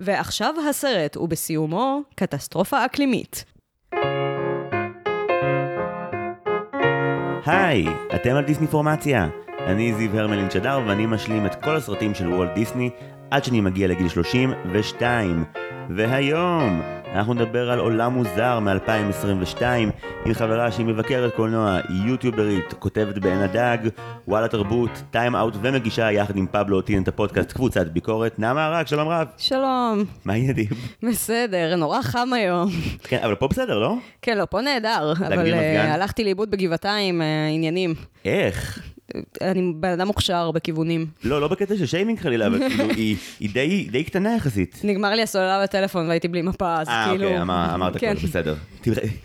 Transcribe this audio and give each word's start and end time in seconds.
ועכשיו 0.00 0.54
הסרט, 0.68 1.16
ובסיומו, 1.16 2.00
קטסטרופה 2.14 2.84
אקלימית. 2.84 3.44
היי, 7.46 7.86
אתם 8.14 8.34
על 8.34 8.44
דיסני 8.44 8.66
פורמציה. 8.66 9.28
אני 9.66 9.94
זיו 9.94 10.18
הרמלין 10.18 10.50
שדר 10.50 10.80
ואני 10.86 11.06
משלים 11.06 11.46
את 11.46 11.54
כל 11.54 11.76
הסרטים 11.76 12.14
של 12.14 12.32
וולט 12.32 12.54
דיסני 12.54 12.90
עד 13.30 13.44
שאני 13.44 13.60
מגיע 13.60 13.88
לגיל 13.88 14.08
32. 14.08 15.44
והיום 15.90 16.82
אנחנו 17.14 17.34
נדבר 17.34 17.70
על 17.70 17.78
עולם 17.78 18.12
מוזר 18.12 18.60
מ-2022 18.60 19.62
עם 20.26 20.34
חברה 20.34 20.72
שהיא 20.72 20.86
מבקרת 20.86 21.34
קולנוע, 21.34 21.78
יוטיוברית, 22.06 22.72
כותבת 22.78 23.18
בעין 23.18 23.38
הדג, 23.38 23.78
וואלה 24.28 24.48
תרבות, 24.48 24.90
טיים 25.10 25.36
אאוט 25.36 25.54
ומגישה 25.62 26.12
יחד 26.12 26.36
עם 26.36 26.46
פבלו 26.52 26.76
אותין 26.76 27.02
את 27.02 27.08
הפודקאסט 27.08 27.52
קבוצת 27.52 27.86
ביקורת. 27.86 28.38
נעמה 28.38 28.68
רק, 28.68 28.86
שלום 28.86 29.08
רב. 29.08 29.26
שלום. 29.36 30.04
מה 30.24 30.32
העניינים? 30.32 30.66
בסדר, 31.02 31.76
נורא 31.76 32.02
חם 32.02 32.28
היום. 32.32 32.68
כן, 33.02 33.18
אבל 33.24 33.34
פה 33.34 33.48
בסדר, 33.48 33.78
לא? 33.78 33.94
כן, 34.22 34.38
לא, 34.38 34.46
פה 34.50 34.60
נהדר, 34.60 35.12
אבל 35.26 35.52
uh, 35.52 35.78
הלכתי 35.78 36.24
לאיבוד 36.24 36.50
בגבעתיים, 36.50 37.20
uh, 37.20 37.24
עניינים. 37.54 37.94
איך? 38.24 38.80
אני 39.40 39.72
בן 39.76 39.88
אדם 39.88 40.06
מוכשר 40.06 40.50
בכיוונים. 40.50 41.06
לא, 41.24 41.40
לא 41.40 41.48
בקטע 41.48 41.76
של 41.76 41.86
שיימינג 41.86 42.18
חלילה, 42.18 42.46
אבל 42.46 42.68
כאילו, 42.68 42.84
היא, 42.96 43.16
היא 43.40 43.50
די, 43.52 43.88
די 43.90 44.04
קטנה 44.04 44.36
יחסית. 44.36 44.80
נגמר 44.84 45.10
לי 45.10 45.22
הסוללה 45.22 45.62
בטלפון 45.62 46.08
והייתי 46.08 46.28
בלי 46.28 46.42
מפה, 46.42 46.76
אז 46.80 46.88
אה, 46.88 47.06
כאילו... 47.08 47.24
אה, 47.24 47.28
אוקיי, 47.28 47.42
אמר, 47.42 47.74
אמרת 47.74 47.96
כן. 47.96 48.14
הכל, 48.16 48.26
בסדר. 48.26 48.54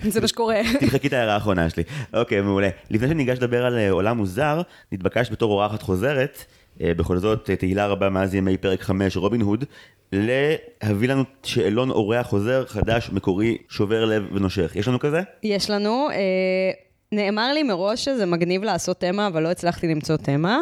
זה 0.09 0.21
מה 0.21 0.27
שקורה. 0.27 0.55
תמחקי 0.79 1.07
את 1.07 1.13
ההערה 1.13 1.33
האחרונה 1.33 1.69
שלי. 1.69 1.83
אוקיי, 2.13 2.41
מעולה. 2.41 2.69
לפני 2.89 3.07
שניגש 3.07 3.37
לדבר 3.37 3.65
על 3.65 3.77
אה, 3.77 3.91
עולם 3.91 4.17
מוזר, 4.17 4.61
נתבקשת 4.91 5.31
בתור 5.31 5.51
אורחת 5.51 5.81
חוזרת, 5.81 6.45
אה, 6.81 6.93
בכל 6.93 7.17
זאת, 7.17 7.49
תהילה 7.49 7.87
רבה 7.87 8.09
מאז 8.09 8.35
ימי 8.35 8.57
פרק 8.57 8.81
5 8.81 9.17
רובין 9.17 9.41
הוד, 9.41 9.65
להביא 10.11 11.07
לנו 11.09 11.23
שאלון 11.43 11.89
אורח 11.89 12.27
חוזר, 12.27 12.65
חדש, 12.67 13.09
מקורי, 13.13 13.57
שובר 13.69 14.05
לב 14.05 14.23
ונושך. 14.33 14.75
יש 14.75 14.87
לנו 14.87 14.99
כזה? 14.99 15.21
יש 15.43 15.69
לנו, 15.69 16.09
אה, 16.11 16.71
נאמר 17.13 17.53
לי 17.53 17.63
מראש 17.63 18.05
שזה 18.05 18.25
מגניב 18.25 18.63
לעשות 18.63 18.99
תמה, 18.99 19.27
אבל 19.27 19.43
לא 19.43 19.51
הצלחתי 19.51 19.87
למצוא 19.87 20.17
תמה. 20.17 20.59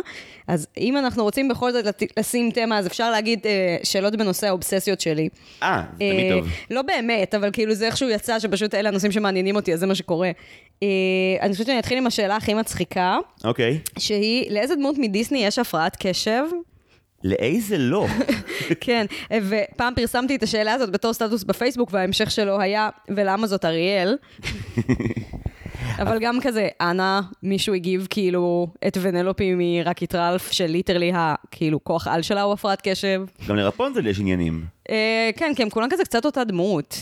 אז 0.47 0.67
אם 0.77 0.97
אנחנו 0.97 1.23
רוצים 1.23 1.47
בכל 1.47 1.71
זאת 1.71 1.85
לשים 2.19 2.51
תמה, 2.51 2.77
אז 2.77 2.87
אפשר 2.87 3.11
להגיד 3.11 3.39
אה, 3.45 3.77
שאלות 3.83 4.15
בנושא 4.15 4.47
האובססיות 4.47 5.01
שלי. 5.01 5.29
אה, 5.63 5.81
זה 5.91 5.97
תמיד 5.97 6.31
אה, 6.31 6.37
טוב. 6.39 6.47
לא 6.71 6.81
באמת, 6.81 7.35
אבל 7.35 7.51
כאילו 7.51 7.73
זה 7.73 7.85
איכשהו 7.85 8.09
יצא, 8.09 8.39
שפשוט 8.39 8.75
אלה 8.75 8.89
הנושאים 8.89 9.11
שמעניינים 9.11 9.55
אותי, 9.55 9.73
אז 9.73 9.79
זה 9.79 9.85
מה 9.85 9.95
שקורה. 9.95 10.31
אה, 10.83 10.87
אני 11.41 11.51
חושבת 11.51 11.67
שאני 11.67 11.79
אתחיל 11.79 11.97
עם 11.97 12.07
השאלה 12.07 12.35
הכי 12.35 12.53
מצחיקה, 12.53 13.17
אוקיי. 13.43 13.79
שהיא, 13.99 14.51
לאיזה 14.51 14.75
דמות 14.75 14.95
מדיסני 14.97 15.45
יש 15.45 15.59
הפרעת 15.59 15.97
קשב? 15.99 16.43
לאיזה 17.23 17.77
לא? 17.77 18.05
כן, 18.81 19.05
ופעם 19.33 19.93
פרסמתי 19.95 20.35
את 20.35 20.43
השאלה 20.43 20.73
הזאת 20.73 20.91
בתור 20.91 21.13
סטטוס 21.13 21.43
בפייסבוק, 21.43 21.89
וההמשך 21.91 22.31
שלו 22.31 22.59
היה, 22.61 22.89
ולמה 23.09 23.47
זאת 23.47 23.65
אריאל? 23.65 24.17
אבל 25.99 26.17
גם 26.21 26.37
כזה, 26.41 26.67
אנא, 26.81 27.19
מישהו 27.43 27.73
הגיב 27.73 28.07
כאילו 28.09 28.67
את 28.87 28.97
ונלופי 29.01 29.53
מרקיט 29.57 30.15
רלף, 30.15 30.51
שליטרלי 30.51 31.11
הכאילו 31.15 31.83
כוח 31.83 32.07
על 32.07 32.21
שלה 32.21 32.41
הוא 32.41 32.53
הפרעת 32.53 32.81
קשב. 32.83 33.21
גם 33.47 33.55
לרפונזל 33.55 34.07
יש 34.07 34.19
עניינים. 34.19 34.65
אה, 34.89 35.29
כן, 35.35 35.51
כי 35.55 35.63
הם 35.63 35.69
כולם 35.69 35.87
כזה 35.89 36.03
קצת 36.03 36.25
אותה 36.25 36.43
דמות. 36.43 37.01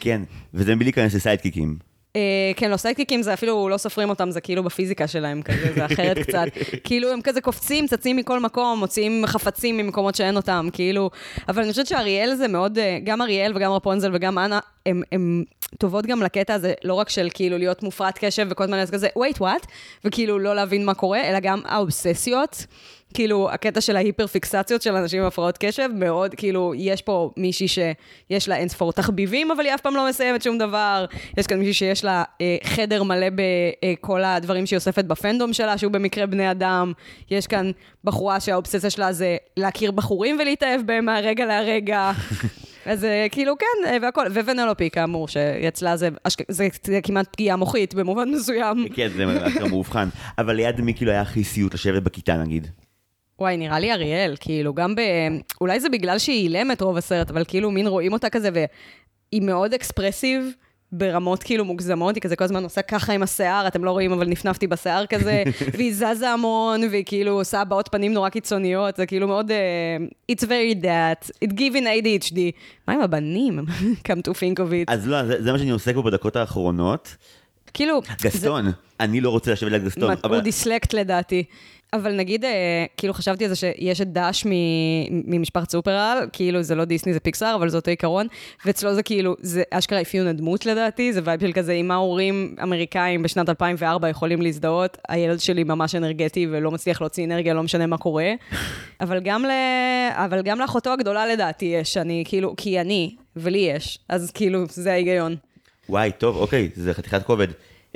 כן, 0.00 0.22
וזה 0.54 0.74
מבלי 0.74 0.84
להיכנס 0.84 1.14
לסיידקיקים. 1.14 1.93
אה, 2.16 2.52
כן, 2.56 2.70
לא, 2.70 2.76
סיידקיקים 2.76 3.22
זה 3.22 3.34
אפילו 3.34 3.68
לא 3.68 3.76
סופרים 3.76 4.10
אותם, 4.10 4.30
זה 4.30 4.40
כאילו 4.40 4.62
בפיזיקה 4.62 5.08
שלהם 5.08 5.42
כזה, 5.42 5.72
זה 5.74 5.86
אחרת 5.86 6.18
קצת. 6.28 6.46
כאילו 6.84 7.12
הם 7.12 7.20
כזה 7.22 7.40
קופצים, 7.40 7.86
צצים 7.86 8.16
מכל 8.16 8.40
מקום, 8.40 8.78
מוציאים 8.78 9.26
חפצים 9.26 9.76
ממקומות 9.76 10.14
שאין 10.14 10.36
אותם, 10.36 10.68
כאילו. 10.72 11.10
אבל 11.48 11.62
אני 11.62 11.70
חושבת 11.70 11.86
שאריאל 11.86 12.34
זה 12.34 12.48
מאוד, 12.48 12.78
אה, 12.78 12.98
גם 13.04 13.22
אריאל 13.22 13.52
וגם 13.56 13.72
רפונזל 13.72 14.10
וגם 14.14 14.38
אנה, 14.38 14.60
הם, 14.86 15.02
הם 15.12 15.44
טובות 15.78 16.06
גם 16.06 16.22
לקטע 16.22 16.54
הזה, 16.54 16.74
לא 16.84 16.94
רק 16.94 17.08
של 17.08 17.28
כאילו 17.34 17.58
להיות 17.58 17.82
מופרעת 17.82 18.18
קשב 18.18 18.46
וכל 18.50 18.64
הזמן 18.64 18.76
להיות 18.76 18.90
כזה, 18.90 19.08
wait, 19.18 19.38
what? 19.38 19.66
וכאילו 20.04 20.38
לא 20.38 20.54
להבין 20.54 20.84
מה 20.84 20.94
קורה, 20.94 21.28
אלא 21.28 21.40
גם 21.40 21.60
האובססיות. 21.64 22.66
כאילו, 23.14 23.50
הקטע 23.50 23.80
של 23.80 23.96
ההיפר-פיקסציות 23.96 24.82
של 24.82 24.94
אנשים 24.96 25.20
עם 25.20 25.26
הפרעות 25.26 25.58
קשב, 25.60 25.88
מאוד, 25.94 26.34
כאילו, 26.34 26.72
יש 26.76 27.02
פה 27.02 27.30
מישהי 27.36 27.68
שיש 27.68 28.48
לה 28.48 28.56
אינספור 28.56 28.92
תחביבים, 28.92 29.50
אבל 29.50 29.64
היא 29.64 29.74
אף 29.74 29.80
פעם 29.80 29.96
לא 29.96 30.08
מסיימת 30.08 30.42
שום 30.42 30.58
דבר. 30.58 31.04
יש 31.38 31.46
כאן 31.46 31.58
מישהי 31.58 31.74
שיש 31.74 32.04
לה 32.04 32.24
אה, 32.40 32.56
חדר 32.64 33.02
מלא 33.02 33.26
בכל 33.34 34.24
הדברים 34.24 34.66
שהיא 34.66 34.76
אוספת 34.76 35.04
בפנדום 35.04 35.52
שלה, 35.52 35.78
שהוא 35.78 35.92
במקרה 35.92 36.26
בני 36.26 36.50
אדם. 36.50 36.92
יש 37.30 37.46
כאן 37.46 37.70
בחורה 38.04 38.40
שהאובססיה 38.40 38.90
שלה 38.90 39.12
זה 39.12 39.36
להכיר 39.56 39.90
בחורים 39.90 40.36
ולהתאהב 40.40 40.80
בהם 40.86 41.04
מהרגע 41.04 41.46
להרגע. 41.46 42.12
אז 42.86 43.04
אה, 43.04 43.26
כאילו, 43.30 43.54
כן, 43.58 43.88
אה, 43.88 43.96
והכל. 44.02 44.26
וונלופי, 44.34 44.90
כאמור, 44.90 45.28
שאצלה 45.28 45.96
זה, 45.96 46.08
זה, 46.48 46.68
זה 46.84 47.00
כמעט 47.02 47.26
פגיעה 47.32 47.56
מוחית 47.56 47.94
במובן 47.94 48.30
מסוים. 48.30 48.86
כן, 48.94 49.08
זה 49.08 49.24
מאובחן. 49.70 50.08
אבל 50.38 50.54
ליד 50.56 50.80
מי 50.80 50.94
כאילו 50.94 51.10
היה 51.10 51.20
הכי 51.20 51.44
סיוט 51.44 51.74
לשבת 51.74 52.02
בכיתה 52.02 52.36
נגיד? 52.36 52.68
וואי, 53.38 53.56
נראה 53.56 53.78
לי 53.78 53.92
אריאל, 53.92 54.34
כאילו, 54.40 54.74
גם 54.74 54.94
ב... 54.94 55.00
אולי 55.60 55.80
זה 55.80 55.88
בגלל 55.88 56.18
שהיא 56.18 56.42
אילמת 56.42 56.80
רוב 56.80 56.96
הסרט, 56.96 57.30
אבל 57.30 57.44
כאילו, 57.48 57.70
מין 57.70 57.86
רואים 57.86 58.12
אותה 58.12 58.30
כזה, 58.30 58.48
והיא 58.52 59.42
מאוד 59.42 59.74
אקספרסיב. 59.74 60.52
ברמות 60.96 61.42
כאילו 61.42 61.64
מוגזמות, 61.64 62.14
היא 62.14 62.22
כזה 62.22 62.36
כל 62.36 62.44
הזמן 62.44 62.64
עושה 62.64 62.82
ככה 62.82 63.12
עם 63.12 63.22
השיער, 63.22 63.66
אתם 63.66 63.84
לא 63.84 63.90
רואים, 63.90 64.12
אבל 64.12 64.26
נפנפתי 64.26 64.66
בשיער 64.66 65.06
כזה, 65.06 65.42
והיא 65.74 65.94
זזה 65.94 66.30
המון, 66.30 66.80
והיא 66.90 67.04
כאילו 67.06 67.32
עושה 67.32 67.60
הבעות 67.60 67.88
פנים 67.92 68.12
נורא 68.12 68.28
קיצוניות, 68.28 68.96
זה 68.96 69.06
כאילו 69.06 69.28
מאוד... 69.28 69.50
Uh, 69.50 70.32
it's 70.32 70.44
very 70.44 70.82
that, 70.84 71.30
it 71.44 71.52
given 71.52 71.82
ADHD. 71.84 72.38
מה 72.88 72.94
עם 72.94 73.00
הבנים? 73.00 73.58
come 74.08 74.28
to 74.28 74.30
think 74.30 74.58
of 74.58 74.70
it. 74.70 74.92
אז 74.92 75.08
לא, 75.08 75.24
זה, 75.24 75.42
זה 75.42 75.52
מה 75.52 75.58
שאני 75.58 75.70
עוסק 75.70 75.94
בו 75.94 76.02
בדקות 76.02 76.36
האחרונות. 76.36 77.16
כאילו... 77.74 78.00
גסטון, 78.22 78.66
אני 79.00 79.20
לא 79.20 79.30
רוצה 79.30 79.52
לשבת 79.52 79.72
ליד 79.72 79.84
גסטון. 79.84 80.10
מה- 80.22 80.28
הוא 80.34 80.38
דיסלקט 80.40 80.92
לדעתי. 80.94 81.44
אבל 81.94 82.12
נגיד, 82.12 82.44
אה, 82.44 82.84
כאילו 82.96 83.14
חשבתי 83.14 83.44
על 83.44 83.50
זה 83.50 83.56
שיש 83.56 84.00
את 84.00 84.12
דש 84.12 84.46
מ- 84.46 85.36
ממשפחת 85.36 85.70
סופרל, 85.70 86.26
כאילו 86.32 86.62
זה 86.62 86.74
לא 86.74 86.84
דיסני, 86.84 87.12
זה 87.12 87.20
פיקסאר, 87.20 87.54
אבל 87.54 87.68
זה 87.68 87.76
אותו 87.76 87.90
עיקרון, 87.90 88.26
ואצלו 88.66 88.94
זה 88.94 89.02
כאילו, 89.02 89.36
זה 89.38 89.62
אשכרה 89.70 90.02
אפיון 90.02 90.26
הדמות 90.26 90.66
לדעתי, 90.66 91.12
זה 91.12 91.20
vibe 91.24 91.40
של 91.40 91.52
כזה, 91.52 91.72
עם 91.72 91.88
מה 91.88 91.94
הורים 91.94 92.54
אמריקאים 92.62 93.22
בשנת 93.22 93.48
2004 93.48 94.08
יכולים 94.08 94.42
להזדהות, 94.42 94.98
הילד 95.08 95.40
שלי 95.40 95.64
ממש 95.64 95.94
אנרגטי 95.94 96.46
ולא 96.50 96.70
מצליח 96.70 97.00
להוציא 97.00 97.24
אנרגיה, 97.24 97.54
לא 97.54 97.62
משנה 97.62 97.86
מה 97.86 97.98
קורה. 97.98 98.32
אבל 99.00 99.20
גם, 99.20 99.44
ל... 99.44 99.50
אבל 100.12 100.42
גם 100.42 100.58
לאחותו 100.58 100.92
הגדולה 100.92 101.26
לדעתי 101.26 101.64
יש, 101.64 101.96
אני 101.96 102.24
כאילו, 102.26 102.54
כי 102.56 102.80
אני, 102.80 103.14
ולי 103.36 103.58
יש, 103.58 103.98
אז 104.08 104.30
כאילו, 104.30 104.64
זה 104.68 104.92
ההיגיון. 104.92 105.36
וואי, 105.88 106.10
טוב, 106.18 106.36
אוקיי, 106.36 106.68
זה 106.74 106.94
חתיכת 106.94 107.22
כובד. 107.22 107.48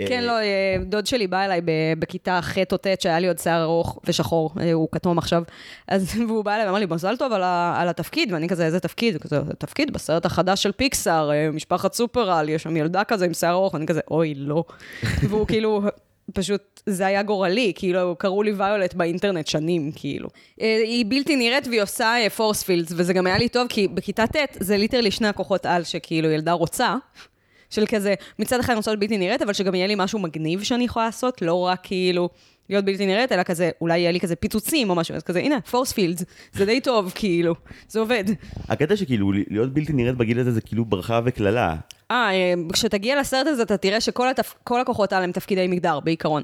כן, 0.07 0.21
אה, 0.21 0.27
לא, 0.27 0.33
אה, 0.41 0.77
דוד 0.85 1.07
שלי 1.07 1.27
בא 1.27 1.45
אליי 1.45 1.61
בכיתה 1.99 2.41
ח' 2.43 2.59
או 2.73 2.77
ט', 2.77 3.01
שהיה 3.01 3.19
לי 3.19 3.29
עוד 3.29 3.39
שיער 3.39 3.63
ארוך 3.63 3.99
ושחור, 4.05 4.51
אה, 4.61 4.73
הוא 4.73 4.89
כתום 4.93 5.19
עכשיו, 5.19 5.43
אז, 5.89 6.15
והוא 6.29 6.45
בא 6.45 6.55
אליי 6.55 6.67
ואמר 6.67 6.79
לי, 6.79 6.87
מזל 6.87 7.17
טוב 7.17 7.33
על, 7.33 7.43
ה, 7.43 7.75
על 7.81 7.89
התפקיד, 7.89 8.33
ואני 8.33 8.49
כזה, 8.49 8.67
איזה 8.67 8.81
תפקיד? 8.81 9.15
הוא 9.15 9.23
כזה, 9.23 9.41
תפקיד 9.59 9.93
בסרט 9.93 10.27
החדש 10.27 10.63
של 10.63 10.73
פיקסאר, 10.73 11.31
משפחת 11.53 11.93
סופר-על, 11.93 12.49
יש 12.49 12.63
שם 12.63 12.77
ילדה 12.77 13.05
כזה 13.05 13.25
עם 13.25 13.35
שיער 13.35 13.53
ארוך, 13.53 13.75
ואני 13.75 13.87
כזה, 13.87 14.01
אוי, 14.11 14.35
לא. 14.37 14.65
והוא 15.29 15.47
כאילו... 15.47 15.83
פשוט, 16.33 16.83
זה 16.87 17.07
היה 17.07 17.23
גורלי, 17.23 17.73
כאילו, 17.75 18.17
קראו 18.19 18.43
לי 18.43 18.53
ויולט 18.53 18.95
באינטרנט 18.95 19.47
שנים, 19.47 19.91
כאילו. 19.95 20.29
היא 20.57 21.05
בלתי 21.09 21.37
נראית 21.37 21.67
והיא 21.67 21.83
עושה 21.83 22.15
force 22.37 22.63
fields, 22.63 22.93
וזה 22.97 23.13
גם 23.13 23.27
היה 23.27 23.39
לי 23.39 23.49
טוב, 23.49 23.67
כי 23.69 23.89
בכיתה 23.89 24.27
ט' 24.27 24.37
זה 24.61 24.77
literally 24.77 25.11
שני 25.11 25.29
הכוחות 25.29 25.67
על 25.67 25.85
שכאילו 25.85 26.31
ילדה 26.31 26.53
רוצה, 26.53 26.97
של 27.71 27.85
כזה, 27.87 28.15
מצד 28.39 28.61
אחד 28.61 28.71
אני 28.71 28.77
רוצה 28.77 28.91
להיות 28.91 29.01
בלתי 29.01 29.19
נראית, 29.19 29.43
אבל 29.43 29.53
שגם 29.53 29.75
יהיה 29.75 29.87
לי 29.87 29.95
משהו 29.97 30.19
מגניב 30.19 30.63
שאני 30.63 30.85
יכולה 30.85 31.07
לעשות, 31.07 31.43
לא 31.43 31.55
רק 31.55 31.81
כאילו 31.83 32.29
להיות 32.71 32.85
בלתי 32.85 33.07
נראית, 33.07 33.33
אלא 33.33 33.43
כזה, 33.43 33.71
אולי 33.81 33.99
יהיה 33.99 34.13
לי 34.13 34.21
כזה 34.21 34.37
פיצוצים 34.37 34.91
או 34.91 34.95
משהו, 34.95 35.15
אז 35.15 35.23
כזה, 35.23 35.39
הנה, 35.39 35.61
פורס 35.61 35.93
פילדס, 35.93 36.25
זה 36.53 36.65
די 36.65 36.81
טוב, 36.81 37.13
כאילו, 37.15 37.55
זה 37.89 38.01
עובד. 38.01 38.25
הקטע 38.69 38.97
שכאילו 38.97 39.33
להיות 39.33 39.73
בלתי 39.73 39.93
נראית 39.93 40.17
בגיל 40.17 40.41
הזה 40.41 40.53
זה 40.53 40.61
כאילו 40.61 40.85
ברכה 40.85 41.21
וקללה. 41.25 41.77
אה, 42.11 42.31
אה, 42.33 42.55
כשתגיע 42.73 43.21
לסרט 43.21 43.47
הזה, 43.47 43.63
אתה 43.63 43.77
תראה 43.77 44.01
שכל 44.01 44.29
התפ... 44.29 44.55
הכוחות 44.81 45.13
האלה 45.13 45.25
הם 45.25 45.33
תפקידי 45.33 45.67
מגדר, 45.67 46.01
בעיקרון. 46.01 46.43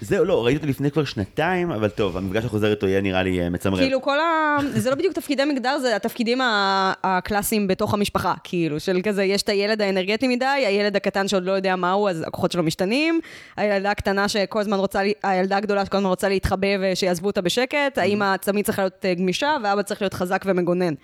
זהו, 0.00 0.24
לא, 0.24 0.44
ראיתי 0.44 0.56
אותו 0.58 0.68
לפני 0.68 0.90
כבר 0.90 1.04
שנתיים, 1.04 1.70
אבל 1.70 1.88
טוב, 1.88 2.16
המפגש 2.16 2.44
החוזר 2.44 2.70
איתו 2.70 2.86
יהיה 2.88 3.00
נראה 3.00 3.22
לי 3.22 3.40
אה, 3.40 3.50
מצמרר. 3.50 3.80
כאילו, 3.82 4.02
כל 4.02 4.18
ה... 4.20 4.56
זה 4.74 4.90
לא 4.90 4.96
בדיוק 4.96 5.12
תפקידי 5.14 5.44
מגדר, 5.44 5.78
זה 5.78 5.96
התפקידים 5.96 6.40
ה- 6.40 6.92
הקלאסיים 7.04 7.66
בתוך 7.68 7.94
המשפחה, 7.94 8.34
כאילו, 8.44 8.80
של 8.80 9.00
כזה, 9.04 9.24
יש 9.24 9.42
את 9.42 9.48
הילד 9.48 9.82
האנרגטי 9.82 10.28
מדי, 10.28 10.44
הילד 10.44 10.96
הקטן 10.96 11.28
שעוד 11.28 11.44
לא 11.44 11.52
יודע 11.52 11.76
מה 11.76 11.92
הוא, 11.92 12.10
אז 12.10 12.24
הכוחות 12.26 12.52
שלו 12.52 12.62
משתנים, 12.62 13.20
הילדה 13.56 13.90
הקטנה 13.90 14.28
שכל 14.28 14.60
הזמן 14.60 14.78
רוצה, 14.78 15.02
לה- 15.02 15.10
הילדה 15.22 15.56
הגדולה 15.56 15.84
שכל 15.86 15.96
הזמן 15.96 16.08
רוצה 16.10 16.28
להתחבא 16.28 16.66
ושיעזבו 16.80 17.26
אותה 17.26 17.40
בשקט, 17.40 17.76
האמא 17.98 18.36
תמיד 18.36 18.64
צריכה 18.64 18.82
להיות 18.82 19.04
אה, 19.04 19.14
גמישה, 19.14 19.56
ואבא 19.64 19.82
צריך 19.82 20.02
להיות 20.02 20.14
חזק 20.14 20.42
ומגונן. 20.46 20.94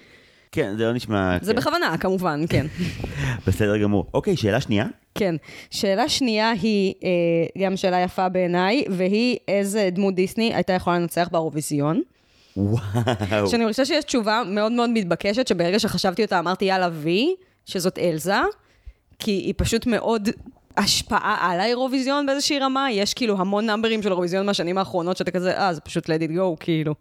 כן, 0.53 0.75
זה 0.77 0.85
לא 0.85 0.93
נשמע... 0.93 1.37
זה 1.43 1.53
כן. 1.53 1.59
בכוונה, 1.59 1.99
כמובן, 1.99 2.45
כן. 2.49 2.67
בסדר 3.47 3.79
גמור. 3.79 4.07
אוקיי, 4.15 4.37
שאלה 4.37 4.61
שנייה. 4.61 4.87
כן. 5.15 5.35
שאלה 5.71 6.09
שנייה 6.09 6.51
היא 6.51 6.95
אה, 7.05 7.63
גם 7.63 7.77
שאלה 7.77 8.01
יפה 8.01 8.29
בעיניי, 8.29 8.85
והיא 8.91 9.37
איזה 9.49 9.89
דמות 9.93 10.15
דיסני 10.15 10.55
הייתה 10.55 10.73
יכולה 10.73 10.99
לנצח 10.99 11.29
באירוויזיון. 11.33 12.03
וואו. 12.57 12.81
שאני 13.51 13.69
חושבת 13.69 13.87
שיש 13.87 14.05
תשובה 14.05 14.43
מאוד 14.47 14.73
מאוד 14.73 14.91
מתבקשת, 14.91 15.47
שברגע 15.47 15.79
שחשבתי 15.79 16.25
אותה 16.25 16.39
אמרתי 16.39 16.65
יאללה 16.65 16.89
וי, 16.93 17.35
שזאת 17.67 17.99
אלזה, 17.99 18.41
כי 19.19 19.31
היא 19.31 19.55
פשוט 19.57 19.87
מאוד 19.87 20.29
השפעה 20.77 21.37
על 21.41 21.61
האירוויזיון 21.61 22.27
באיזושהי 22.27 22.59
רמה, 22.59 22.91
יש 22.91 23.15
כאילו 23.15 23.39
המון 23.39 23.67
number 23.67 23.94
ים 23.94 24.03
של 24.03 24.09
אירוויזיון 24.09 24.47
מהשנים 24.47 24.79
האחרונות, 24.79 25.17
שאתה 25.17 25.31
כזה, 25.31 25.59
אה, 25.59 25.75
זה 25.75 25.81
פשוט 25.81 26.07
let 26.11 26.23
it 26.29 26.31
go, 26.31 26.57
כאילו. 26.61 26.95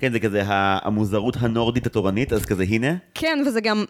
כן, 0.00 0.12
זה 0.12 0.20
כזה 0.20 0.42
המוזרות 0.46 1.36
הנורדית 1.40 1.86
התורנית, 1.86 2.32
אז 2.32 2.46
כזה 2.46 2.62
הנה. 2.62 2.94
כן, 3.14 3.42
וזה 3.46 3.60
גם, 3.60 3.84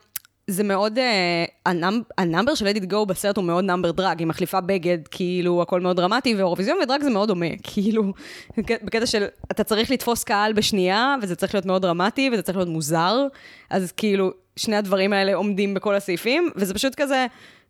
זה 0.47 0.65
מאוד, 0.65 0.99
אה, 0.99 1.45
ה 1.67 1.74
num, 1.74 2.01
ה 2.19 2.24
number 2.24 2.55
של 2.55 2.61
let 2.61 2.67
it 2.67 2.93
go 2.93 3.05
בסרט 3.07 3.37
הוא 3.37 3.45
מאוד 3.45 3.65
number 3.65 3.91
drag, 3.91 4.19
היא 4.19 4.27
מחליפה 4.27 4.61
בגד, 4.61 4.99
כאילו, 5.11 5.63
הכל 5.63 5.81
מאוד 5.81 5.97
דרמטי, 5.97 6.35
ואירוויזיון 6.35 6.79
ו 6.83 6.87
drag 6.87 7.03
זה 7.03 7.11
מאוד 7.11 7.29
דומה, 7.29 7.47
כאילו, 7.73 8.13
בקטע 8.59 9.07
של, 9.07 9.25
אתה 9.51 9.65
צריך 9.65 9.91
לתפוס 9.91 10.25
קהל 10.25 10.53
בשנייה, 10.53 11.17
וזה 11.23 11.37
צריך 11.37 11.55
להיות 11.55 11.67
מאוד 11.67 11.83
דרמטי, 11.83 12.31
וזה 12.33 12.43
צריך 12.43 12.59
להיות 12.59 12.69
מוזר, 12.69 13.27
אז 13.71 13.93
כאילו, 13.93 14.31
שני 14.57 14.77
הדברים 14.77 15.13
האלה 15.13 15.35
עומדים 15.35 15.75
בכל 15.75 15.95
הסעיפים, 15.95 16.51
וזה 16.57 16.75
פשוט 16.75 16.95
כזה... 16.95 17.27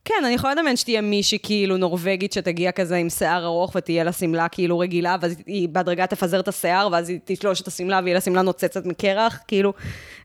כן, 0.08 0.24
אני 0.24 0.34
יכולה 0.34 0.54
לדמיין 0.54 0.76
שתהיה 0.76 1.00
מישהי 1.00 1.38
כאילו 1.42 1.76
נורבגית 1.76 2.32
שתגיע 2.32 2.72
כזה 2.72 2.96
עם 2.96 3.10
שיער 3.10 3.44
ארוך 3.44 3.72
ותהיה 3.76 4.04
לה 4.04 4.12
שמלה 4.12 4.48
כאילו 4.48 4.78
רגילה, 4.78 5.16
ואז 5.20 5.36
היא 5.46 5.68
בהדרגה 5.68 6.06
תפזר 6.06 6.40
את 6.40 6.48
השיער, 6.48 6.88
ואז 6.92 7.08
היא 7.08 7.18
תשלוש 7.24 7.60
את 7.60 7.66
השמלה 7.66 8.00
ויהיה 8.04 8.14
לה 8.14 8.20
שמלה 8.20 8.42
נוצצת 8.42 8.86
מקרח, 8.86 9.38
כאילו, 9.48 9.72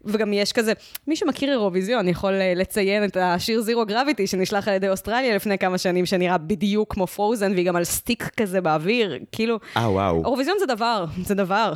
וגם 0.06 0.34
יש 0.34 0.54
כזה, 0.54 0.74
מי 1.08 1.16
שמכיר 1.16 1.52
אירוויזיון 1.52 2.08
יכול 2.08 2.34
אה, 2.34 2.54
לציין 2.56 3.04
את 3.04 3.18
השיר 3.18 3.62
זירו 3.62 3.86
גרביטי 3.86 4.28
שנשלח 4.28 4.68
על 4.68 4.74
ידי 4.74 4.90
אוסטרליה 4.90 5.36
לפני 5.36 5.58
כמה 5.58 5.78
שנים, 5.78 6.06
שנראה 6.06 6.38
בדיוק 6.38 6.94
כמו 6.94 7.08
פרוזן, 7.08 7.52
והיא 7.52 7.66
גם 7.66 7.76
על 7.76 7.84
סטיק 7.84 8.30
כזה 8.38 8.62
באוויר, 8.62 9.20
כאילו, 9.32 9.60
אה, 9.78 9.92
וואו. 9.92 10.24
אירוויזיון 10.26 10.58
זה 10.60 10.66
דבר, 10.66 11.06
זה 11.24 11.36
דבר. 11.36 11.74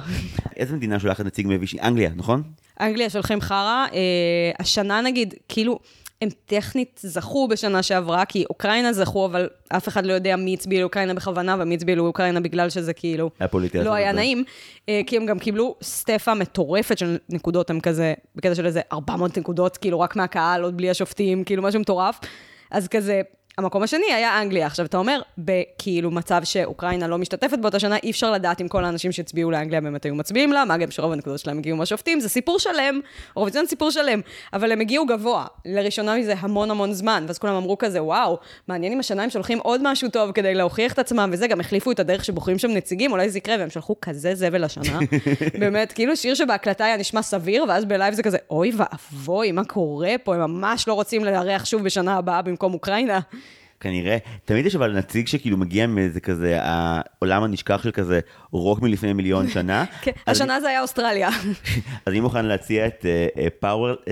איזה 0.56 0.76
מדינה 0.76 1.00
שולחת 1.00 1.26
נציג 1.26 1.46
מביש? 1.50 1.76
אנגליה, 1.76 2.10
נכון? 2.16 2.44
אנגליה 2.82 3.10
שולחים 3.10 3.42
חרא, 3.42 3.86
אה, 3.94 4.52
השנה 4.60 5.02
נגיד, 5.02 5.34
כאילו, 5.50 5.80
הם 6.26 6.30
טכנית 6.46 7.00
זכו 7.04 7.48
בשנה 7.48 7.84
שעברה, 7.84 8.26
כי 8.26 8.46
אוקראינה 8.50 8.94
זכו, 8.94 9.26
אבל 9.26 9.50
אף 9.68 9.88
אחד 9.88 10.06
לא 10.06 10.14
יודע 10.14 10.36
מי 10.36 10.54
הצביע 10.54 10.80
לאוקראינה 10.80 11.14
בכוונה, 11.14 11.56
ומי 11.60 11.76
הצביע 11.76 11.96
לאוקראינה 11.96 12.40
בגלל 12.40 12.70
שזה 12.70 12.94
כאילו... 12.94 13.30
היה 13.40 13.48
פוליטי. 13.48 13.78
לא 13.78 13.94
היה 13.94 14.12
נעים, 14.12 14.44
אה, 14.90 15.02
כי 15.08 15.18
הם 15.18 15.26
גם 15.26 15.40
קיבלו 15.40 15.76
סטפה 15.84 16.34
מטורפת 16.34 16.98
של 16.98 17.18
נקודות, 17.30 17.70
הם 17.70 17.80
כזה, 17.80 18.14
בקטע 18.36 18.56
של 18.56 18.66
איזה 18.66 18.82
400 18.94 19.38
נקודות, 19.38 19.78
כאילו 19.78 20.00
רק 20.00 20.16
מהקהל, 20.16 20.64
עוד 20.64 20.78
בלי 20.78 20.90
השופטים, 20.90 21.44
כאילו 21.44 21.64
משהו 21.64 21.80
מטורף. 21.80 22.20
אז 22.72 22.88
כזה, 22.88 23.22
המקום 23.58 23.84
השני 23.84 24.14
היה 24.14 24.42
אנגליה. 24.42 24.68
עכשיו, 24.68 24.86
אתה 24.86 24.98
אומר, 24.98 25.22
בכאילו 25.38 26.12
מצב 26.12 26.42
שאוקראינה 26.44 27.08
לא 27.08 27.18
משתתפת 27.18 27.60
באותה 27.60 27.80
שנה, 27.80 27.98
אי 28.04 28.12
אפשר 28.12 28.32
לדעת 28.32 28.62
אם 28.62 28.68
כל 28.68 28.86
האנשים 28.86 29.12
שהצביעו 29.12 29.52
לאנגליה 29.52 29.82
באמת 29.82 30.06
היו 30.06 30.16
מצביעים 30.16 30.54
לה, 30.54 30.66
מה 30.66 30.78
גם 30.78 30.92
שרוב 30.92 31.12
הנקודות 31.12 31.40
שלהם 31.40 31.58
הגיעו 31.58 31.78
מהשופטים, 31.78 32.20
זה 32.20 32.30
סיפור 32.30 32.60
שלם, 32.60 33.00
אירוויזיון 33.36 33.66
סיפור 33.66 33.92
שלם, 33.92 34.22
אבל 34.54 34.72
הם 34.72 34.80
הגיעו 34.80 35.06
גבוה, 35.06 35.46
לראשונה 35.66 36.16
מזה 36.16 36.34
המון 36.40 36.72
המון 36.72 36.94
זמן, 36.94 37.24
ואז 37.28 37.38
כולם 37.38 37.56
אמרו 37.56 37.78
כזה, 37.78 38.04
וואו, 38.04 38.38
מעניין 38.68 38.94
אם 38.94 39.00
השנה 39.00 39.24
הם 39.24 39.30
שולחים 39.30 39.60
עוד 39.60 39.82
משהו 39.84 40.10
טוב 40.10 40.32
כדי 40.32 40.54
להוכיח 40.54 40.94
את 40.94 41.00
עצמם, 41.00 41.30
וזה, 41.34 41.48
גם 41.48 41.60
החליפו 41.60 41.92
את 41.92 42.00
הדרך 42.00 42.26
שבוחרים 42.26 42.58
שם 42.58 42.72
נציגים, 42.72 43.12
אולי 43.12 43.30
זה 43.30 43.38
יקרה, 43.38 43.56
והם 43.60 43.70
שלחו 43.70 43.96
כזה 44.02 44.36
זבל 44.36 44.64
השנה. 44.64 45.00
באמת, 45.60 45.92
כאילו 45.92 46.16
שיר 46.18 46.36
שבהקלטה 46.36 46.86
היה 46.86 46.98
נשמע 46.98 47.22
סביר, 47.22 47.66
ואז 47.68 47.86
בלייב 47.86 48.14
זה 48.14 48.24
כזה, 48.24 48.38
אוי 48.50 48.72
ואבוי, 48.78 49.52
מה 49.52 49.64
קורה 49.64 50.16
פה? 50.24 50.36
הם 50.36 50.42
ממש 50.42 50.88
לא 50.88 50.94
רוצים 50.94 51.26
לארח 51.26 51.66
שוב 51.66 51.84
בשנה 51.84 52.18
הבאה 52.18 52.42
במקום 52.42 52.74
אוקראינה. 52.74 53.20
כנראה, 53.80 54.18
תמיד 54.46 54.66
יש 54.66 54.76
אבל 54.76 54.98
נציג 54.98 55.28
שכאילו 55.28 55.58
מגיע 55.58 55.88
מאיזה 55.88 56.20
כזה, 56.20 56.58
העולם 56.62 57.44
הנשכח 57.44 57.84
של 57.84 57.92
כזה 57.92 58.20
רוק 58.52 58.82
מלפני 58.82 59.14
מיליון 59.14 59.48
שנה. 59.50 59.86
כן, 60.02 60.12
השנה 60.28 60.62
זה 60.62 60.70
היה 60.70 60.82
אוסטרליה. 60.82 61.30
אז 62.06 62.08
אני 62.08 62.20
מוכן 62.20 62.46
להציע 62.46 62.88
את 62.88 63.06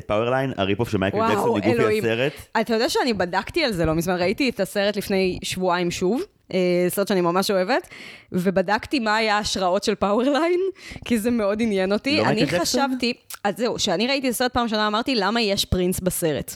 פאוורליין, 0.08 0.54
ה 0.58 0.62
rip-off 0.62 0.90
של 0.90 0.98
מייקל 0.98 1.18
ג'קסון 1.30 1.58
מגופי 1.58 2.00
הסרט. 2.00 2.34
אתה 2.62 2.74
יודע 2.74 2.90
שאני 2.90 3.14
בדקתי 3.14 3.64
על 3.64 3.72
זה 3.72 3.86
לא 3.86 3.94
מזמן, 3.94 4.16
ראיתי 4.16 4.50
את 4.50 4.60
הסרט 4.60 4.98
לפני 4.98 5.40
שבועיים 5.44 5.92
שוב. 5.92 6.22
אה, 6.54 6.86
סרט 6.90 7.08
שאני 7.08 7.22
ממש 7.22 7.52
אוהבת, 7.52 7.88
ובדקתי 8.32 9.00
מה 9.00 9.16
היה 9.16 9.38
ההשראות 9.38 9.84
של 9.84 9.96
פאוורליין, 9.96 10.60
כי 11.06 11.20
זה 11.20 11.32
מאוד 11.32 11.62
עניין 11.62 11.94
אותי. 11.94 12.18
לא 12.18 12.26
אני 12.26 12.48
חשבתי, 12.48 13.14
אז 13.44 13.58
זהו, 13.58 13.76
כשאני 13.76 14.08
ראיתי 14.08 14.28
את 14.28 14.34
הסרט 14.34 14.54
פעם 14.54 14.64
ראשונה, 14.64 14.88
אמרתי, 14.88 15.16
למה 15.16 15.42
יש 15.42 15.66
פרינס 15.66 16.00
בסרט? 16.00 16.56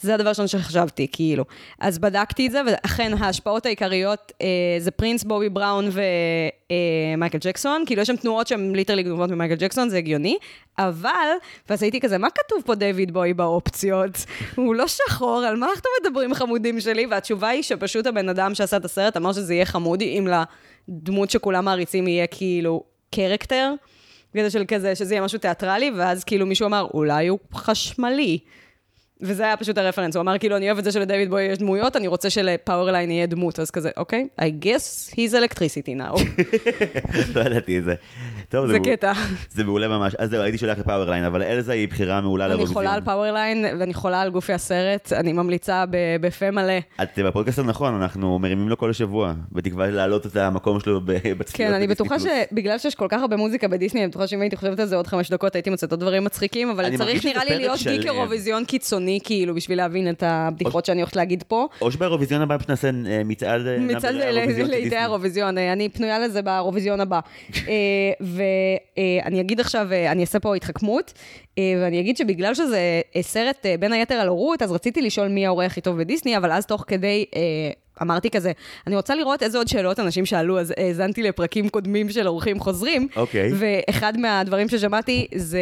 זה 0.00 0.14
הדבר 0.14 0.28
ראשון 0.28 0.46
שחשבתי, 0.46 1.06
כאילו. 1.12 1.44
אז 1.80 1.98
בדקתי 1.98 2.46
את 2.46 2.52
זה, 2.52 2.60
ואכן 2.66 3.12
ההשפעות 3.18 3.66
העיקריות 3.66 4.32
אה, 4.42 4.46
זה 4.78 4.90
פרינס, 4.90 5.24
בובי 5.24 5.48
בראון 5.48 5.84
ומייקל 5.84 7.38
אה, 7.44 7.50
ג'קסון, 7.50 7.82
כאילו 7.86 8.02
יש 8.02 8.08
שם 8.08 8.16
תנועות 8.16 8.46
שהן 8.46 8.74
literally 8.74 9.02
גנובות 9.02 9.30
ממייקל 9.30 9.54
ג'קסון, 9.54 9.88
זה 9.88 9.96
הגיוני, 9.96 10.38
אבל, 10.78 11.28
ואז 11.68 11.82
הייתי 11.82 12.00
כזה, 12.00 12.18
מה 12.18 12.28
כתוב 12.30 12.62
פה 12.66 12.74
דיוויד 12.74 13.12
בוי 13.12 13.34
באופציות? 13.34 14.10
הוא 14.54 14.74
לא 14.74 14.86
שחור, 14.86 15.44
על 15.48 15.56
מה 15.56 15.66
אנחנו 15.66 15.90
מדברים 16.02 16.34
חמודים 16.34 16.80
שלי? 16.80 17.06
והתשובה 17.06 17.48
היא 17.48 17.62
שפשוט 17.62 18.06
הבן 18.06 18.28
אדם 18.28 18.54
שעשה 18.54 18.76
את 18.76 18.84
הסרט 18.84 19.16
אמר 19.16 19.32
שזה 19.32 19.54
יהיה 19.54 19.64
חמוד, 19.64 20.00
אם 20.00 20.28
לדמות 20.88 21.30
שכולם 21.30 21.64
מעריצים 21.64 22.08
יהיה 22.08 22.26
כאילו 22.26 22.84
character. 23.14 23.74
כזה 24.38 24.50
של 24.50 24.64
כזה, 24.68 24.94
שזה 24.94 25.14
יהיה 25.14 25.24
משהו 25.24 25.38
תיאטרלי, 25.38 25.90
ואז 25.96 26.24
כאילו 26.24 26.46
מישהו 26.46 26.66
אמר, 26.66 26.86
אולי 26.94 27.26
הוא 27.26 27.38
חשמלי. 27.54 28.38
וזה 29.22 29.42
היה 29.42 29.56
פשוט 29.56 29.78
הרפרנס, 29.78 30.16
הוא 30.16 30.20
אמר 30.20 30.38
כאילו, 30.38 30.56
אני 30.56 30.66
אוהב 30.66 30.78
את 30.78 30.84
זה 30.84 30.92
שלדייוויד 30.92 31.30
בוי 31.30 31.42
יש 31.42 31.58
דמויות, 31.58 31.96
אני 31.96 32.06
רוצה 32.06 32.30
שלפאוורליין 32.30 33.10
יהיה 33.10 33.26
דמות, 33.26 33.60
אז 33.60 33.70
כזה, 33.70 33.90
אוקיי, 33.96 34.28
I 34.40 34.44
guess 34.64 35.12
he's 35.14 35.32
electricity 35.32 36.00
now. 36.00 36.20
לא 37.34 37.40
ידעתי 37.40 37.78
את 37.78 37.84
זה. 37.84 37.94
טוב, 38.48 38.66
זה 38.66 38.78
קטע. 38.84 39.12
זה 39.50 39.64
מעולה 39.64 39.88
ממש. 39.88 40.14
אז 40.14 40.30
זהו, 40.30 40.42
הייתי 40.42 40.58
שולח 40.58 40.78
לפאוורליין, 40.78 41.24
אבל 41.24 41.42
אלזה 41.42 41.72
היא 41.72 41.88
בחירה 41.88 42.20
מעולה 42.20 42.48
לאירוויזיון. 42.48 42.68
אני 42.68 42.74
חולה 42.74 42.94
על 42.94 43.00
פאוורליין, 43.00 43.64
ואני 43.78 43.94
חולה 43.94 44.20
על 44.20 44.30
גופי 44.30 44.52
הסרט, 44.52 45.12
אני 45.12 45.32
ממליצה 45.32 45.84
בפה 46.20 46.50
מלא. 46.50 46.78
את 47.02 47.18
בפודקאסט 47.18 47.58
הנכון, 47.58 48.02
אנחנו 48.02 48.38
מרימים 48.38 48.68
לו 48.68 48.78
כל 48.78 48.90
השבוע, 48.90 49.32
בתקווה 49.52 49.90
להעלות 49.90 50.26
את 50.26 50.36
המקום 50.36 50.80
שלו 50.80 51.00
בצפיות. 51.04 51.48
כן, 51.52 51.72
אני 51.72 51.86
בטוחה 51.86 52.16
שבגלל 52.18 52.78
שיש 52.78 52.94
כל 52.94 53.06
כך 53.08 53.20
הרבה 53.20 53.36
מוזיקה 53.36 53.68
בדיסני, 53.68 54.00
אני 54.00 54.08
בטוחה 54.08 54.26
שאם 54.26 54.40
הייתי 54.40 54.56
חושבת 54.56 54.80
על 54.80 54.86
זה 54.86 54.96
עוד 54.96 55.06
חמש 55.06 55.30
דקות, 55.30 55.54
הייתי 55.54 55.70
מוצאת 55.70 55.90
עוד 55.90 56.00
דברים 56.00 56.24
מצחיקים, 56.24 56.70
אבל 56.70 56.96
צריך 56.96 57.24
נראה 57.24 57.44
לי 57.44 57.56
להיות 57.56 57.80
גיק 57.88 58.06
אירוויזיון 58.06 58.64
קיצוני, 58.64 59.09
כאילו, 59.24 59.54
בשביל 59.54 59.78
להבין 59.78 60.10
את 60.10 60.22
הבדיחות 60.26 60.84
שאני 60.84 61.00
הולכת 61.00 61.16
להגיד 61.16 61.44
פה. 61.48 61.66
או 61.80 61.92
שבאירוויזיון 61.92 62.42
הבא 62.42 62.56
פשוט 62.56 62.70
נעשה 62.70 62.90
אה, 63.06 63.22
מצעד 63.24 63.66
אה, 63.66 63.78
מצעד 63.78 64.14
לידי 64.14 64.96
האירוויזיון, 64.96 65.58
אה, 65.58 65.72
אני 65.72 65.88
פנויה 65.88 66.18
לזה 66.18 66.42
באירוויזיון 66.42 67.00
הבא. 67.00 67.20
ואני 68.20 69.40
אגיד 69.40 69.60
עכשיו, 69.60 69.88
אני 70.10 70.20
אעשה 70.20 70.40
פה 70.40 70.56
התחכמות, 70.56 71.12
ואני 71.58 72.00
אגיד 72.00 72.16
שבגלל 72.16 72.54
שזה 72.54 73.00
סרט 73.20 73.66
בין 73.80 73.92
היתר 73.92 74.14
על 74.14 74.28
הורות, 74.28 74.62
אז 74.62 74.72
רציתי 74.72 75.02
לשאול 75.02 75.28
מי 75.28 75.46
ההורה 75.46 75.66
הכי 75.66 75.80
טוב 75.80 75.98
בדיסני, 75.98 76.36
אבל 76.36 76.52
אז 76.52 76.66
תוך 76.66 76.84
כדי... 76.86 77.24
אמרתי 78.02 78.30
כזה, 78.30 78.52
אני 78.86 78.96
רוצה 78.96 79.14
לראות 79.14 79.42
איזה 79.42 79.58
עוד 79.58 79.68
שאלות 79.68 80.00
אנשים 80.00 80.26
שאלו, 80.26 80.60
אז 80.60 80.74
האזנתי 80.76 81.22
לפרקים 81.22 81.68
קודמים 81.68 82.10
של 82.10 82.28
אורחים 82.28 82.60
חוזרים. 82.60 83.08
אוקיי. 83.16 83.50
Okay. 83.50 83.54
ואחד 83.58 84.16
מהדברים 84.16 84.68
ששמעתי 84.68 85.26
זה, 85.34 85.60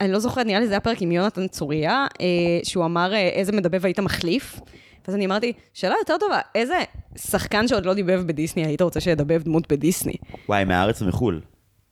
אני 0.00 0.12
לא 0.12 0.18
זוכרת, 0.18 0.46
נראה 0.46 0.60
לי 0.60 0.66
זה 0.66 0.72
היה 0.72 0.80
פרק 0.80 1.02
עם 1.02 1.12
יונתן 1.12 1.48
צוריה, 1.48 2.06
אה, 2.20 2.26
שהוא 2.62 2.84
אמר 2.84 3.14
איזה 3.14 3.52
מדבב 3.52 3.84
היית 3.86 4.00
מחליף. 4.00 4.60
ואז 5.08 5.14
אני 5.14 5.26
אמרתי, 5.26 5.52
שאלה 5.74 5.94
יותר 6.00 6.16
טובה, 6.20 6.38
איזה 6.54 6.78
שחקן 7.16 7.68
שעוד 7.68 7.86
לא 7.86 7.94
דיבב 7.94 8.22
בדיסני 8.26 8.66
היית 8.66 8.82
רוצה 8.82 9.00
שידבב 9.00 9.42
דמות 9.42 9.72
בדיסני? 9.72 10.14
וואי, 10.48 10.64
מהארץ 10.64 11.02
ומחו"ל. 11.02 11.40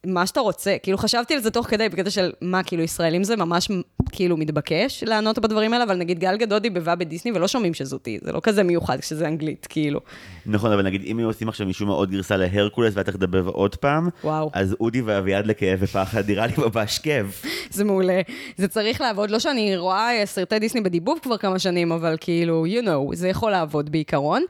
מה 0.06 0.26
שאתה 0.26 0.40
רוצה. 0.40 0.76
כאילו, 0.82 0.98
חשבתי 0.98 1.34
על 1.34 1.40
זה 1.40 1.50
תוך 1.50 1.66
כדי, 1.66 1.88
בקטע 1.88 2.10
של 2.10 2.32
מה, 2.40 2.62
כאילו, 2.62 2.82
ישראלים 2.82 3.24
זה 3.24 3.36
ממש, 3.36 3.68
כאילו, 4.12 4.36
מתבקש 4.36 5.04
לענות 5.06 5.38
בדברים 5.38 5.72
האלה, 5.72 5.84
אבל 5.84 5.96
נגיד 5.96 6.18
גל 6.18 6.36
גדות 6.36 6.62
דיבבה 6.62 6.94
בדיסני 6.94 7.32
ולא 7.32 7.48
שומעים 7.48 7.74
שזאתי, 7.74 8.18
זה 8.22 8.32
לא 8.32 8.40
כזה 8.42 8.62
מיוחד 8.62 9.00
כשזה 9.00 9.28
אנגלית, 9.28 9.66
כאילו. 9.70 10.00
נכון, 10.46 10.72
אבל 10.72 10.82
נגיד, 10.82 11.02
אם 11.04 11.18
היו 11.18 11.26
עושים 11.26 11.48
עכשיו 11.48 11.66
משום 11.66 11.88
מה 11.88 11.94
עוד 11.94 12.10
גרסה 12.10 12.36
להרקולס 12.36 12.92
ואתה 12.96 13.12
תדבב 13.12 13.48
עוד 13.48 13.76
פעם, 13.76 14.08
וואו. 14.24 14.50
אז 14.52 14.76
אודי 14.80 15.02
ואביעד 15.02 15.46
לכאב 15.46 15.78
ופחד, 15.82 16.30
נראה 16.30 16.46
לי 16.46 16.52
ממש 16.58 16.98
כיף. 16.98 17.44
זה 17.70 17.84
מעולה. 17.84 18.20
זה 18.56 18.68
צריך 18.68 19.00
לעבוד, 19.00 19.30
לא 19.30 19.38
שאני 19.38 19.76
רואה 19.76 20.10
סרטי 20.24 20.58
דיסני 20.58 20.80
בדיבוב 20.80 21.18
כבר 21.22 21.36
כמה 21.36 21.58
שנים, 21.58 21.92
אבל 21.92 22.16
כאילו, 22.20 22.66
you 22.66 22.84
know, 22.84 23.14
זה 23.16 23.28
יכול 23.28 23.50
לעבוד 23.50 23.92
בעיקרון. 23.92 24.42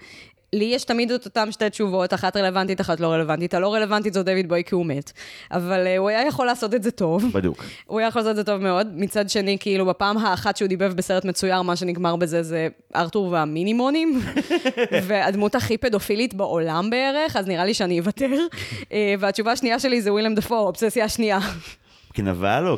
לי 0.53 0.65
יש 0.65 0.85
תמיד 0.85 1.11
את 1.11 1.25
אותן 1.25 1.53
שתי 1.53 1.71
תשובות, 1.71 2.15
אחת 2.15 2.37
רלוונטית, 2.37 2.81
אחת 2.81 3.01
לא 3.01 3.13
רלוונטית. 3.13 3.55
הלא 3.55 3.75
רלוונטית 3.75 4.15
זו 4.15 4.23
דויד 4.23 4.49
בוי 4.49 4.65
כי 4.65 4.75
הוא 4.75 4.87
מת. 4.87 5.13
אבל 5.51 5.87
uh, 5.87 5.99
הוא 5.99 6.09
היה 6.09 6.27
יכול 6.27 6.47
לעשות 6.47 6.75
את 6.75 6.83
זה 6.83 6.91
טוב. 6.91 7.25
בדוק. 7.33 7.65
הוא 7.87 7.99
היה 7.99 8.09
יכול 8.09 8.21
לעשות 8.21 8.31
את 8.31 8.37
זה 8.37 8.45
טוב 8.45 8.63
מאוד. 8.63 8.87
מצד 8.95 9.31
שני, 9.31 9.57
כאילו, 9.61 9.87
בפעם 9.87 10.19
האחת 10.19 10.57
שהוא 10.57 10.69
דיבב 10.69 10.93
בסרט 10.93 11.25
מצויר, 11.25 11.63
מה 11.63 11.77
שנגמר 11.77 12.17
בזה 12.17 12.43
זה 12.43 12.69
ארתור 12.97 13.29
והמינימונים. 13.33 14.21
והדמות 15.07 15.55
הכי 15.55 15.79
פדופילית 15.79 16.35
בעולם 16.35 16.91
בערך, 16.91 17.37
אז 17.37 17.49
נראה 17.49 17.65
לי 17.65 17.75
שאני 17.75 18.01
אוותר. 18.01 18.31
uh, 18.83 18.93
והתשובה 19.19 19.53
השנייה 19.53 19.79
שלי 19.79 20.03
זה 20.03 20.13
ווילם 20.13 20.35
דפו, 20.35 20.57
אובססיה 20.59 21.05
השנייה. 21.05 21.39
כנבל 22.15 22.69
או 22.69 22.77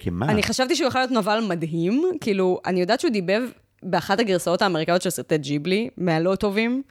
כמה? 0.00 0.26
אני 0.28 0.42
חשבתי 0.42 0.76
שהוא 0.76 0.88
יכול 0.88 1.00
להיות 1.00 1.10
נבל 1.10 1.44
מדהים. 1.48 2.04
כאילו, 2.20 2.60
אני 2.66 2.80
יודעת 2.80 3.00
שהוא 3.00 3.12
דיבב 3.12 3.42
באחת 3.86 4.20
הגרסאות 4.20 4.62
האמריקאיות 4.62 5.02
של 5.02 5.10
סרטי 5.10 5.38
ג'יבלי, 5.38 5.88
מהלא 5.96 6.34
טובים, 6.34 6.82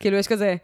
כאילו 0.00 0.16
יש 0.16 0.28
כזה, 0.28 0.56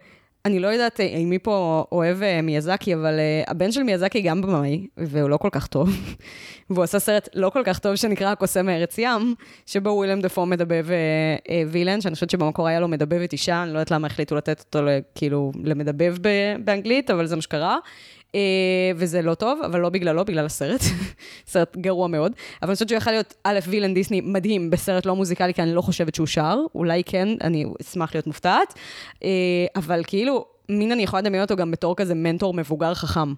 אני 0.45 0.59
לא 0.59 0.67
יודעת 0.67 0.99
אם 0.99 1.29
מי 1.29 1.39
פה 1.39 1.85
אוהב 1.91 2.23
אה, 2.23 2.41
מיאזקי, 2.41 2.93
אבל 2.93 3.19
אה, 3.19 3.43
הבן 3.47 3.71
של 3.71 3.83
מיאזקי 3.83 4.21
גם 4.21 4.41
במאי, 4.41 4.87
והוא 4.97 5.29
לא 5.29 5.37
כל 5.37 5.49
כך 5.51 5.67
טוב. 5.67 5.89
והוא 6.69 6.83
עשה 6.83 6.99
סרט 6.99 7.29
לא 7.35 7.49
כל 7.49 7.61
כך 7.65 7.79
טוב 7.79 7.95
שנקרא 7.95 8.31
הקוסם 8.31 8.65
מארץ 8.65 8.97
ים, 8.97 9.35
שבו 9.65 9.89
וויליאם 9.89 10.21
דפו 10.21 10.45
מדבב 10.45 10.91
אה, 10.91 10.95
אה, 11.49 11.63
וילן, 11.67 12.01
שאני 12.01 12.13
חושבת 12.15 12.29
שבמקור 12.29 12.67
היה 12.67 12.79
לו 12.79 12.87
מדבבת 12.87 13.31
אישה, 13.31 13.63
אני 13.63 13.73
לא 13.73 13.79
יודעת 13.79 13.91
למה 13.91 14.07
החליטו 14.07 14.35
לתת 14.35 14.59
אותו 14.59 14.87
כאילו 15.15 15.51
למדבב 15.63 16.15
באנגלית, 16.63 17.11
אבל 17.11 17.25
זה 17.25 17.35
מה 17.35 17.41
שקרה. 17.41 17.77
Uh, 18.31 18.39
וזה 18.95 19.21
לא 19.21 19.33
טוב, 19.33 19.59
אבל 19.65 19.79
לא 19.79 19.89
בגללו, 19.89 20.25
בגלל 20.25 20.45
הסרט. 20.45 20.81
סרט 21.51 21.77
גרוע 21.77 22.07
מאוד. 22.07 22.31
אבל 22.61 22.69
אני 22.69 22.75
חושבת 22.75 22.89
שהוא 22.89 22.97
יכול 22.97 23.13
להיות, 23.13 23.33
א', 23.43 23.59
וילן 23.67 23.93
דיסני 23.93 24.21
מדהים 24.21 24.69
בסרט 24.69 25.05
לא 25.05 25.15
מוזיקלי, 25.15 25.53
כי 25.53 25.61
אני 25.61 25.73
לא 25.73 25.81
חושבת 25.81 26.15
שהוא 26.15 26.27
שר, 26.27 26.59
אולי 26.75 27.03
כן, 27.03 27.27
אני 27.41 27.65
אשמח 27.81 28.15
להיות 28.15 28.27
מופתעת. 28.27 28.73
Uh, 29.15 29.19
אבל 29.75 30.03
כאילו, 30.07 30.45
מין 30.69 30.91
אני 30.91 31.03
יכולה 31.03 31.21
לדמיין 31.21 31.43
אותו 31.43 31.55
גם 31.55 31.71
בתור 31.71 31.95
כזה 31.95 32.15
מנטור 32.15 32.53
מבוגר 32.53 32.93
חכם. 32.93 33.33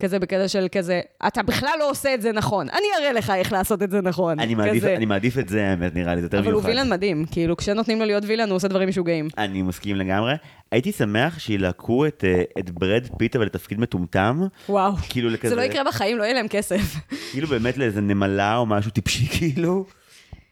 כזה 0.00 0.18
בקטע 0.18 0.48
של 0.48 0.66
כזה, 0.72 1.00
אתה 1.26 1.42
בכלל 1.42 1.76
לא 1.78 1.90
עושה 1.90 2.14
את 2.14 2.22
זה 2.22 2.32
נכון, 2.32 2.68
אני 2.68 2.86
אראה 3.00 3.12
לך 3.12 3.32
איך 3.36 3.52
לעשות 3.52 3.82
את 3.82 3.90
זה 3.90 4.00
נכון. 4.00 4.40
אני 4.40 4.54
מעדיף, 4.54 4.84
אני 4.84 5.06
מעדיף 5.06 5.38
את 5.38 5.48
זה, 5.48 5.66
האמת, 5.66 5.94
נראה 5.94 6.14
לי, 6.14 6.20
זה 6.20 6.26
יותר 6.26 6.40
מיוחד. 6.40 6.52
אבל 6.52 6.62
הוא 6.62 6.68
וילן 6.68 6.90
מדהים, 6.90 7.24
כאילו, 7.30 7.56
כשנותנים 7.56 7.98
לו 7.98 8.04
להיות 8.04 8.24
villain, 8.26 8.48
הוא 8.48 8.56
עושה 8.56 8.68
דברים 8.68 8.88
משוגעים. 8.88 9.28
אני 9.38 9.62
מסכים 9.62 9.96
לגמרי. 9.96 10.34
הייתי 10.72 10.92
שמח 10.92 11.38
שייקחו 11.38 12.06
את, 12.06 12.24
אה, 12.26 12.42
את 12.58 12.70
ברד 12.70 13.06
פיט, 13.18 13.36
אבל 13.36 13.46
לתפקיד 13.46 13.80
מטומטם. 13.80 14.40
וואו, 14.68 14.92
כאילו 15.08 15.30
לכזה... 15.30 15.48
זה 15.48 15.56
לא 15.56 15.62
יקרה 15.62 15.84
בחיים, 15.84 16.18
לא 16.18 16.22
יהיה 16.22 16.34
להם 16.34 16.48
כסף. 16.48 16.96
כאילו 17.32 17.48
באמת 17.48 17.76
לאיזה 17.78 18.00
נמלה 18.00 18.56
או 18.56 18.66
משהו 18.66 18.90
טיפשי, 18.90 19.26
כאילו. 19.38 19.84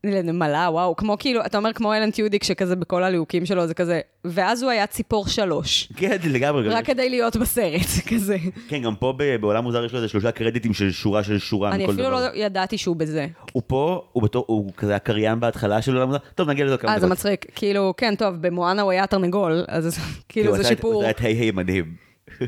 לנמלה, 0.05 0.69
וואו, 0.71 0.97
כמו 0.97 1.17
כאילו, 1.19 1.41
אתה 1.47 1.59
אומר 1.59 1.73
כמו 1.73 1.95
אלן 1.95 2.11
טיודיק, 2.11 2.45
שכזה 2.45 2.77
בכל 2.77 3.03
הליהוקים 3.03 3.47
שלו, 3.47 3.67
זה 3.67 3.75
כזה, 3.75 4.01
ואז 4.25 4.63
הוא 4.63 4.71
היה 4.71 4.87
ציפור 4.87 5.29
שלוש. 5.29 5.93
כן, 5.97 6.17
לגמרי. 6.25 6.69
רק 6.69 6.85
כדי 6.85 7.11
להיות 7.11 7.37
בסרט, 7.37 7.89
כזה. 8.15 8.37
כן, 8.69 8.83
גם 8.83 8.97
פה 8.97 9.13
בעולם 9.41 9.65
מוזר 9.65 9.85
יש 9.85 9.93
לו 9.93 9.97
איזה 9.97 10.09
שלושה 10.09 10.31
קרדיטים 10.33 10.75
של 10.75 10.91
שורה 10.91 11.25
של 11.25 11.39
שורה 11.39 11.73
אני 11.73 11.85
אפילו 11.85 12.11
לא 12.11 12.19
ידעתי 12.35 12.79
שהוא 12.79 12.97
בזה. 12.97 13.27
הוא 13.53 13.63
פה, 13.67 14.03
הוא 14.13 14.23
בתור, 14.23 14.45
הוא 14.49 14.73
כזה 14.77 14.97
הקריין 14.97 15.41
בהתחלה 15.41 15.83
של 15.83 15.95
עולם 15.97 16.07
מוזר, 16.07 16.19
טוב, 16.35 16.51
נגיע 16.51 16.65
לזה 16.65 16.77
כמה 16.77 16.91
דקות. 16.91 17.03
אה, 17.03 17.09
זה 17.09 17.13
מצחיק, 17.13 17.47
כאילו, 17.55 17.95
כן, 17.97 18.15
טוב, 18.15 18.35
במואנה 18.35 18.83
הוא 18.83 18.91
היה 18.91 19.07
תרנגול, 19.07 19.65
אז 19.69 19.99
כאילו 20.29 20.57
זה 20.57 20.65
שיפור. 20.65 21.01
זה 21.01 21.07
היה 21.07 21.15
היי 21.19 21.35
היי 21.35 21.51
מדהים. 21.51 21.95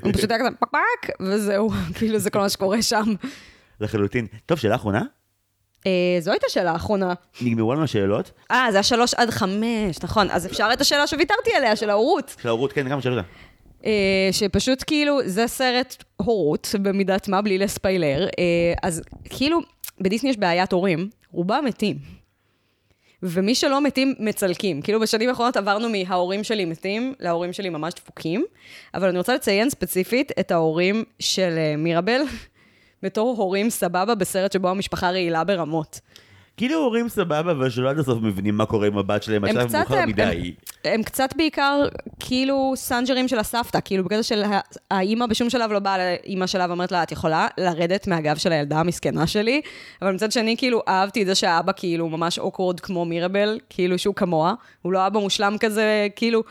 הוא 0.02 0.12
פשוט 0.12 0.30
היה 0.30 0.40
כזה 0.40 0.50
פק 0.72 1.10
וזהו, 1.20 1.70
כאילו 1.94 2.18
זה 2.18 2.30
כל 2.30 2.38
מה 2.38 2.48
שקורה 2.48 2.82
שם. 2.82 3.04
לחלוטין. 3.80 4.26
טוב, 4.46 4.58
שאלה 4.58 4.74
אחרונה? 4.74 5.02
אה, 5.86 6.16
זו 6.20 6.30
הייתה 6.30 6.46
השאלה 6.50 6.72
האחרונה. 6.72 7.14
נגמרו 7.42 7.74
לנו 7.74 7.84
השאלות? 7.84 8.30
אה, 8.50 8.66
זה 8.70 8.76
היה 8.76 8.82
שלוש 8.82 9.14
עד 9.14 9.30
חמש, 9.30 10.02
נכון. 10.02 10.30
אז 10.30 10.46
אפשר 10.46 10.68
את 10.72 10.80
השאלה 10.80 11.06
שוויתרתי 11.06 11.50
עליה, 11.56 11.76
של 11.76 11.90
ההורות. 11.90 12.34
של 12.42 12.48
ההורות, 12.48 12.72
כן, 12.72 12.88
גם 12.88 13.00
שאלה. 13.00 13.22
אה, 13.86 14.28
שפשוט 14.32 14.84
כאילו, 14.86 15.18
זה 15.24 15.46
סרט 15.46 16.04
הורות 16.16 16.74
במידת 16.82 17.28
מה, 17.28 17.42
בלי 17.42 17.58
לספיילר. 17.58 18.26
אה, 18.38 18.74
אז 18.82 19.02
כאילו, 19.24 19.60
בדיסני 20.00 20.30
יש 20.30 20.36
בעיית 20.36 20.72
הורים, 20.72 21.08
רובם 21.32 21.64
מתים. 21.64 21.96
ומי 23.22 23.54
שלא 23.54 23.80
מתים, 23.80 24.14
מצלקים. 24.18 24.82
כאילו, 24.82 25.00
בשנים 25.00 25.28
האחרונות 25.28 25.56
עברנו 25.56 25.88
מההורים 25.88 26.44
שלי 26.44 26.64
מתים 26.64 27.14
להורים 27.20 27.52
שלי 27.52 27.68
ממש 27.68 27.94
דפוקים, 27.94 28.44
אבל 28.94 29.08
אני 29.08 29.18
רוצה 29.18 29.34
לציין 29.34 29.70
ספציפית 29.70 30.32
את 30.40 30.50
ההורים 30.50 31.04
של 31.18 31.58
מירבל, 31.78 32.20
בתור 33.02 33.36
הורים 33.38 33.70
סבבה 33.70 34.14
בסרט 34.14 34.52
שבו 34.52 34.68
המשפחה 34.68 35.10
רעילה 35.10 35.44
ברמות. 35.44 36.00
כאילו 36.60 36.78
הורים 36.78 37.08
סבבה, 37.08 37.40
אבל 37.40 37.70
שלא 37.70 37.90
עד 37.90 37.98
הסוף 37.98 38.18
מבינים 38.22 38.56
מה 38.56 38.66
קורה 38.66 38.86
עם 38.86 38.98
הבת 38.98 39.22
שלהם, 39.22 39.44
עכשיו 39.44 39.68
מאוחר 39.72 40.06
מדי. 40.06 40.54
הם, 40.84 40.92
הם 40.92 41.02
קצת 41.02 41.28
בעיקר 41.36 41.82
כאילו 42.18 42.72
סנג'רים 42.76 43.28
של 43.28 43.38
הסבתא, 43.38 43.78
כאילו 43.84 44.04
בקטע 44.04 44.22
של 44.22 44.42
האימא 44.90 45.26
בשום 45.26 45.50
שלב 45.50 45.72
לא 45.72 45.78
באה 45.78 45.98
לאימא 45.98 46.46
שלה 46.46 46.66
ואומרת 46.68 46.92
לה, 46.92 47.02
את 47.02 47.12
יכולה 47.12 47.48
לרדת 47.58 48.06
מהגב 48.06 48.36
של 48.36 48.52
הילדה 48.52 48.80
המסכנה 48.80 49.26
שלי, 49.26 49.60
אבל 50.02 50.12
מצד 50.14 50.32
שני, 50.32 50.56
כאילו, 50.56 50.82
אהבתי 50.88 51.22
את 51.22 51.26
זה 51.26 51.34
שהאבא 51.34 51.72
כאילו 51.76 52.08
ממש 52.08 52.38
awkward 52.38 52.80
כמו 52.80 53.04
מירבל, 53.04 53.58
כאילו 53.70 53.98
שהוא 53.98 54.14
כמוה, 54.14 54.54
הוא 54.82 54.92
לא 54.92 55.06
אבא 55.06 55.20
מושלם 55.20 55.56
כזה, 55.60 56.08
כאילו, 56.16 56.42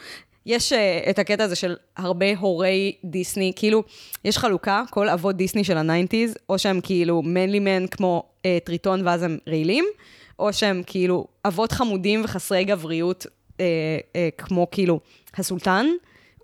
יש 0.46 0.74
uh, 0.74 1.10
את 1.10 1.20
הקטע 1.20 1.44
הזה 1.44 1.56
של 1.56 1.76
הרבה 1.98 2.38
הורי 2.38 2.96
דיסני, 3.04 3.54
כאילו, 3.56 3.84
יש 4.26 4.38
חלוקה, 4.38 4.84
כל 4.90 5.10
אבות 5.10 5.36
דיסני 5.36 5.64
של 5.64 5.78
ה 5.78 5.84
nineties, 5.84 6.38
או 6.50 6.60
שהם 6.60 6.82
כאילו 6.84 7.22
manly 7.22 7.60
man 7.60 7.88
כמו 7.88 8.24
uh, 8.38 8.46
טריטון 8.64 9.08
ואז 9.08 9.24
הם 9.24 9.38
רעילים, 9.48 9.86
או 10.40 10.54
שהם 10.54 10.82
כאילו 10.86 11.28
אבות 11.46 11.72
חמודים 11.72 12.22
וחסרי 12.24 12.64
גבריות, 12.64 13.26
uh, 13.26 13.58
uh, 13.58 13.62
כמו 14.38 14.68
כאילו 14.72 15.00
הסולטן, 15.38 15.86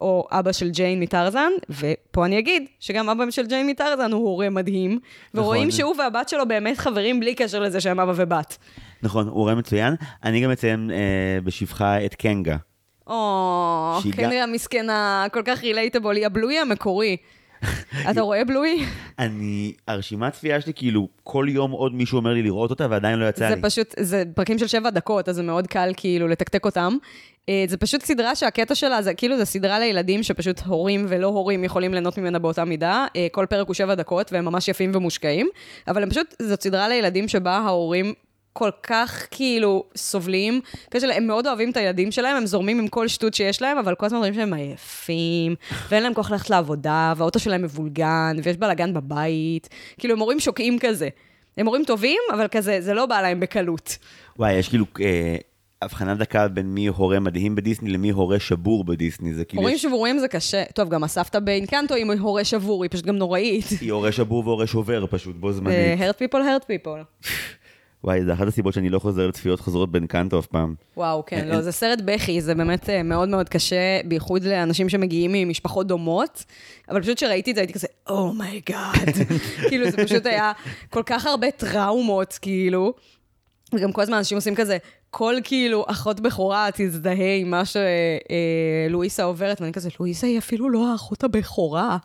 או 0.01 0.27
אבא 0.31 0.51
של 0.51 0.69
ג'יין 0.69 0.99
מטרזן, 0.99 1.51
ופה 1.69 2.25
אני 2.25 2.39
אגיד 2.39 2.65
שגם 2.79 3.09
אבא 3.09 3.31
של 3.31 3.47
ג'יין 3.47 3.67
מטרזן 3.67 4.11
הוא 4.11 4.23
הורה 4.23 4.49
מדהים, 4.49 4.91
נכון. 4.91 5.43
ורואים 5.43 5.71
שהוא 5.71 5.95
והבת 5.97 6.29
שלו 6.29 6.47
באמת 6.47 6.77
חברים 6.77 7.19
בלי 7.19 7.35
קשר 7.35 7.59
לזה 7.59 7.81
שהם 7.81 7.99
אבא 7.99 8.13
ובת. 8.15 8.57
נכון, 9.03 9.27
הוא 9.27 9.35
הורה 9.35 9.55
מצוין. 9.55 9.95
אני 10.23 10.41
גם 10.41 10.51
אציין 10.51 10.91
אה, 10.91 11.41
בשבחה 11.43 12.05
את 12.05 12.15
קנגה. 12.15 12.57
או, 13.07 13.99
כנראה 14.11 14.43
המסכנה, 14.43 15.25
כל 15.31 15.41
כך 15.45 15.61
רילייטבול, 15.61 16.15
היא 16.15 16.25
הבלוי 16.25 16.59
המקורי. 16.59 17.17
אתה 18.11 18.21
רואה 18.21 18.45
בלוי? 18.45 18.85
אני, 19.19 19.73
הרשימת 19.87 20.33
צפייה 20.33 20.61
שלי, 20.61 20.73
כאילו, 20.75 21.07
כל 21.23 21.45
יום 21.49 21.71
עוד 21.71 21.93
מישהו 21.93 22.17
אומר 22.17 22.33
לי 22.33 22.43
לראות 22.43 22.69
אותה, 22.69 22.87
ועדיין 22.89 23.19
לא 23.19 23.29
יצא 23.29 23.49
לי. 23.49 23.55
זה 23.55 23.61
פשוט, 23.61 23.95
זה 23.99 24.23
פרקים 24.35 24.57
של 24.57 24.67
שבע 24.67 24.89
דקות, 24.89 25.29
אז 25.29 25.35
זה 25.35 25.43
מאוד 25.43 25.67
קל 25.67 25.91
כאילו 25.97 26.27
לתקתק 26.27 26.65
אותם. 26.65 26.97
אה, 27.49 27.65
זה 27.67 27.77
פשוט 27.77 28.01
סדרה 28.01 28.35
שהקטע 28.35 28.75
שלה, 28.75 29.01
זה 29.01 29.13
כאילו, 29.13 29.37
זה 29.37 29.45
סדרה 29.45 29.79
לילדים 29.79 30.23
שפשוט 30.23 30.59
הורים 30.59 31.05
ולא 31.09 31.27
הורים 31.27 31.63
יכולים 31.63 31.91
ליהנות 31.91 32.17
ממנה 32.17 32.39
באותה 32.39 32.65
מידה. 32.65 33.05
אה, 33.15 33.27
כל 33.31 33.45
פרק 33.49 33.67
הוא 33.67 33.73
שבע 33.73 33.95
דקות, 33.95 34.33
והם 34.33 34.45
ממש 34.45 34.67
יפים 34.67 34.91
ומושקעים. 34.95 35.47
אבל 35.87 36.03
הם 36.03 36.09
פשוט, 36.09 36.35
זאת 36.41 36.61
סדרה 36.61 36.87
לילדים 36.87 37.27
שבה 37.27 37.57
ההורים 37.57 38.13
כל 38.57 38.69
כך 38.83 39.27
כאילו 39.31 39.83
סובלים. 39.95 40.61
כזה, 40.91 41.15
הם 41.15 41.27
מאוד 41.27 41.47
אוהבים 41.47 41.71
את 41.71 41.77
הילדים 41.77 42.11
שלהם, 42.11 42.37
הם 42.37 42.45
זורמים 42.45 42.79
עם 42.79 42.87
כל 42.87 43.07
שטות 43.07 43.33
שיש 43.33 43.61
להם, 43.61 43.77
אבל 43.77 43.95
כל 43.95 44.05
הזמן 44.05 44.17
אומרים 44.17 44.33
שהם 44.33 44.53
עייפים, 44.53 45.55
ואין 45.89 46.03
להם 46.03 46.13
כוח 46.13 46.31
ללכת 46.31 46.49
לעבודה, 46.49 47.13
והאוטו 47.17 47.39
שלהם 47.39 47.61
מבולגן, 47.61 48.35
ויש 48.43 48.57
בלאגן 48.57 48.93
בבית. 48.93 49.69
כאילו, 49.97 50.13
הם 50.13 50.19
הורים 50.19 50.39
שוקעים 50.39 50.79
כזה. 50.79 51.09
הם 51.57 51.65
הורים 51.65 51.83
טובים, 51.85 52.19
אבל 52.33 52.47
כזה, 52.47 52.81
זה 52.81 52.93
לא 52.93 53.05
בא 53.05 53.21
להם 53.21 53.39
בקלות. 53.39 53.97
וואי, 54.39 54.53
יש 54.53 54.69
כאילו... 54.69 54.85
אה... 55.01 55.35
הבחנה 55.81 56.15
דקה 56.15 56.47
בין 56.47 56.65
מי 56.65 56.87
הורה 56.87 57.19
מדהים 57.19 57.55
בדיסני 57.55 57.89
למי 57.89 58.09
הורה 58.09 58.39
שבור 58.39 58.83
בדיסני, 58.83 59.33
זה 59.33 59.45
כאילו... 59.45 59.61
הורים 59.61 59.75
יש... 59.75 59.81
שבורים 59.81 60.19
זה 60.19 60.27
קשה. 60.27 60.63
טוב, 60.73 60.89
גם 60.89 61.03
הסבתא 61.03 61.39
באינקנטו 61.39 61.95
היא 61.95 62.05
הורה 62.19 62.43
שבור, 62.43 62.83
היא 62.83 62.91
פשוט 62.91 63.05
גם 63.05 63.15
נוראית. 63.15 63.65
היא 63.81 63.91
הורה 63.91 64.11
שבור 64.11 64.47
והורה 64.47 64.67
שובר 64.67 65.05
פשוט, 65.09 65.35
בו 65.35 65.51
זמנית. 65.53 65.99
Uh, 65.99 66.01
hurt 66.01 66.23
people, 66.23 66.37
hurt 66.37 66.63
people. 66.67 67.27
וואי, 68.05 68.25
זה 68.25 68.33
אחת 68.33 68.47
הסיבות 68.47 68.73
שאני 68.73 68.89
לא 68.89 68.99
חוזר 68.99 69.27
לצפיות 69.27 69.59
חוזרות 69.59 69.91
באנקנטו 69.91 70.39
אף 70.39 70.45
פעם. 70.45 70.75
וואו, 70.97 71.23
כן, 71.25 71.47
לא, 71.47 71.61
זה 71.61 71.71
סרט 71.71 71.99
בכי, 72.05 72.41
זה 72.41 72.55
באמת 72.55 72.89
אה, 72.89 73.03
מאוד 73.03 73.29
מאוד 73.29 73.49
קשה, 73.49 74.01
בייחוד 74.05 74.43
לאנשים 74.43 74.89
שמגיעים 74.89 75.31
ממשפחות 75.33 75.87
דומות, 75.87 76.43
אבל 76.89 77.01
פשוט 77.01 77.17
כשראיתי 77.17 77.51
את 77.51 77.55
זה 77.55 77.61
הייתי 77.61 77.73
כזה, 77.73 77.87
oh 78.09 78.36
my 78.36 78.62
god. 78.62 79.15
כאילו, 79.69 79.91
זה 79.91 79.97
פשוט 79.97 80.25
היה 80.25 80.51
כל 80.89 81.03
כך 81.05 81.25
הרבה 81.25 81.51
טראומות, 81.51 82.39
כאילו. 82.41 82.93
וגם 83.73 83.91
כל 83.91 84.01
הזמן 84.01 84.17
אנשים 84.17 84.37
עושים 84.37 84.55
כזה, 84.55 84.77
כל 85.17 85.35
כאילו 85.43 85.85
אחות 85.87 86.19
בכורה 86.19 86.69
תזדהה 86.73 87.35
עם 87.35 87.51
מה 87.51 87.63
שלואיסה 87.65 89.23
עוברת, 89.23 89.61
ואני 89.61 89.73
כזה, 89.73 89.89
לואיסה 89.99 90.27
היא 90.27 90.37
אפילו 90.37 90.69
לא 90.69 90.91
האחות 90.91 91.23
הבכורה, 91.23 91.97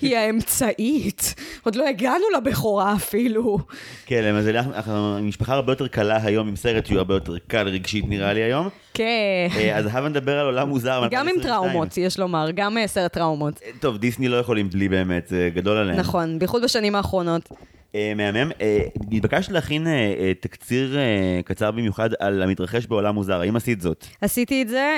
היא 0.00 0.16
האמצעית. 0.18 1.34
עוד 1.62 1.74
לא 1.76 1.88
הגענו 1.88 2.24
לבכורה 2.36 2.94
אפילו. 2.94 3.58
כן, 4.06 4.24
למזלך, 4.24 4.66
המשפחה 4.86 5.54
הרבה 5.54 5.72
יותר 5.72 5.88
קלה 5.88 6.24
היום 6.24 6.48
עם 6.48 6.56
סרט 6.56 6.86
שהוא 6.86 6.98
הרבה 6.98 7.14
יותר 7.14 7.38
קל 7.46 7.68
רגשית 7.68 8.04
נראה 8.08 8.32
לי 8.32 8.42
היום. 8.42 8.68
כן. 8.94 9.48
אה, 9.56 9.76
אז 9.78 9.86
הבה 9.86 10.08
נדבר 10.08 10.38
על 10.38 10.46
עולם 10.46 10.68
מוזר. 10.68 11.08
גם 11.10 11.28
עם 11.28 11.42
טראומות, 11.42 11.96
יש 11.96 12.18
לומר, 12.18 12.50
גם 12.54 12.78
אה, 12.78 12.86
סרט 12.86 13.12
טראומות. 13.12 13.60
טוב, 13.80 13.96
דיסני 13.96 14.28
לא 14.28 14.36
יכולים 14.36 14.70
בלי 14.70 14.88
באמת, 14.88 15.26
זה 15.28 15.50
גדול 15.54 15.76
עליהם. 15.76 15.98
נכון, 15.98 16.38
בייחוד 16.38 16.62
בשנים 16.64 16.94
האחרונות. 16.94 17.48
אה, 17.94 18.12
מהמם. 18.16 18.52
אה, 18.60 18.78
נתבקשת 19.10 19.52
להכין 19.52 19.86
אה, 19.86 20.32
תקציר 20.40 20.96
קצר 21.44 21.70
במיוחד 21.70 22.10
על 22.18 22.42
המתרחש 22.42 22.86
בעולם 22.86 23.14
מוזר, 23.14 23.40
האם 23.40 23.56
עשית 23.56 23.80
זאת? 23.80 24.06
עשיתי 24.20 24.62
את 24.62 24.68
זה, 24.68 24.96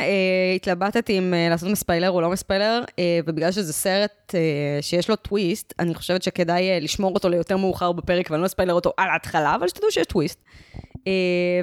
התלבטתי 0.57 1.19
אם 1.19 1.35
לעשות 1.51 1.71
מספיילר 1.71 2.11
או 2.11 2.21
לא 2.21 2.31
מספיילר, 2.31 2.83
ובגלל 3.27 3.53
שזה 3.53 3.73
סרט 3.73 4.35
שיש 4.81 5.11
לו 5.11 5.17
טוויסט, 5.17 5.75
אני 5.79 5.95
חושבת 5.95 6.23
שכדאי 6.23 6.81
לשמור 6.81 7.15
אותו 7.15 7.29
ליותר 7.29 7.57
מאוחר 7.57 7.93
בפרק, 7.93 8.31
ואני 8.31 8.41
לא 8.41 8.47
אספיילר 8.47 8.75
אותו 8.75 8.93
על 8.97 9.09
ההתחלה, 9.09 9.55
אבל 9.55 9.69
שתדעו 9.69 9.91
שיש 9.91 10.07
טוויסט. 10.07 10.45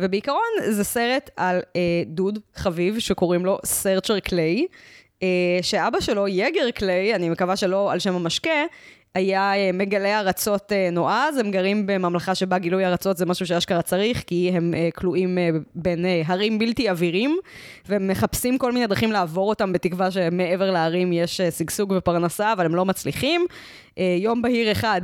ובעיקרון 0.01 0.39
זה 0.69 0.83
סרט 0.83 1.29
על 1.37 1.59
דוד 2.07 2.39
חביב 2.55 2.99
שקוראים 2.99 3.45
לו 3.45 3.57
סרצ'ר 3.65 4.19
קליי. 4.19 4.65
שאבא 5.61 5.99
שלו, 5.99 6.27
ייגר 6.27 6.71
קליי, 6.71 7.15
אני 7.15 7.29
מקווה 7.29 7.55
שלא 7.55 7.91
על 7.91 7.99
שם 7.99 8.15
המשקה, 8.15 8.63
היה 9.15 9.55
אה, 9.55 9.69
מגלה 9.73 10.19
ארצות 10.19 10.71
אה, 10.71 10.89
נועז, 10.91 11.37
הם 11.37 11.51
גרים 11.51 11.85
בממלכה 11.85 12.35
שבה 12.35 12.57
גילוי 12.57 12.85
ארצות 12.85 13.17
זה 13.17 13.25
משהו 13.25 13.45
שאשכרה 13.45 13.81
צריך, 13.81 14.23
כי 14.27 14.51
הם 14.53 14.73
אה, 14.73 14.89
כלואים 14.95 15.37
בין 15.75 16.05
הרים 16.25 16.59
בלתי 16.59 16.89
עבירים, 16.89 17.37
והם 17.89 18.07
מחפשים 18.07 18.57
כל 18.57 18.71
מיני 18.71 18.87
דרכים 18.87 19.11
לעבור 19.11 19.49
אותם 19.49 19.73
בתקווה 19.73 20.11
שמעבר 20.11 20.71
להרים 20.71 21.13
יש 21.13 21.41
שגשוג 21.41 21.93
ופרנסה, 21.97 22.53
אבל 22.53 22.65
הם 22.65 22.75
לא 22.75 22.85
מצליחים. 22.85 23.45
יום 23.97 24.41
בהיר 24.41 24.71
אחד. 24.71 25.01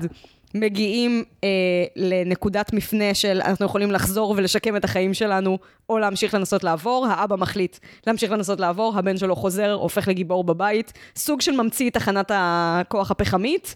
מגיעים 0.56 1.24
אה, 1.44 1.50
לנקודת 1.96 2.74
מפנה 2.74 3.14
של 3.14 3.42
אנחנו 3.46 3.66
יכולים 3.66 3.92
לחזור 3.92 4.34
ולשקם 4.38 4.76
את 4.76 4.84
החיים 4.84 5.14
שלנו, 5.14 5.58
או 5.90 5.98
להמשיך 5.98 6.34
לנסות 6.34 6.64
לעבור, 6.64 7.08
האבא 7.10 7.36
מחליט 7.36 7.78
להמשיך 8.08 8.32
לנסות 8.32 8.60
לעבור, 8.60 8.98
הבן 8.98 9.18
שלו 9.18 9.36
חוזר, 9.36 9.72
הופך 9.72 10.08
לגיבור 10.08 10.44
בבית, 10.44 10.94
סוג 11.16 11.42
של 11.42 11.52
ממציא 11.52 11.90
תחנת 11.90 12.32
הכוח 12.34 13.12
הפחמית, 13.12 13.76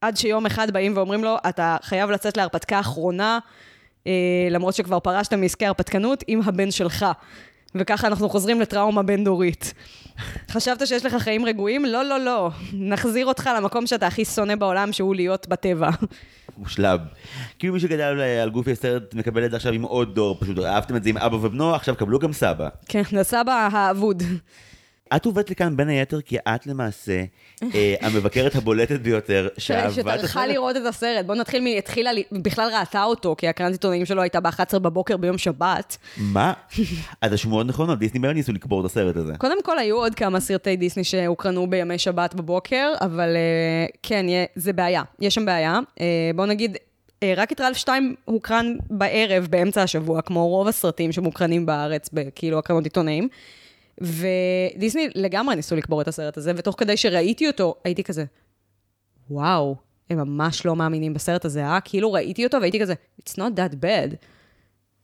עד 0.00 0.16
שיום 0.16 0.46
אחד 0.46 0.70
באים 0.70 0.96
ואומרים 0.96 1.24
לו, 1.24 1.36
אתה 1.48 1.76
חייב 1.82 2.10
לצאת 2.10 2.36
להרפתקה 2.36 2.80
אחרונה, 2.80 3.38
אה, 4.06 4.12
למרות 4.50 4.74
שכבר 4.74 5.00
פרשת 5.00 5.34
מעסקי 5.34 5.66
הרפתקנות, 5.66 6.24
עם 6.26 6.40
הבן 6.44 6.70
שלך. 6.70 7.06
וככה 7.74 8.06
אנחנו 8.06 8.28
חוזרים 8.28 8.60
לטראומה 8.60 9.02
בין-דורית. 9.02 9.74
חשבת 10.50 10.86
שיש 10.86 11.04
לך 11.04 11.14
חיים 11.14 11.46
רגועים? 11.46 11.84
לא, 11.84 12.04
לא, 12.04 12.20
לא. 12.20 12.50
נחזיר 12.72 13.26
אותך 13.26 13.50
למקום 13.56 13.86
שאתה 13.86 14.06
הכי 14.06 14.24
שונא 14.24 14.54
בעולם, 14.54 14.92
שהוא 14.92 15.14
להיות 15.14 15.48
בטבע. 15.48 15.90
מושלם. 16.58 16.98
כאילו 17.58 17.74
מי 17.74 17.80
שגדל 17.80 18.20
על 18.42 18.50
גופי 18.50 18.72
הסרט 18.72 19.14
מקבל 19.14 19.44
את 19.44 19.50
זה 19.50 19.56
עכשיו 19.56 19.72
עם 19.72 19.82
עוד 19.82 20.14
דור, 20.14 20.36
פשוט 20.40 20.58
אהבתם 20.58 20.96
את 20.96 21.02
זה 21.02 21.10
עם 21.10 21.16
אבא 21.18 21.36
ובנו, 21.36 21.74
עכשיו 21.74 21.96
קבלו 21.96 22.18
גם 22.18 22.32
סבא. 22.32 22.68
כן, 22.88 23.02
הסבא 23.20 23.68
האבוד. 23.72 24.22
את 25.16 25.24
הובאת 25.24 25.50
לכאן 25.50 25.76
בין 25.76 25.88
היתר 25.88 26.20
כי 26.20 26.36
את 26.38 26.66
למעשה 26.66 27.24
אה, 27.62 27.94
המבקרת 28.06 28.54
הבולטת 28.54 29.00
ביותר 29.00 29.48
שאהבה 29.58 29.86
את 29.86 29.98
הסרט. 29.98 30.18
שטרחה 30.18 30.46
לראות 30.46 30.76
את 30.76 30.86
הסרט. 30.86 31.26
בוא 31.26 31.34
נתחיל 31.34 31.62
מ... 31.62 31.66
התחילה, 31.78 32.10
בכלל 32.32 32.68
ראתה 32.80 33.04
אותו, 33.04 33.34
כי 33.38 33.48
הקרנת 33.48 33.72
עיתונאים 33.72 34.06
שלו 34.06 34.22
הייתה 34.22 34.40
ב-11 34.40 34.78
בבוקר 34.78 35.16
ביום 35.16 35.38
שבת. 35.38 35.96
מה? 36.16 36.52
אז 37.22 37.32
השמועות 37.32 37.66
נכונות, 37.66 37.98
דיסני 37.98 38.20
באמת 38.20 38.34
ניסו 38.34 38.52
לקבור 38.52 38.80
את 38.80 38.86
הסרט 38.86 39.16
הזה. 39.16 39.32
קודם 39.38 39.62
כל, 39.62 39.78
היו 39.78 39.96
עוד 39.96 40.14
כמה 40.14 40.40
סרטי 40.40 40.76
דיסני 40.76 41.04
שהוקרנו 41.04 41.70
בימי 41.70 41.98
שבת 41.98 42.34
בבוקר, 42.34 42.92
אבל 43.00 43.36
אה, 43.36 43.86
כן, 44.02 44.26
זה 44.54 44.72
בעיה. 44.72 45.02
יש 45.20 45.34
שם 45.34 45.44
בעיה. 45.44 45.78
אה, 46.00 46.30
בוא 46.34 46.46
נגיד, 46.46 46.76
רק 47.36 47.52
את 47.52 47.60
רלף 47.60 47.76
2 47.76 48.14
הוקרן 48.24 48.76
בערב, 48.90 49.46
באמצע 49.50 49.82
השבוע, 49.82 50.22
כמו 50.22 50.48
רוב 50.48 50.68
הסרטים 50.68 51.12
שמוקרנים 51.12 51.66
בארץ, 51.66 52.10
כאילו 52.34 52.58
הקרנות 52.58 52.84
עיתונאים. 52.84 53.28
ודיסני 54.00 55.08
לגמרי 55.14 55.56
ניסו 55.56 55.76
לקבור 55.76 56.00
את 56.00 56.08
הסרט 56.08 56.36
הזה, 56.36 56.52
ותוך 56.56 56.74
כדי 56.78 56.96
שראיתי 56.96 57.46
אותו, 57.46 57.74
הייתי 57.84 58.04
כזה, 58.04 58.24
וואו, 59.30 59.76
הם 60.10 60.18
ממש 60.18 60.66
לא 60.66 60.76
מאמינים 60.76 61.14
בסרט 61.14 61.44
הזה, 61.44 61.64
אה? 61.64 61.80
כאילו 61.80 62.12
ראיתי 62.12 62.46
אותו 62.46 62.58
והייתי 62.60 62.80
כזה, 62.80 62.94
it's 63.20 63.32
not 63.32 63.56
that 63.56 63.74
bad. 63.74 64.14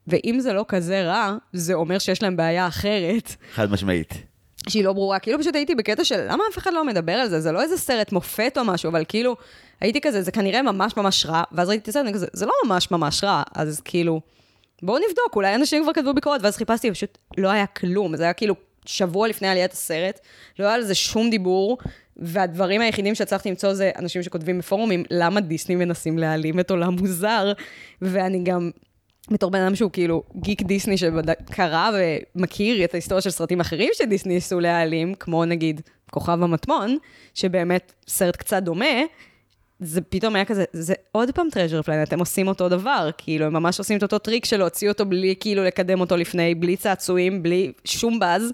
ואם 0.06 0.40
זה 0.40 0.52
לא 0.52 0.64
כזה 0.68 1.02
רע, 1.02 1.36
זה 1.52 1.74
אומר 1.74 1.98
שיש 1.98 2.22
להם 2.22 2.36
בעיה 2.36 2.66
אחרת. 2.66 3.34
חד 3.52 3.70
משמעית. 3.70 4.14
שהיא 4.68 4.84
לא 4.84 4.92
ברורה, 4.92 5.18
כאילו 5.18 5.38
פשוט 5.38 5.54
הייתי 5.54 5.74
בקטע 5.74 6.04
של 6.04 6.26
למה 6.28 6.44
אף 6.52 6.58
אחד 6.58 6.72
לא 6.72 6.84
מדבר 6.84 7.12
על 7.12 7.28
זה, 7.28 7.40
זה 7.40 7.52
לא 7.52 7.62
איזה 7.62 7.76
סרט 7.76 8.12
מופת 8.12 8.58
או 8.58 8.64
משהו, 8.64 8.90
אבל 8.90 9.04
כאילו, 9.08 9.36
הייתי 9.80 10.00
כזה, 10.00 10.22
זה 10.22 10.32
כנראה 10.32 10.62
ממש 10.62 10.96
ממש 10.96 11.26
רע, 11.26 11.42
ואז 11.52 11.68
ראיתי 11.68 11.82
את 11.82 11.88
הסרט, 11.88 12.04
אני 12.04 12.14
כזה, 12.14 12.26
זה 12.32 12.46
לא 12.46 12.52
ממש 12.66 12.90
ממש 12.90 13.24
רע, 13.24 13.42
אז 13.54 13.80
כאילו, 13.84 14.20
בואו 14.82 14.98
נבדוק, 14.98 15.36
אולי 15.36 15.54
אנשים 15.54 15.82
כבר 15.82 15.92
כתבו 15.92 16.14
ביקורת, 16.14 16.40
ואז 16.42 16.56
חיפשתי, 16.56 16.90
פשוט 16.90 17.18
לא 17.38 17.48
היה 17.48 17.66
כלום, 17.66 18.16
זה 18.16 18.22
היה 18.22 18.32
כאילו 18.32 18.54
שבוע 18.86 19.28
לפני 19.28 19.48
עליית 19.48 19.72
הסרט, 19.72 20.20
לא 20.58 20.64
היה 20.64 20.74
על 20.74 20.82
זה 20.82 20.94
שום 20.94 21.30
דיבור, 21.30 21.78
והדברים 22.16 22.80
היחידים 22.80 23.14
שהצלחתי 23.14 23.48
למצוא 23.48 23.74
זה 23.74 23.90
אנשים 23.98 24.22
שכותבים 24.22 24.58
בפורומים, 24.58 25.04
למה 25.10 25.40
דיסני 25.40 25.76
מנסים 25.76 26.18
להעלים 26.18 26.60
את 26.60 26.70
עולם 26.70 26.96
מוזר, 26.96 27.52
ואני 28.02 28.44
גם... 28.44 28.70
בתור 29.30 29.50
בן 29.50 29.60
אדם 29.60 29.74
שהוא 29.74 29.90
כאילו 29.90 30.22
גיק 30.36 30.62
דיסני 30.62 30.96
שקרא 30.96 31.90
ומכיר 32.36 32.84
את 32.84 32.94
ההיסטוריה 32.94 33.22
של 33.22 33.30
סרטים 33.30 33.60
אחרים 33.60 33.90
שדיסני 33.94 34.34
ניסו 34.34 34.60
להעלים, 34.60 35.14
כמו 35.14 35.44
נגיד 35.44 35.80
כוכב 36.10 36.42
המטמון, 36.42 36.96
שבאמת 37.34 37.92
סרט 38.08 38.36
קצת 38.36 38.62
דומה, 38.62 39.02
זה 39.80 40.00
פתאום 40.00 40.36
היה 40.36 40.44
כזה, 40.44 40.64
זה 40.72 40.94
עוד 41.12 41.30
פעם 41.30 41.46
Treasure 41.50 41.82
Planet, 41.82 42.12
הם 42.12 42.18
עושים 42.18 42.48
אותו 42.48 42.68
דבר, 42.68 43.10
כאילו, 43.18 43.46
הם 43.46 43.52
ממש 43.52 43.78
עושים 43.78 43.98
את 43.98 44.02
אותו 44.02 44.18
טריק 44.18 44.44
של 44.44 44.56
להוציא 44.56 44.88
אותו 44.88 45.06
בלי 45.06 45.34
כאילו 45.40 45.64
לקדם 45.64 46.00
אותו 46.00 46.16
לפני, 46.16 46.54
בלי 46.54 46.76
צעצועים, 46.76 47.42
בלי 47.42 47.72
שום 47.84 48.18
באז, 48.18 48.52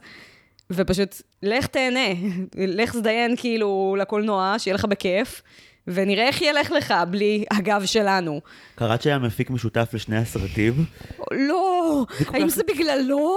ופשוט, 0.70 1.22
לך 1.42 1.66
תהנה, 1.66 2.08
לך 2.78 2.90
תזדיין 2.90 3.36
כאילו 3.36 3.96
לקולנוע, 4.00 4.54
שיהיה 4.58 4.74
לך 4.74 4.84
בכיף, 4.84 5.42
ונראה 5.88 6.26
איך 6.26 6.42
ילך 6.42 6.70
לך 6.70 6.94
בלי 7.10 7.44
הגב 7.50 7.82
שלנו. 7.84 8.40
קראת 8.74 9.02
שהיה 9.02 9.18
מפיק 9.18 9.50
משותף 9.50 9.88
לשני 9.92 10.16
הסרטים? 10.16 10.84
לא, 11.32 12.04
האם 12.28 12.48
זה 12.48 12.62
בגללו? 12.68 13.36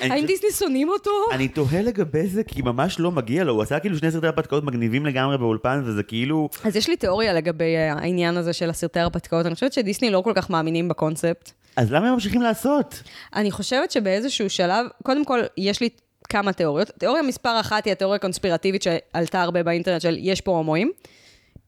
האם 0.00 0.26
דיסני 0.26 0.50
שונאים 0.58 0.88
אותו? 0.88 1.10
אני 1.32 1.48
תוהה 1.48 1.82
לגבי 1.82 2.26
זה, 2.26 2.44
כי 2.44 2.62
ממש 2.62 3.00
לא 3.00 3.10
מגיע 3.10 3.44
לו, 3.44 3.52
הוא 3.52 3.62
עשה 3.62 3.78
כאילו 3.78 3.98
שני 3.98 4.10
סרטי 4.10 4.26
הרפתקאות 4.26 4.64
מגניבים 4.64 5.06
לגמרי 5.06 5.38
באולפן, 5.38 5.82
וזה 5.84 6.02
כאילו... 6.02 6.48
אז 6.64 6.76
יש 6.76 6.88
לי 6.88 6.96
תיאוריה 6.96 7.32
לגבי 7.32 7.76
העניין 7.76 8.36
הזה 8.36 8.52
של 8.52 8.70
הסרטי 8.70 9.00
הרפתקאות, 9.00 9.46
אני 9.46 9.54
חושבת 9.54 9.72
שדיסני 9.72 10.10
לא 10.10 10.20
כל 10.20 10.32
כך 10.34 10.50
מאמינים 10.50 10.88
בקונספט. 10.88 11.52
אז 11.76 11.92
למה 11.92 12.08
הם 12.08 12.14
ממשיכים 12.14 12.42
לעשות? 12.42 13.02
אני 13.34 13.50
חושבת 13.50 13.90
שבאיזשהו 13.90 14.50
שלב, 14.50 14.86
קודם 15.02 15.24
כל, 15.24 15.40
יש 15.56 15.80
לי 15.80 15.88
כמה 16.28 16.52
תיאוריות. 16.52 16.90
תיאוריה 16.98 17.22
מספר 17.22 17.60
אחת 17.60 17.84
היא 17.84 17.92
התיאוריה 17.92 18.16
הקונספירטיבית 18.16 18.82
שעלתה 18.82 19.42
הרבה 19.42 19.62
באינטרנט 19.62 20.00
של 20.00 20.16
יש 20.20 20.40
פה 20.40 20.50
הומואים. 20.50 20.92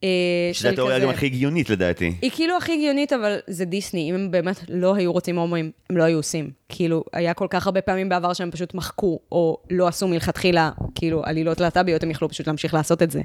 אה, 0.04 0.08
שזו 0.52 0.68
התיאוריה 0.68 0.98
גם 0.98 1.08
הכי 1.08 1.26
הגיונית 1.26 1.70
לדעתי. 1.70 2.14
היא 2.22 2.30
כאילו 2.34 2.56
הכי 2.56 2.72
הגיונית, 2.72 3.12
אבל 3.12 3.38
זה 3.46 3.64
דיסני. 3.64 4.10
אם 4.10 4.14
הם 4.14 4.30
באמת 4.30 4.56
לא 4.68 4.94
היו 4.94 5.12
רוצים 5.12 5.38
הומואים, 5.38 5.70
הם 5.90 5.96
לא 5.96 6.02
היו 6.02 6.16
עושים. 6.16 6.50
כאילו, 6.68 7.04
היה 7.12 7.34
כל 7.34 7.46
כך 7.50 7.66
הרבה 7.66 7.80
פעמים 7.82 8.08
בעבר 8.08 8.32
שהם 8.32 8.50
פשוט 8.50 8.74
מחקו, 8.74 9.18
או 9.32 9.58
לא 9.70 9.88
עשו 9.88 10.08
מלכתחילה, 10.08 10.70
כאילו, 10.94 11.22
עלילות 11.24 11.60
להט"ביות, 11.60 12.02
הם 12.02 12.10
יכלו 12.10 12.28
פשוט 12.28 12.46
להמשיך 12.46 12.74
לעשות 12.74 13.02
את 13.02 13.10
זה. 13.10 13.20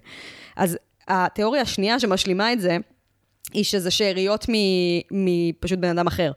אז 0.56 0.78
התיאוריה 1.08 1.62
השנייה 1.62 2.00
שמשלימה 2.00 2.54
את 2.54 2.62
זה, 2.62 2.78
היא 3.54 3.64
שזה 3.64 3.92
שאריות 3.92 4.46
מפשוט 5.12 5.80
בן 5.80 5.90
אדם 5.90 6.08
אחר. 6.08 6.32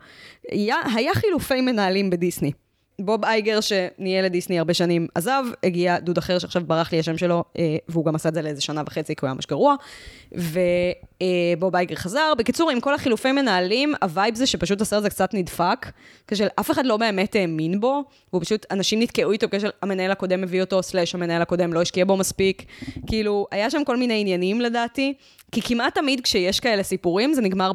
היה, 0.51 0.77
היה 0.95 1.15
חילופי 1.15 1.61
מנהלים 1.61 2.11
בדיסני. 2.11 2.53
בוב 3.01 3.25
אייגר, 3.25 3.61
שניהל 3.61 4.27
את 4.27 4.33
דיסני 4.33 4.59
הרבה 4.59 4.75
שנים, 4.75 5.07
עזב, 5.15 5.45
הגיע 5.65 5.99
דוד 5.99 6.19
אחר 6.19 6.39
שעכשיו 6.39 6.63
ברח 6.67 6.93
לי 6.93 6.99
השם 6.99 7.19
שלו, 7.19 7.45
אה, 7.59 7.77
והוא 7.89 8.05
גם 8.05 8.15
עשה 8.15 8.29
את 8.29 8.35
זה 8.35 8.43
לאיזה 8.43 8.61
שנה 8.61 8.83
וחצי, 8.87 9.15
כי 9.15 9.21
הוא 9.21 9.29
היה 9.29 9.35
ממש 9.35 9.47
גרוע, 9.47 9.75
ובוב 10.33 11.77
אייגר 11.77 11.95
חזר. 11.95 12.33
בקיצור, 12.39 12.71
עם 12.71 12.81
כל 12.81 12.95
החילופי 12.95 13.33
מנהלים, 13.33 13.95
ה 14.03 14.09
vibe 14.09 14.35
זה 14.35 14.47
שפשוט 14.47 14.81
הסרט 14.81 14.99
הזה 14.99 15.11
קצת 15.11 15.35
נדפק, 15.35 15.87
כזה 16.29 16.39
של 16.39 16.47
אף 16.61 16.71
אחד 16.71 16.87
לא 16.87 16.97
באמת 16.97 17.35
האמין 17.37 17.81
בו, 17.81 18.05
והוא 18.33 18.43
פשוט, 18.43 18.67
אנשים 18.71 19.03
נתקעו 19.03 19.33
איתו 19.33 19.47
כזה 19.51 19.62
של 19.62 19.71
המנהל 19.83 20.11
הקודם 20.11 20.43
הביא 20.43 20.61
אותו, 20.61 20.83
slash 20.83 21.15
המנהל 21.15 21.43
הקודם 21.43 21.73
לא 21.73 21.83
השקיע 21.83 22.05
בו 22.05 22.17
מספיק. 22.17 22.63
כאילו, 23.07 23.47
היה 23.51 23.71
שם 23.71 23.85
כל 23.85 23.97
מיני 23.97 24.21
עניינים 24.21 24.61
לדעתי, 24.61 25.15
כי 25.53 25.63
כמעט 25.63 25.95
תמיד 25.95 26.21
כשיש 26.21 26.61
כאלה 26.61 26.83
סיפורים, 26.83 27.35
זה 27.35 27.43
נגמר 27.43 27.73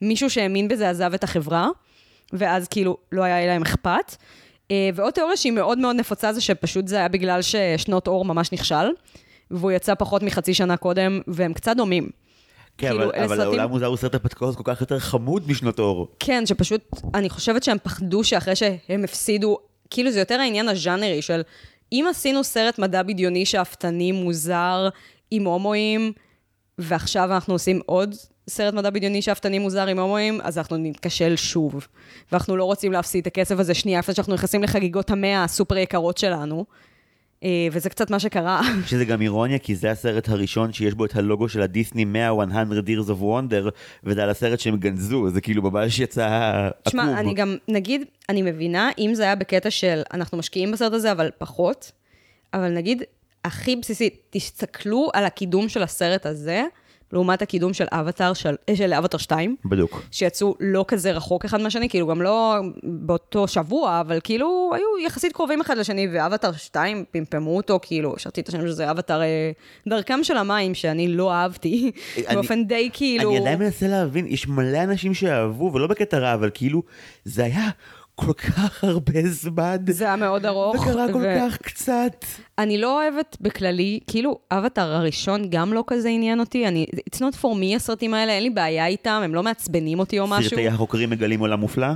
במישהו 0.00 0.30
שהאמין 0.30 0.68
בזה 0.68 0.90
עזב 0.90 1.14
את 1.14 1.24
החברה, 1.24 1.68
ואז 2.32 2.68
כאילו 2.68 2.96
לא 3.12 3.22
היה 3.22 3.46
להם 3.46 3.62
אכפת. 3.62 4.16
אה, 4.70 4.90
ועוד 4.94 5.12
תיאוריה 5.12 5.36
שהיא 5.36 5.52
מאוד 5.52 5.78
מאוד 5.78 5.96
נפוצה 5.96 6.32
זה 6.32 6.40
שפשוט 6.40 6.88
זה 6.88 6.96
היה 6.96 7.08
בגלל 7.08 7.40
ששנות 7.42 8.08
אור 8.08 8.24
ממש 8.24 8.52
נכשל, 8.52 8.86
והוא 9.50 9.70
יצא 9.72 9.94
פחות 9.94 10.22
מחצי 10.22 10.54
שנה 10.54 10.76
קודם, 10.76 11.20
והם 11.26 11.52
קצת 11.52 11.76
דומים. 11.76 12.08
כן, 12.78 12.88
כאילו, 12.88 13.04
אבל, 13.04 13.14
אבל 13.14 13.28
סרטים... 13.28 13.42
העולם 13.42 13.70
מוזר 13.70 13.86
הוא 13.86 13.96
סרט 13.96 14.14
הפתקאות 14.14 14.56
כל 14.56 14.62
כך 14.64 14.80
יותר 14.80 14.98
חמוד 14.98 15.50
משנות 15.50 15.78
אור. 15.78 16.08
כן, 16.18 16.46
שפשוט, 16.46 16.80
אני 17.14 17.30
חושבת 17.30 17.62
שהם 17.62 17.76
פחדו 17.82 18.24
שאחרי 18.24 18.56
שהם 18.56 19.04
הפסידו, 19.04 19.58
כאילו 19.90 20.10
זה 20.10 20.18
יותר 20.18 20.40
העניין 20.40 20.68
הז'אנרי 20.68 21.22
של, 21.22 21.42
אם 21.92 22.06
עשינו 22.10 22.44
סרט 22.44 22.78
מדע 22.78 23.02
בדיוני 23.02 23.46
שאפתני, 23.46 24.12
מוזר, 24.12 24.88
עם 25.30 25.44
הומואים, 25.44 26.12
ועכשיו 26.78 27.32
אנחנו 27.32 27.54
עושים 27.54 27.80
עוד 27.86 28.14
סרט 28.48 28.74
מדע 28.74 28.90
בדיוני 28.90 29.22
שאפתני 29.22 29.58
מוזר 29.58 29.86
עם 29.86 29.98
הומואים, 29.98 30.40
אז 30.42 30.58
אנחנו 30.58 30.76
נתקשל 30.76 31.36
שוב. 31.36 31.86
ואנחנו 32.32 32.56
לא 32.56 32.64
רוצים 32.64 32.92
להפסיד 32.92 33.20
את 33.20 33.26
הכסף 33.26 33.58
הזה 33.58 33.74
שנייה, 33.74 33.98
לפני 33.98 34.14
שאנחנו 34.14 34.34
נכנסים 34.34 34.62
לחגיגות 34.62 35.10
המאה 35.10 35.44
הסופר 35.44 35.76
יקרות 35.76 36.18
שלנו. 36.18 36.64
אה, 37.44 37.68
וזה 37.72 37.90
קצת 37.90 38.10
מה 38.10 38.18
שקרה. 38.18 38.60
שזה 38.86 39.04
גם 39.04 39.22
אירוניה, 39.22 39.58
כי 39.58 39.74
זה 39.74 39.90
הסרט 39.90 40.28
הראשון 40.28 40.72
שיש 40.72 40.94
בו 40.94 41.04
את 41.04 41.16
הלוגו 41.16 41.48
של 41.48 41.62
הדיסני 41.62 42.04
100, 42.04 42.46
100 42.46 42.62
Years 42.86 43.08
of 43.08 43.22
Wonder, 43.22 43.70
וזה 44.04 44.22
על 44.22 44.30
הסרט 44.30 44.60
שהם 44.60 44.76
גנזו, 44.76 45.30
זה 45.30 45.40
כאילו 45.40 45.62
ממש 45.62 45.98
יצא 45.98 46.26
עקוב. 46.68 46.82
תשמע, 46.82 47.20
אני 47.20 47.34
גם, 47.34 47.56
נגיד, 47.68 48.02
אני 48.28 48.42
מבינה, 48.42 48.90
אם 48.98 49.10
זה 49.14 49.22
היה 49.22 49.34
בקטע 49.34 49.70
של 49.70 50.02
אנחנו 50.12 50.38
משקיעים 50.38 50.72
בסרט 50.72 50.92
הזה, 50.92 51.12
אבל 51.12 51.30
פחות, 51.38 51.92
אבל 52.54 52.68
נגיד, 52.68 53.02
הכי 53.44 53.76
בסיסי, 53.76 54.10
תסתכלו 54.30 55.10
על 55.12 55.24
הקידום 55.24 55.68
של 55.68 55.82
הסרט 55.82 56.26
הזה, 56.26 56.64
לעומת 57.14 57.42
הקידום 57.42 57.72
של 57.74 57.84
אבטאר, 57.92 58.32
של, 58.32 58.54
אה, 58.68 58.76
של 58.76 58.92
אבטאר 58.92 59.18
2, 59.18 59.56
בדיוק. 59.64 60.02
שיצאו 60.10 60.54
לא 60.60 60.84
כזה 60.88 61.12
רחוק 61.12 61.44
אחד 61.44 61.60
מהשני, 61.60 61.88
כאילו 61.88 62.06
גם 62.06 62.22
לא 62.22 62.56
באותו 62.82 63.48
שבוע, 63.48 64.00
אבל 64.00 64.18
כאילו 64.24 64.70
היו 64.74 65.06
יחסית 65.06 65.32
קרובים 65.32 65.60
אחד 65.60 65.78
לשני, 65.78 66.08
ואבטאר 66.12 66.52
2 66.52 67.04
פמפמו 67.10 67.56
אותו, 67.56 67.78
כאילו, 67.82 68.14
השארתי 68.16 68.40
את 68.40 68.48
השם 68.48 68.66
שזה 68.66 68.90
אבטאר 68.90 69.22
אה, 69.22 69.50
דרכם 69.88 70.18
של 70.22 70.36
המים, 70.36 70.74
שאני 70.74 71.08
לא 71.08 71.32
אהבתי, 71.32 71.90
אני- 72.26 72.34
באופן 72.36 72.64
די 72.64 72.90
כאילו... 72.92 73.30
אני 73.30 73.38
עדיין 73.38 73.58
מנסה 73.58 73.88
להבין, 73.88 74.26
יש 74.26 74.48
מלא 74.48 74.82
אנשים 74.82 75.14
שאהבו, 75.14 75.70
ולא 75.74 75.86
בקטע 75.86 76.18
רע, 76.18 76.34
אבל 76.34 76.50
כאילו, 76.54 76.82
זה 77.24 77.44
היה 77.44 77.68
כל 78.14 78.32
כך 78.32 78.84
הרבה 78.84 79.20
זמן. 79.26 79.76
זה 79.90 80.04
היה 80.04 80.16
מאוד 80.16 80.46
ארוך. 80.46 80.76
וקרה 80.76 81.12
כל 81.12 81.22
ו- 81.24 81.36
כך 81.40 81.56
קצת. 81.56 82.24
אני 82.58 82.78
לא 82.78 83.02
אוהבת 83.02 83.36
בכללי, 83.40 84.00
כאילו, 84.06 84.38
אבטאר 84.50 84.92
הראשון 84.92 85.50
גם 85.50 85.72
לא 85.72 85.84
כזה 85.86 86.08
עניין 86.08 86.40
אותי, 86.40 86.68
אני, 86.68 86.86
it's 87.10 87.18
not 87.18 87.34
for 87.42 87.44
me 87.44 87.76
הסרטים 87.76 88.14
האלה, 88.14 88.32
אין 88.32 88.42
לי 88.42 88.50
בעיה 88.50 88.86
איתם, 88.86 89.20
הם 89.24 89.34
לא 89.34 89.42
מעצבנים 89.42 89.98
אותי 89.98 90.18
או 90.18 90.26
משהו. 90.26 90.50
סרטי 90.50 90.68
החוקרים 90.68 91.10
מגלים 91.10 91.40
עולם 91.40 91.60
מופלא? 91.60 91.86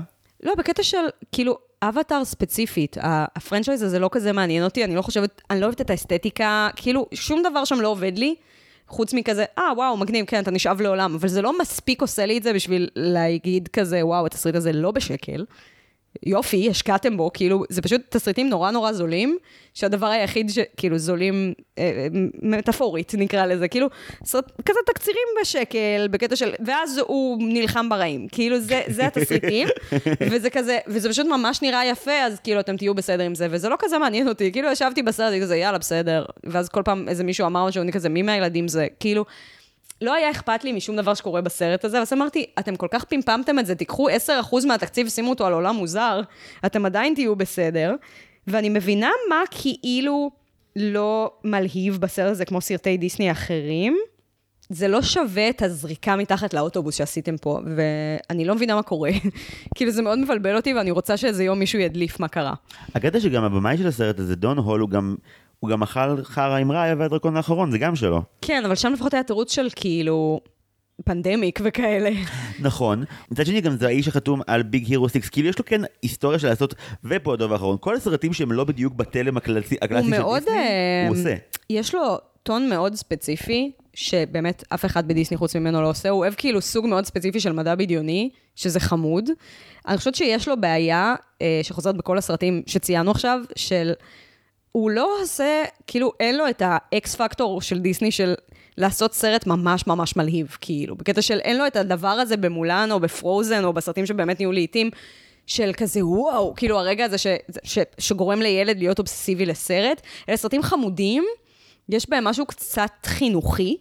לא, 0.42 0.54
בקטע 0.54 0.82
של, 0.82 0.96
כאילו, 1.32 1.58
אבטאר 1.82 2.24
ספציפית, 2.24 2.96
הפרנצ'ייז 3.00 3.82
הזה 3.82 3.98
לא 3.98 4.08
כזה 4.12 4.32
מעניין 4.32 4.64
אותי, 4.64 4.84
אני 4.84 4.94
לא 4.94 5.02
חושבת, 5.02 5.42
אני 5.50 5.60
לא 5.60 5.64
אוהבת 5.64 5.80
את 5.80 5.90
האסתטיקה, 5.90 6.68
כאילו, 6.76 7.06
שום 7.14 7.42
דבר 7.50 7.64
שם 7.64 7.80
לא 7.80 7.88
עובד 7.88 8.18
לי, 8.18 8.34
חוץ 8.88 9.14
מכזה, 9.14 9.44
אה, 9.58 9.72
וואו, 9.76 9.96
מגניב, 9.96 10.24
כן, 10.26 10.42
אתה 10.42 10.50
נשאב 10.50 10.80
לעולם, 10.80 11.14
אבל 11.14 11.28
זה 11.28 11.42
לא 11.42 11.58
מספיק 11.58 12.02
עושה 12.02 12.26
לי 12.26 12.38
את 12.38 12.42
זה 12.42 12.52
בשביל 12.52 12.88
להגיד 12.96 13.68
כזה, 13.68 14.06
וואו, 14.06 14.26
התסריט 14.26 14.54
הזה 14.54 14.72
לא 14.72 14.90
בשקל. 14.90 15.44
יופי, 16.26 16.70
השקעתם 16.70 17.16
בו, 17.16 17.30
כאילו, 17.34 17.64
זה 17.68 17.82
פשוט 17.82 18.00
תסריטים 18.08 18.48
נורא 18.48 18.70
נורא 18.70 18.92
זולים, 18.92 19.38
שהדבר 19.74 20.06
היחיד 20.06 20.50
שכאילו 20.50 20.98
זולים, 20.98 21.52
אה, 21.78 21.82
אה, 21.82 22.06
מטאפורית 22.42 23.12
נקרא 23.18 23.46
לזה, 23.46 23.68
כאילו, 23.68 23.86
סרט, 24.24 24.52
כזה 24.66 24.78
תקצירים 24.86 25.28
בשקל, 25.40 26.08
בקטע 26.10 26.36
של, 26.36 26.52
ואז 26.66 27.00
הוא 27.06 27.38
נלחם 27.40 27.88
ברעים, 27.88 28.28
כאילו, 28.28 28.60
זה, 28.60 28.82
זה 28.86 29.06
התסריטים, 29.06 29.68
וזה 30.30 30.50
כזה, 30.50 30.78
וזה 30.86 31.08
פשוט 31.08 31.26
ממש 31.26 31.62
נראה 31.62 31.86
יפה, 31.86 32.22
אז 32.22 32.40
כאילו, 32.40 32.60
אתם 32.60 32.76
תהיו 32.76 32.94
בסדר 32.94 33.24
עם 33.24 33.34
זה, 33.34 33.48
וזה 33.50 33.68
לא 33.68 33.76
כזה 33.78 33.98
מעניין 33.98 34.28
אותי, 34.28 34.52
כאילו, 34.52 34.68
ישבתי 34.72 35.02
בסרט, 35.02 35.42
כזה, 35.42 35.56
יאללה, 35.56 35.78
בסדר, 35.78 36.24
ואז 36.44 36.68
כל 36.68 36.82
פעם 36.82 37.08
איזה 37.08 37.24
מישהו 37.24 37.46
אמר 37.46 37.66
משהו, 37.66 37.82
אני 37.82 37.92
כזה, 37.92 38.08
מי 38.08 38.22
מהילדים 38.22 38.68
זה, 38.68 38.86
כאילו, 39.00 39.24
לא 40.00 40.14
היה 40.14 40.30
אכפת 40.30 40.64
לי 40.64 40.72
משום 40.72 40.96
דבר 40.96 41.14
שקורה 41.14 41.40
בסרט 41.40 41.84
הזה, 41.84 41.98
ואז 41.98 42.12
אמרתי, 42.12 42.46
אתם 42.58 42.76
כל 42.76 42.86
כך 42.90 43.04
פמפמתם 43.04 43.58
את 43.58 43.66
זה, 43.66 43.74
תיקחו 43.74 44.08
10% 44.08 44.12
מהתקציב 44.66 45.06
ושימו 45.06 45.30
אותו 45.30 45.46
על 45.46 45.52
עולם 45.52 45.76
מוזר, 45.76 46.20
אתם 46.66 46.86
עדיין 46.86 47.14
תהיו 47.14 47.36
בסדר. 47.36 47.94
ואני 48.46 48.68
מבינה 48.68 49.10
מה 49.28 49.42
כאילו 49.50 50.30
לא 50.76 51.30
מלהיב 51.44 51.98
בסרט 52.00 52.30
הזה 52.30 52.44
כמו 52.44 52.60
סרטי 52.60 52.96
דיסני 52.96 53.32
אחרים. 53.32 53.96
זה 54.70 54.88
לא 54.88 55.02
שווה 55.02 55.48
את 55.48 55.62
הזריקה 55.62 56.16
מתחת 56.16 56.54
לאוטובוס 56.54 56.94
שעשיתם 56.94 57.36
פה, 57.36 57.60
ואני 57.76 58.44
לא 58.44 58.54
מבינה 58.54 58.74
מה 58.74 58.82
קורה. 58.82 59.10
כאילו, 59.74 59.90
זה 59.90 60.02
מאוד 60.02 60.18
מבלבל 60.18 60.56
אותי, 60.56 60.74
ואני 60.74 60.90
רוצה 60.90 61.16
שאיזה 61.16 61.44
יום 61.44 61.58
מישהו 61.58 61.78
ידליף 61.78 62.20
מה 62.20 62.28
קרה. 62.28 62.54
הקטע 62.94 63.20
שגם 63.20 63.44
הבמאי 63.44 63.78
של 63.78 63.86
הסרט 63.86 64.18
הזה, 64.18 64.36
דון 64.36 64.58
הול, 64.58 64.80
הוא 64.80 64.88
גם, 64.88 65.16
הוא 65.60 65.70
גם 65.70 65.82
אכל 65.82 66.24
חרא 66.24 66.56
עם 66.56 66.72
ראיה 66.72 66.94
והדרקון 66.98 67.36
האחרון, 67.36 67.70
זה 67.70 67.78
גם 67.78 67.96
שלו. 67.96 68.22
כן, 68.42 68.64
אבל 68.64 68.74
שם 68.74 68.92
לפחות 68.92 69.14
היה 69.14 69.22
תירוץ 69.22 69.52
של 69.52 69.68
כאילו... 69.76 70.40
פנדמיק 71.04 71.60
וכאלה. 71.64 72.10
נכון. 72.60 73.04
מצד 73.30 73.46
שני, 73.46 73.60
גם 73.60 73.76
זה 73.76 73.86
האיש 73.86 74.08
החתום 74.08 74.40
על 74.46 74.62
ביג 74.62 74.86
הירו 74.88 75.08
6, 75.08 75.28
כאילו 75.28 75.48
יש 75.48 75.58
לו 75.58 75.64
כן 75.64 75.80
היסטוריה 76.02 76.38
של 76.38 76.48
לעשות, 76.48 76.74
ופה 77.04 77.34
הדוב 77.34 77.52
האחרון, 77.52 77.76
כל 77.80 77.94
הסרטים 77.94 78.32
שהם 78.32 78.52
לא 78.52 78.64
בדיוק 78.64 78.94
בתלם 78.94 79.36
הקלאסי 79.36 79.76
של 79.88 80.02
מאוד... 80.10 80.38
דיסני, 80.38 80.58
אה, 80.58 81.06
הוא 81.08 81.16
עושה. 81.16 81.34
יש 81.70 81.94
לו 81.94 82.18
טון 82.42 82.68
מאוד 82.68 82.94
ספציפי, 82.94 83.72
שבאמת 83.94 84.64
אף 84.68 84.84
אחד 84.84 85.08
בדיסני 85.08 85.36
חוץ 85.36 85.56
ממנו 85.56 85.82
לא 85.82 85.90
עושה. 85.90 86.08
הוא 86.08 86.18
אוהב 86.18 86.34
כאילו 86.36 86.60
סוג 86.60 86.86
מאוד 86.86 87.04
ספציפי 87.04 87.40
של 87.40 87.52
מדע 87.52 87.74
בדיוני, 87.74 88.30
שזה 88.56 88.80
חמוד. 88.80 89.30
אני 89.88 89.98
חושבת 89.98 90.14
שיש 90.14 90.48
לו 90.48 90.60
בעיה, 90.60 91.14
אה, 91.42 91.60
שחוזרת 91.62 91.96
בכל 91.96 92.18
הסרטים 92.18 92.62
שציינו 92.66 93.10
עכשיו, 93.10 93.40
של... 93.56 93.92
הוא 94.72 94.90
לא 94.90 95.22
עושה, 95.22 95.62
כאילו, 95.86 96.12
אין 96.20 96.36
לו 96.36 96.48
את 96.48 96.62
האקס 96.64 97.14
פקטור 97.14 97.62
של 97.62 97.78
דיסני 97.78 98.10
של 98.10 98.34
לעשות 98.76 99.14
סרט 99.14 99.46
ממש 99.46 99.86
ממש 99.86 100.16
מלהיב, 100.16 100.56
כאילו. 100.60 100.96
בקטע 100.96 101.22
של 101.22 101.38
אין 101.38 101.58
לו 101.58 101.66
את 101.66 101.76
הדבר 101.76 102.08
הזה 102.08 102.36
במולן 102.36 102.88
או 102.92 103.00
בפרוזן 103.00 103.64
או 103.64 103.72
בסרטים 103.72 104.06
שבאמת 104.06 104.40
נהיו 104.40 104.52
לעיתים. 104.52 104.90
של 105.46 105.70
כזה 105.76 106.06
וואו, 106.06 106.54
כאילו 106.56 106.78
הרגע 106.78 107.04
הזה 107.04 107.18
ש, 107.18 107.26
ש, 107.64 107.78
שגורם 107.98 108.42
לילד 108.42 108.78
להיות 108.78 108.98
אובססיבי 108.98 109.46
לסרט. 109.46 110.02
אלה 110.28 110.36
סרטים 110.36 110.62
חמודים, 110.62 111.24
יש 111.88 112.10
בהם 112.10 112.24
משהו 112.24 112.46
קצת 112.46 112.90
חינוכי 113.06 113.76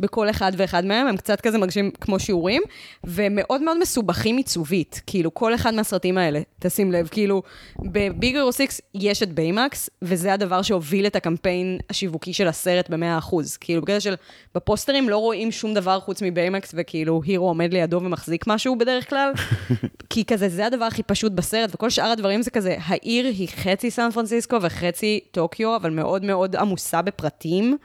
בכל 0.00 0.30
אחד 0.30 0.52
ואחד 0.56 0.84
מהם, 0.84 1.06
הם 1.06 1.16
קצת 1.16 1.40
כזה 1.40 1.58
מרגישים 1.58 1.90
כמו 2.00 2.20
שיעורים, 2.20 2.62
ומאוד 3.04 3.62
מאוד 3.62 3.78
מסובכים 3.78 4.36
עיצובית, 4.36 5.02
כאילו 5.06 5.34
כל 5.34 5.54
אחד 5.54 5.74
מהסרטים 5.74 6.18
האלה, 6.18 6.40
תשים 6.58 6.92
לב, 6.92 7.08
כאילו 7.08 7.42
ב 7.78 7.86
Big 7.86 8.10
Hero 8.10 8.42
6 8.42 8.80
יש 8.94 9.22
את 9.22 9.32
ביימקס, 9.32 9.90
וזה 10.02 10.32
הדבר 10.32 10.62
שהוביל 10.62 11.06
את 11.06 11.16
הקמפיין 11.16 11.78
השיווקי 11.90 12.32
של 12.32 12.48
הסרט 12.48 12.90
ב-100%, 12.90 13.36
כאילו 13.60 13.82
בקטע 13.82 14.00
של 14.00 14.14
בפוסטרים 14.54 15.08
לא 15.08 15.16
רואים 15.16 15.52
שום 15.52 15.74
דבר 15.74 16.00
חוץ 16.00 16.22
מביימקס, 16.22 16.74
וכאילו 16.76 17.20
הירו 17.24 17.48
עומד 17.48 17.72
לידו 17.72 18.00
ומחזיק 18.02 18.46
משהו 18.46 18.76
בדרך 18.76 19.10
כלל, 19.10 19.32
כי 20.10 20.24
כזה 20.24 20.48
זה 20.48 20.66
הדבר 20.66 20.84
הכי 20.84 21.02
פשוט 21.02 21.32
בסרט, 21.32 21.70
וכל 21.74 21.90
שאר 21.90 22.10
הדברים 22.10 22.42
זה 22.42 22.50
כזה, 22.50 22.76
העיר 22.86 23.26
היא 23.26 23.48
חצי 23.48 23.90
סן 23.90 24.10
פרנסיסקו 24.10 24.62
וחצי 24.62 25.20
טוקיו, 25.30 25.76
אבל 25.76 25.90
מאוד 25.90 26.24
מאוד 26.24 26.56
עמוסה 26.56 27.02
בפרטים, 27.02 27.76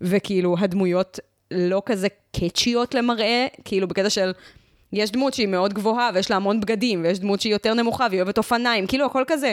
וכאילו 0.00 0.56
הדמויות 0.58 1.20
לא 1.54 1.82
כזה 1.86 2.08
catchיות 2.36 2.94
למראה, 2.94 3.46
כאילו 3.64 3.88
בקטע 3.88 4.10
של, 4.10 4.32
יש 4.92 5.10
דמות 5.10 5.34
שהיא 5.34 5.48
מאוד 5.48 5.74
גבוהה 5.74 6.10
ויש 6.14 6.30
לה 6.30 6.36
המון 6.36 6.60
בגדים, 6.60 7.02
ויש 7.04 7.18
דמות 7.18 7.40
שהיא 7.40 7.52
יותר 7.52 7.74
נמוכה 7.74 8.06
והיא 8.10 8.20
אוהבת 8.20 8.38
אופניים, 8.38 8.86
כאילו 8.86 9.06
הכל 9.06 9.24
כזה 9.26 9.52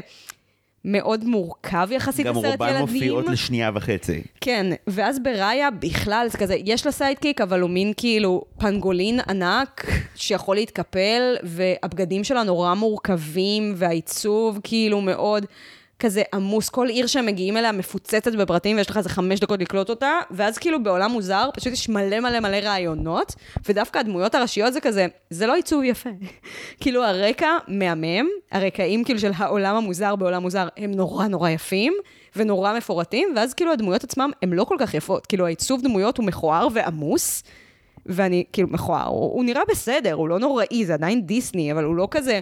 מאוד 0.85 1.23
מורכב 1.23 1.87
יחסית 1.91 2.25
גם 2.25 2.35
לסרט 2.35 2.51
עבור 2.51 2.69
ילדים. 2.69 2.81
מופיעות 2.81 3.25
לשנייה 3.27 3.71
וחצי. 3.75 4.21
כן, 4.41 4.65
ואז 4.87 5.19
בראיה 5.23 5.71
בכלל 5.71 6.27
זה 6.31 6.37
כזה, 6.37 6.55
יש 6.65 6.85
לה 6.85 6.91
sidekick, 6.91 7.41
אבל 7.41 7.61
הוא 7.61 7.69
מין 7.69 7.93
כאילו 7.97 8.43
פנגולין 8.59 9.19
ענק 9.29 9.85
שיכול 10.15 10.55
להתקפל, 10.55 11.35
והבגדים 11.43 12.23
שלה 12.23 12.43
נורא 12.43 12.73
מורכבים, 12.73 13.73
והעיצוב 13.77 14.59
כאילו 14.63 15.01
מאוד 15.01 15.45
כזה 15.99 16.21
עמוס. 16.33 16.69
כל 16.69 16.87
עיר 16.87 17.07
שהם 17.07 17.25
מגיעים 17.25 17.57
אליה 17.57 17.71
מפוצצת 17.71 18.35
בפרטים, 18.35 18.77
ויש 18.77 18.89
לך 18.89 18.97
איזה 18.97 19.09
חמש 19.09 19.39
דקות 19.39 19.59
לקלוט 19.59 19.89
אותה, 19.89 20.19
ואז 20.31 20.57
כאילו 20.57 20.83
בעולם 20.83 21.11
מוזר, 21.11 21.49
פשוט 21.53 21.73
יש 21.73 21.89
מלא 21.89 22.19
מלא 22.19 22.39
מלא 22.39 22.57
רעיונות, 22.57 23.35
ודווקא 23.69 23.99
הדמויות 23.99 24.35
הראשיות 24.35 24.73
זה 24.73 24.81
כזה, 24.81 25.07
זה 25.29 25.47
לא 25.47 25.55
עיצוב 25.55 25.83
יפה. 25.83 26.09
כאילו 26.81 27.03
הרקע 27.03 27.57
מהמם, 27.67 28.27
הרקעים 28.51 29.03
כאילו 29.03 29.19
של 29.19 29.31
העולם 29.37 29.75
המוזר 29.75 30.15
בעולם 30.15 30.41
מוזר, 30.41 30.67
הם 30.77 30.91
נורא 30.91 31.27
נורא 31.27 31.49
יפים. 31.49 31.93
ונורא 32.35 32.73
מפורטים, 32.77 33.29
ואז 33.35 33.53
כאילו 33.53 33.71
הדמויות 33.71 34.03
עצמם 34.03 34.31
הן 34.41 34.53
לא 34.53 34.63
כל 34.63 34.75
כך 34.79 34.93
יפות. 34.93 35.25
כאילו 35.25 35.45
העיצוב 35.45 35.81
דמויות 35.81 36.17
הוא 36.17 36.25
מכוער 36.25 36.67
ועמוס, 36.73 37.43
ואני, 38.05 38.43
כאילו, 38.53 38.67
מכוער, 38.71 39.07
הוא, 39.07 39.33
הוא 39.33 39.43
נראה 39.43 39.61
בסדר, 39.69 40.13
הוא 40.13 40.29
לא 40.29 40.39
נוראי, 40.39 40.85
זה 40.85 40.93
עדיין 40.93 41.25
דיסני, 41.25 41.71
אבל 41.71 41.83
הוא 41.83 41.95
לא 41.95 42.07
כזה... 42.11 42.39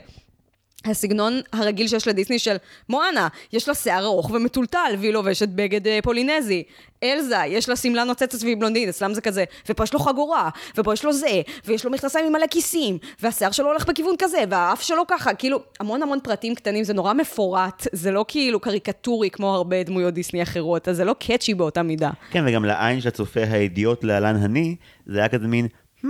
הסגנון 0.90 1.42
הרגיל 1.54 1.88
שיש 1.88 2.08
לדיסני 2.08 2.40
של 2.40 2.56
מואנה, 2.90 3.28
יש 3.54 3.68
לה 3.68 3.76
שיער 3.76 4.06
ארוך 4.06 4.32
ומטולטל, 4.32 4.96
והיא 5.00 5.14
לובשת 5.14 5.50
בגד 5.50 5.88
אה, 5.88 6.00
פולינזי. 6.04 6.64
אלזה, 7.04 7.38
יש 7.48 7.70
לה 7.70 7.76
שמלה 7.76 8.04
נוצצת 8.04 8.44
והיא 8.44 8.58
בלונדינית, 8.58 8.90
אצלם 8.90 9.14
זה 9.14 9.22
כזה, 9.22 9.44
ופה 9.70 9.84
יש 9.84 9.94
לו 9.94 10.00
חגורה, 10.00 10.50
ופה 10.78 10.94
יש 10.94 11.06
לו 11.06 11.14
זה, 11.14 11.42
ויש 11.66 11.86
לו 11.86 11.92
מכנסיים 11.92 12.26
עם 12.26 12.34
מלא 12.34 12.48
כיסים, 12.48 12.98
והשיער 13.22 13.52
שלו 13.52 13.68
הולך 13.68 13.86
בכיוון 13.90 14.16
כזה, 14.20 14.44
והאף 14.50 14.82
שלו 14.82 15.04
ככה, 15.08 15.34
כאילו, 15.34 15.60
המון 15.80 16.04
המון 16.04 16.20
פרטים 16.24 16.56
קטנים, 16.56 16.84
זה 16.84 16.94
נורא 16.94 17.14
מפורט, 17.14 17.88
זה 17.92 18.12
לא 18.12 18.26
כאילו 18.28 18.60
קריקטורי 18.60 19.30
כמו 19.30 19.56
הרבה 19.56 19.84
דמויות 19.84 20.14
דיסני 20.14 20.44
אחרות, 20.44 20.88
אז 20.88 20.98
זה 20.98 21.06
לא 21.06 21.16
קאצ'י 21.20 21.54
באותה 21.54 21.84
מידה. 21.84 22.10
כן, 22.32 22.44
וגם 22.48 22.66
לעין 22.66 23.02
של 23.02 23.08
הצופה 23.08 23.44
האידיוט 23.44 24.04
להלן 24.04 24.36
אני, 24.36 24.76
זה 25.06 25.20
היה 25.20 25.28
כזה 25.28 25.48
מין, 25.48 25.68
hmm, 26.04 26.08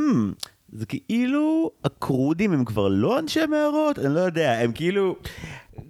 זה 0.72 0.86
כאילו, 0.86 1.72
הקרודים 1.84 2.54
הם 2.54 2.66
כבר 2.66 2.88
לא 2.88 3.20
אנשי 3.20 3.46
מערות, 3.46 4.00
אני 4.00 4.16
לא 4.16 4.20
יודע, 4.20 4.52
הם 4.52 4.72
כאילו... 4.72 5.16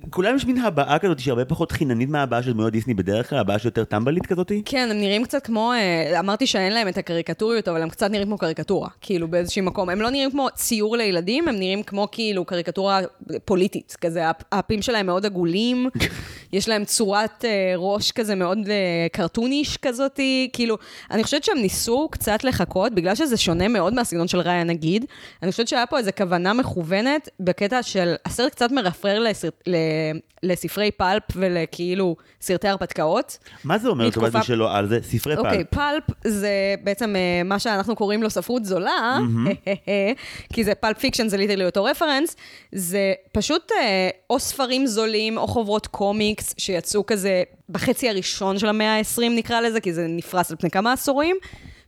כולם 0.09 0.35
יש 0.35 0.45
מין 0.45 0.57
הבעה 0.57 0.99
כזאת 0.99 1.19
שהרבה 1.19 1.45
פחות 1.45 1.71
חיננית 1.71 2.09
מההבעה 2.09 2.43
של 2.43 2.53
דמויות 2.53 2.73
דיסני 2.73 2.93
בדרך 2.93 3.29
כלל, 3.29 3.39
הבעה 3.39 3.59
שיותר 3.59 3.83
טמבלית 3.83 4.25
כזאתי. 4.25 4.61
כן, 4.65 4.87
הם 4.91 4.97
נראים 4.97 5.23
קצת 5.23 5.45
כמו, 5.45 5.71
אה, 5.73 6.19
אמרתי 6.19 6.47
שאין 6.47 6.73
להם 6.73 6.87
את 6.87 6.97
הקריקטוריות, 6.97 7.67
אבל 7.67 7.81
הם 7.81 7.89
קצת 7.89 8.11
נראים 8.11 8.27
כמו 8.27 8.37
קריקטורה, 8.37 8.89
כאילו 9.01 9.27
באיזשהו 9.27 9.63
מקום. 9.63 9.89
הם 9.89 10.01
לא 10.01 10.09
נראים 10.09 10.31
כמו 10.31 10.47
ציור 10.55 10.97
לילדים, 10.97 11.47
הם 11.47 11.55
נראים 11.55 11.83
כמו 11.83 12.07
כאילו 12.11 12.45
קריקטורה 12.45 12.99
פוליטית, 13.45 13.95
כזה, 14.01 14.23
האפים 14.51 14.81
שלהם 14.81 15.05
מאוד 15.05 15.25
עגולים, 15.25 15.89
יש 16.53 16.69
להם 16.69 16.85
צורת 16.85 17.45
אה, 17.45 17.73
ראש 17.75 18.11
כזה 18.11 18.35
מאוד 18.35 18.57
אה, 18.69 19.07
קרטוניש 19.11 19.77
כזאתי, 19.77 20.49
כאילו, 20.53 20.77
אני 21.11 21.23
חושבת 21.23 21.43
שהם 21.43 21.57
ניסו 21.57 22.07
קצת 22.11 22.43
לחכות, 22.43 22.93
בגלל 22.93 23.15
שזה 23.15 23.37
שונה 23.37 23.67
מאוד 23.67 23.93
מהסגנון 23.93 24.27
של 24.27 24.39
ראיה 24.39 24.63
נגיד, 24.63 25.05
אני 25.43 25.51
חושבת 25.51 25.67
שהיה 25.67 25.85
פה 25.85 25.97
איזו 25.97 26.11
כוונה 26.17 26.53
מכוונת 26.53 27.29
בקטע 27.39 27.83
של, 27.83 28.15
הסרט 28.25 28.51
קצת 28.51 28.71
מרפרר 28.71 29.19
לסרט. 29.19 29.63
לספרי 30.43 30.91
pulp 30.91 31.23
ולכאילו 31.35 32.15
סרטי 32.41 32.67
הרפתקאות. 32.67 33.37
מה 33.63 33.77
זה 33.77 33.87
אומר, 33.87 34.07
מתקופה- 34.07 34.25
לטובת 34.25 34.35
מי 34.35 34.43
שלא 34.43 34.75
על 34.75 34.87
זה? 34.87 34.99
ספרי 35.03 35.35
אוקיי, 35.37 35.63
pulp. 35.63 36.03
pulp 36.03 36.17
זה 36.27 36.49
בעצם 36.83 37.15
אה, 37.15 37.41
מה 37.45 37.59
שאנחנו 37.59 37.95
קוראים 37.95 38.23
לו 38.23 38.29
ספרות 38.29 38.65
זולה, 38.65 39.17
כי 40.53 40.63
זה 40.63 40.75
pulp 40.75 40.97
fiction, 40.97 41.27
זה 41.27 41.37
literally 41.37 41.65
אותו 41.65 41.83
reference, 41.83 42.35
זה 42.71 43.13
פשוט 43.31 43.71
אה, 43.71 44.09
או 44.29 44.39
ספרים 44.39 44.87
זולים 44.87 45.37
או 45.37 45.47
חוברות 45.47 45.87
קומיקס 45.87 46.53
שיצאו 46.57 47.05
כזה 47.05 47.43
בחצי 47.69 48.09
הראשון 48.09 48.59
של 48.59 48.67
המאה 48.67 48.97
ה-20 48.97 49.21
נקרא 49.29 49.61
לזה, 49.61 49.79
כי 49.81 49.93
זה 49.93 50.05
נפרס 50.09 50.51
על 50.51 50.57
פני 50.59 50.69
כמה 50.69 50.93
עשורים. 50.93 51.35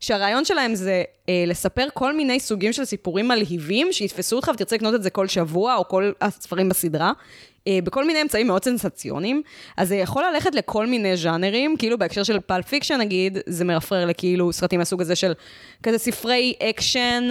שהרעיון 0.02 0.46
שלהם 0.46 0.76
זה 0.76 1.04
אה, 1.30 1.44
לספר 1.48 1.88
כל 1.94 2.16
מיני 2.16 2.40
סוגים 2.40 2.74
של 2.74 2.86
סיפורים 2.86 3.28
מלהיבים, 3.28 3.88
שיתפסו 3.92 4.36
אותך 4.36 4.52
ותרצה 4.54 4.76
לקנות 4.76 4.96
את 4.96 5.04
זה 5.04 5.10
כל 5.10 5.28
שבוע, 5.28 5.76
או 5.76 5.88
כל 5.88 6.12
הספרים 6.22 6.70
בסדרה, 6.70 7.12
בכל 7.68 8.06
מיני 8.06 8.22
אמצעים 8.22 8.48
מאוד 8.48 8.64
סנסציוניים. 8.64 9.42
אז 9.78 9.88
זה 9.88 9.96
יכול 9.96 10.24
ללכת 10.34 10.56
לכל 10.56 10.88
מיני 10.88 11.18
ז'אנרים, 11.18 11.76
כאילו 11.78 11.98
בהקשר 11.98 12.24
של 12.24 12.40
Pulp 12.40 12.68
Fiction 12.68 12.98
נגיד, 12.98 13.38
זה 13.46 13.66
מרפרר 13.66 14.06
לכאילו 14.06 14.54
סרטים 14.54 14.80
מהסוג 14.80 15.02
הזה 15.02 15.16
של 15.16 15.34
כזה 15.84 15.98
ספרי 15.98 16.54
אקשן. 16.64 17.30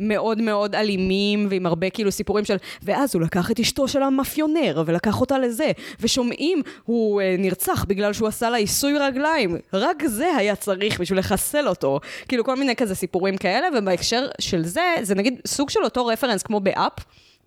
מאוד 0.00 0.40
מאוד 0.40 0.74
אלימים, 0.74 1.46
ועם 1.50 1.66
הרבה 1.66 1.90
כאילו 1.90 2.12
סיפורים 2.12 2.44
של, 2.44 2.56
ואז 2.82 3.14
הוא 3.14 3.22
לקח 3.22 3.50
את 3.50 3.60
אשתו 3.60 3.88
של 3.88 4.02
המאפיונר, 4.02 4.82
ולקח 4.86 5.20
אותה 5.20 5.38
לזה, 5.38 5.70
ושומעים, 6.00 6.62
הוא 6.84 7.20
אה, 7.20 7.36
נרצח 7.38 7.84
בגלל 7.84 8.12
שהוא 8.12 8.28
עשה 8.28 8.50
לה 8.50 8.56
עיסוי 8.56 8.98
רגליים. 8.98 9.56
רק 9.72 10.02
זה 10.06 10.36
היה 10.36 10.56
צריך 10.56 11.00
בשביל 11.00 11.18
לחסל 11.18 11.68
אותו. 11.68 12.00
כאילו 12.28 12.44
כל 12.44 12.56
מיני 12.56 12.76
כזה 12.76 12.94
סיפורים 12.94 13.36
כאלה, 13.36 13.66
ובהקשר 13.78 14.26
של 14.40 14.64
זה, 14.64 14.94
זה 15.02 15.14
נגיד 15.14 15.40
סוג 15.46 15.70
של 15.70 15.84
אותו 15.84 16.06
רפרנס 16.06 16.42
כמו 16.42 16.60
ב 16.60 16.68
Up, 16.68 16.92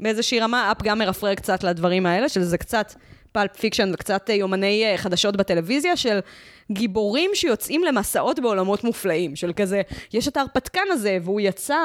באיזושהי 0.03 0.39
רמה, 0.39 0.71
Up 0.71 0.77
גם 0.83 0.99
מרפרר 0.99 1.35
קצת 1.35 1.63
לדברים 1.63 2.05
האלה, 2.05 2.29
שזה 2.29 2.57
קצת 2.57 2.93
pulp 3.33 3.57
fiction 3.57 3.91
וקצת 3.93 4.29
אה, 4.29 4.35
יומני 4.35 4.85
אה, 4.85 4.97
חדשות 4.97 5.35
בטלוויזיה, 5.37 5.97
של 5.97 6.19
גיבורים 6.71 7.31
שיוצאים 7.33 7.83
למסעות 7.83 8.39
בעולמות 8.39 8.83
מופלאים, 8.83 9.35
של 9.35 9.53
כזה, 9.55 9.81
יש 10.13 10.27
את 10.27 10.37
ההרפתקן 10.37 10.81
הזה, 10.91 11.17
והוא 11.21 11.41
יצא 11.41 11.77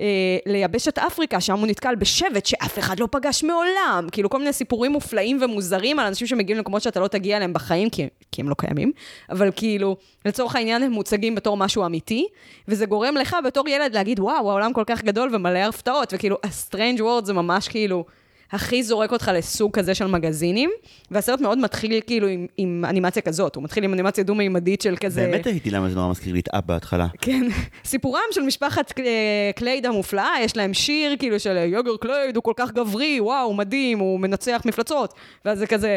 אה, 0.00 0.06
ליבשת 0.46 0.98
אפריקה, 0.98 1.40
שם 1.40 1.58
הוא 1.58 1.66
נתקל 1.66 1.94
בשבט 1.94 2.46
שאף 2.46 2.78
אחד 2.78 3.00
לא 3.00 3.08
פגש 3.10 3.44
מעולם. 3.44 4.08
כאילו, 4.12 4.30
כל 4.30 4.38
מיני 4.38 4.52
סיפורים 4.52 4.92
מופלאים 4.92 5.38
ומוזרים 5.42 5.98
על 5.98 6.06
אנשים 6.06 6.26
שמגיעים 6.26 6.58
למקומות 6.58 6.82
שאתה 6.82 7.00
לא 7.00 7.08
תגיע 7.08 7.36
אליהם 7.36 7.52
בחיים, 7.52 7.90
כי, 7.90 8.08
כי 8.32 8.42
הם 8.42 8.48
לא 8.48 8.54
קיימים, 8.58 8.92
אבל 9.30 9.50
כאילו, 9.56 9.96
לצורך 10.24 10.56
העניין 10.56 10.82
הם 10.82 10.92
מוצגים 10.92 11.34
בתור 11.34 11.56
משהו 11.56 11.86
אמיתי, 11.86 12.26
וזה 12.68 12.86
גורם 12.86 13.14
לך 13.16 13.36
בתור 13.44 13.68
ילד 13.68 13.94
להגיד, 13.94 14.20
וואו, 14.20 14.50
העולם 14.50 14.72
כל 14.72 14.84
כך 14.86 15.02
גדול 15.04 15.34
ומלא 15.34 15.58
הפתעות, 15.58 16.12
וכאילו, 16.14 16.36
ה-strange 16.42 17.00
world 17.00 17.24
זה 17.24 17.32
ממש 17.32 17.68
כאילו... 17.68 18.04
הכי 18.52 18.82
זורק 18.82 19.12
אותך 19.12 19.30
לסוג 19.34 19.72
כזה 19.72 19.94
של 19.94 20.06
מגזינים, 20.06 20.70
והסרט 21.10 21.40
מאוד 21.40 21.58
מתחיל 21.58 22.00
כאילו 22.06 22.28
עם, 22.28 22.46
עם 22.56 22.84
אנימציה 22.88 23.22
כזאת, 23.22 23.56
הוא 23.56 23.64
מתחיל 23.64 23.84
עם 23.84 23.92
אנימציה 23.92 24.24
דו-מימדית 24.24 24.80
של 24.80 24.96
כזה... 24.96 25.20
באמת 25.20 25.46
הייתי 25.46 25.70
למה 25.70 25.88
זה 25.88 25.94
נורא 25.94 26.10
מזכיר 26.10 26.32
לי 26.32 26.40
את 26.40 26.48
Up 26.48 26.62
בהתחלה. 26.66 27.06
כן, 27.20 27.42
סיפורם 27.84 28.20
של 28.30 28.42
משפחת 28.42 28.92
אה, 28.98 29.50
קלייד 29.56 29.86
המופלאה, 29.86 30.32
יש 30.40 30.56
להם 30.56 30.74
שיר 30.74 31.16
כאילו 31.18 31.40
של 31.40 31.56
יגר 31.56 31.96
קלייד, 32.00 32.36
הוא 32.36 32.42
כל 32.44 32.52
כך 32.56 32.72
גברי, 32.72 33.20
וואו, 33.20 33.54
מדהים, 33.54 33.98
הוא 33.98 34.20
מנצח 34.20 34.62
מפלצות, 34.64 35.14
ואז 35.44 35.58
זה 35.58 35.66
כזה... 35.66 35.96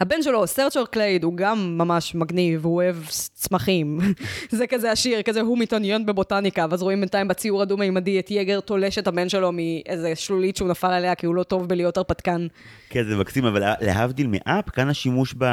הבן 0.00 0.22
שלו, 0.22 0.46
סרצ'ר 0.46 0.84
קלייד, 0.84 1.24
הוא 1.24 1.36
גם 1.36 1.78
ממש 1.78 2.14
מגניב, 2.14 2.64
הוא 2.64 2.74
אוהב 2.74 2.96
צמחים. 3.34 3.98
זה 4.50 4.66
כזה 4.66 4.92
השיר, 4.92 5.22
כזה 5.22 5.40
הוא 5.40 5.58
מתעניין 5.58 6.06
בבוטניקה, 6.06 6.66
ואז 6.70 6.82
רואים 6.82 7.00
בינתיים 7.00 7.28
בציור 7.28 7.62
הדו-מימדי 7.62 8.18
את 8.18 8.30
יגר 8.30 8.60
תולש 8.60 8.98
את 8.98 9.06
הבן 9.06 9.28
שלו 9.28 9.50
מאיזה 9.52 10.12
שלולית 10.14 10.56
שהוא 10.56 10.68
נפל 10.68 10.90
עליה, 10.90 11.14
כי 11.14 11.26
הוא 11.26 11.34
לא 11.34 11.42
טוב 11.42 11.68
בלהיות 11.68 11.96
הרפתקן. 11.96 12.46
כן, 12.90 13.04
זה 13.04 13.16
מקסים, 13.16 13.44
אבל 13.44 13.62
להבדיל 13.80 14.26
מ 14.26 14.37
Up, 14.37 14.70
כאן 14.70 14.88
השימוש 14.88 15.34
ב... 15.38 15.44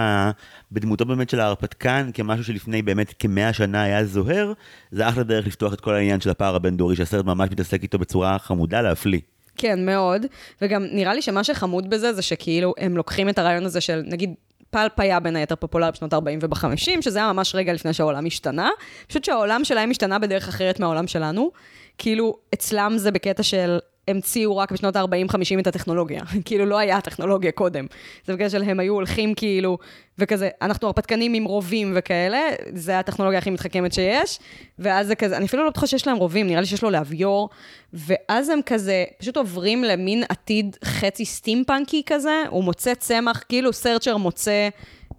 בדמותו 0.72 1.06
באמת 1.06 1.30
של 1.30 1.40
ההרפתקן 1.40 2.10
כמשהו 2.14 2.44
שלפני 2.44 2.82
באמת 2.82 3.14
כמאה 3.20 3.54
שנה 3.54 3.84
היה 3.84 4.06
זוהר, 4.06 4.54
זה 4.92 5.10
אחלה 5.10 5.24
דרך 5.24 5.48
לפתוח 5.48 5.74
את 5.74 5.82
כל 5.82 5.94
העניין 5.94 6.22
של 6.22 6.30
הפער 6.30 6.56
הבין-דורי, 6.56 6.96
שהסרט 6.96 7.26
ממש 7.26 7.50
מתעסק 7.52 7.84
איתו 7.84 8.00
בצורה 8.00 8.40
חמודה 8.40 8.82
להפליא. 8.82 9.20
כן, 9.58 9.86
מאוד. 9.86 10.26
וגם 10.62 10.86
נראה 10.92 11.14
לי 11.14 11.22
שמה 11.22 11.44
שחמוד 11.44 11.90
בזה, 11.90 12.14
זה 12.14 12.22
שכאילו 12.22 12.74
הם 12.78 12.98
לוקחים 12.98 13.30
את 13.30 13.40
הרעיון 13.40 13.66
הזה 13.66 13.82
של, 13.82 14.02
נגיד, 14.06 14.34
פלפ 14.70 15.00
היה 15.00 15.20
בין 15.20 15.36
היתר 15.36 15.56
פופולרי 15.56 15.92
בשנות 15.92 16.14
ה-40 16.14 16.22
וב-50, 16.42 17.02
שזה 17.02 17.20
היה 17.20 17.34
ממש 17.34 17.56
רגע 17.56 17.74
לפני 17.74 17.94
שהעולם 17.94 18.26
השתנה. 18.26 18.70
פשוט 19.08 19.24
שהעולם 19.24 19.64
שלהם 19.64 19.92
השתנה 19.92 20.20
בדרך 20.20 20.48
אחרת 20.48 20.80
מהעולם 20.80 21.08
שלנו. 21.08 21.52
כאילו, 21.98 22.38
אצלם 22.54 22.94
זה 22.98 23.12
בקטע 23.12 23.44
של 23.44 23.78
המציאו 24.08 24.58
רק 24.58 24.72
בשנות 24.72 24.96
ה-40-50 24.96 25.60
את 25.60 25.68
הטכנולוגיה. 25.68 26.22
כאילו, 26.46 26.66
לא 26.66 26.78
היה 26.78 27.02
טכנולוגיה 27.02 27.52
קודם. 27.52 27.86
זה 28.26 28.34
בקטע 28.34 28.50
של 28.50 28.64
הם 28.64 28.80
היו 28.80 28.94
הולכים 28.94 29.34
כאילו, 29.34 29.78
וכזה, 30.18 30.50
אנחנו 30.62 30.88
הרפתקנים 30.88 31.34
עם 31.34 31.44
רובים 31.44 31.94
וכאלה, 31.96 32.40
זה 32.74 33.00
הטכנולוגיה 33.00 33.40
הכי 33.40 33.50
מתחכמת 33.50 33.94
שיש, 33.94 34.40
ואז 34.80 35.08
זה 35.08 35.16
כזה, 35.16 35.38
אני 35.38 35.46
אפילו 35.46 35.64
לא 35.64 35.70
בטוחה 35.70 35.88
שיש 35.88 36.08
להם 36.08 36.18
רובים, 36.18 36.48
נראה 36.48 36.62
לי 36.62 36.66
שיש 36.68 36.84
לו 36.84 36.90
להביור, 36.90 37.50
ואז 37.94 38.50
הם 38.50 38.60
כזה, 38.66 39.04
פשוט 39.18 39.38
עוברים 39.38 39.84
למין 39.84 40.24
עתיד 40.30 40.78
חצי 40.86 41.26
סטימפאנקי 41.26 42.02
כזה, 42.06 42.44
הוא 42.50 42.64
מוצא 42.64 42.94
צמח, 42.94 43.44
כאילו 43.50 43.74
סרצ'ר 43.74 44.18
מוצא... 44.18 44.70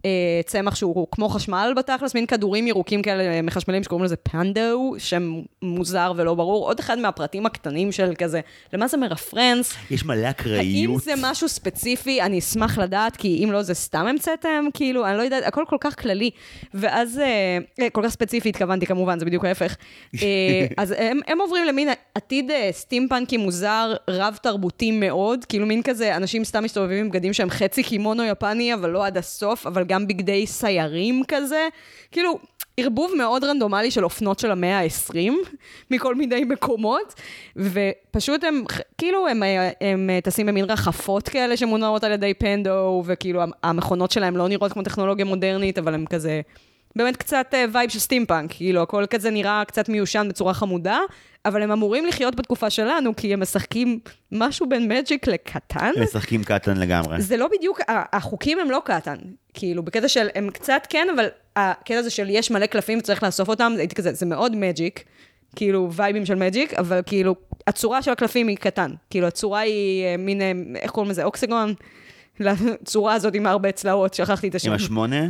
אה, 0.06 0.40
צמח 0.46 0.74
שהוא 0.74 1.06
כמו 1.10 1.28
חשמל 1.28 1.72
בתכלס, 1.76 2.14
מין 2.14 2.26
כדורים 2.26 2.66
ירוקים 2.66 3.02
כאלה 3.02 3.42
מחשמלים 3.42 3.82
שקוראים 3.82 4.04
לזה 4.04 4.16
פנדו, 4.16 4.94
שם 4.98 5.40
מוזר 5.62 6.12
ולא 6.16 6.34
ברור. 6.34 6.66
עוד 6.66 6.80
אחד 6.80 6.98
מהפרטים 6.98 7.46
הקטנים 7.46 7.92
של 7.92 8.12
כזה, 8.18 8.40
למה 8.72 8.88
זה 8.88 8.96
מרפרנס? 8.96 9.74
יש 9.90 10.04
מלא 10.04 10.30
אקראיות. 10.30 10.60
האם 10.60 10.98
זה 10.98 11.12
משהו 11.30 11.48
ספציפי? 11.48 12.22
אני 12.22 12.38
אשמח 12.38 12.78
לדעת, 12.78 13.16
כי 13.16 13.44
אם 13.44 13.52
לא, 13.52 13.62
זה 13.62 13.74
סתם 13.74 14.06
המצאתם? 14.06 14.64
כאילו, 14.74 15.06
אני 15.06 15.16
לא 15.16 15.22
יודעת, 15.22 15.42
הכל 15.46 15.64
כל 15.68 15.76
כך 15.80 16.00
כללי. 16.02 16.30
ואז, 16.74 17.18
אה, 17.18 17.58
אה, 17.80 17.90
כל 17.90 18.00
כך 18.04 18.10
ספציפי 18.10 18.48
התכוונתי 18.48 18.86
כמובן, 18.86 19.18
זה 19.18 19.24
בדיוק 19.24 19.44
ההפך. 19.44 19.76
אה, 20.22 20.66
אז 20.76 20.94
הם, 20.98 21.20
הם 21.26 21.40
עוברים 21.40 21.64
למין 21.64 21.88
עתיד 22.14 22.50
אה, 22.50 22.68
סטימפאנקי 22.72 23.36
מוזר, 23.36 23.94
רב-תרבותי 24.10 24.90
מאוד, 24.90 25.44
כאילו 25.44 25.66
מין 25.66 25.82
כזה, 25.82 26.16
אנשים 26.16 26.44
סתם 26.44 26.64
מסתובבים 26.64 27.04
עם 27.04 27.10
בגדים 27.10 27.32
שהם 27.32 27.50
חצי 27.50 27.82
קימונו 27.82 28.24
יפני, 28.24 28.74
אבל 28.74 28.90
לא 28.90 29.06
עד 29.06 29.18
הסוף, 29.18 29.66
אבל 29.66 29.84
גם 29.84 29.95
בגדי 30.06 30.46
סיירים 30.46 31.22
כזה. 31.28 31.68
כאילו, 32.12 32.38
ערבוב 32.76 33.12
מאוד 33.16 33.44
רנדומלי 33.44 33.90
של 33.90 34.04
אופנות 34.04 34.38
של 34.38 34.50
המאה 34.50 34.80
ה-20, 34.80 35.32
מכל 35.90 36.14
מיני 36.14 36.44
מקומות, 36.44 37.14
ופשוט 37.56 38.44
הם, 38.44 38.64
כאילו, 38.98 39.28
הם, 39.28 39.42
הם, 39.42 39.70
הם 39.80 40.10
טסים 40.24 40.46
במין 40.46 40.64
רחפות 40.64 41.28
כאלה 41.28 41.56
שמונעות 41.56 42.04
על 42.04 42.12
ידי 42.12 42.34
פנדו, 42.34 43.02
וכאילו, 43.06 43.42
המכונות 43.62 44.10
שלהם 44.10 44.36
לא 44.36 44.48
נראות 44.48 44.72
כמו 44.72 44.82
טכנולוגיה 44.82 45.24
מודרנית, 45.24 45.78
אבל 45.78 45.94
הם 45.94 46.04
כזה... 46.06 46.40
באמת 46.96 47.16
קצת 47.16 47.54
וייב 47.72 47.90
של 47.90 47.98
סטימפאנק, 47.98 48.50
כאילו, 48.52 48.82
הכל 48.82 49.04
כזה 49.10 49.30
נראה 49.30 49.62
קצת 49.66 49.88
מיושן 49.88 50.26
בצורה 50.28 50.54
חמודה, 50.54 50.98
אבל 51.44 51.62
הם 51.62 51.70
אמורים 51.70 52.06
לחיות 52.06 52.36
בתקופה 52.36 52.70
שלנו, 52.70 53.16
כי 53.16 53.34
הם 53.34 53.40
משחקים 53.40 53.98
משהו 54.32 54.68
בין 54.68 54.92
Magic 54.92 55.26
ל 55.26 55.36
Catan. 55.36 55.92
הם 55.96 56.02
משחקים 56.02 56.44
Catan 56.44 56.76
לגמרי. 56.76 57.22
זה 57.22 57.36
לא 57.36 57.48
בדיוק, 57.56 57.80
החוקים 57.88 58.58
הם 58.58 58.70
לא 58.70 58.82
Catan. 58.84 59.16
כאילו, 59.54 59.82
בקטע 59.82 60.08
של, 60.08 60.28
הם 60.34 60.50
קצת 60.50 60.86
כן, 60.88 61.08
אבל 61.14 61.26
הקטע 61.56 61.98
הזה 61.98 62.10
של 62.10 62.26
יש 62.30 62.50
מלא 62.50 62.66
קלפים 62.66 62.98
וצריך 62.98 63.22
לאסוף 63.22 63.48
אותם, 63.48 63.72
הייתי 63.78 63.94
כזה, 63.94 64.12
זה 64.12 64.26
מאוד 64.26 64.56
Magic. 64.56 65.04
כאילו 65.56 65.92
וייבים 65.92 66.26
של 66.26 66.34
Magic, 66.34 66.74
אבל 66.74 67.00
כאילו, 67.06 67.34
הצורה 67.66 68.02
של 68.02 68.10
הקלפים 68.10 68.48
היא 68.48 68.56
Catan. 68.56 68.90
כאילו, 69.10 69.26
הצורה 69.26 69.60
היא 69.60 70.16
מין, 70.16 70.40
איך 70.76 70.90
קוראים 70.90 71.10
לזה, 71.10 71.24
hexagon? 71.24 71.74
לצורה 72.40 73.14
הזאת 73.14 73.34
עם 73.34 73.46
הרבה 73.46 73.72
צלעות, 73.72 74.14
שכחתי 74.14 74.48
את 74.48 74.54
השם. 74.54 74.68
עם 74.68 74.74
השמונה? 74.74 75.26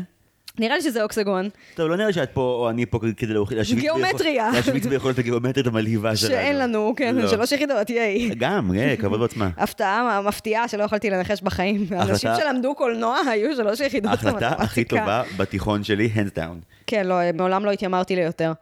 נראה 0.59 0.77
לי 0.77 0.83
שזה 0.83 1.03
אוקסגון. 1.03 1.49
טוב, 1.75 1.89
לא 1.89 1.97
נראה 1.97 2.13
שאת 2.13 2.31
פה, 2.31 2.41
או 2.41 2.71
אני 2.71 2.87
פה 2.87 2.99
כדי 3.17 3.35
להשוויץ 3.51 3.81
גיאומטריה. 3.81 4.51
להשוויץ 4.55 4.87
ביכולת 4.87 5.19
הגיאומטרית 5.19 5.67
המלהיבה 5.67 6.17
שלנו. 6.17 6.35
שאין 6.35 6.59
לנו, 6.59 6.95
כן, 6.97 7.17
לא. 7.17 7.29
שלוש 7.29 7.53
יחידות, 7.53 7.91
ייי. 7.91 8.31
גם, 8.39 8.71
כבוד 8.99 9.21
בעצמה. 9.21 9.51
הפתעה 9.57 10.21
מפתיעה 10.25 10.69
שלא 10.69 10.83
יכולתי 10.83 11.11
לנחש 11.11 11.43
בחיים. 11.43 11.87
אנשים 11.93 12.31
שלמדו 12.37 12.75
קולנוע 12.75 13.19
היו 13.31 13.57
שלוש 13.57 13.81
יחידות 13.81 14.11
ההחלטה 14.13 14.49
הכי 14.49 14.85
טובה 14.85 15.23
בתיכון 15.37 15.85
שלי, 15.85 16.11
hands 16.15 16.39
down. 16.39 16.65
כן, 16.87 17.07
לא, 17.07 17.17
מעולם 17.35 17.65
לא 17.65 17.71
התיימרתי 17.71 18.17
ליותר. 18.17 18.53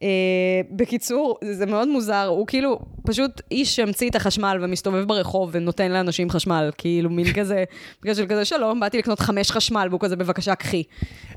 Uh, 0.00 0.04
בקיצור, 0.70 1.38
זה 1.50 1.66
מאוד 1.66 1.88
מוזר, 1.88 2.26
הוא 2.26 2.46
כאילו 2.46 2.78
פשוט 3.06 3.40
איש 3.50 3.76
שהמציא 3.76 4.10
את 4.10 4.16
החשמל 4.16 4.58
ומסתובב 4.62 5.04
ברחוב 5.04 5.50
ונותן 5.52 5.92
לאנשים 5.92 6.30
חשמל, 6.30 6.70
כאילו 6.78 7.10
מין 7.10 7.32
כזה, 7.38 7.64
בגלל 8.02 8.14
של 8.14 8.26
כזה 8.26 8.44
שלום, 8.44 8.80
באתי 8.80 8.98
לקנות 8.98 9.20
חמש 9.20 9.50
חשמל, 9.50 9.86
והוא 9.90 10.00
כזה 10.00 10.16
בבקשה 10.16 10.54
קחי. 10.54 10.82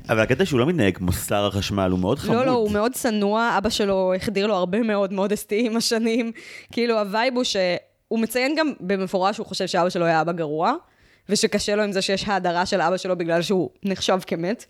אבל 0.08 0.20
הקטע 0.20 0.44
שהוא 0.44 0.60
לא 0.60 0.66
מתנהג 0.66 0.96
כמו 0.96 1.12
שר 1.12 1.46
החשמל, 1.46 1.90
הוא 1.90 1.98
מאוד 1.98 2.18
חמוד. 2.18 2.36
לא, 2.36 2.46
לא, 2.46 2.50
הוא 2.50 2.70
מאוד 2.70 2.92
צנוע, 2.92 3.54
אבא 3.58 3.70
שלו 3.70 4.14
החדיר 4.16 4.46
לו 4.46 4.54
הרבה 4.54 4.82
מאוד 4.82 5.12
modesty 5.12 5.66
עם 5.66 5.76
השנים. 5.76 6.32
כאילו, 6.72 6.98
הווייב 6.98 7.34
הוא 7.34 7.44
שהוא 7.44 8.20
מציין 8.20 8.54
גם 8.58 8.72
במפורש 8.80 9.36
שהוא 9.36 9.46
חושב 9.46 9.66
שאבא 9.66 9.88
שלו 9.88 10.04
היה 10.04 10.20
אבא 10.20 10.32
גרוע, 10.32 10.74
ושקשה 11.28 11.76
לו 11.76 11.82
עם 11.82 11.92
זה 11.92 12.02
שיש 12.02 12.24
האדרה 12.26 12.66
של 12.66 12.80
אבא 12.80 12.96
שלו 12.96 13.18
בגלל 13.18 13.42
שהוא 13.42 13.70
נחשב 13.82 14.18
כמת. 14.26 14.64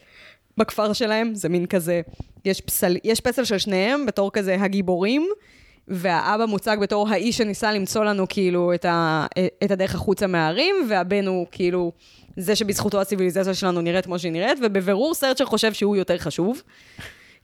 בכפר 0.59 0.93
שלהם, 0.93 1.35
זה 1.35 1.49
מין 1.49 1.67
כזה, 1.67 2.01
יש, 2.45 2.61
פסל, 2.61 2.97
יש 3.05 3.21
פסל 3.21 3.45
של 3.45 3.59
שניהם 3.59 4.07
בתור 4.07 4.33
כזה 4.33 4.57
הגיבורים, 4.61 5.29
והאבא 5.89 6.47
מוצג 6.47 6.77
בתור 6.81 7.09
האיש 7.09 7.37
שניסה 7.37 7.73
למצוא 7.73 8.05
לנו 8.05 8.27
כאילו 8.29 8.75
את, 8.75 8.85
ה, 8.85 9.27
את 9.65 9.71
הדרך 9.71 9.95
החוצה 9.95 10.27
מהערים, 10.27 10.75
והבן 10.89 11.27
הוא 11.27 11.47
כאילו 11.53 11.93
זה 12.37 12.57
שבזכותו 12.57 13.01
הציוויליזציה 13.01 13.55
שלנו 13.55 13.81
נראית 13.81 14.05
כמו 14.05 14.19
שהיא 14.19 14.33
נראית, 14.33 14.59
ובבירור 14.63 15.15
סרט 15.15 15.37
שחושב 15.37 15.73
שהוא 15.73 15.97
יותר 15.97 16.19
חשוב. 16.19 16.63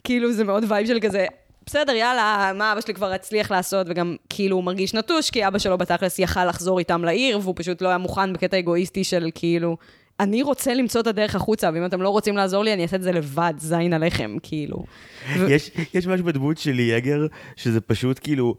כאילו 0.04 0.32
זה 0.32 0.44
מאוד 0.44 0.64
וייב 0.68 0.86
של 0.86 0.98
כזה, 1.00 1.26
בסדר, 1.66 1.92
יאללה, 1.92 2.52
מה 2.54 2.72
אבא 2.72 2.80
שלי 2.80 2.94
כבר 2.94 3.12
הצליח 3.12 3.50
לעשות, 3.50 3.86
וגם 3.90 4.16
כאילו 4.28 4.56
הוא 4.56 4.64
מרגיש 4.64 4.94
נטוש, 4.94 5.30
כי 5.30 5.46
אבא 5.46 5.58
שלו 5.58 5.78
בתכלס 5.78 6.18
יכל 6.18 6.44
לחזור 6.44 6.78
איתם 6.78 7.04
לעיר, 7.04 7.38
והוא 7.42 7.54
פשוט 7.56 7.82
לא 7.82 7.88
היה 7.88 7.98
מוכן 7.98 8.32
בקטע 8.32 8.58
אגואיסטי 8.58 9.04
של 9.04 9.30
כאילו, 9.34 9.76
אני 10.20 10.42
רוצה 10.42 10.74
למצוא 10.74 11.00
את 11.00 11.06
הדרך 11.06 11.34
החוצה, 11.34 11.70
ואם 11.74 11.86
אתם 11.86 12.02
לא 12.02 12.08
רוצים 12.08 12.36
לעזור 12.36 12.64
לי, 12.64 12.72
אני 12.72 12.82
אעשה 12.82 12.96
את 12.96 13.02
זה 13.02 13.12
לבד, 13.12 13.54
זין 13.58 13.92
עליכם, 13.92 14.36
כאילו. 14.42 14.84
יש, 15.48 15.70
יש 15.94 16.06
משהו 16.06 16.24
בדמות 16.26 16.58
שלי, 16.58 16.82
יגר, 16.82 17.26
שזה 17.56 17.80
פשוט 17.80 18.20
כאילו... 18.22 18.54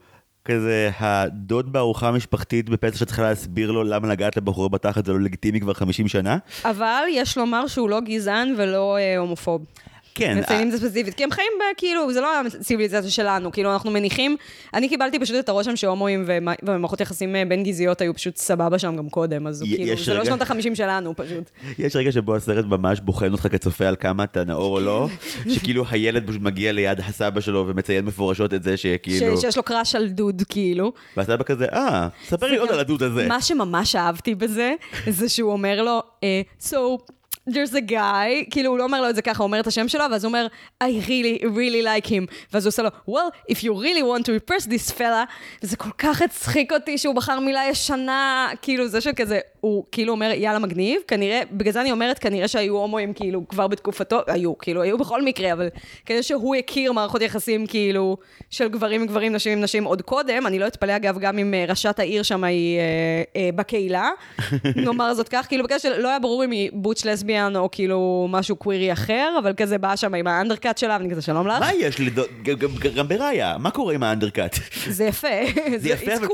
כזה 0.48 0.90
הדוד 1.00 1.74
בארוחה 1.74 2.08
המשפחתית 2.08 2.70
בפסח 2.70 2.98
שצריכה 2.98 3.22
להסביר 3.22 3.72
לו 3.72 3.84
למה 3.84 4.08
לגעת 4.08 4.38
לבחור 4.38 4.70
בתחת 4.70 5.06
זה 5.06 5.14
לא 5.14 5.20
לגיטימי 5.20 5.60
כבר 5.60 5.74
50 5.74 6.08
שנה. 6.08 6.38
אבל 6.66 7.04
יש 7.12 7.38
לומר 7.38 7.68
שהוא 7.68 7.90
לא 7.90 8.00
גזען 8.00 8.56
ולא 8.58 8.98
אה, 8.98 9.18
הומופוב. 9.18 9.66
כן. 10.16 10.38
מציינים 10.40 10.68
את 10.68 10.72
זה 10.72 10.88
ספציפית, 10.88 11.14
כי 11.14 11.24
הם 11.24 11.32
חיים. 11.32 11.52
כאילו, 11.78 12.14
זה 12.14 12.22
לא 12.22 12.42
הציוויליזציה 12.60 13.12
שלנו, 13.12 13.52
כאילו, 13.52 13.74
אנחנו 13.74 13.92
מניחים, 13.92 14.36
אני 14.74 14.90
קיבלתי 14.90 15.20
פשוט 15.20 15.36
את 15.40 15.50
הרושם 15.50 15.76
שהומואים 15.76 16.26
ומערכות 16.64 17.02
יחסים 17.02 17.36
בין 17.48 17.64
גזעיות 17.64 18.02
היו 18.02 18.14
פשוט 18.14 18.38
סבבה 18.38 18.80
שם 18.80 18.96
גם 18.96 19.10
קודם, 19.10 19.48
אז 19.48 19.64
כאילו, 19.76 20.04
זה 20.04 20.14
לא 20.14 20.26
שנות 20.26 20.42
ה-50 20.42 20.76
שלנו 20.76 21.14
פשוט. 21.16 21.50
יש 21.80 21.96
רגע 21.96 22.12
שבו 22.12 22.36
הסרט 22.36 22.66
ממש 22.66 23.00
בוחן 23.00 23.32
אותך 23.32 23.48
כצופה 23.52 23.88
על 23.88 23.96
כמה 23.96 24.24
אתה 24.24 24.44
נאור 24.44 24.76
או 24.76 24.80
לא, 24.80 25.08
שכאילו 25.50 25.86
הילד 25.90 26.28
פשוט 26.28 26.42
מגיע 26.42 26.72
ליד 26.72 27.00
הסבא 27.00 27.42
שלו 27.42 27.66
ומציין 27.68 28.06
מפורשות 28.06 28.54
את 28.54 28.64
זה 28.64 28.78
שכאילו... 28.78 29.38
שיש 29.38 29.58
לו 29.58 29.64
קראש 29.64 29.96
על 29.96 30.08
דוד, 30.08 30.42
כאילו. 30.50 30.92
והסבא 31.18 31.44
כזה, 31.44 31.66
אה, 31.66 32.08
ספר 32.28 32.48
לי 32.48 32.58
עוד 32.58 32.70
על 32.70 32.80
הדוד 32.80 33.04
הזה. 33.04 33.28
מה 33.28 33.42
שממש 33.42 33.96
אהבתי 33.96 34.36
בזה, 34.36 34.74
זה 35.10 35.30
שהוא 35.30 35.52
אומר 35.52 35.82
לו, 35.82 36.02
so... 36.62 36.76
there's 37.50 37.74
a 37.74 37.92
guy, 37.92 38.50
כאילו 38.50 38.70
הוא 38.70 38.78
לא 38.78 38.84
אומר 38.84 39.02
לו 39.02 39.10
את 39.10 39.16
זה 39.16 39.22
ככה, 39.22 39.44
הוא 39.44 39.48
אומר 39.48 39.60
את 39.60 39.68
השם 39.68 39.88
שלו, 39.88 40.04
ואז 40.12 40.24
הוא 40.24 40.30
אומר, 40.30 40.48
I 40.84 40.88
really, 41.08 41.44
really 41.44 41.86
like 41.86 42.08
him. 42.08 42.34
ואז 42.54 42.66
הוא 42.66 42.70
עושה 42.70 42.84
לו, 42.84 42.90
well, 43.10 43.52
if 43.52 43.56
you 43.56 43.72
really 43.72 44.04
want 44.04 44.26
to 44.26 44.32
repress 44.32 44.66
this 44.66 44.92
fella, 44.98 45.26
וזה 45.64 45.78
כל 45.78 45.90
כך 45.98 46.22
הצחיק 46.22 46.74
אותי 46.74 46.98
שהוא 46.98 47.16
בחר 47.16 47.40
מילה 47.40 47.62
ישנה, 47.70 48.50
כאילו 48.62 48.88
זה 48.88 49.02
שכזה, 49.02 49.40
הוא 49.60 49.84
כאילו 49.92 50.12
אומר, 50.14 50.32
יאללה 50.36 50.60
מגניב, 50.60 51.02
כנראה, 51.08 51.42
בגלל 51.52 51.74
זה 51.74 51.82
אני 51.82 51.92
אומרת, 51.92 52.20
כנראה 52.20 52.48
שהיו 52.48 52.78
הומואים 52.78 53.14
כאילו 53.14 53.48
כבר 53.48 53.68
בתקופתו, 53.68 54.22
היו, 54.28 54.58
כאילו, 54.58 54.82
היו 54.82 54.98
בכל 54.98 55.22
מקרה, 55.22 55.54
אבל 55.54 55.68
כנראה 56.06 56.24
שהוא 56.24 56.56
הכיר 56.56 56.92
מערכות 56.92 57.22
יחסים 57.22 57.68
כאילו 57.68 58.18
של 58.50 58.68
גברים 58.68 59.02
עם 59.02 59.08
גברים, 59.08 59.34
נשים 59.34 59.52
עם 59.52 59.62
נשים 59.62 59.84
עוד 59.84 60.02
קודם, 60.02 60.48
אני 60.48 60.60
לא 60.60 60.68
אתפלא 60.68 60.96
אגב 60.96 61.20
גם 61.20 61.38
אם 61.38 61.54
אה, 61.54 61.66
ראשת 61.70 62.00
העיר 62.00 62.24
שם 62.24 62.44
היא 62.44 62.80
אה, 62.80 63.24
אה, 63.36 63.50
בקהילה, 63.56 64.10
נאמר 64.86 65.14
זאת 65.14 65.30
כך, 65.30 65.46
כאילו 65.48 65.64
בגלל 65.64 65.80
שלא 65.80 66.10
היה 66.10 66.20
ברור 66.20 66.44
אם 66.44 66.52
היא 66.52 66.70
בוטש 66.74 67.06
לסביאן 67.36 67.56
או 67.56 67.70
כאילו 67.72 68.28
משהו 68.30 68.56
קווירי 68.56 68.94
אחר, 68.94 69.36
אבל 69.40 69.54
כזה 69.58 69.78
באה 69.78 69.98
שם 69.98 70.14
עם 70.14 70.28
האנדרקאט 70.28 70.78
שלה, 70.78 70.98
ואני 71.00 71.12
כזה 71.12 71.22
שלום 71.22 71.48
לך. 71.48 71.60
מה 71.60 71.74
יש 71.74 72.02
גם 72.96 73.08
בראיה, 73.08 73.58
מה 73.58 73.72
קורה 73.72 73.94
עם 73.94 74.04
האנדרקאט? 74.04 74.56
זה 74.88 75.04
יפה, 75.04 75.28
זה 75.78 75.90
יפה, 75.90 76.16
אבל 76.16 76.28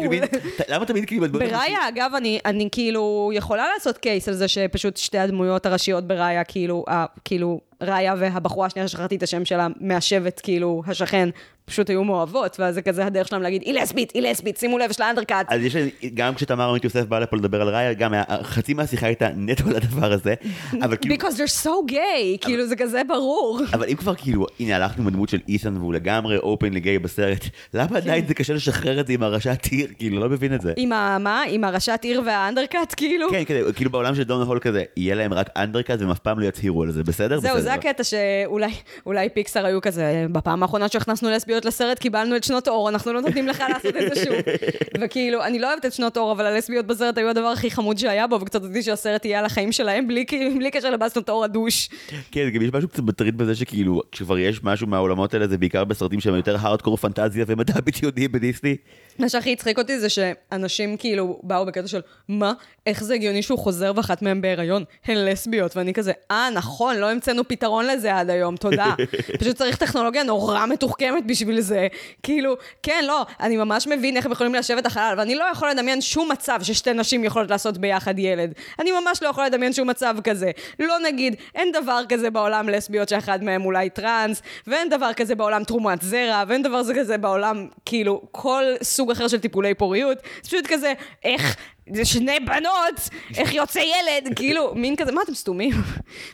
למה 0.68 0.86
תמיד 0.86 1.06
כאילו... 1.06 1.28
בראיה, 1.32 1.88
אגב, 1.90 2.12
אני 2.46 2.70
כאילו... 2.72 3.32
יכולה 3.34 3.66
לעשות 3.74 3.98
קייס 3.98 4.28
על 4.28 4.34
זה 4.34 4.48
שפשוט 4.48 4.98
שתי 4.98 5.18
הדמויות 5.18 5.66
הראשיות 5.66 6.08
בראיה, 6.08 6.44
כאילו, 6.44 6.86
כאילו, 7.26 7.60
ראיה 7.82 8.16
והבחורה 8.18 8.68
השנייה 8.68 8.88
ששכחתי 8.88 9.16
את 9.16 9.24
השם 9.24 9.46
שלה, 9.46 9.68
מהשבט, 9.80 10.42
כאילו, 10.44 10.84
השכן, 10.88 11.30
פשוט 11.66 11.90
היו 11.90 12.04
מאוהבות, 12.04 12.60
ואז 12.60 12.76
זה 12.76 12.82
כזה 12.82 13.06
הדרך 13.06 13.28
שלהם 13.28 13.42
להגיד, 13.42 13.62
היא 13.62 13.74
לסבית, 13.74 14.12
היא 14.14 14.22
לסבית, 14.22 14.58
שימו 14.58 14.78
לב, 14.78 14.90
יש 14.90 15.00
לה 15.00 15.10
אנדרקאט. 15.10 15.46
אז 15.50 15.62
יש, 15.62 15.76
גם 16.14 16.36
כשתמר 16.36 16.70
עמית 16.70 16.84
יוסף 16.84 17.06
באה 17.06 17.20
לפה 17.20 17.38
לדבר 17.38 17.62
על 17.62 17.70
ראיה, 17.70 17.94
גם 17.94 18.14
חצי 18.44 18.74
מהשיחה 18.74 19.06
הייתה 19.06 19.28
נטו 19.36 19.70
על 19.70 19.76
הדבר 19.76 20.12
הזה, 20.12 20.34
אבל 20.82 20.98
כאילו... 20.98 21.16
Because 21.16 21.34
they're 21.38 21.64
so 21.64 21.92
gay, 21.92 22.38
כאילו 22.42 22.68
זה 22.68 22.76
כזה 22.76 23.02
ברור. 23.08 23.62
אבל 23.74 23.90
אם 23.90 23.96
כבר 23.96 24.16
כאילו, 24.16 24.46
הנה 24.60 24.76
הלכנו 24.76 25.04
בדמות 25.04 25.30
של 25.30 25.40
איסן 25.48 25.78
והוא 25.78 25.94
לגמרי 25.94 26.38
אופן 26.38 26.74
לגיי 26.74 27.00
בסרט, 27.00 27.46
למה 27.74 27.98
עדיין 27.98 28.28
זה 28.28 28.34
קשה 28.34 28.54
לשחרר 28.54 29.00
את 29.00 29.08
זה 29.08 29.14
עם 29.14 29.24
הראשת 29.24 29.66
עיר? 29.72 29.88
כאילו, 29.98 30.20
לא 30.20 30.30
מבין 30.30 30.56
את 30.56 30.62
זה. 30.62 30.74
עם 30.78 30.92
ה... 30.92 31.18
מה? 31.20 31.44
עם 31.50 31.64
הראשת 31.64 32.00
עיר 32.04 32.22
והאנדרקאט, 32.26 32.94
כאילו? 32.98 33.30
כן, 33.30 33.44
כאילו 33.76 33.92
בעולם 33.92 34.16
של 34.16 34.24
דון 34.24 34.48
הול 34.48 34.60
כזה, 34.60 34.84
יהיה 34.98 35.16
להם 35.16 35.34
רק 35.34 35.50
אנדרקאט 35.58 36.00
והם 36.00 36.10
אף 36.10 36.20
פעם 36.20 36.40
לא 36.40 36.46
יצהירו 36.46 36.84
על 36.84 36.92
זה, 36.92 37.04
בסדר? 37.04 37.40
זהו, 37.40 37.62
זה 37.62 37.71
הקטע 37.74 38.04
שאולי 38.04 39.30
פיקסר 39.34 39.66
היו 39.66 39.82
כזה, 39.82 40.26
בפעם 40.32 40.64
האחרונה 40.64 40.88
שהכנסנו 40.88 41.30
לסביות 41.30 41.66
לסרט, 41.66 42.00
קיבלנו 42.00 42.36
את 42.36 42.44
שנות 42.44 42.68
אור, 42.68 42.90
אנחנו 42.90 43.14
לא 43.14 43.22
נותנים 43.22 43.48
לך 43.48 43.64
לעשות 43.70 43.98
את 43.98 44.16
זה 44.16 44.26
שוב. 44.26 44.36
וכאילו, 45.02 45.44
אני 45.44 45.60
לא 45.60 45.68
אוהבת 45.68 45.86
את 45.86 45.94
שנות 45.94 46.18
אור, 46.18 46.32
אבל 46.32 46.46
הלסביות 46.46 46.88
בסרט 46.88 47.18
היו 47.18 47.30
הדבר 47.30 47.48
הכי 47.48 47.72
חמוד 47.72 47.98
שהיה 47.98 48.28
בו, 48.28 48.42
וקצת 48.42 48.62
רציתי 48.62 48.84
שהסרט 48.84 49.26
יהיה 49.26 49.40
על 49.40 49.46
החיים 49.46 49.72
שלהם, 49.72 50.08
בלי, 50.08 50.26
בלי 50.58 50.72
קשר 50.72 50.90
לבאסטות 50.90 51.30
אור 51.30 51.44
הדוש. 51.44 51.90
כן, 52.32 52.50
גם 52.50 52.62
יש 52.62 52.70
משהו 52.74 52.90
קצת 52.90 53.04
מטריד 53.04 53.38
בזה 53.38 53.56
שכאילו, 53.56 54.02
כשכבר 54.12 54.40
יש 54.40 54.64
משהו 54.64 54.88
מהעולמות 54.88 55.34
האלה, 55.34 55.48
זה 55.48 55.58
בעיקר 55.58 55.84
בסרטים 55.84 56.20
שהם 56.20 56.36
יותר 56.36 56.58
הארדקור 56.60 56.98
פנטזיה 56.98 57.46
ומדע 57.48 57.74
בדיוני 57.86 58.28
בדיסני. 58.28 58.76
מה 59.20 59.30
שהכי 59.30 59.54
הצחיק 59.54 59.80
אותי 59.80 60.00
זה 60.00 60.08
שאנשים 60.10 60.98
כאילו 60.98 61.40
באו 61.44 61.66
בקטע 61.66 61.88
של, 61.88 62.02
מה? 62.28 62.54
איך 62.86 63.04
זה 63.04 63.14
הגיוני 63.14 63.42
שהוא 63.42 63.60
חוזר 63.60 63.92
ואחת 63.96 64.22
מהם 64.22 64.42
בהיריון? 64.42 64.84
הן 65.06 65.18
לסביות. 65.18 65.78
ואני 65.78 65.94
כזה, 65.94 66.12
אה, 66.32 66.50
נכון, 66.54 66.98
לא 66.98 67.10
המצאנו 67.10 67.48
פתרון 67.48 67.86
לזה 67.86 68.16
עד 68.16 68.30
היום, 68.30 68.58
תודה. 68.58 68.94
פשוט 69.40 69.56
צריך 69.56 69.76
טכנולוגיה 69.78 70.24
נורא 70.24 70.66
מתוחכמת 70.66 71.26
בשביל 71.26 71.62
זה. 71.62 71.88
כאילו, 72.24 72.56
כן, 72.84 73.04
לא, 73.08 73.26
אני 73.40 73.58
ממש 73.58 73.88
מבין 73.88 74.18
איך 74.18 74.26
הם 74.26 74.32
יכולים 74.32 74.56
לשבת 74.56 74.86
החלל, 74.86 75.14
ואני 75.18 75.36
לא 75.36 75.44
יכול 75.52 75.70
לדמיין 75.70 76.02
שום 76.02 76.32
מצב 76.32 76.60
ששתי 76.64 76.94
נשים 76.94 77.24
יכולות 77.24 77.50
לעשות 77.50 77.78
ביחד 77.78 78.20
ילד. 78.20 78.54
אני 78.80 78.92
ממש 78.92 79.24
לא 79.24 79.28
יכול 79.28 79.46
לדמיין 79.46 79.74
שום 79.74 79.90
מצב 79.90 80.16
כזה. 80.24 80.52
לא 80.80 80.96
נגיד, 81.04 81.36
אין 81.56 81.72
דבר 81.72 82.02
כזה 82.10 82.30
בעולם 82.30 82.70
לסביות 82.70 83.10
שאחד 83.10 83.44
מהם 83.44 83.66
אולי 83.66 83.90
טראנס, 83.90 84.42
ואין 84.68 84.90
דבר 84.90 85.14
כזה 85.14 85.36
בעולם 85.36 85.64
תרומת 85.64 86.02
זרע, 86.02 86.44
ואין 86.48 86.62
דבר 86.62 86.82
כזה 86.96 87.18
בעולם, 87.18 87.68
כאילו, 87.86 88.22
כל 88.32 88.64
סוג 88.84 89.01
אחר 89.10 89.28
של 89.28 89.40
טיפולי 89.40 89.74
פוריות. 89.74 90.18
זה 90.18 90.50
פשוט 90.50 90.68
כזה, 90.68 90.94
איך... 91.24 91.56
זה 91.94 92.06
שני 92.06 92.40
בנות, 92.40 93.10
איך 93.38 93.54
יוצא 93.54 93.80
ילד, 93.80 94.34
כאילו, 94.38 94.76
מין 94.76 94.96
כזה, 94.96 95.12
מה 95.12 95.22
אתם 95.26 95.34
סתומים? 95.34 95.72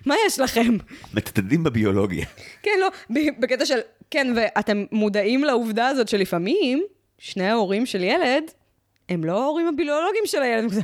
מה 0.05 0.15
יש 0.27 0.39
לכם? 0.39 0.77
מצדדים 1.13 1.63
בביולוגיה. 1.63 2.25
כן, 2.63 2.71
לא, 2.79 2.87
בקטע 3.39 3.65
של, 3.65 3.79
כן, 4.11 4.33
ואתם 4.35 4.85
מודעים 4.91 5.43
לעובדה 5.43 5.87
הזאת 5.87 6.07
שלפעמים, 6.07 6.83
שני 7.19 7.49
ההורים 7.49 7.85
של 7.85 8.03
ילד, 8.03 8.43
הם 9.09 9.23
לא 9.23 9.41
ההורים 9.43 9.67
הביולוגיים 9.67 10.23
של 10.25 10.41
הילד, 10.41 10.63
הם 10.63 10.69
כזה, 10.69 10.81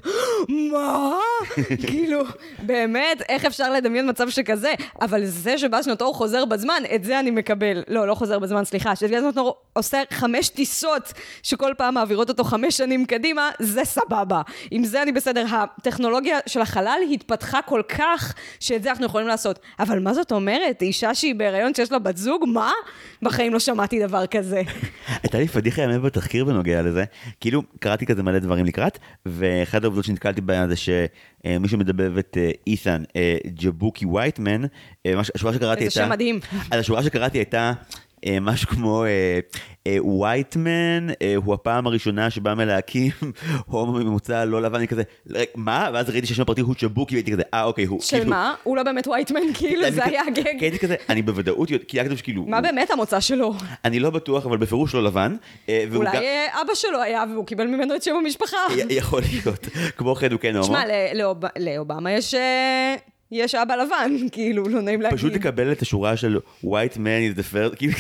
מה? 0.72 1.18
כאילו, 1.88 2.20
באמת, 2.60 3.22
איך 3.30 3.46
אפשר 3.46 3.74
לדמיין 3.74 4.10
מצב 4.10 4.30
שכזה? 4.30 4.74
אבל 5.02 5.26
זה 5.26 5.58
שבא 5.58 5.82
שנותור 5.82 6.14
חוזר 6.14 6.46
בזמן, 6.46 6.84
את 6.96 7.04
זה 7.04 7.20
אני 7.20 7.32
מקבל. 7.32 7.84
לא, 7.88 8.08
לא 8.08 8.16
חוזר 8.16 8.40
בזמן, 8.40 8.66
סליחה. 8.66 8.96
שבא 8.96 9.20
שנותור 9.20 9.58
עושה 9.74 10.02
חמש 10.12 10.50
טיסות, 10.50 11.14
שכל 11.44 11.74
פעם 11.78 11.94
מעבירות 11.94 12.30
אותו 12.30 12.44
חמש 12.44 12.78
שנים 12.78 13.06
קדימה, 13.06 13.50
זה 13.60 13.86
סבבה. 13.86 14.42
עם 14.72 14.84
זה 14.84 15.02
אני 15.02 15.12
בסדר. 15.12 15.46
הטכנולוגיה 15.50 16.40
של 16.46 16.62
החלל 16.62 17.00
התפתחה 17.12 17.62
כל 17.62 17.82
כך, 17.90 18.34
שאת 18.60 18.84
זה 18.84 18.90
אנחנו 18.90 19.06
יכולים 19.06 19.28
לעשות. 19.28 19.60
אבל 19.80 20.00
מה 20.00 20.14
זאת 20.14 20.32
אומרת? 20.32 20.82
אישה 20.82 21.16
שהיא 21.16 21.36
בהיריון 21.36 21.74
שיש 21.74 21.92
לה 21.92 22.00
בת 22.00 22.18
זוג? 22.18 22.46
מה? 22.48 22.72
בחיים 23.22 23.54
לא 23.54 23.60
שמעתי 23.60 24.06
דבר 24.06 24.26
כזה. 24.28 24.62
הייתה 25.24 25.38
לי 25.38 25.48
פדיחה 25.48 25.82
ימים 25.82 26.02
בתחקיר 26.02 26.46
בנוגע 26.46 26.82
לזה. 26.82 27.04
כאילו, 27.40 27.64
קראתי 27.80 28.06
כזה 28.14 28.24
מלא 28.24 28.40
דברים 28.40 28.66
לקראת, 28.66 29.00
ואחד 29.26 29.84
העובדות 29.84 30.06
שנתקלתי 30.06 30.42
בהן 30.42 30.70
זה 30.70 30.76
שמי 30.76 31.68
שמדבב 31.68 32.18
את 32.18 32.38
אה, 32.40 32.52
אית'ן, 32.68 33.04
אה, 33.16 33.38
ג'בוקי 33.48 34.06
וייטמן, 34.06 34.62
אה, 35.06 35.14
השורה 35.36 35.54
שקראתי 35.54 35.84
הייתה... 35.84 36.00
איזה 36.00 36.06
שם 36.06 36.10
מדהים. 36.10 36.40
אז 36.72 36.80
השורה 36.80 37.04
שקראתי 37.04 37.38
הייתה... 37.38 37.74
משהו 38.42 38.68
כמו 38.68 39.06
וייטמן 40.20 41.08
הוא 41.36 41.54
הפעם 41.54 41.88
הראשונה 41.88 42.30
שבא 42.30 42.54
מלהקים 42.54 43.12
הומו 43.66 43.92
ממוצע 43.92 44.46
לא 44.46 44.62
לבן, 44.62 44.76
אני 44.76 44.88
כזה, 44.88 45.04
מה? 45.56 45.90
ואז 45.94 46.10
ראיתי 46.10 46.28
שיש 46.28 46.40
פרטי 46.40 46.62
הוא 46.62 46.76
צ'בוקי 46.76 47.16
והייתי 47.16 47.32
כזה, 47.32 47.44
אה 47.54 47.64
אוקיי, 47.64 47.86
הוא... 47.86 48.02
של 48.02 48.30
מה? 48.30 48.56
הוא 48.64 48.78
לא 48.78 48.84
באמת 48.84 49.08
וייטמן, 49.08 49.42
כאילו 49.60 49.92
זה 49.92 50.06
היה 50.06 50.22
הגג. 50.28 50.62
הייתי 50.62 50.80
כזה, 50.80 50.96
אני 51.10 51.22
בוודאות, 51.22 51.70
כי 51.88 51.98
היה 51.98 52.06
כתוב 52.06 52.18
שכאילו... 52.18 52.46
מה 52.48 52.62
באמת 52.62 52.92
המוצא 52.92 53.20
שלו? 53.20 53.54
אני 53.86 54.00
לא 54.00 54.10
בטוח, 54.10 54.46
אבל 54.46 54.58
בפירוש 54.58 54.96
לא 54.96 55.04
לבן. 55.04 55.36
אולי 55.96 56.18
אבא 56.62 56.74
שלו 56.74 57.02
היה 57.02 57.24
והוא 57.34 57.46
קיבל 57.46 57.68
ממנו 57.68 57.96
את 57.96 58.04
שם 58.04 58.16
המשפחה. 58.16 58.58
יכול 58.90 59.22
להיות. 59.32 59.68
כמו 59.98 60.16
כן 60.16 60.32
הוא 60.32 60.40
כן 60.40 60.56
הומו. 60.56 60.64
תשמע, 60.64 60.84
לאובמה 61.60 62.12
יש... 62.12 62.36
יש 63.34 63.56
אבא 63.56 63.76
לבן, 63.76 64.12
כאילו, 64.32 64.64
לא 64.64 64.82
נעים 64.82 65.02
להגיד. 65.02 65.18
פשוט 65.18 65.34
לקבל 65.34 65.72
את 65.72 65.82
השורה 65.82 66.18
של 66.18 66.40
white 66.66 66.96
man 66.96 67.36
is 67.36 67.40
the 67.40 67.54
first, 67.54 67.76
כאילו 67.76 67.94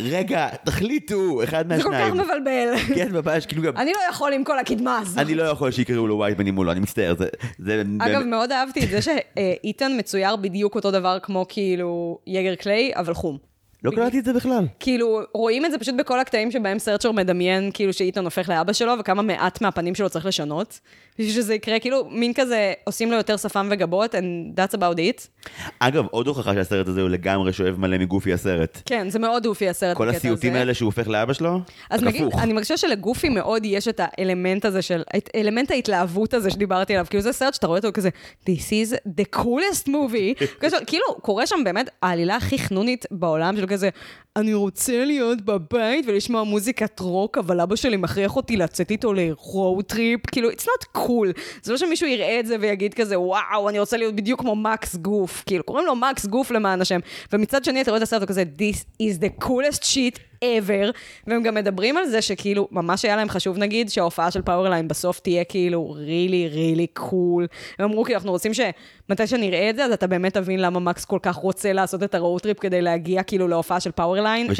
רגע, 0.00 0.48
תחליטו, 0.64 1.44
אחד 1.44 1.68
מהשניים. 1.68 1.92
זה 1.92 2.22
כל 2.22 2.24
כך 2.24 2.26
מבלבל. 2.26 2.78
כן, 2.96 3.12
ממש, 3.12 3.46
כאילו 3.46 3.62
גם... 3.62 3.76
אני 3.76 3.92
לא 3.92 3.98
יכול 4.10 4.32
עם 4.32 4.44
כל 4.44 4.58
הקדמה 4.58 4.98
הזאת. 4.98 5.18
אני 5.18 5.34
לא 5.34 5.42
יכול 5.42 5.70
שיקראו 5.70 6.06
לו 6.06 6.26
white 6.26 6.38
man 6.38 6.48
אם 6.48 6.56
הוא 6.56 6.64
לא, 6.64 6.72
אני 6.72 6.80
מצטער, 6.80 7.14
זה... 7.58 7.82
אגב, 8.00 8.22
מאוד 8.22 8.52
אהבתי 8.52 8.84
את 8.84 8.88
זה 8.88 8.98
שאיתן 9.02 9.92
מצויר 9.98 10.36
בדיוק 10.36 10.74
אותו 10.74 10.90
דבר 10.90 11.18
כמו 11.22 11.46
כאילו 11.48 12.18
יגר 12.26 12.54
קליי, 12.54 12.92
אבל 12.94 13.14
חום. 13.14 13.47
לא 13.84 13.90
קלטתי 13.90 14.18
את 14.18 14.24
זה 14.24 14.32
בכלל. 14.32 14.66
כאילו, 14.80 15.20
רואים 15.34 15.64
את 15.66 15.70
זה 15.70 15.78
פשוט 15.78 15.94
בכל 15.98 16.20
הקטעים 16.20 16.50
שבהם 16.50 16.78
סרצ'ר 16.78 17.12
מדמיין, 17.12 17.70
כאילו, 17.74 17.92
שאיתן 17.92 18.24
הופך 18.24 18.48
לאבא 18.48 18.72
שלו, 18.72 18.92
וכמה 19.00 19.22
מעט 19.22 19.60
מהפנים 19.60 19.94
שלו 19.94 20.10
צריך 20.10 20.26
לשנות. 20.26 20.80
בשביל 21.18 21.34
שזה 21.34 21.54
יקרה, 21.54 21.78
כאילו, 21.78 22.08
מין 22.10 22.32
כזה, 22.34 22.72
עושים 22.84 23.10
לו 23.10 23.16
יותר 23.16 23.36
שפם 23.36 23.68
וגבות, 23.70 24.14
and 24.14 24.18
that's 24.56 24.78
about 24.78 24.96
it. 24.96 25.48
אגב, 25.78 26.06
עוד 26.10 26.26
הוכחה 26.26 26.54
שהסרט 26.54 26.88
הזה 26.88 27.00
הוא 27.00 27.08
לגמרי 27.08 27.52
שואב 27.52 27.78
מלא 27.78 27.98
מגופי 27.98 28.32
הסרט. 28.32 28.82
כן, 28.86 29.10
זה 29.10 29.18
מאוד 29.18 29.46
אופי 29.46 29.68
הסרט 29.68 29.96
כל 29.96 30.08
הסיוטים. 30.08 30.54
האלה 30.54 30.74
שהוא 30.74 30.86
הופך 30.86 31.08
לאבא 31.08 31.32
שלו, 31.32 31.60
אז 31.90 32.02
נגיד. 32.02 32.22
אני 32.38 32.52
מרגישה 32.52 32.76
שלגופי 32.76 33.28
מאוד 33.28 33.64
יש 33.64 33.88
את 33.88 34.00
האלמנט 34.02 34.64
הזה 34.64 34.82
של, 34.82 35.02
את 35.16 35.30
אלמנט 35.34 35.70
ההתלהבות 35.70 36.34
הזה 36.34 36.50
שדיברתי 36.50 36.92
עליו, 36.94 37.06
כאילו 37.10 37.22
זה 37.22 37.32
סרט 37.32 37.54
שאתה 37.54 37.66
רואה 37.66 37.78
אותו 37.78 37.88
כזה, 37.94 38.08
This 38.46 38.70
is 38.70 38.94
the 39.20 39.38
coolest 39.38 39.88
movie, 39.88 40.44
כזה, 40.60 40.76
כאילו, 40.86 41.04
קורה 41.22 41.46
שם 41.46 41.56
באמת 41.64 41.90
העלילה 42.02 42.36
הכי 42.36 42.58
חנונית 42.58 43.06
בעולם 43.10 43.56
של 43.56 43.66
כזה, 43.68 43.88
אני 44.36 44.54
רוצה 44.54 45.04
להיות 45.04 45.40
בבית 45.40 46.04
ולשמוע 46.08 46.42
מוזיקת 46.42 47.00
רוק, 47.00 47.38
אבל 47.38 47.60
אבא 47.60 47.76
שלי 47.76 47.96
מכריח 47.96 48.36
אותי 48.36 48.56
לצאת 48.56 48.90
איתו 48.90 49.12
ל-road 49.12 49.92
trip, 49.92 50.30
כאילו, 50.32 50.50
it's 50.50 50.64
not 50.64 50.98
cool. 50.98 51.40
זה 51.62 51.72
לא 51.72 51.78
שמישהו 51.78 52.08
יראה 52.08 52.40
את 52.40 52.46
זה 52.46 52.56
ויגיד 52.60 52.94
כזה, 52.94 53.20
וואו, 53.20 53.68
אני 53.68 53.78
רוצה 53.78 53.96
להיות 53.96 54.14
בדיוק 54.14 54.40
כמו 54.40 54.56
מקס 54.56 54.96
גוף, 54.96 55.42
כאילו, 55.46 55.64
קוראים 55.64 55.86
לו 55.86 55.96
מקס 55.96 56.26
גוף 56.26 56.50
למען 56.50 56.80
השם. 56.80 57.00
ומצד 57.32 57.64
שני, 57.64 57.82
אתה 57.82 57.90
רואה 57.90 57.98
את 57.98 58.02
הסרט 58.02 58.22
וכזה, 58.22 58.44
This 58.58 59.02
is 59.02 59.20
the 59.20 59.44
coolest 59.44 59.82
shit 59.82 60.27
ever, 60.44 60.92
והם 61.26 61.42
גם 61.42 61.54
מדברים 61.54 61.96
על 61.96 62.06
זה 62.06 62.22
שכאילו, 62.22 62.68
ממש 62.70 63.04
היה 63.04 63.16
להם 63.16 63.28
חשוב 63.28 63.58
נגיד, 63.58 63.90
שההופעה 63.90 64.30
של 64.30 64.42
פאוורליין 64.42 64.88
בסוף 64.88 65.20
תהיה 65.20 65.44
כאילו 65.44 65.96
really 65.98 66.54
really 66.54 67.00
cool. 67.02 67.46
הם 67.78 67.84
אמרו 67.84 68.04
כאילו, 68.04 68.16
אנחנו 68.16 68.30
רוצים 68.30 68.52
שמתי 68.54 69.26
שנראה 69.26 69.70
את 69.70 69.76
זה, 69.76 69.84
אז 69.84 69.92
אתה 69.92 70.06
באמת 70.06 70.34
תבין 70.34 70.60
למה 70.60 70.80
מקס 70.80 71.04
כל 71.04 71.18
כך 71.22 71.34
רוצה 71.34 71.72
לעשות 71.72 72.02
את 72.02 72.14
ה 72.14 72.19
road 72.19 72.40
trip 72.40 72.58
כדי 72.58 72.82
להגיע 72.82 73.22
כאילו 73.22 73.48
להופעה 73.48 73.80
של 73.80 73.90
פאוורליין. 73.90 74.50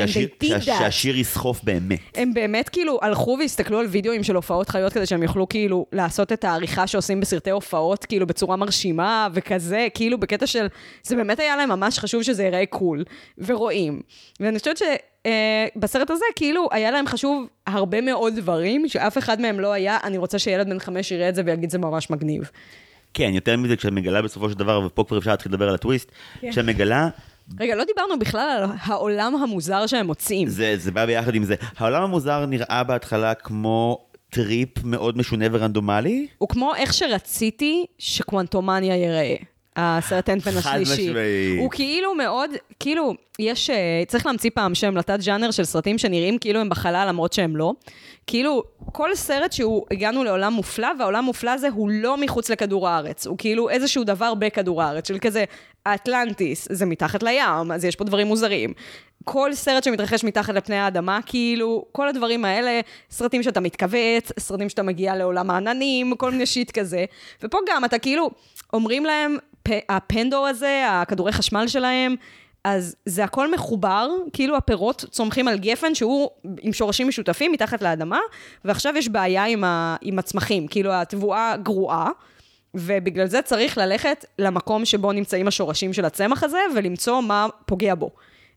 ושהשיר 0.59 1.19
יסחוף 1.19 1.61
באמת. 1.65 1.99
הם 2.15 2.35
באמת 2.35 2.69
כאילו 2.69 2.99
הלכו 3.03 3.37
והסתכלו 3.41 3.79
על 3.79 3.87
וידאוים 3.87 4.23
של 4.23 4.37
הופעות 4.37 4.69
חיות 4.69 4.93
כדי 4.93 5.07
שהם 5.07 5.23
יוכלו 5.23 5.49
כאילו 5.49 5.87
לעשות 5.93 6.33
את 6.33 6.45
העריכה 6.45 6.87
שעושים 6.87 7.21
בסרטי 7.21 7.51
הופעות 7.51 8.05
כאילו 8.05 8.27
בצורה 8.27 8.57
מרשימה 8.57 9.29
וכזה, 9.35 9.89
כאילו 9.95 10.19
בקטע 10.19 10.47
של, 10.47 10.67
זה 11.03 11.17
באמת 11.17 11.41
היה 11.41 11.57
להם 11.57 11.69
ממש 11.69 11.99
חשוב 11.99 12.23
שזה 12.23 12.43
ייראה 12.43 12.67
cool 12.67 13.05
ורואים. 13.39 14.01
ואני 14.41 14.59
חושבת 14.59 14.77
שבסרט 15.27 16.11
הזה 16.11 16.25
כאילו 16.37 16.69
היה 16.73 16.91
להם 16.91 17.07
חשוב 17.07 17.47
הרבה 17.67 18.01
מאוד 18.01 18.35
דברים 18.37 18.89
שאף 18.89 19.19
אחד 19.19 19.41
מהם 19.41 19.61
לא 19.61 19.73
היה, 19.73 19.99
אני 20.05 20.19
רוצה 20.19 20.39
שילד 20.39 20.69
בן 20.69 20.79
חמש 20.79 21.11
יראה 21.11 21.29
את 21.29 21.35
זה 21.35 21.43
ויגיד 21.47 21.71
זה 21.71 21.79
ממש 21.79 22.11
מגניב. 22.11 22.51
כן, 23.15 23.31
יותר 23.35 23.57
מזה, 23.57 23.77
כשאת 23.77 23.93
מגלה 23.93 24.23
בסופו 24.23 24.51
של 24.51 24.59
דבר, 24.59 24.83
ופה 24.87 25.05
כבר 25.09 25.19
אפשר 25.19 25.31
להתחיל 25.31 25.53
לדבר 25.53 25.69
על 25.69 25.75
הטוויסט, 25.75 26.11
כן. 26.41 26.51
כשאת 26.51 26.65
מגלה, 26.65 27.09
רגע, 27.61 27.75
לא 27.75 27.85
דיברנו 27.85 28.19
בכלל 28.19 28.49
על 28.63 28.71
העולם 28.83 29.37
המוזר 29.37 29.87
שהם 29.87 30.07
מוצאים. 30.07 30.49
זה, 30.49 30.75
זה 30.77 30.91
בא 30.91 31.07
ביחד 31.07 31.35
עם 31.35 31.45
זה. 31.45 31.55
העולם 31.77 32.03
המוזר 32.03 32.47
נראה 32.47 32.85
בהתחלה 32.85 33.35
כמו 33.35 33.99
טריפ 34.31 34.85
מאוד 34.85 35.19
משונה 35.19 35.47
ורנדומלי. 35.53 36.27
הוא 36.39 36.49
כמו 36.49 36.75
איך 36.75 36.95
שרציתי 36.95 37.85
ש 37.99 38.14
Quantumania 38.14 38.97
ייראה. 38.97 39.37
הסרט 39.81 40.29
Ant-Man 40.29 40.43
השלישי. 40.43 40.61
חד 40.61 41.09
משמעית. 41.11 41.59
הוא 41.59 41.71
כאילו 41.71 42.15
מאוד, 42.15 42.51
כאילו, 42.81 43.15
יש, 43.39 43.71
אה, 43.71 44.03
צריך 44.07 44.27
להמציא 44.27 44.51
פעם 44.55 44.75
שם 44.75 44.97
לתת 44.97 45.19
ג'אנר 45.25 45.51
של 45.51 45.65
סרטים 45.65 45.99
שנראים 45.99 46.39
כאילו 46.39 46.61
הם 46.61 46.69
בחלל 46.69 47.09
למרות 47.09 47.33
שהם 47.33 47.57
לא. 47.57 47.73
כאילו, 48.27 48.63
כל 48.93 49.15
סרט 49.15 49.53
שהוא, 49.53 49.87
הגענו 49.91 50.25
לעולם 50.25 50.53
מופלא, 50.53 50.89
והעולם 50.99 51.25
מופלא 51.25 51.51
הזה 51.51 51.69
הוא 51.69 51.91
לא 51.91 52.17
מחוץ 52.17 52.51
לכדור 52.51 52.89
הארץ. 52.89 53.27
הוא 53.27 53.39
כאילו 53.39 53.71
איזשהו 53.71 54.05
דבר 54.05 54.35
בכדור 54.35 54.83
הארץ, 54.83 55.09
של 55.09 55.19
כזה, 55.19 55.45
האטלנטיס 55.87 56.69
זה 56.71 56.87
מתחת 56.87 57.23
לים, 57.23 57.73
אז 57.75 57.85
יש 57.85 57.97
פה 57.97 58.05
דברים 58.05 58.27
מוזרים. 58.27 58.73
כל 59.25 59.55
סרט 59.55 59.85
שמתרחש 59.85 60.25
מתחת 60.25 60.55
לפני 60.55 60.77
האדמה, 60.77 61.19
כאילו, 61.27 61.85
כל 61.93 62.09
הדברים 62.09 62.45
האלה, 62.45 62.81
סרטים 63.11 63.43
שאתה 63.43 63.61
מתכווץ, 63.61 64.33
סרטים 64.39 64.69
שאתה 64.69 64.83
מגיע 64.83 65.17
לעולם 65.17 65.51
העננים, 65.51 66.17
כל 66.17 66.31
מיני 66.31 66.47
שיט 66.47 66.71
כזה. 66.71 67.05
ופה 67.43 67.59
גם 67.69 67.85
אתה 67.85 67.99
כאילו, 67.99 68.31
אומרים 68.73 69.05
להם, 69.05 69.37
הפנדור 69.89 70.47
הזה, 70.47 70.85
הכדורי 70.89 71.33
חשמל 71.33 71.69
שלהם, 71.69 72.15
אז 72.65 72.97
זה 73.07 73.25
הכל 73.25 73.53
מחובר, 73.53 74.09
כאילו 74.33 74.57
הפירות 74.57 75.05
צומחים 75.11 75.49
על 75.49 75.59
גפן 75.59 75.95
שהוא 75.95 76.31
עם 76.61 76.73
שורשים 76.73 77.09
משותפים 77.09 77.53
מתחת 77.53 77.83
לאדמה, 77.83 78.19
ועכשיו 78.65 78.97
יש 78.97 79.09
בעיה 79.09 79.45
עם, 79.45 79.65
ה, 79.65 79.97
עם 80.01 80.19
הצמחים, 80.19 80.67
כאילו 80.67 80.93
התבואה 80.93 81.57
גרועה, 81.63 82.11
ובגלל 82.75 83.27
זה 83.27 83.43
צריך 83.43 83.79
ללכת 83.79 84.25
למקום 84.39 84.85
שבו 84.85 85.13
נמצאים 85.13 85.49
השורשים 85.49 85.93
של 85.93 86.05
הצמח 86.05 86.45
הזה, 86.45 86.59
ולמצוא 86.77 87.21
מה 87.21 87.47
פוגע 87.67 87.95
בו. 87.95 88.11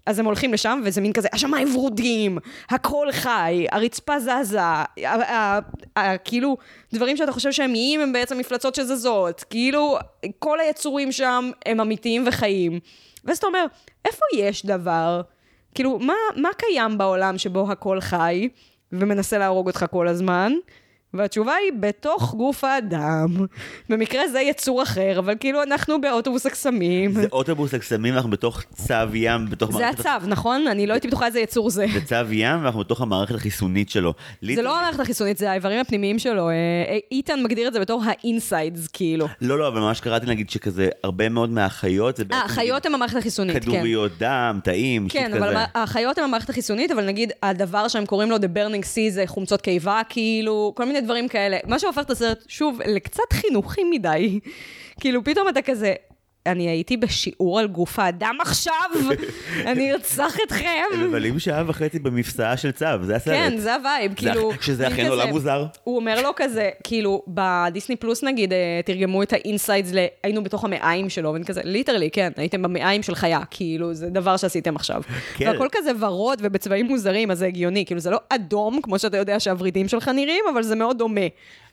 אז 0.06 0.20
הם 0.20 0.26
הולכים 0.26 0.54
לשם, 0.54 0.82
וזה 0.86 1.02
מין 1.02 1.14
כזה, 1.14 1.28
השמיים 1.34 1.76
ורודים, 1.76 2.38
הכל 2.70 3.08
חי, 3.12 3.66
הרצפה 3.72 4.20
זזה, 4.20 4.60
כאילו, 6.24 6.58
דברים 6.93 7.18
שאתה 7.18 7.32
חושב 7.32 7.52
שהם 7.52 7.74
איים 7.74 7.99
הם 8.02 8.14
בעצם 8.14 8.38
מפלצות 8.38 8.76
שזזות, 8.76 9.43
כאילו, 9.49 9.97
כל 10.39 10.60
היצורים 10.60 11.12
שם 11.12 11.52
הם 11.66 11.82
אמיתיים 11.82 12.24
וחיים. 12.28 12.80
ואז 13.26 13.38
אתה 13.38 13.47
אומר, 13.47 13.66
איפה 14.06 14.22
יש 14.38 14.66
דבר? 14.66 15.22
כאילו, 15.76 15.99
מה, 15.99 16.14
מה 16.36 16.49
קיים 16.58 16.97
בעולם 16.97 17.38
שבו 17.38 17.72
הכל 17.72 18.02
חי 18.02 18.49
ומנסה 18.91 19.38
להרוג 19.38 19.68
אותך 19.68 19.86
כל 19.91 20.08
הזמן? 20.08 20.54
והתשובה 21.14 21.53
היא, 21.53 21.72
בתוך 21.80 22.34
גוף 22.36 22.64
האדם. 22.64 23.28
במקרה 23.89 24.28
זה 24.28 24.41
יצור 24.41 24.84
אחר, 24.84 25.20
אבל 25.20 25.36
כאילו 25.39 25.64
אנחנו 25.64 26.01
באוטובוס 26.01 26.45
הקסמים. 26.45 27.12
זה 27.12 27.28
אוטובוס 27.32 27.74
הקסמים, 27.74 28.14
אנחנו 28.14 28.30
בתוך 28.30 28.64
צב 28.74 28.93
ים, 29.14 29.45
בתוך 29.49 29.72
זה 29.72 29.80
מערכת... 29.80 29.99
הצב, 29.99 30.28
נכון? 30.28 30.68
אני 30.68 30.88
לא 30.88 30.93
הייתי 30.93 31.07
בטוחה 31.07 31.26
איזה 31.26 31.39
יצור 31.39 31.70
זה. 31.70 31.86
זה 31.93 32.01
צב 32.05 32.32
ים, 32.32 32.59
ואנחנו 32.64 32.80
בתוך 32.80 33.01
המערכת 33.01 33.36
החיסונית 33.36 33.89
שלו. 33.89 34.14
זה 34.55 34.62
לא 34.62 34.80
המערכת 34.80 34.99
החיסונית, 34.99 35.38
זה 35.38 35.51
האיברים 35.51 35.80
הפנימיים 35.80 36.20
שלו. 36.20 36.49
אה, 36.49 36.53
אה, 36.53 36.97
איתן 37.12 37.43
מגדיר 37.43 37.68
את 37.68 37.74
זה 37.74 37.80
בתור 37.80 38.01
ה 38.05 38.15
insides, 38.15 38.88
כאילו. 38.88 39.28
לא, 39.41 39.59
לא, 39.59 39.68
אבל 39.68 39.80
ממש 39.80 39.99
קראתי 40.01 40.26
נגיד 40.26 40.49
שכזה, 40.49 40.89
הרבה 41.03 41.30
מאוד 41.30 41.49
מהחיות, 41.49 42.18
זה 42.18 42.26
בעצם... 42.26 42.41
אה, 42.41 42.45
החיות 42.45 42.86
הם 42.86 42.95
המערכת 42.95 43.18
החיסונית, 43.18 43.53
כן. 43.53 43.59
כדוריות 43.59 44.12
דם, 44.20 44.59
תאים, 44.64 45.09
shit 45.09 45.22
כן, 45.22 45.32
כזה. 45.34 45.38
אבל 45.38 45.53
מה- 45.53 45.66
החיות 45.76 46.18
הם 46.18 46.24
המערכת 46.24 46.49
החיסונית, 46.49 46.91
אבל 46.91 47.05
נגיד 47.05 47.32
הדבר 47.43 47.88
שהם 47.88 48.05
קוראים 48.05 48.30
לו 48.32 48.38
The 48.38 48.49
Burning 48.55 48.84
Sea 48.84 49.12
זה 49.12 49.24
חומצות 49.28 49.62
קיבה, 49.62 50.01
כאילו, 50.09 50.74
כל 50.76 50.86
מיני 50.86 51.01
דברים 51.02 51.28
כאלה. 51.28 51.58
מה 51.68 51.80
שהופך 51.80 52.02
את 52.02 52.10
הסרט, 52.10 52.43
שוב, 52.47 52.82
לקצת 52.86 53.34
חינוכי 53.34 53.84
מדי. 53.84 54.39
כאילו, 55.02 55.24
פתאום 55.24 55.49
אתה 55.49 55.62
כזה... 55.62 55.93
אני 56.46 56.70
הייתי 56.70 56.98
בשיעור 56.98 57.60
על 57.60 57.68
גוף 57.68 58.00
האדם 58.00 58.38
עכשיו, 58.42 58.89
אני 59.72 59.92
ארצח 59.92 60.38
אתכם. 60.48 60.84
הם 60.94 61.08
מבלים 61.08 61.39
שעה 61.39 61.64
וחצי 61.68 62.00
במפשעה 61.99 62.57
של 62.58 62.72
צב, 62.72 62.86
זה 63.02 63.16
הסרט. 63.16 63.36
כן, 63.36 63.58
זה 63.58 63.76
הווייב, 63.76 64.14
כאילו... 64.14 64.52
שזה 64.62 64.88
אכן 64.88 65.08
עולם 65.08 65.30
מוזר. 65.30 65.66
הוא 65.84 65.96
אומר 65.96 66.22
לו 66.22 66.30
כזה, 66.36 66.70
כאילו, 66.84 67.24
בדיסני 67.28 67.96
פלוס 67.96 68.24
נגיד, 68.24 68.54
אה, 68.54 68.80
תרגמו 68.86 69.24
את 69.24 69.34
ה 69.34 69.40
insides, 69.40 69.93
ל... 69.94 70.06
היינו 70.24 70.44
בתוך 70.44 70.64
המעיים 70.64 71.10
שלו, 71.10 71.34
ואני 71.34 71.46
כזה, 71.46 71.62
literally, 71.64 72.09
כן, 72.12 72.32
הייתם 72.38 72.62
במעיים 72.62 73.04
של 73.04 73.16
חיה, 73.16 73.39
כאילו, 73.52 73.94
זה 73.94 74.10
דבר 74.10 74.38
שעשיתם 74.38 74.76
עכשיו. 74.76 75.02
כן. 75.36 75.48
והכל 75.48 75.68
כזה 75.72 75.92
ורוד 76.00 76.39
ובצבעים 76.42 76.86
מוזרים, 76.86 77.32
אז 77.32 77.38
זה 77.38 77.46
הגיוני, 77.46 77.86
כאילו, 77.86 78.02
זה 78.02 78.10
לא 78.10 78.20
אדום, 78.30 78.80
כמו 78.84 79.00
שאתה 79.00 79.18
יודע 79.18 79.39
שהוורידים 79.39 79.88
שלך 79.88 80.08
נראים, 80.08 80.44
אבל 80.54 80.64
זה 80.64 80.76
מאוד 80.76 80.98
דומה. 80.98 81.22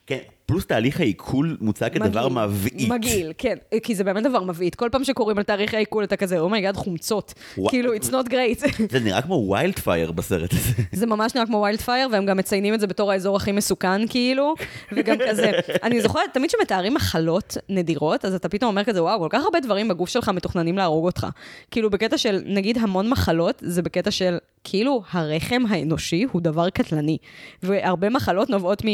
כן, 0.07 0.19
פלוס 0.49 0.67
תהליך 0.67 1.01
העיכול 1.01 1.57
מוצג 1.61 1.89
כדבר 1.95 2.29
מבעית. 2.29 2.89
מגעיל, 2.89 3.33
כן, 3.39 3.55
כי 3.83 3.95
זה 3.95 4.05
באמת 4.05 4.23
דבר 4.23 4.45
מבעית. 4.45 4.75
כל 4.75 4.89
פעם 4.93 5.05
שקוראים 5.05 5.39
על 5.39 5.45
תהליך 5.45 5.75
העיכול, 5.75 6.05
אתה 6.05 6.17
כזה, 6.17 6.39
oh 6.39 6.48
my 6.48 6.58
god, 6.58 6.77
חומצות. 6.77 7.35
וואו. 7.59 7.71
כאילו, 7.71 7.95
it's 7.95 8.09
not 8.09 8.29
great. 8.29 8.67
זה 8.93 9.01
נראה 9.01 9.23
כמו 9.23 9.49
wildfire 9.51 10.13
בסרט 10.13 10.53
הזה. 10.53 10.83
זה 10.93 11.07
ממש 11.07 11.35
נראה 11.35 11.47
כמו 11.47 11.63
ויילד 11.63 11.81
פייר, 11.81 12.09
והם 12.13 12.27
גם 12.27 12.37
מציינים 12.37 12.75
את 12.75 12.81
זה 12.81 12.87
בתור 12.87 13.13
האזור 13.13 13.37
הכי 13.37 13.53
מסוכן, 13.53 14.09
כאילו, 14.09 14.55
וגם 14.93 15.17
כזה, 15.29 15.51
אני 15.83 16.01
זוכרת, 16.01 16.35
תמיד 16.35 16.51
כשמתארים 16.51 16.95
מחלות 16.95 17.57
נדירות, 17.69 18.25
אז 18.25 18.35
אתה 18.35 18.49
פתאום 18.49 18.69
אומר 18.71 18.85
כזה, 18.85 19.03
וואו, 19.03 19.21
כל 19.21 19.29
כך 19.31 19.45
הרבה 19.45 19.61
דברים 19.61 19.89
בגוף 19.89 20.09
שלך 20.09 20.29
מתוכננים 20.29 20.79
להרוג 20.79 21.05
אותך. 21.05 21.27
כאילו, 21.71 21.91
בקטע 21.91 22.19
של, 22.19 22.43
נגיד, 22.47 22.79
המון 22.79 23.11
מחלות, 23.11 23.63
זה 23.67 23.83
בקטע 23.83 24.11
של, 24.11 24.39
כאילו, 24.65 25.03
הרחם 25.11 25.63
האנושי 25.69 26.27
הוא 26.33 26.43
דבר 26.43 26.71
קטלני, 26.71 27.19
והרבה 27.63 28.11
מחלות 28.11 28.51
נובעות 28.51 28.85
מ... 28.85 28.89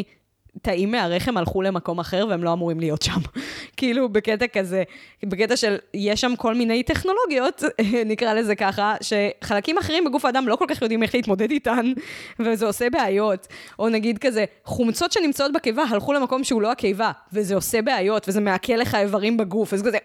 תאים 0.63 0.91
מהרחם 0.91 1.37
הלכו 1.37 1.63
למקום 1.63 1.99
אחר 1.99 2.27
והם 2.29 2.45
לא 2.45 2.53
אמורים 2.53 2.81
להיות 2.81 3.03
שם. 3.03 3.21
כאילו, 3.77 4.09
בקטע 4.09 4.47
כזה, 4.47 4.83
בקטע 5.23 5.57
של, 5.57 5.77
יש 5.95 6.21
שם 6.21 6.37
כל 6.37 6.55
מיני 6.55 6.83
טכנולוגיות, 6.83 7.63
נקרא 8.13 8.35
לזה 8.35 8.55
ככה, 8.55 8.95
שחלקים 9.01 9.79
אחרים 9.79 10.05
בגוף 10.05 10.25
האדם 10.25 10.49
לא 10.49 10.57
כל 10.57 10.65
כך 10.69 10.83
יודעים 10.83 11.03
איך 11.03 11.15
להתמודד 11.15 11.51
איתן, 11.51 11.93
וזה 12.41 12.67
עושה 12.67 12.91
בעיות. 12.91 13.47
או 13.79 13.89
נגיד 13.89 14.19
כזה, 14.19 14.45
חומצות 14.65 15.13
שנמצאות 15.13 15.53
בקיבה 15.53 15.83
הלכו 15.91 16.13
למקום 16.13 16.45
שהוא 16.45 16.63
לא 16.63 16.73
הקיבה, 16.73 17.11
וזה 17.33 17.55
עושה 17.55 17.83
בעיות, 17.83 18.29
וזה 18.29 18.41
מעכל 18.41 18.73
לך 18.73 18.95
איברים 18.95 19.37
בגוף, 19.37 19.73
וזה 19.73 19.85
כזה, 19.85 19.99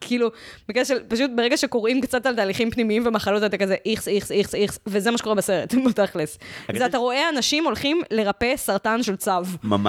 כאילו, 0.00 0.30
בקטע 0.68 0.84
של, 0.84 0.98
פשוט 1.08 1.30
ברגע 1.36 1.56
שקוראים 1.56 2.00
קצת 2.00 2.26
על 2.26 2.36
תהליכים 2.36 2.70
פנימיים 2.70 3.02
ומחלות, 3.06 3.42
אתה 3.42 3.56
כזה 3.56 3.74
איכס, 3.86 4.08
איכס, 4.08 4.32
איכס, 4.32 4.54
איכס, 4.54 4.78
וזה 4.86 5.10
מה 5.10 5.18
שקורה 5.18 5.34
בסרט, 5.34 5.74
בתכלס. 5.88 6.38
זה 6.76 6.86
אתה 6.86 6.98
רואה 6.98 7.28
אנשים 7.28 7.64
הולכים 7.64 8.02
לרפא 8.10 8.56
סרטן 8.56 9.02
של. 9.02 9.16
ממש. 9.64 9.85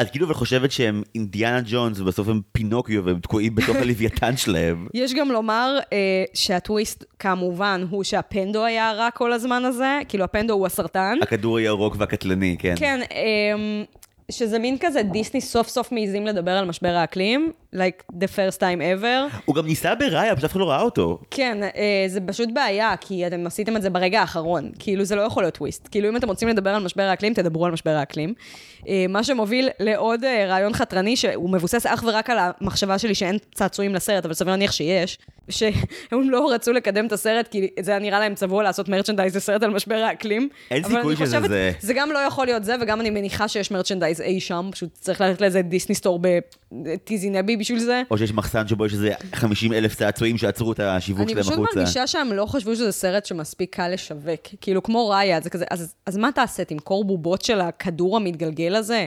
את 0.00 0.10
כאילו 0.10 0.26
אבל 0.26 0.34
חושבת 0.34 0.72
שהם 0.72 1.02
אינדיאנה 1.14 1.60
ג'ונס 1.66 2.00
ובסוף 2.00 2.28
הם 2.28 2.40
פינוקיו 2.52 3.04
והם 3.04 3.20
תקועים 3.20 3.54
בתוך 3.54 3.76
הלוויתן 3.82 4.36
שלהם. 4.36 4.86
יש 4.94 5.14
גם 5.14 5.30
לומר 5.30 5.78
אה, 5.92 6.24
שהטוויסט, 6.34 7.04
כמובן, 7.18 7.86
הוא 7.90 8.04
שהפנדו 8.04 8.64
היה 8.64 8.90
הרע 8.90 9.10
כל 9.10 9.32
הזמן 9.32 9.64
הזה, 9.64 10.00
כאילו 10.08 10.24
הפנדו 10.24 10.52
הוא 10.52 10.66
הסרטן. 10.66 11.18
הכדור 11.22 11.58
הירוק 11.58 11.96
והקטלני, 11.98 12.56
כן. 12.58 12.74
כן, 12.76 13.00
אה, 13.12 13.84
שזה 14.30 14.58
מין 14.58 14.76
כזה, 14.80 15.02
דיסני 15.02 15.40
סוף 15.40 15.68
סוף 15.68 15.92
מעיזים 15.92 16.26
לדבר 16.26 16.50
על 16.50 16.64
משבר 16.64 16.88
האקלים, 16.88 17.52
like 17.74 18.14
the 18.18 18.26
first 18.26 18.58
time 18.58 18.80
ever. 18.80 19.36
הוא 19.44 19.54
גם 19.54 19.66
ניסה 19.66 19.94
בראיה, 19.94 20.36
פשוט 20.36 20.44
אף 20.44 20.50
אחד 20.50 20.60
לא 20.60 20.70
ראה 20.70 20.80
אותו. 20.80 21.18
כן, 21.30 21.58
אה, 21.62 22.04
זה 22.06 22.20
פשוט 22.26 22.48
בעיה, 22.52 22.94
כי 23.00 23.26
אתם 23.26 23.46
עשיתם 23.46 23.76
את 23.76 23.82
זה 23.82 23.90
ברגע 23.90 24.20
האחרון. 24.20 24.70
כאילו, 24.78 25.04
זה 25.04 25.16
לא 25.16 25.22
יכול 25.22 25.42
להיות 25.42 25.54
טוויסט. 25.54 25.88
כאילו, 25.90 26.08
אם 26.08 26.16
אתם 26.16 26.28
רוצים 26.28 26.48
לדבר 26.48 26.70
על 26.70 26.84
משבר 26.84 27.02
האקלים, 27.02 27.34
תדברו 27.34 27.66
על 27.66 27.72
משבר 27.72 27.90
האקלים. 27.90 28.34
אה, 28.88 29.06
מה 29.08 29.24
שמוביל 29.24 29.68
לעוד 29.80 30.24
אה, 30.24 30.46
רעיון 30.46 30.72
חתרני, 30.72 31.16
שהוא 31.16 31.50
מבוסס 31.50 31.86
אך 31.86 32.04
ורק 32.06 32.30
על 32.30 32.38
המחשבה 32.40 32.98
שלי 32.98 33.14
שאין 33.14 33.38
צעצועים 33.54 33.94
לסרט, 33.94 34.24
אבל 34.24 34.34
סביר 34.34 34.50
להניח 34.50 34.72
שיש, 34.72 35.18
שהם 35.48 36.30
לא 36.30 36.52
רצו 36.52 36.72
לקדם 36.72 37.06
את 37.06 37.12
הסרט, 37.12 37.48
כי 37.48 37.68
זה 37.80 37.90
היה 37.90 38.00
נראה 38.00 38.20
להם 38.20 38.34
צבוע 38.34 38.62
לעשות 38.62 38.88
merchandise 38.88 39.36
לסרט 39.36 39.62
על 39.62 39.70
משבר 39.70 39.94
האקלים. 39.94 40.48
אין 40.70 40.84
סיכוי 40.84 41.16
שזה 41.16 41.26
חושבת, 41.26 41.48
זה. 41.48 41.72
זה 41.80 41.94
גם 41.94 42.12
לא 42.12 42.18
יכול 42.18 42.46
להיות 42.46 42.64
זה, 42.64 42.74
וגם 42.80 43.00
אני 43.00 43.10
מניחה 43.10 43.48
שיש 43.48 43.70
merchandise 43.70 44.20
אי 44.20 44.40
שם, 44.40 44.68
פשוט 44.72 44.90
צריך 44.94 45.20
ללכת 45.20 45.40
לאיזה 45.40 45.62
Disney 45.62 45.94
Store 45.94 46.20
בטיזי 46.72 47.30
נבי 47.30 47.56
בשביל 47.62 47.78
זה. 47.78 48.02
או 48.10 48.18
שיש 48.18 48.32
מחסן 48.32 48.68
שבו 48.68 48.86
יש 48.86 48.92
איזה 48.92 49.12
50 49.34 49.72
אלף 49.72 49.94
צעצועים 49.94 50.38
שעצרו 50.38 50.72
את 50.72 50.80
השיווק 50.80 51.22
אני 51.22 51.30
שלהם 51.30 51.42
פשוט 51.42 51.54
החוצה. 51.54 51.78
מרגישה 51.78 52.06
שהם 52.06 52.32
לא 52.32 52.46
חשבו 52.46 52.74
שזה 52.74 52.92
סרט 52.92 53.26
שמספיק 53.26 53.76
קל 53.76 53.88
לשווק. 53.88 54.40
כאילו, 54.60 54.82
כמו 54.82 55.08
ראיה, 55.08 55.40
זה 55.40 55.50
כזה, 55.50 55.64
אז, 55.70 55.94
אז 56.06 56.16
מה 56.16 56.32
תעשה? 56.32 56.64
תמכור 56.64 57.04
בובות 57.04 57.42
של 57.42 57.60
הכדור 57.60 58.16
המתגלגל 58.16 58.74
הזה? 58.74 59.06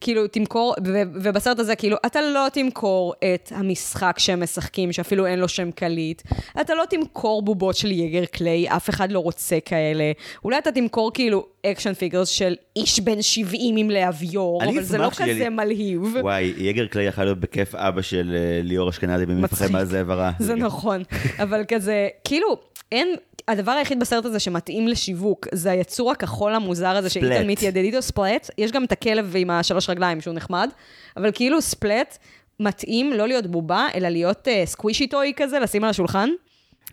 כאילו, 0.00 0.26
תמכור, 0.28 0.74
ו- 0.86 1.02
ובסרט 1.14 1.58
הזה, 1.58 1.76
כאילו, 1.76 1.96
אתה 2.06 2.20
לא 2.20 2.46
תמכור 2.52 3.14
את 3.34 3.52
המשחק 3.54 4.16
שהם 4.18 4.42
משחקים, 4.42 4.92
שאפילו 4.92 5.26
אין 5.26 5.38
לו 5.38 5.48
שם 5.48 5.70
קליט. 5.70 6.22
אתה 6.60 6.74
לא 6.74 6.84
תמכור 6.90 7.42
בובות 7.42 7.76
של 7.76 7.90
יגר 7.90 8.24
קליי, 8.24 8.68
אף 8.68 8.90
אחד 8.90 9.12
לא 9.12 9.18
רוצה 9.18 9.58
כאלה. 9.64 10.12
אולי 10.44 10.58
אתה 10.58 10.72
תמכור, 10.72 11.10
כאילו, 11.14 11.46
action 11.72 11.94
figures 11.94 12.28
של 12.28 12.54
איש 12.76 13.00
בן 13.00 13.22
70 13.22 13.76
עם 13.76 13.90
להביור, 13.90 14.64
אבל 14.64 14.82
זה 14.82 14.98
לא 14.98 15.10
כזה 15.10 15.24
לי- 15.24 15.48
מלהיב. 15.48 16.02
וואי, 16.20 16.52
יגר 16.56 16.86
קליי 16.86 17.06
יכול 17.06 17.24
להיות 17.24 17.40
בכיף 17.40 17.74
אבא 17.74 18.02
של 18.02 18.36
אה, 18.36 18.60
ליאור 18.62 18.90
אשכנזי 18.90 19.26
במי 19.26 19.42
מפחד 19.42 19.56
מצחיק. 19.56 19.70
מהזאב 19.70 20.10
הרע. 20.10 20.30
זה 20.38 20.54
נכון, 20.54 21.02
אבל 21.42 21.64
כזה, 21.68 22.08
כאילו, 22.24 22.56
אין, 22.92 23.08
הדבר 23.48 23.72
היחיד 23.72 24.00
בסרט 24.00 24.24
הזה 24.24 24.38
שמתאים 24.38 24.88
לשיווק, 24.88 25.46
זה 25.52 25.70
היצור 25.70 26.10
הכחול 26.10 26.54
המוזר 26.54 26.88
הזה. 26.96 27.10
שאיתן 27.10 27.46
מתיידד 27.46 27.76
איתו, 27.84 28.02
ספלט. 28.02 28.50
יש 28.58 28.72
גם 28.72 28.84
את 28.84 28.92
הכלב 28.92 29.34
עם 29.38 29.50
השלוש 29.50 29.90
רגליים 29.90 30.20
שהוא 30.20 30.34
נחמד, 30.34 30.68
אבל 31.16 31.30
כאילו 31.34 31.60
ספלט 31.62 32.18
מתאים 32.60 33.12
לא 33.12 33.28
להיות 33.28 33.46
בובה, 33.46 33.86
אלא 33.94 34.08
להיות 34.08 34.48
uh, 34.48 34.66
סקווישי 34.66 35.06
טוי 35.06 35.32
כזה, 35.36 35.58
לשים 35.58 35.84
על 35.84 35.90
השולחן, 35.90 36.28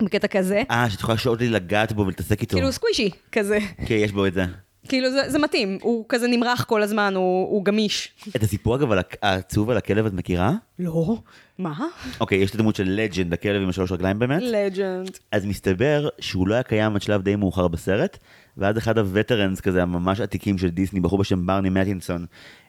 בקטע 0.02 0.28
כזה. 0.28 0.64
אה, 0.72 0.90
שאת 0.90 1.00
יכולה 1.00 1.18
שעות 1.18 1.40
לי 1.42 1.50
לגעת 1.50 1.92
בו 1.94 2.02
ולהתעסק 2.02 2.42
איתו. 2.42 2.58
כאילו 2.58 2.72
סקווישי, 2.72 3.10
כזה. 3.32 3.58
כן, 3.86 3.96
יש 3.96 4.12
בו 4.12 4.26
את 4.26 4.34
זה. 4.34 4.46
כאילו 4.88 5.12
זה, 5.12 5.30
זה 5.30 5.40
מתאים, 5.40 5.78
הוא 5.82 6.06
כזה 6.10 6.28
נמרח 6.28 6.64
כל 6.64 6.84
הזמן, 6.84 7.14
הוא, 7.16 7.50
הוא 7.50 7.66
גמיש. 7.66 8.12
את 8.36 8.44
הסיפור 8.44 8.76
אגב 8.76 8.92
על 8.92 9.00
העצוב 9.22 9.70
על 9.70 9.78
הכלב 9.78 10.06
את 10.06 10.14
מכירה? 10.14 10.52
לא, 10.80 11.18
מה? 11.58 11.74
אוקיי, 12.20 12.38
יש 12.38 12.50
את 12.50 12.56
הדמות 12.56 12.76
של 12.76 12.84
לג'נד, 12.88 13.34
הכלב 13.34 13.62
עם 13.62 13.70
השלוש 13.70 13.92
רגליים 13.92 14.20
באמת. 14.20 14.42
לג'נד. 14.42 15.18
אז 15.32 15.46
מסתבר 15.46 16.10
שהוא 16.20 16.48
לא 16.48 16.54
היה 16.54 16.64
קיים 16.64 16.96
עד 16.96 17.02
שלב 17.02 17.22
די 17.22 17.36
מאוחר 17.36 17.68
בסרט, 17.68 18.18
ואז 18.58 18.78
אחד 18.78 18.98
ה 18.98 19.05
veterans 19.05 19.62
כזה, 19.62 19.82
הממש 19.82 20.20
עתיקים 20.20 20.58
של 20.58 20.70
דיסני, 20.70 21.00
בחור 21.00 21.20
בשם 21.20 21.46
ברני 21.46 21.70
מטינסון, 21.70 22.26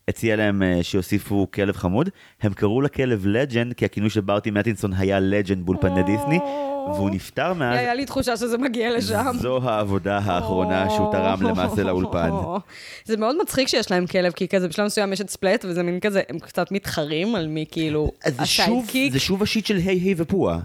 הציע 0.09 0.37
להם 0.37 0.63
אה, 0.63 0.83
שיוסיפו 0.83 1.47
כלב 1.55 1.77
חמוד. 1.77 2.09
הם 2.43 2.53
קראו 2.53 2.81
לכלב 2.81 3.27
לג'נד, 3.27 3.73
כי 3.73 3.85
הכינוי 3.85 4.11
של 4.11 4.21
ברני 4.21 4.51
מטינסון 4.51 4.93
היה 4.93 5.21
לג'נד 5.21 5.67
באולפני 5.67 6.03
דיסני, 6.03 6.39
והוא 6.95 7.11
נפטר 7.11 7.53
מאז. 7.53 7.79
היה 7.79 7.95
לי 7.95 8.05
תחושה 8.05 8.37
שזה 8.37 8.59
מגיע 8.59 8.97
לשם. 8.97 9.33
זו 9.39 9.61
העבודה 9.63 10.19
האחרונה 10.25 10.91
שהוא 10.91 11.13
תרם 11.13 11.43
למעשה 11.43 11.83
לאולפן. 11.83 12.31
זה 13.05 13.17
מאוד 13.17 13.37
מצחיק 13.43 13.69
שיש 13.69 13.91
להם 13.91 14.07
כלב, 14.07 14.33
כי 14.33 14.49
כזה 14.49 14.69
בשלב 14.69 14.87
מסוים 14.87 15.13
יש 15.13 15.21
את 15.21 15.31
ספלט, 15.31 15.65
וזה 15.65 15.83
מין 15.83 16.01
כזה, 16.01 16.23
הם 16.29 16.39
קצת 16.39 16.73
מתחרים 16.73 17.35
על 17.35 17.47
מי 17.49 17.65
כאילו 17.71 18.11
אז 18.25 18.37
זה 18.37 18.47
שוב, 18.47 18.67
ה 18.67 18.71
sidekick. 18.71 19.13
זה 19.13 19.21
שוב 19.21 19.43
ה 19.43 19.47
shit 19.47 19.67
של 19.67 19.77
היי 19.77 19.99
היי 19.99 20.15
ופועה. 20.17 20.59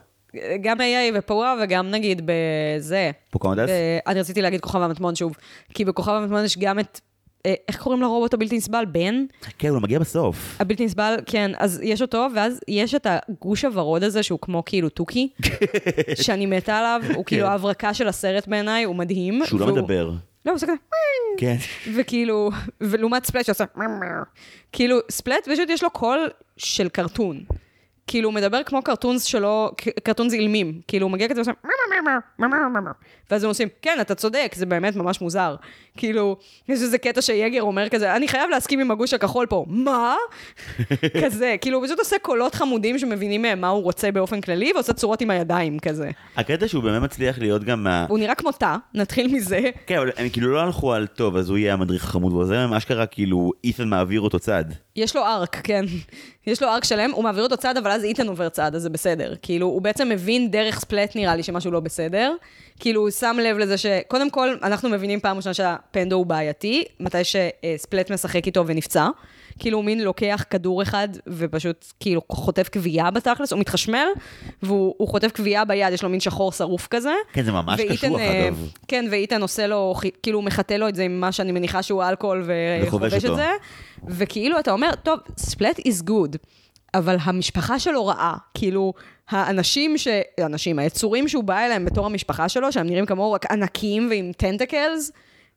גם 0.62 0.78
היי 0.82 1.14
היי 1.14 1.28
ופועה, 1.28 1.56
וגם 1.64 1.92
נגיד 1.92 2.22
בזה. 2.26 3.12
פוקהונטס? 3.30 3.70
ב- 3.70 4.00
אני 4.08 4.20
רציתי 4.20 4.42
להגיד 4.42 4.62
כוכב 4.62 4.82
המטמון 4.82 5.16
שוב, 5.16 5.36
כי 5.74 5.86
בכוכב 5.86 6.12
המטמון 6.12 6.46
יש 6.46 6.58
גם 6.58 6.80
את, 6.80 6.86
אה, 6.86 7.09
איך 7.46 7.82
קוראים 7.82 8.02
לרובוט 8.02 8.34
הבלתי 8.34 8.58
נסבל? 8.58 8.86
בן? 8.86 9.26
כן, 9.58 9.68
הוא 9.68 9.82
מגיע 9.82 10.00
בסוף. 10.00 10.58
הבלתי 10.60 10.86
נסבל, 10.86 11.16
כן, 11.26 11.52
אז 11.58 11.80
יש 11.84 12.02
אותו, 12.02 12.28
ואז 12.36 12.60
יש 12.68 12.96
את 12.96 13.08
הגוש 13.10 13.66
הוורוד 13.66 14.04
הזה, 14.04 14.24
שהוא 14.24 14.40
כמו 14.42 14.64
כאילו 14.66 14.90
תוכי, 14.90 15.30
שאני 16.24 16.46
מתה 16.46 16.78
עליו, 16.78 17.02
הוא 17.16 17.26
כאילו 17.26 17.48
ההברקה 17.48 17.94
של 17.94 18.08
הסרט 18.08 18.48
בעיניי, 18.48 18.84
הוא 18.84 18.96
מדהים. 18.96 19.42
שהוא 19.46 19.60
לא 19.60 19.68
מדבר. 19.68 20.12
לא, 20.46 20.52
הוא 20.52 20.56
עושה 20.56 20.68
כזה, 20.68 20.76
כן. 21.38 21.56
וכאילו, 21.96 22.50
ולעומת 22.82 23.26
ספלט 23.26 23.46
שעושה, 23.46 23.64
כאילו, 24.72 24.98
ספלט 25.12 25.48
פשוט 25.50 25.70
יש 25.70 25.84
לו 25.84 25.90
קול 25.90 26.30
של 26.58 26.90
קרטון. 26.90 27.44
כאילו, 28.08 28.30
הוא 28.30 28.36
מדבר 28.36 28.64
כמו 28.64 28.82
קרטונס 28.82 29.24
שלו, 29.24 29.72
קרטונס 30.04 30.34
אילמים. 30.34 30.82
כאילו, 30.88 31.06
הוא 31.06 31.12
מגיע 31.12 31.28
כזה 31.30 31.40
ועושה, 31.40 31.52
ואז 33.32 33.44
הם 33.44 33.48
עושים, 33.48 33.68
כן, 33.82 33.98
אתה 34.02 34.16
צודק, 34.16 34.52
זה 34.56 34.66
באמת 34.66 34.96
ממש 34.96 35.22
מוזר. 35.22 35.56
כאילו, 35.98 36.38
יש 36.70 36.82
איזה 36.82 36.98
קטע 36.98 37.22
שיגר 37.22 37.62
אומר 37.62 37.90
כזה, 37.90 38.16
אני 38.16 38.28
חייב 38.28 38.50
להסכים 38.50 38.80
עם 38.80 38.92
הגוש 38.92 39.14
הכחול 39.14 39.46
פה. 39.46 39.66
מה? 39.68 40.16
כזה, 41.24 41.56
כאילו, 41.62 41.78
הוא 41.78 41.86
פשוט 41.86 42.00
עושה 42.00 42.16
קולות 42.22 42.56
חמודים 42.56 43.00
שמבינים 43.00 43.42
מהם 43.42 43.62
מה 43.62 43.68
הוא 43.68 43.84
רוצה 43.84 44.12
באופן 44.12 44.42
כללי, 44.42 44.72
ועושה 44.76 44.94
צורות 44.94 45.22
עם 45.22 45.30
הידיים 45.30 45.80
כזה. 45.80 46.10
הקטע 46.36 46.68
שהוא 46.68 46.84
באמת 46.84 47.02
מצליח 47.02 47.40
להיות 47.40 47.64
גם 47.64 47.84
מה... 47.84 48.06
הוא 48.10 48.20
נראה 48.20 48.36
כמו 48.36 48.52
תא, 48.52 48.76
נתחיל 48.94 49.36
מזה. 49.36 49.60
כן, 49.88 49.98
אבל 49.98 50.10
הם 50.18 50.30
כאילו 50.30 50.52
לא 50.52 50.62
הלכו 50.62 50.94
על 50.94 51.08
טוב, 51.08 51.36
אז 51.36 51.50
הוא 51.50 51.58
יהיה 51.58 51.74
המדריך 51.74 52.04
החמוד 52.04 52.34
ועוזר 52.34 52.56
להם, 52.56 52.74
אשכרה 52.74 53.06
כאילו 53.06 53.52
איתן 53.64 53.88
מעביר 53.88 54.22
אותו 54.22 54.40
צד. 54.40 54.66
יש 54.96 55.16
לו 55.16 55.26
ארק, 55.26 55.62
כן. 55.64 55.86
יש 56.48 56.62
לו 56.62 56.68
ארק 56.68 56.84
שלם, 56.84 57.12
הוא 57.12 57.24
מעביר 57.24 57.44
אותו 57.44 57.58
צד, 57.58 57.78
אבל 57.78 57.92
אז 57.92 58.04
איתן 58.04 58.28
עובר 58.28 58.50
צד, 58.50 58.76
אז 58.76 58.82
זה 58.82 58.90
בסדר. 58.90 59.34
כאילו, 59.42 59.68
הוא 59.68 59.82
בעצם 59.82 60.10
מבין 60.10 60.52
דרך 60.52 60.80
ספלט, 60.80 61.16
נראה 61.16 61.36
לי, 61.36 61.44
שמשהו 61.44 61.72
לא 61.72 61.80
בסדר. 61.80 62.36
כאילו, 62.80 63.02
הוא 63.02 63.10
שם 63.10 63.38
לב 63.44 63.58
לזה 63.58 63.78
ש... 63.78 63.86
קודם 64.08 64.30
כל, 64.30 64.56
אנחנו 64.64 64.90
מבינים 64.90 65.20
פעם 65.20 65.38
ראשונה 65.38 65.54
שהפנדו 65.54 66.16
הוא 66.16 66.26
בעייתי, 66.26 66.84
מתי 67.00 67.18
שספלט 67.24 68.12
משחק 68.12 68.48
איתו 68.48 68.68
ונפצע. 68.68 69.08
כאילו, 69.60 69.78
הוא 69.78 69.86
מין 69.86 70.04
לוקח 70.04 70.44
כדור 70.50 70.82
אחד 70.82 71.08
ופשוט 71.28 71.86
כאילו 72.00 72.22
חוטף 72.32 72.70
כווייה 72.74 73.12
בתכלס, 73.12 73.52
הוא 73.52 73.60
מתחשמל, 73.60 74.08
והוא 74.64 74.96
הוא 74.98 75.08
חוטף 75.08 75.32
כווייה 75.36 75.66
ביד, 75.66 75.94
יש 75.94 76.04
לו 76.04 76.10
מין 76.10 76.20
שחור 76.20 76.52
שרוף 76.52 76.88
כזה. 76.88 77.14
כן, 77.34 77.44
זה 77.44 77.52
ממש 77.52 77.80
ואיתן, 77.80 77.96
קשוח 77.96 78.20
אה, 78.20 78.48
אגב. 78.48 78.70
כן, 78.88 79.06
ואיתן 79.12 79.42
עושה 79.42 79.68
לו, 79.68 79.94
כאילו 80.24 80.42
מחטא 80.42 80.74
לו 80.74 80.88
את 80.88 80.96
זה 80.96 81.04
עם 81.04 81.20
מה 81.20 81.32
שאני 81.32 81.52
מניחה 81.52 81.84
שהוא 81.84 82.04
אלכוהול 82.04 82.44
וחובש 82.46 83.14
וחובש 83.14 83.26
את. 83.26 83.36
זה, 83.36 83.52
וכאילו 84.08 84.60
אתה 84.60 84.72
אומר, 84.72 84.92
טוב, 85.04 85.20
ספלט 85.38 85.80
is 85.80 86.10
good, 86.10 86.38
אבל 86.94 87.18
המשפחה 87.22 87.80
שלו 87.80 88.06
רעה, 88.06 88.38
כאילו, 88.54 88.94
האנשים 89.30 89.98
ש... 89.98 90.08
האנשים, 90.38 90.80
היצורים 90.80 91.28
שהוא 91.28 91.44
בא 91.44 91.60
אליהם 91.60 91.86
בתור 91.86 92.06
המשפחה 92.06 92.50
שלו, 92.50 92.72
שהם 92.72 92.88
נראים 92.88 93.06
כמוהו 93.06 93.32
רק 93.32 93.52
ענקים 93.52 94.08
ועם 94.10 94.32
טנטקלס, 94.38 95.12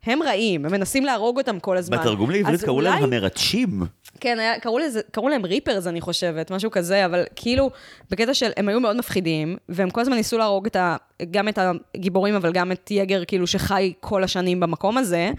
הם 0.04 0.22
רעים, 0.22 0.64
הם 0.64 0.72
מנסים 0.72 1.04
להרוג 1.04 1.38
אותם 1.38 1.60
כל 1.60 1.76
הזמן. 1.76 1.98
בתרגום 1.98 2.30
לעברית 2.30 2.60
קראו 2.64 2.80
להם 2.80 3.02
אולי- 3.02 3.04
המרטשים. 3.16 3.82
כן, 4.20 4.38
היה, 4.38 4.60
קראו, 4.60 4.78
לזה, 4.78 5.00
קראו 5.10 5.28
להם 5.28 5.44
ריפרס, 5.44 5.86
אני 5.86 6.00
חושבת, 6.00 6.50
משהו 6.50 6.70
כזה, 6.70 7.06
אבל 7.06 7.24
כאילו, 7.36 7.70
בקטע 8.10 8.34
של, 8.34 8.50
הם 8.56 8.68
היו 8.68 8.80
מאוד 8.80 8.96
מפחידים, 8.96 9.56
והם 9.68 9.90
כל 9.90 10.00
הזמן 10.00 10.16
ניסו 10.16 10.38
להרוג 10.38 10.66
את 10.66 10.76
ה, 10.76 10.96
גם 11.30 11.48
את 11.48 11.58
הגיבורים, 11.94 12.34
אבל 12.34 12.52
גם 12.52 12.72
את 12.72 12.90
יגר, 12.90 13.24
כאילו, 13.24 13.46
שחי 13.46 13.92
כל 14.00 14.24
השנים 14.24 14.60
במקום 14.60 14.98
הזה, 14.98 15.30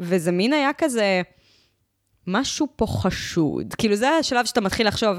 וזה 0.00 0.32
מין 0.32 0.52
היה 0.52 0.70
כזה, 0.78 1.22
משהו 2.26 2.66
פה 2.76 2.86
חשוד. 2.86 3.74
כאילו, 3.78 3.96
זה 3.96 4.08
השלב 4.10 4.44
שאתה 4.46 4.60
מתחיל 4.60 4.88
לחשוב, 4.88 5.16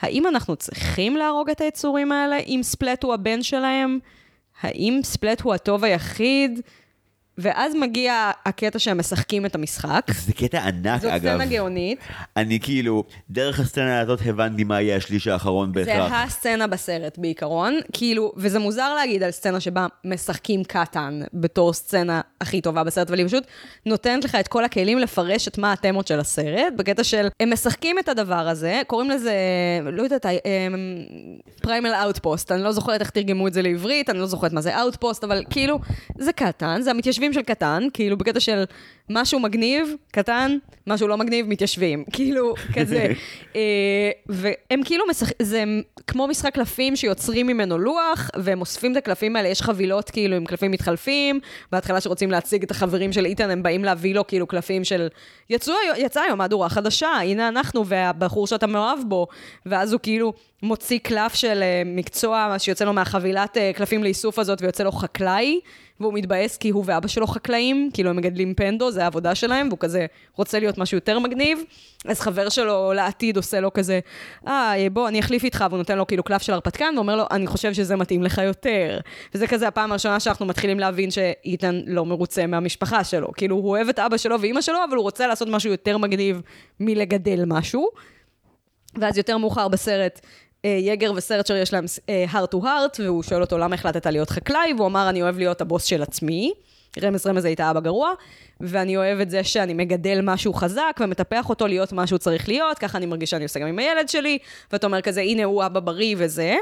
האם 0.00 0.26
אנחנו 0.26 0.56
צריכים 0.56 1.16
להרוג 1.16 1.50
את 1.50 1.60
היצורים 1.60 2.12
האלה, 2.12 2.36
אם 2.36 2.60
ספלט 2.62 3.02
הוא 3.02 3.14
הבן 3.14 3.42
שלהם? 3.42 3.98
האם 4.60 5.00
ספלט 5.02 5.40
הוא 5.40 5.54
הטוב 5.54 5.84
היחיד? 5.84 6.60
ואז 7.38 7.74
מגיע 7.74 8.30
הקטע 8.46 8.78
שהם 8.78 8.98
משחקים 8.98 9.46
את 9.46 9.54
המשחק. 9.54 10.06
זה 10.26 10.32
קטע 10.32 10.68
ענק 10.68 11.02
זאת 11.02 11.12
אגב. 11.12 11.34
סצנה 11.34 11.46
גאונית. 11.46 11.98
אני 12.36 12.60
כאילו, 12.60 13.04
דרך 13.30 13.60
הסצנה 13.60 14.00
הזאת 14.00 14.20
הבנתי 14.26 14.64
מה 14.64 14.80
יהיה 14.80 14.96
השליש 14.96 15.26
האחרון 15.26 15.72
זה 15.74 15.84
בהכרח. 15.84 16.12
הסצנה 16.12 16.66
בסרט 16.66 17.18
בעיקרון, 17.18 17.80
כאילו, 17.92 18.32
וזה 18.36 18.58
מוזר 18.58 18.94
להגיד 18.94 19.22
על 19.22 19.30
סצנה 19.30 19.60
שבה 19.60 19.86
משחקים 20.04 20.64
קטן 20.64 21.20
בתור 21.34 21.72
סצנה 21.72 22.20
הכי 22.40 22.60
טובה 22.60 22.84
בסרט, 22.84 23.08
אבל 23.08 23.18
היא 23.18 23.26
פשוט 23.26 23.44
נותנת 23.86 24.24
לך 24.24 24.34
את 24.34 24.48
כל 24.48 24.64
הכלים 24.64 24.98
לפרש 24.98 25.48
את 25.48 25.58
מה 25.58 25.72
התמות 25.72 26.06
של 26.06 26.20
הסרט, 26.20 26.72
בקטע 26.76 27.04
של, 27.04 27.28
הם 27.40 27.52
משחקים 27.52 27.98
את 27.98 28.08
הדבר 28.08 28.48
הזה, 28.48 28.82
קוראים 28.86 29.10
לזה, 29.10 29.34
לא 29.92 30.02
יודעת, 30.02 30.26
Primal 31.62 31.94
Outpost, 32.02 32.52
אני 32.52 32.62
לא 32.62 32.72
זוכרת 32.72 33.00
איך 33.00 33.10
תרגמו 33.10 33.48
את 33.48 33.52
זה 33.52 33.62
לעברית, 33.62 34.10
אני 34.10 34.18
לא 34.18 34.26
זוכרת 34.26 34.52
מה 34.52 34.60
זה 34.60 34.80
outpost, 34.80 35.24
אבל 35.24 35.44
כאילו, 35.50 35.78
זה 36.18 36.32
קטן, 36.32 36.80
זה 36.82 36.90
המתיישבים 36.90 37.25
מתיישבים 37.28 37.32
של 37.32 37.42
קטן, 37.54 37.88
כאילו 37.94 38.16
בקטע 38.16 38.40
של 38.40 38.64
משהו 39.10 39.40
מגניב, 39.40 39.94
קטן, 40.10 40.58
משהו 40.86 41.08
לא 41.08 41.16
מגניב, 41.16 41.46
מתיישבים. 41.48 42.04
כאילו, 42.12 42.54
כזה. 42.74 43.12
אה, 43.56 44.10
והם 44.26 44.82
כאילו, 44.84 45.04
משח... 45.10 45.28
זה 45.42 45.64
כמו 46.06 46.26
משחק 46.26 46.54
קלפים 46.54 46.96
שיוצרים 46.96 47.46
ממנו 47.46 47.78
לוח, 47.78 48.30
והם 48.36 48.60
אוספים 48.60 48.92
את 48.92 48.96
הקלפים 48.96 49.36
האלה, 49.36 49.48
יש 49.48 49.62
חבילות 49.62 50.10
כאילו 50.10 50.36
עם 50.36 50.44
קלפים 50.44 50.70
מתחלפים, 50.70 51.40
בהתחלה 51.72 52.00
שרוצים 52.00 52.30
להציג 52.30 52.62
את 52.62 52.70
החברים 52.70 53.12
של 53.12 53.24
איתן, 53.24 53.50
הם 53.50 53.62
באים 53.62 53.84
להביא 53.84 54.14
לו 54.14 54.26
כאילו 54.26 54.46
קלפים 54.46 54.84
של, 54.84 55.08
יצאו, 55.50 55.74
יצאה 55.96 56.22
היום 56.22 56.38
מהדורה 56.38 56.68
חדשה, 56.68 57.08
הנה 57.08 57.48
אנחנו 57.48 57.86
והבחור 57.86 58.46
שאתה 58.46 58.66
מאוהב 58.66 58.98
בו, 59.06 59.26
ואז 59.66 59.92
הוא 59.92 60.00
כאילו 60.02 60.32
מוציא 60.62 60.98
קלף 61.02 61.34
של 61.34 61.62
אה, 61.62 61.82
מקצוע 61.86 62.56
שיוצא 62.58 62.84
לו 62.84 62.92
מהחבילת 62.92 63.56
אה, 63.56 63.70
קלפים 63.74 64.02
לאיסוף 64.02 64.38
הזאת, 64.38 64.62
ויוצא 64.62 64.84
לו 64.84 64.92
חקלאי. 64.92 65.60
והוא 66.00 66.14
מתבאס 66.14 66.56
כי 66.56 66.70
הוא 66.70 66.84
ואבא 66.86 67.08
שלו 67.08 67.26
חקלאים, 67.26 67.90
כאילו 67.94 68.10
הם 68.10 68.16
מגדלים 68.16 68.54
פנדו, 68.54 68.90
זה 68.90 69.04
העבודה 69.04 69.34
שלהם, 69.34 69.68
והוא 69.68 69.78
כזה 69.78 70.06
רוצה 70.34 70.58
להיות 70.58 70.78
משהו 70.78 70.96
יותר 70.96 71.18
מגניב. 71.18 71.58
אז 72.04 72.20
חבר 72.20 72.48
שלו 72.48 72.92
לעתיד 72.92 73.36
עושה 73.36 73.60
לו 73.60 73.72
כזה, 73.72 74.00
אה, 74.46 74.74
בוא, 74.92 75.08
אני 75.08 75.20
אחליף 75.20 75.44
איתך, 75.44 75.64
והוא 75.68 75.78
נותן 75.78 75.98
לו 75.98 76.06
כאילו 76.06 76.22
קלף 76.22 76.42
של 76.42 76.52
הרפתקן, 76.52 76.94
ואומר 76.96 77.16
לו, 77.16 77.24
אני 77.30 77.46
חושב 77.46 77.72
שזה 77.72 77.96
מתאים 77.96 78.22
לך 78.22 78.38
יותר. 78.38 79.00
וזה 79.34 79.46
כזה 79.46 79.68
הפעם 79.68 79.90
הראשונה 79.90 80.20
שאנחנו 80.20 80.46
מתחילים 80.46 80.80
להבין 80.80 81.10
שאיתן 81.10 81.80
לא 81.86 82.06
מרוצה 82.06 82.46
מהמשפחה 82.46 83.04
שלו. 83.04 83.32
כאילו, 83.32 83.56
הוא 83.56 83.70
אוהב 83.70 83.88
את 83.88 83.98
אבא 83.98 84.16
שלו 84.16 84.40
ואימא 84.40 84.60
שלו, 84.60 84.78
אבל 84.88 84.96
הוא 84.96 85.02
רוצה 85.02 85.26
לעשות 85.26 85.48
משהו 85.48 85.70
יותר 85.70 85.98
מגניב 85.98 86.42
מלגדל 86.80 87.44
משהו. 87.46 87.88
ואז 89.00 89.18
יותר 89.18 89.38
מאוחר 89.38 89.68
בסרט, 89.68 90.20
יגר 90.64 91.12
וסרצ'ר 91.16 91.56
יש 91.56 91.72
להם 91.72 91.84
אה, 92.08 92.24
heart 92.32 92.54
to 92.54 92.62
heart, 92.62 93.02
והוא 93.02 93.22
שואל 93.22 93.40
אותו 93.40 93.58
למה 93.58 93.74
החלטת 93.74 94.06
להיות 94.06 94.30
חקלאי, 94.30 94.72
והוא 94.76 94.86
אמר, 94.86 95.08
אני 95.08 95.22
אוהב 95.22 95.38
להיות 95.38 95.60
הבוס 95.60 95.84
של 95.84 96.02
עצמי. 96.02 96.52
רמז 97.02 97.26
רמז 97.26 97.44
הייתה 97.44 97.70
אבא 97.70 97.80
גרוע, 97.80 98.10
ואני 98.60 98.96
אוהב 98.96 99.20
את 99.20 99.30
זה 99.30 99.44
שאני 99.44 99.74
מגדל 99.74 100.20
משהו 100.22 100.54
חזק 100.54 100.96
ומטפח 101.00 101.48
אותו 101.48 101.66
להיות 101.66 101.92
מה 101.92 102.06
שהוא 102.06 102.18
צריך 102.18 102.48
להיות, 102.48 102.78
ככה 102.78 102.98
אני 102.98 103.06
מרגיש 103.06 103.30
שאני 103.30 103.44
עושה 103.44 103.60
גם 103.60 103.66
עם 103.66 103.78
הילד 103.78 104.08
שלי, 104.08 104.38
ואתה 104.72 104.86
אומר 104.86 105.00
כזה, 105.00 105.20
הנה 105.20 105.44
הוא 105.44 105.66
אבא 105.66 105.80
בריא 105.80 106.14
וזה. 106.18 106.56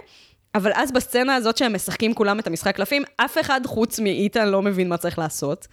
אבל 0.54 0.70
אז 0.74 0.92
בסצנה 0.92 1.34
הזאת 1.34 1.56
שהם 1.56 1.74
משחקים 1.74 2.14
כולם 2.14 2.38
את 2.38 2.46
המשחק 2.46 2.76
קלפים, 2.76 3.02
אף 3.16 3.38
אחד 3.40 3.60
חוץ 3.66 4.00
מאיתן 4.00 4.48
לא 4.48 4.62
מבין 4.62 4.88
מה 4.88 4.96
צריך 4.96 5.18
לעשות. 5.18 5.66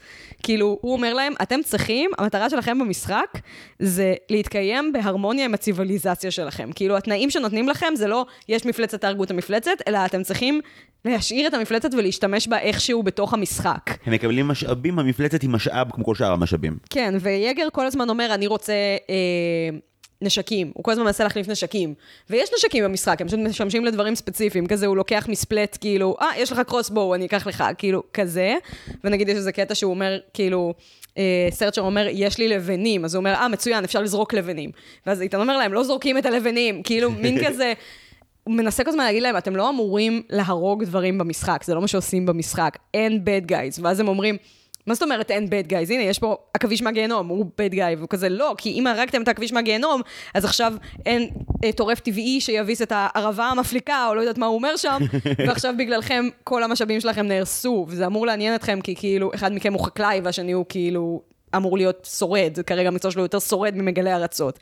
כאילו, 0.43 0.77
הוא 0.81 0.93
אומר 0.93 1.13
להם, 1.13 1.33
אתם 1.41 1.59
צריכים, 1.63 2.11
המטרה 2.17 2.49
שלכם 2.49 2.79
במשחק 2.79 3.37
זה 3.79 4.13
להתקיים 4.29 4.93
בהרמוניה 4.93 5.45
עם 5.45 5.53
הציוויליזציה 5.53 6.31
שלכם. 6.31 6.69
כאילו, 6.75 6.97
התנאים 6.97 7.29
שנותנים 7.29 7.69
לכם 7.69 7.95
זה 7.95 8.07
לא, 8.07 8.25
יש 8.49 8.65
מפלצת, 8.65 9.01
תהרגו 9.01 9.23
את 9.23 9.31
המפלצת, 9.31 9.77
אלא 9.87 10.05
אתם 10.05 10.23
צריכים 10.23 10.61
להשאיר 11.05 11.47
את 11.47 11.53
המפלצת 11.53 11.93
ולהשתמש 11.93 12.47
בה 12.47 12.59
איכשהו 12.59 13.03
בתוך 13.03 13.33
המשחק. 13.33 13.91
הם 14.05 14.13
מקבלים 14.13 14.47
משאבים, 14.47 14.99
המפלצת 14.99 15.41
היא 15.41 15.49
משאב 15.49 15.87
כמו 15.91 16.05
כל 16.05 16.15
שאר 16.15 16.31
המשאבים. 16.31 16.77
כן, 16.89 17.13
ויגר 17.19 17.67
כל 17.73 17.85
הזמן 17.85 18.09
אומר, 18.09 18.33
אני 18.33 18.47
רוצה... 18.47 18.73
אה, 19.09 19.77
נשקים, 20.21 20.71
הוא 20.73 20.83
כל 20.83 20.91
הזמן 20.91 21.05
מנסה 21.05 21.23
להחליף 21.23 21.47
נשקים. 21.47 21.93
ויש 22.29 22.49
נשקים 22.57 22.83
במשחק, 22.83 23.21
הם 23.21 23.27
פשוט 23.27 23.39
משמשים 23.39 23.85
לדברים 23.85 24.15
ספציפיים, 24.15 24.67
כזה 24.67 24.85
הוא 24.85 24.97
לוקח 24.97 25.25
מספלט, 25.29 25.77
כאילו, 25.81 26.15
אה, 26.21 26.27
יש 26.37 26.51
לך 26.51 26.59
קרוסבואו, 26.59 27.15
אני 27.15 27.25
אקח 27.25 27.47
לך, 27.47 27.63
כאילו, 27.77 28.03
כזה. 28.13 28.55
ונגיד 29.03 29.29
יש 29.29 29.35
איזה 29.35 29.51
קטע 29.51 29.75
שהוא 29.75 29.91
אומר, 29.93 30.19
כאילו, 30.33 30.73
אה, 31.17 31.47
סרצ'ר 31.51 31.81
אומר, 31.81 32.07
יש 32.11 32.37
לי 32.37 32.47
לבנים, 32.47 33.05
אז 33.05 33.15
הוא 33.15 33.19
אומר, 33.19 33.33
אה, 33.33 33.47
מצוין, 33.47 33.83
אפשר 33.83 34.01
לזרוק 34.01 34.33
לבנים. 34.33 34.71
ואז 35.07 35.21
איתן 35.21 35.39
אומר 35.41 35.57
להם, 35.57 35.73
לא 35.73 35.83
זורקים 35.83 36.17
את 36.17 36.25
הלבנים, 36.25 36.83
כאילו, 36.83 37.11
מין 37.11 37.37
כזה... 37.45 37.73
הוא 38.43 38.55
מנסה 38.55 38.83
כל 38.83 38.89
הזמן 38.89 39.03
להגיד 39.03 39.23
להם, 39.23 39.37
אתם 39.37 39.55
לא 39.55 39.69
אמורים 39.69 40.21
להרוג 40.29 40.83
דברים 40.83 41.17
במשחק, 41.17 41.63
זה 41.63 41.75
לא 41.75 41.81
מה 41.81 41.87
שעושים 41.87 42.25
במשחק, 42.25 42.77
אין 42.93 43.23
bad 43.25 43.51
guys. 43.51 43.79
ואז 43.81 43.99
הם 43.99 44.07
אומרים, 44.07 44.37
מה 44.87 44.93
זאת 44.93 45.03
אומרת 45.03 45.31
אין 45.31 45.45
bad 45.45 45.71
guys? 45.71 45.93
הנה, 45.93 46.03
יש 46.03 46.19
פה 46.19 46.37
עכביש 46.53 46.81
מהגיהנום, 46.81 47.27
הוא 47.27 47.45
bad 47.45 47.73
guy, 47.73 47.97
והוא 47.97 48.09
כזה, 48.09 48.29
לא, 48.29 48.55
כי 48.57 48.71
אם 48.71 48.87
הרגתם 48.87 49.21
את 49.21 49.27
העכביש 49.27 49.53
מהגיהנום, 49.53 50.01
אז 50.33 50.45
עכשיו 50.45 50.73
אין 51.05 51.29
אה, 51.63 51.71
טורף 51.71 51.99
טבעי 51.99 52.41
שיביס 52.41 52.81
את 52.81 52.91
הערבה 52.95 53.45
המפליקה, 53.45 54.07
או 54.09 54.15
לא 54.15 54.21
יודעת 54.21 54.37
מה 54.37 54.45
הוא 54.45 54.55
אומר 54.55 54.77
שם, 54.77 54.97
ועכשיו 55.47 55.73
בגללכם 55.77 56.25
כל 56.43 56.63
המשאבים 56.63 57.01
שלכם 57.01 57.25
נהרסו, 57.25 57.85
וזה 57.89 58.05
אמור 58.05 58.25
לעניין 58.25 58.55
אתכם, 58.55 58.79
כי 58.81 58.95
כאילו, 58.95 59.31
אחד 59.35 59.53
מכם 59.53 59.73
הוא 59.73 59.85
חקלאי, 59.85 60.21
והשני 60.23 60.51
הוא 60.51 60.65
כאילו 60.69 61.21
אמור 61.55 61.77
להיות 61.77 62.07
שורד, 62.17 62.57
כרגע 62.65 62.87
המקצוע 62.87 63.11
שלו 63.11 63.21
יותר 63.21 63.39
שורד 63.39 63.75
ממגלה 63.75 64.15
ארצות. 64.15 64.59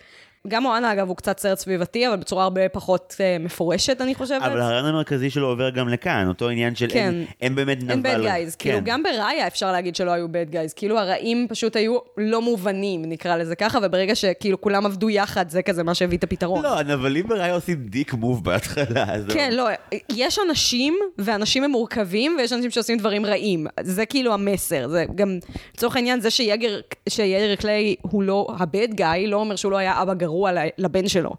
גם 0.48 0.64
מואנה, 0.64 0.94
אגב, 0.94 1.08
הוא 1.08 1.16
קצת 1.16 1.40
סרט 1.40 1.60
סביבתי, 1.60 2.08
אבל 2.08 2.16
בצורה 2.16 2.44
הרבה 2.44 2.70
פחות 2.70 3.16
uh, 3.18 3.44
מפורשת, 3.44 4.02
אני 4.02 4.16
חושבת. 4.16 4.42
אבל 4.42 4.62
הרעיון 4.62 4.86
המרכזי 4.86 5.30
שלו 5.30 5.48
עובר 5.48 5.70
גם 5.70 5.90
לכאן, 5.90 6.28
אותו 6.28 6.50
עניין 6.50 6.76
של 6.76 6.88
כן. 6.90 6.98
אין, 7.00 7.26
אין 7.42 7.56
באמת 7.56 7.84
נבל. 7.84 7.92
אין 7.92 8.04
בד 8.04 8.22
גייז. 8.22 8.56
כן. 8.56 8.70
כאילו, 8.70 8.80
גם 8.84 9.04
בראיה 9.04 9.48
אפשר 9.48 9.72
להגיד 9.72 9.96
שלא 9.96 10.12
היו 10.12 10.28
בד 10.28 10.46
גייז. 10.50 10.74
כאילו, 10.74 11.00
הרעים 11.00 11.48
פשוט 11.50 11.76
היו 11.76 11.98
לא 12.18 12.42
מובנים, 12.42 13.06
נקרא 13.06 13.38
לזה 13.38 13.56
ככה, 13.56 13.80
וברגע 13.84 14.16
שכאילו 14.16 14.62
כולם 14.62 14.86
עבדו 14.86 15.10
יחד, 15.10 15.50
זה 15.50 15.62
כזה 15.62 15.84
מה 15.84 15.94
שהביא 15.94 16.18
את 16.18 16.24
הפתרון. 16.24 16.64
לא, 16.64 16.80
הנבלים 16.80 17.28
בראיה 17.28 17.54
עושים 17.54 17.76
dick 17.76 18.14
move 18.14 18.44
בהתחלה. 18.44 19.06
כן, 19.30 19.54
לא, 19.54 19.68
יש 20.10 20.40
אנשים, 20.50 20.98
ואנשים 21.18 21.64
הם 21.64 21.72
מורכבים, 21.72 22.36
ויש 22.38 22.54
אנשים 22.54 22.72
שעושים 22.72 22.98
דברים 22.98 23.26
רעים. 23.26 23.68
זה 23.82 24.06
כאילו 24.06 24.34
המסר. 24.34 24.88
זה 24.88 25.06
גם, 25.16 25.40
לצורך 25.76 25.96
העניין, 25.96 26.22
זה 26.22 26.30
שיגר, 26.30 26.80
שיגר 27.10 27.56
קליי 27.56 27.96
הוא 28.02 28.24
לא 28.24 28.48
ה 28.60 28.67
bad 28.67 28.88
guy, 28.94 29.28
לא 29.28 29.38
אומר 29.38 29.56
שהוא 29.56 29.72
לא 29.72 29.78
היה 29.78 30.02
אבא 30.02 30.14
גרוע 30.14 30.29
לבן 30.78 31.08
שלו. 31.08 31.32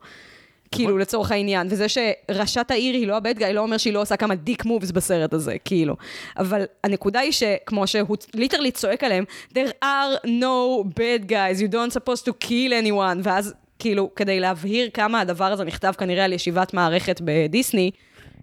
כאילו, 0.73 0.89
נכון. 0.89 1.01
לצורך 1.01 1.31
העניין. 1.31 1.67
וזה 1.71 1.87
שראשת 1.89 2.71
העיר 2.71 2.95
היא 2.95 3.07
לא 3.07 3.17
ה 3.17 3.22
bad 3.22 3.39
guy, 3.39 3.53
לא 3.53 3.61
אומר 3.61 3.77
שהיא 3.77 3.93
לא 3.93 4.01
עושה 4.03 4.17
כמה 4.17 4.35
dick 4.35 4.65
moves 4.65 4.91
בסרט 4.91 5.35
הזה, 5.35 5.57
כאילו. 5.65 5.97
אבל 6.39 6.65
הנקודה 6.85 7.21
היא 7.21 7.33
שכמו 7.33 7.87
שהוא 7.87 8.17
literally 8.35 8.71
צועק 8.71 9.05
עליהם, 9.05 9.25
there 9.55 9.85
are 9.85 10.27
no 10.27 10.85
bad 10.89 11.31
guys, 11.31 11.61
you 11.61 11.73
don't 11.73 11.95
supposed 11.95 12.25
to 12.25 12.33
kill 12.47 12.73
anyone, 12.85 13.19
ואז 13.23 13.55
כאילו, 13.79 14.15
כדי 14.17 14.41
להבהיר 14.41 14.91
כמה 14.95 15.21
הדבר 15.21 15.45
הזה 15.45 15.65
נכתב 15.65 15.93
כנראה 15.99 16.25
על 16.25 16.33
ישיבת 16.33 16.75
מערכת 16.75 17.21
בדיסני, 17.25 17.91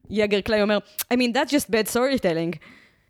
יגר 0.09 0.41
קליי 0.41 0.61
אומר, 0.61 0.77
I 1.13 1.15
mean, 1.15 1.33
that's 1.35 1.49
just 1.49 1.71
bad 1.71 1.93
storytelling. 1.93 2.57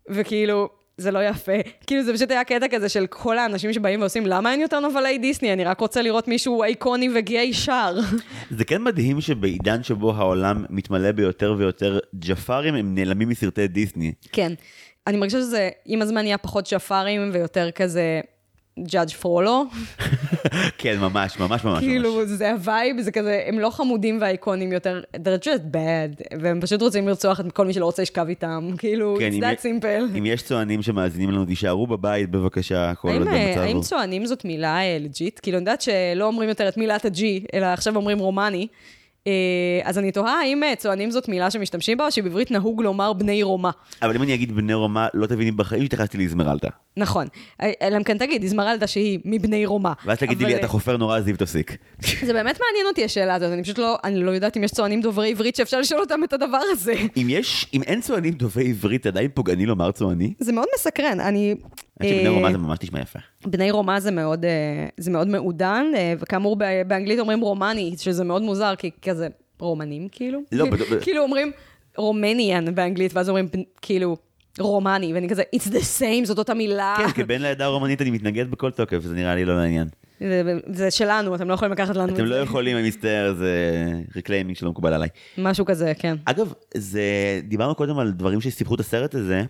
וכאילו, 0.09 0.69
זה 0.97 1.11
לא 1.11 1.23
יפה. 1.27 1.51
כאילו, 1.87 2.03
זה 2.03 2.13
פשוט 2.13 2.31
היה 2.31 2.43
קטע 2.43 2.67
כזה 2.67 2.89
של 2.89 3.07
כל 3.07 3.37
האנשים 3.37 3.73
שבאים 3.73 4.01
ועושים, 4.01 4.25
למה 4.25 4.51
אין 4.51 4.61
יותר 4.61 4.79
נובלי 4.79 5.17
דיסני? 5.17 5.53
אני 5.53 5.63
רק 5.63 5.79
רוצה 5.79 6.01
לראות 6.01 6.27
מישהו 6.27 6.63
אייקוני 6.63 7.09
וגיי 7.15 7.53
שר. 7.53 7.95
זה 8.57 8.65
כן 8.65 8.83
מדהים 8.83 9.21
שבעידן 9.21 9.83
שבו 9.83 10.11
העולם 10.11 10.65
מתמלא 10.69 11.11
ביותר 11.11 11.55
ויותר 11.57 11.99
ג'פארים, 12.19 12.75
הם 12.75 12.95
נעלמים 12.95 13.29
מסרטי 13.29 13.67
דיסני. 13.67 14.13
כן. 14.31 14.53
אני 15.07 15.17
מרגישה 15.17 15.37
שזה, 15.37 15.69
עם 15.85 16.01
הזמן 16.01 16.21
נהיה 16.21 16.37
פחות 16.37 16.73
ג'פארים 16.73 17.29
ויותר 17.33 17.71
כזה 17.71 18.21
ג'אדג' 18.83 19.11
פרולו. 19.11 19.65
כן, 20.77 20.97
ממש, 20.99 21.39
ממש, 21.39 21.63
ממש. 21.63 21.79
כאילו, 21.79 22.25
זה 22.25 22.51
ה 22.51 22.60
vibe, 22.60 23.01
זה 23.01 23.11
כזה, 23.11 23.43
הם 23.47 23.59
לא 23.59 23.69
חמודים 23.69 24.17
ואייקונים 24.21 24.71
יותר, 24.71 25.01
they're 25.15 25.43
just 25.43 25.75
bad, 25.75 26.37
והם 26.41 26.61
פשוט 26.61 26.81
רוצים 26.81 27.07
לרצוח 27.07 27.39
את 27.39 27.51
כל 27.51 27.65
מי 27.65 27.73
שלא 27.73 27.85
רוצה 27.85 28.01
לשכב 28.01 28.25
איתם, 28.29 28.69
כאילו, 28.77 29.17
כן, 29.19 29.31
it's 29.33 29.41
that 29.41 29.61
simple. 29.61 30.17
אם 30.17 30.25
יש 30.25 30.43
צוענים 30.43 30.81
שמאזינים 30.81 31.31
לנו, 31.31 31.45
תישארו 31.45 31.87
בבית 31.87 32.29
בבקשה, 32.29 32.95
כל 32.95 33.07
עוד 33.07 33.27
המצב 33.27 33.61
האם 33.61 33.81
צוענים 33.81 34.25
זאת 34.25 34.45
מילה 34.45 34.79
legit? 34.99 35.39
כאילו, 35.43 35.57
אני 35.57 35.61
יודעת 35.61 35.81
שלא 35.81 36.25
אומרים 36.25 36.49
יותר 36.49 36.67
את 36.67 36.77
מילת 36.77 37.05
ה 37.05 37.18
G, 37.18 37.43
אלא 37.53 37.65
עכשיו 37.65 37.95
אומרים 37.95 38.19
רומני. 38.19 38.67
אה, 39.27 39.89
אז 39.89 39.97
אני 39.97 40.11
תוהה 40.11 40.39
האם 40.41 40.63
אה, 40.63 40.75
צוענים 40.75 41.11
זאת 41.11 41.27
מילה 41.29 41.51
שמשתמשים 41.51 41.97
בה, 41.97 42.05
או 42.05 42.11
שבעברית 42.11 42.51
נהוג 42.51 42.81
לומר 42.81 43.13
בני 43.13 43.43
רומא. 43.43 43.69
אבל 44.01 44.15
אם 44.15 44.21
אני 44.21 44.33
אגיד 44.33 44.55
בני 44.55 44.73
רומא, 44.73 45.07
לא 45.13 45.25
תביני 45.25 45.51
בחיים 45.51 45.81
שהתייחסתי 45.81 46.17
לאזמרלדה. 46.17 46.69
נכון. 46.97 47.27
אה, 47.61 47.71
אלא 47.81 47.97
אם 47.97 48.03
כן 48.03 48.17
תגיד, 48.17 48.43
איזמרלדה 48.43 48.87
שהיא 48.87 49.19
מבני 49.25 49.65
רומא. 49.65 49.91
ואז 50.05 50.17
תגידי 50.17 50.45
לי, 50.45 50.55
אתה 50.55 50.67
חופר 50.67 50.97
נורא, 50.97 51.19
זיו 51.19 51.37
תפסיק. 51.37 51.77
זה 52.25 52.33
באמת 52.33 52.59
מעניין 52.65 52.87
אותי 52.87 53.03
השאלה 53.03 53.35
הזאת, 53.35 53.51
אני 53.53 53.63
פשוט 53.63 53.77
לא, 53.77 53.97
אני 54.03 54.19
לא 54.19 54.31
יודעת 54.31 54.57
אם 54.57 54.63
יש 54.63 54.71
צוענים 54.71 55.01
דוברי 55.01 55.31
עברית 55.31 55.55
שאפשר 55.55 55.79
לשאול 55.79 56.01
אותם 56.01 56.23
את 56.23 56.33
הדבר 56.33 56.61
הזה. 56.71 56.93
אם 57.17 57.27
יש, 57.29 57.67
אם 57.73 57.83
אין 57.83 58.01
צוענים 58.01 58.33
דוברי 58.33 58.69
עברית, 58.69 59.05
עדיין 59.05 59.29
פוגעני 59.33 59.65
לומר 59.65 59.91
צועני? 59.91 60.33
זה 60.39 60.51
מאוד 60.51 60.67
מסקרן, 60.75 61.19
אני... 61.19 61.55
בני 61.99 62.27
רומא 62.27 62.51
זה 62.51 62.57
ממש 62.57 62.77
נשמע 62.83 62.99
יפה. 62.99 63.19
בני 63.45 63.71
רומא 63.71 63.99
זה 63.99 64.11
מאוד, 64.11 64.45
זה 64.97 65.11
מאוד 65.11 65.27
מעודן, 65.27 65.85
וכאמור 66.19 66.55
באנגלית 66.87 67.19
אומרים 67.19 67.39
רומני, 67.39 67.95
שזה 67.97 68.23
מאוד 68.23 68.41
מוזר, 68.41 68.73
כי 68.77 68.91
כזה 69.01 69.27
רומנים, 69.59 70.07
כאילו? 70.11 70.39
לא, 70.51 70.65
כאילו 71.01 71.23
אומרים 71.23 71.51
רומניאן 71.97 72.75
באנגלית, 72.75 73.13
ואז 73.13 73.29
אומרים 73.29 73.47
כאילו 73.81 74.17
רומני, 74.59 75.13
ואני 75.13 75.29
כזה, 75.29 75.43
it's 75.55 75.67
the 75.67 75.99
same, 75.99 76.25
זאת 76.25 76.37
אותה 76.37 76.53
מילה. 76.53 76.95
כן, 76.97 77.11
כבן 77.23 77.41
לעדה 77.41 77.65
הרומנית 77.65 78.01
אני 78.01 78.11
מתנגד 78.11 78.51
בכל 78.51 78.71
תוקף, 78.71 78.99
זה 79.01 79.15
נראה 79.15 79.35
לי 79.35 79.45
לא 79.45 79.57
לעניין. 79.57 79.87
זה 80.73 80.91
שלנו, 80.91 81.35
אתם 81.35 81.49
לא 81.49 81.53
יכולים 81.53 81.71
לקחת 81.71 81.95
לנו 81.95 82.09
את 82.09 82.15
זה. 82.15 82.21
אתם 82.21 82.25
לא 82.25 82.35
יכולים, 82.35 82.77
אני 82.77 82.87
מצטער, 82.87 83.33
זה 83.33 83.83
reclaiming 84.15 84.57
שלא 84.57 84.69
מקובל 84.69 84.93
עליי. 84.93 85.09
משהו 85.37 85.65
כזה, 85.65 85.93
כן. 85.99 86.15
אגב, 86.25 86.53
זה, 86.73 87.01
דיברנו 87.43 87.75
קודם 87.75 87.99
על 87.99 88.11
דברים 88.11 88.41
שסיפרו 88.41 88.75
את 88.75 88.79
הסרט 88.79 89.15
הזה, 89.15 89.43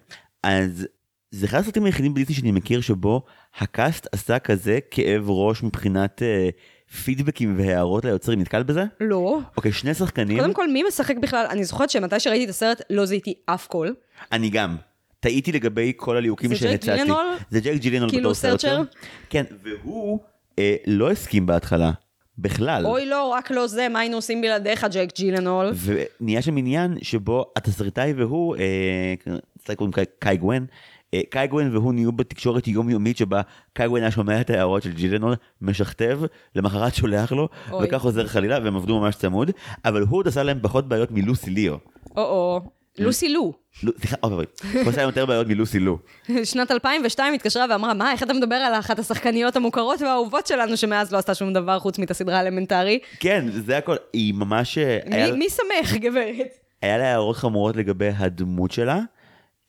אז 0.44 0.88
זה 1.32 1.46
אחד 1.46 1.60
הסרטים 1.60 1.86
היחידים 1.86 2.14
בדיסני 2.14 2.36
שאני 2.36 2.52
מכיר 2.52 2.82
שבו 2.82 3.22
ה 3.58 3.68
cast 3.68 4.08
עשה 4.12 4.40
כזה 4.40 4.80
כאב 4.92 5.30
ראש 5.30 5.64
מבחינת... 5.64 6.22
Uh, 6.22 6.78
פידבקים 7.04 7.56
והערות 7.60 8.06
ליוצרים, 8.06 8.40
נתקל 8.40 8.64
בזה? 8.64 8.84
לא. 9.00 9.40
אוקיי, 9.58 9.72
שני 9.72 9.94
שחקנים. 9.94 10.40
קודם 10.40 10.54
כל, 10.54 10.72
מי 10.72 10.84
משחק 10.88 11.18
בכלל? 11.18 11.46
אני 11.50 11.64
זוכרת 11.64 11.90
שמתי 11.90 12.20
שראיתי 12.20 12.46
את 12.46 12.50
הסרט, 12.50 12.82
לא 12.90 13.06
זיהיתי 13.06 13.34
אף 13.46 13.68
קול. 13.68 13.96
אני 14.32 14.50
גם. 14.50 14.76
טעיתי 15.20 15.52
לגבי 15.52 15.94
כל 15.96 16.18
הליהוקים 16.18 16.50
זה 16.50 16.56
ג'ק 16.56 16.62
שהצעתי. 16.62 16.98
ג'ילנהול? 16.98 17.26
זה 17.50 17.60
ג'ק 17.60 17.76
ג'ילנול 17.76 18.10
כאילו 18.10 18.22
בתור 18.22 18.34
סרצ'ר? 18.34 18.82
כן, 19.30 19.44
והוא 19.64 20.20
אה, 20.60 20.76
לא 20.88 21.12
הסכים 21.12 21.46
בהתחלה, 21.46 21.92
בכלל. 22.38 22.86
אוי 22.86 23.06
לא, 23.06 23.28
רק 23.28 23.52
לא 23.52 23.68
זה, 23.68 23.90
מה 23.90 24.00
היינו 24.00 24.16
עושים 24.18 24.42
בלעדיך, 24.42 24.88
ג'ק 24.92 25.10
ג'ילנול? 25.16 25.72
ונהיה 25.86 26.42
שם 26.42 26.58
עניין 26.58 26.98
שבו 27.02 27.46
התסריטאי 27.56 28.14
והוא, 28.14 28.56
אה, 28.56 29.76
קוראים 29.76 29.94
קאי 30.20 30.38
גוון, 30.38 30.66
אה, 31.14 31.22
קאי 31.30 31.48
גוון 31.48 31.76
והוא 31.76 31.94
נהיו 31.94 32.12
בתקשורת 32.12 32.68
יומיומית 32.68 33.18
שבה 33.18 33.42
קאי 33.74 33.88
גוון 33.88 34.02
היה 34.02 34.12
שומע 34.12 34.42
את 34.42 34.50
ההערות 34.50 34.84
של 34.84 34.92
ג'ילנול, 34.92 35.36
משכתב, 35.62 36.20
למחרת 36.56 36.96
שולח 36.96 37.32
לו, 37.32 37.50
אוי. 37.72 37.88
וכך 37.88 37.98
חוזר 37.98 38.28
חלילה, 38.28 38.60
והם 38.64 38.76
עבדו 38.76 39.00
ממש 39.00 39.16
צמוד, 39.16 39.52
אבל 39.86 40.02
הוא 40.02 40.18
עוד 40.18 40.28
עשה 40.28 40.44
להם 40.44 40.60
פחות 40.62 40.88
בעיות 40.88 41.12
מלוסי 41.12 41.50
ליאו. 41.50 41.78
או-או. 42.18 42.62
לוסי 43.00 43.30
לו. 43.30 43.54
סליחה, 44.00 44.16
אוי 44.24 44.34
אוי, 44.34 44.46
הוא 44.84 44.90
עשה 44.90 45.02
יותר 45.02 45.26
בעיות 45.26 45.48
מלוסי 45.48 45.80
לו. 45.80 45.98
שנת 46.44 46.72
2002 46.72 47.34
התקשרה 47.34 47.66
ואמרה, 47.70 47.94
מה, 47.94 48.12
איך 48.12 48.24
אתה 48.24 48.34
מדבר 48.34 48.56
על 48.56 48.74
אחת 48.74 49.00
השחקניות 49.00 49.56
המוכרות 49.56 50.02
והאהובות 50.02 50.48
שלנו, 50.48 50.78
שמאז 50.78 51.12
לא 51.12 51.18
עשתה 51.18 51.36
שום 51.36 51.54
דבר 51.54 51.80
חוץ 51.80 52.00
מאת 52.00 52.12
הסדרה 52.12 52.38
האלמנטרי? 52.38 53.00
כן, 53.20 53.46
זה 53.52 53.78
הכל, 53.78 53.96
היא 54.14 54.34
ממש, 54.34 54.78
אה, 54.78 55.32
מי 55.34 55.48
שמח, 55.50 55.94
גברת? 55.94 56.58
היה 56.82 56.98
לה 56.98 57.12
הערות 57.12 57.36
חמורות 57.36 57.76
לגבי 57.76 58.10
הדמות 58.18 58.72
שלה. 58.72 59.00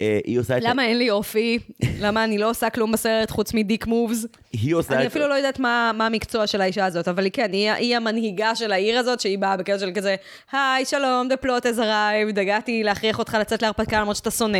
אה, 0.02 0.18
היא 0.24 0.38
עושה 0.38 0.58
את... 0.58 0.62
למה 0.62 0.84
אין 0.84 0.98
לי 0.98 1.10
אופי? 1.10 1.58
למה 2.00 2.24
אני 2.24 2.38
לא 2.38 2.50
עושה 2.50 2.70
כלום 2.70 2.92
בסרט 2.92 3.30
חוץ 3.30 3.54
מדיק 3.54 3.86
מובס? 3.86 4.26
היא 4.52 4.74
עושה 4.74 4.94
אני 4.94 5.02
את... 5.02 5.10
אפילו 5.10 5.28
לא 5.28 5.34
יודעת 5.34 5.58
מה, 5.58 5.90
מה 5.94 6.06
המקצוע 6.06 6.46
של 6.46 6.60
האישה 6.60 6.86
הזאת, 6.86 7.08
אבל 7.08 7.24
היא 7.24 7.32
כן, 7.32 7.52
היא, 7.52 7.70
היא 7.70 7.96
המנהיגה 7.96 8.54
של 8.54 8.72
העיר 8.72 8.98
הזאת, 8.98 9.20
שהיא 9.20 9.38
באה 9.38 9.56
בקטע 9.56 9.78
של 9.78 9.90
כזה, 9.94 10.16
היי, 10.52 10.84
שלום, 10.84 11.28
the 11.32 11.44
plot 11.44 11.62
has 11.62 11.78
arrived, 11.78 12.40
הגעתי 12.40 12.82
להכריח 12.84 13.18
אותך 13.18 13.36
לצאת 13.40 13.62
להרפתקה 13.62 14.00
למרות 14.00 14.16
שאתה 14.16 14.30
שונא. 14.30 14.58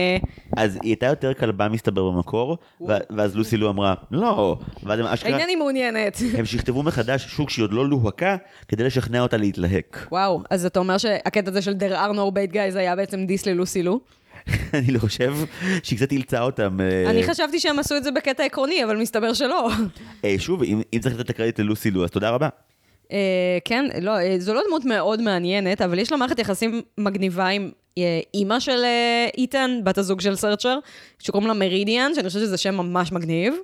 אז 0.57 0.75
היא 0.75 0.91
הייתה 0.91 1.07
יותר 1.07 1.35
כלבה 1.35 1.69
מסתבר 1.69 2.11
במקור, 2.11 2.59
ואז 3.11 3.37
לוסי 3.37 3.57
לו 3.57 3.71
אמרה, 3.71 3.95
לא, 4.11 4.57
ואז 4.83 5.01
הם 5.01 5.07
אשכרה, 5.07 5.39
אינני 5.39 5.57
מעוניינת. 5.57 6.19
הם 6.39 6.45
שכתבו 6.45 6.83
מחדש 6.83 7.27
שוק 7.27 7.51
שהיא 7.51 7.63
עוד 7.63 7.73
לא 7.73 7.89
לוהקה, 7.89 8.37
כדי 8.69 8.85
לשכנע 8.85 9.21
אותה 9.21 9.37
להתלהק. 9.37 10.07
וואו, 10.13 10.43
אז 10.51 10.67
אתה 10.67 10.79
אומר 10.79 10.99
שהקטע 10.99 11.51
הזה 11.51 11.63
של 11.63 11.73
there 11.73 11.95
are 11.95 12.15
no 12.15 12.35
bad 12.35 12.55
guys 12.55 12.79
היה 12.79 12.97
בעצם 12.97 13.27
דיס 13.27 13.47
ללוסי 13.47 13.83
לו? 13.83 14.01
אני 14.75 14.93
לא 14.93 14.99
חושב 14.99 15.35
שהיא 15.83 15.99
קצת 15.99 16.13
אילצה 16.13 16.41
אותם. 16.41 16.81
אה, 16.81 17.11
אני 17.11 17.23
חשבתי 17.23 17.61
שהם 17.61 17.79
עשו 17.79 17.97
את 17.97 18.05
זה 18.05 18.11
בקטע 18.11 18.45
עקרוני, 18.45 18.85
אבל 18.85 18.97
מסתבר 18.97 19.33
שלא. 19.33 19.71
אה, 20.25 20.35
שוב, 20.39 20.63
אם 20.63 20.99
צריך 21.01 21.15
לתת 21.15 21.25
את 21.25 21.31
הקרדיט 21.31 21.61
ללוסי 21.61 21.91
לו, 21.91 22.05
אז 22.05 22.11
תודה 22.11 22.31
רבה. 22.31 22.49
אה, 23.13 23.59
כן, 23.65 23.85
לא, 24.01 24.39
זו 24.39 24.55
לא 24.55 24.63
דמות 24.69 24.85
מאוד 24.85 25.23
מעניינת, 25.23 25.83
אבל 25.83 25.99
יש 25.99 26.13
לה 26.13 26.19
מערכת 26.19 26.39
יחסים 26.39 26.83
מגניבה 26.99 27.47
עם 27.47 27.71
אימא 28.35 28.61
של 28.61 28.85
איתן, 29.39 29.81
בת 29.85 29.99
הזוג 29.99 30.21
של 30.21 30.37
סרצ'ר, 30.37 30.79
שקוראים 31.19 31.49
לה 31.49 31.55
מרידיאן, 31.55 32.13
שאני 32.15 32.29
חושבת 32.29 32.43
שזה 32.43 32.57
שם 32.57 32.75
ממש 32.75 33.13
מגניב. 33.13 33.55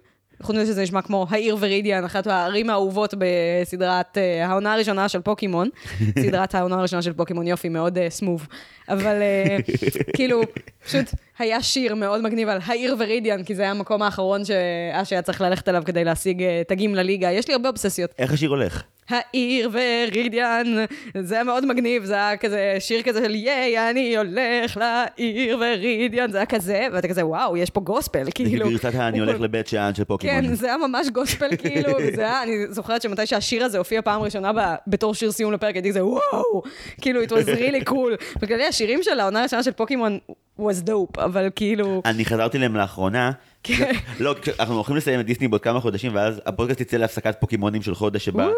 חוץ 0.43 0.57
מזה 0.57 0.67
שזה 0.67 0.83
נשמע 0.83 1.03
כמו 1.03 1.27
העיר 1.31 1.57
ורידיאן, 1.61 2.05
אחת 2.05 2.27
הערים 2.27 2.71
האהובות 2.71 3.15
בסדרת 3.19 4.19
אה, 4.19 4.47
העונה 4.47 4.75
הראשונה 4.75 5.09
של 5.09 5.21
פוקימון. 5.21 5.69
סדרת 6.23 6.55
העונה 6.55 6.77
הראשונה 6.79 7.03
של 7.03 7.13
פוקימון, 7.13 7.47
יופי, 7.47 7.69
מאוד 7.69 7.99
אה, 7.99 8.11
סמוב. 8.11 8.47
אבל 8.89 9.23
אה, 9.23 9.57
כאילו, 10.17 10.43
פשוט 10.85 11.05
היה 11.39 11.63
שיר 11.63 11.95
מאוד 11.95 12.23
מגניב 12.23 12.49
על 12.49 12.59
העיר 12.67 12.97
ורידיאן, 12.99 13.43
כי 13.43 13.55
זה 13.55 13.63
היה 13.63 13.71
המקום 13.71 14.03
האחרון 14.03 14.45
שאשי 14.45 15.15
היה 15.15 15.23
צריך 15.23 15.41
ללכת 15.41 15.69
אליו 15.69 15.83
כדי 15.87 16.05
להשיג 16.05 16.45
תגים 16.69 16.95
לליגה. 16.95 17.31
יש 17.31 17.49
לי 17.49 17.55
הרבה 17.55 17.69
אובססיות. 17.69 18.11
איך 18.19 18.33
השיר 18.33 18.51
הולך? 18.51 18.83
העיר 19.09 19.71
ורידיאן, 19.73 20.75
זה 21.21 21.35
היה 21.35 21.45
מאוד 21.45 21.67
מגניב, 21.67 22.05
זה 22.05 22.15
היה 22.15 22.37
כזה 22.37 22.77
שיר 22.79 23.03
כזה 23.03 23.25
של 23.25 23.35
ייי, 23.35 23.91
אני 23.91 24.17
הולך 24.17 24.77
לעיר 24.77 25.59
ורידיאן, 25.61 26.31
זה 26.31 26.39
היה 26.39 26.47
כזה, 26.47 26.87
ואתה 26.93 27.09
כזה, 27.09 27.27
וואו, 27.27 27.57
יש 27.57 27.71
פה 27.71 27.81
גוספל, 27.81 28.25
זה 28.25 28.33
כאילו. 28.33 28.71
גרסת 28.71 28.95
ה"אני 28.95 29.19
הוא 29.19 29.27
הולך 29.29 29.41
לבית 29.41 29.67
שאן" 29.67 29.95
של 29.95 30.05
פוקימון. 30.05 30.47
כן, 30.47 30.55
זה 30.55 30.67
היה 30.67 30.77
ממש 30.77 31.09
גוספל, 31.09 31.57
כאילו, 31.57 31.93
זה 32.17 32.23
היה, 32.23 32.43
אני 32.43 32.67
זוכרת 32.69 33.03
שמתי 33.03 33.27
שהשיר 33.27 33.65
הזה 33.65 33.79
הופיע 33.79 34.03
פעם 34.03 34.23
ראשונה 34.23 34.51
בתור 34.87 35.15
שיר 35.15 35.33
סיום 35.33 35.53
לפרק, 35.53 35.75
הייתי 35.75 35.89
כזה, 35.89 36.05
וואו, 36.05 36.63
כאילו, 37.01 37.23
it 37.23 37.29
was 37.29 37.47
really 37.47 37.91
cool. 37.91 38.25
בכללי, 38.41 38.67
השירים 38.67 39.03
של 39.03 39.21
העונה 39.21 39.41
הראשונה 39.41 39.63
של 39.63 39.73
פוקימון 39.73 40.19
was 40.61 40.89
dope, 40.89 41.25
אבל 41.25 41.51
כאילו, 41.57 42.03
אני 42.05 42.25
חזרתי 42.25 42.59
להם 42.59 42.77
לאחרונה. 42.77 43.31
כן. 43.63 43.93
לא, 44.21 44.35
אנחנו 44.61 44.75
הולכים 44.75 44.97
לסיים 44.97 45.21
את 45.21 45.27
דיסני 45.27 45.49
בעוד 45.49 45.61
כמה 45.61 45.81
חודשים, 45.81 46.15
ואז 46.15 46.41
הפודקאסט 46.47 46.81
יצא 46.81 46.97
להפסקת 46.97 47.37
פוקימונים 47.41 47.83
של 47.83 47.95
חודש 47.95 48.25
שבה 48.25 48.49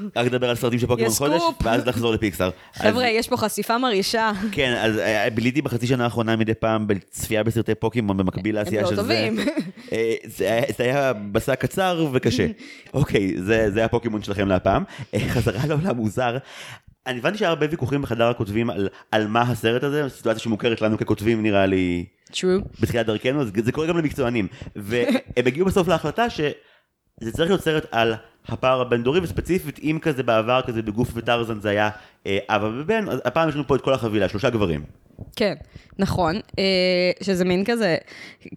רק 0.16 0.26
לדבר 0.26 0.48
על 0.50 0.56
סרטים 0.56 0.78
של 0.78 0.86
פוקימון 0.86 1.12
חודש. 1.12 1.42
ואז 1.62 1.86
לחזור 1.86 2.12
לפיקסר. 2.12 2.50
חבר'ה, 2.82 3.08
יש 3.08 3.28
פה 3.28 3.36
חשיפה 3.36 3.78
מרעישה. 3.78 4.32
כן, 4.52 4.74
אז 4.80 4.98
אה, 4.98 5.30
ביליתי 5.30 5.62
בחצי 5.62 5.86
שנה 5.86 6.04
האחרונה 6.04 6.36
מדי 6.36 6.54
פעם 6.54 6.86
בצפייה 6.86 7.42
בסרטי 7.42 7.74
פוקימון 7.74 8.16
במקביל 8.16 8.54
לעשייה 8.54 8.82
לא 8.82 8.88
של 8.88 8.94
זה. 8.96 9.02
טובים. 9.02 9.38
אה, 9.92 10.14
זה 10.24 10.44
היה- 10.52 10.62
זה 10.78 10.84
היה 10.84 11.12
מסע 11.34 11.54
קצר 11.56 12.06
וקשה. 12.12 12.46
אוקיי, 12.94 13.34
זה 13.42 13.70
זה 13.70 13.84
הפוקימון 13.84 14.22
שלכם 14.22 14.48
להפעם. 14.48 14.84
אה, 15.14 15.20
חזרה 15.28 15.66
לעולם 15.66 15.96
מוזר. 15.96 16.36
אני 17.06 17.18
הבנתי 17.18 17.38
שהיה 17.38 17.48
הרבה 17.48 17.66
ויכוחים 17.70 18.02
בחדר 18.02 18.28
הכותבים 18.28 18.70
על- 18.70 18.88
על 19.10 19.26
מה 19.26 19.42
הסרט 19.42 19.84
הזה, 19.84 20.08
סיטואציה 20.08 20.42
שמוכרת 20.42 20.80
לנו 20.80 20.98
ככותבים 20.98 21.42
נראה 21.42 21.66
לי. 21.66 22.04
true. 22.32 22.80
בתחילת 22.80 23.06
דרכנו, 23.06 23.40
אז 23.40 23.50
זה 23.64 23.72
קורה 23.72 23.86
גם 23.86 23.98
למקצוענים. 23.98 24.46
והם 24.76 25.06
הגיעו 25.46 25.66
בסוף 25.66 25.88
להחלטה 25.88 26.30
שזה 26.30 26.52
צריך 27.32 27.50
להיות 27.50 27.60
סרט 27.60 27.86
על 27.90 28.14
הפער 28.48 28.80
הבין-דורי, 28.80 29.20
וספציפית 29.20 29.78
אם 29.78 29.98
כזה 30.02 30.22
בעבר, 30.22 30.60
כזה 30.66 30.82
בגוף 30.82 31.10
וטרזן 31.14 31.60
זה 31.60 31.70
היה 31.70 31.90
אה, 32.26 32.38
אבא 32.48 32.70
ובן, 32.74 33.08
אז 33.08 33.20
הפעם 33.24 33.48
יש 33.48 33.54
לנו 33.54 33.66
פה 33.66 33.76
את 33.76 33.80
כל 33.80 33.94
החבילה, 33.94 34.28
שלושה 34.28 34.50
גברים. 34.50 34.84
כן, 35.36 35.54
נכון, 35.98 36.40
אה, 36.58 36.64
שזה 37.22 37.44
מין 37.44 37.64
כזה, 37.64 37.96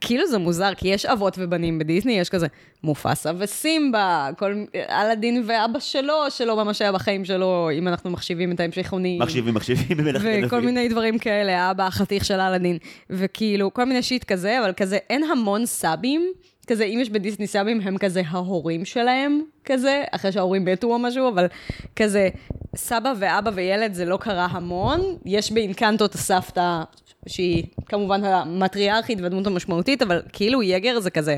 כאילו 0.01 0.27
זה 0.27 0.37
מוזר, 0.37 0.73
כי 0.77 0.87
יש 0.87 1.05
אבות 1.05 1.35
ובנים 1.39 1.79
בדיסני, 1.79 2.19
יש 2.19 2.29
כזה 2.29 2.47
מופסה 2.83 3.31
וסימבה, 3.37 4.29
כל, 4.37 4.53
אלאדין 4.89 5.43
ואבא 5.47 5.79
שלו, 5.79 6.13
שלא 6.29 6.63
ממש 6.63 6.81
היה 6.81 6.91
בחיים 6.91 7.25
שלו, 7.25 7.69
אם 7.73 7.87
אנחנו 7.87 8.09
מחשיבים 8.09 8.51
את 8.51 8.59
ההמשכונים. 8.59 9.21
מחשיבים, 9.21 9.53
מחשיבים 9.53 9.97
במלאכת 9.97 10.25
וכל 10.43 10.55
הנביא. 10.55 10.59
מיני 10.59 10.89
דברים 10.89 11.19
כאלה, 11.19 11.63
האבא 11.63 11.87
החתיך 11.87 12.25
של 12.25 12.39
אלאדין, 12.39 12.77
וכאילו, 13.09 13.73
כל 13.73 13.85
מיני 13.85 14.03
שיט 14.03 14.23
כזה, 14.23 14.59
אבל 14.59 14.73
כזה, 14.73 14.97
אין 15.09 15.23
המון 15.23 15.65
סאבים, 15.65 16.31
כזה, 16.67 16.83
אם 16.83 16.99
יש 17.01 17.09
בדיסני 17.09 17.47
סאבים, 17.47 17.81
הם 17.81 17.97
כזה 17.97 18.21
ההורים 18.27 18.85
שלהם, 18.85 19.41
כזה, 19.65 20.03
אחרי 20.11 20.31
שההורים 20.31 20.65
מתו 20.65 20.87
או 20.87 20.99
משהו, 20.99 21.29
אבל 21.29 21.47
כזה, 21.95 22.29
סבא 22.75 23.13
ואבא 23.19 23.51
וילד 23.53 23.93
זה 23.93 24.05
לא 24.05 24.17
קרה 24.17 24.45
המון, 24.45 25.01
יש 25.25 25.51
באינקנטו 25.51 26.05
את 26.05 26.13
הסבתא, 26.13 26.83
שהיא 27.27 27.63
כמובן 27.85 28.23
המטריארכית 28.23 29.21
והדמות 29.21 29.47
המשמעותית, 29.47 30.01
אבל 30.01 30.21
כאילו 30.33 30.63
יגר 30.63 30.99
זה 30.99 31.09
כזה... 31.09 31.37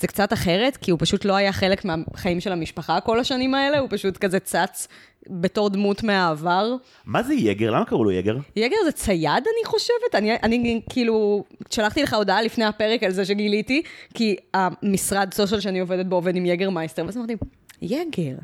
זה 0.00 0.06
קצת 0.06 0.32
אחרת, 0.32 0.76
כי 0.76 0.90
הוא 0.90 0.98
פשוט 1.02 1.24
לא 1.24 1.36
היה 1.36 1.52
חלק 1.52 1.84
מהחיים 1.84 2.40
של 2.40 2.52
המשפחה 2.52 3.00
כל 3.00 3.20
השנים 3.20 3.54
האלה, 3.54 3.78
הוא 3.78 3.88
פשוט 3.90 4.16
כזה 4.16 4.40
צץ 4.40 4.88
בתור 5.26 5.70
דמות 5.70 6.02
מהעבר. 6.02 6.74
מה 7.06 7.22
זה 7.22 7.34
יגר? 7.34 7.70
למה 7.70 7.84
קראו 7.84 8.04
לו 8.04 8.10
יגר? 8.10 8.36
יגר 8.56 8.76
זה 8.84 8.92
צייד, 8.92 9.32
אני 9.32 9.64
חושבת. 9.64 10.14
אני, 10.14 10.34
אני 10.42 10.80
כאילו, 10.90 11.44
שלחתי 11.70 12.02
לך 12.02 12.14
הודעה 12.14 12.42
לפני 12.42 12.64
הפרק 12.64 13.02
על 13.02 13.10
זה 13.10 13.24
שגיליתי, 13.24 13.82
כי 14.14 14.36
המשרד 14.54 15.34
סושיאל 15.34 15.60
שאני 15.60 15.80
עובדת 15.80 16.06
בו 16.06 16.16
עובד 16.16 16.36
עם 16.36 16.46
יגר 16.46 16.70
מייסטר, 16.70 17.04
ואז 17.04 17.16
אמרתי, 17.16 17.34
יגר, 17.82 18.36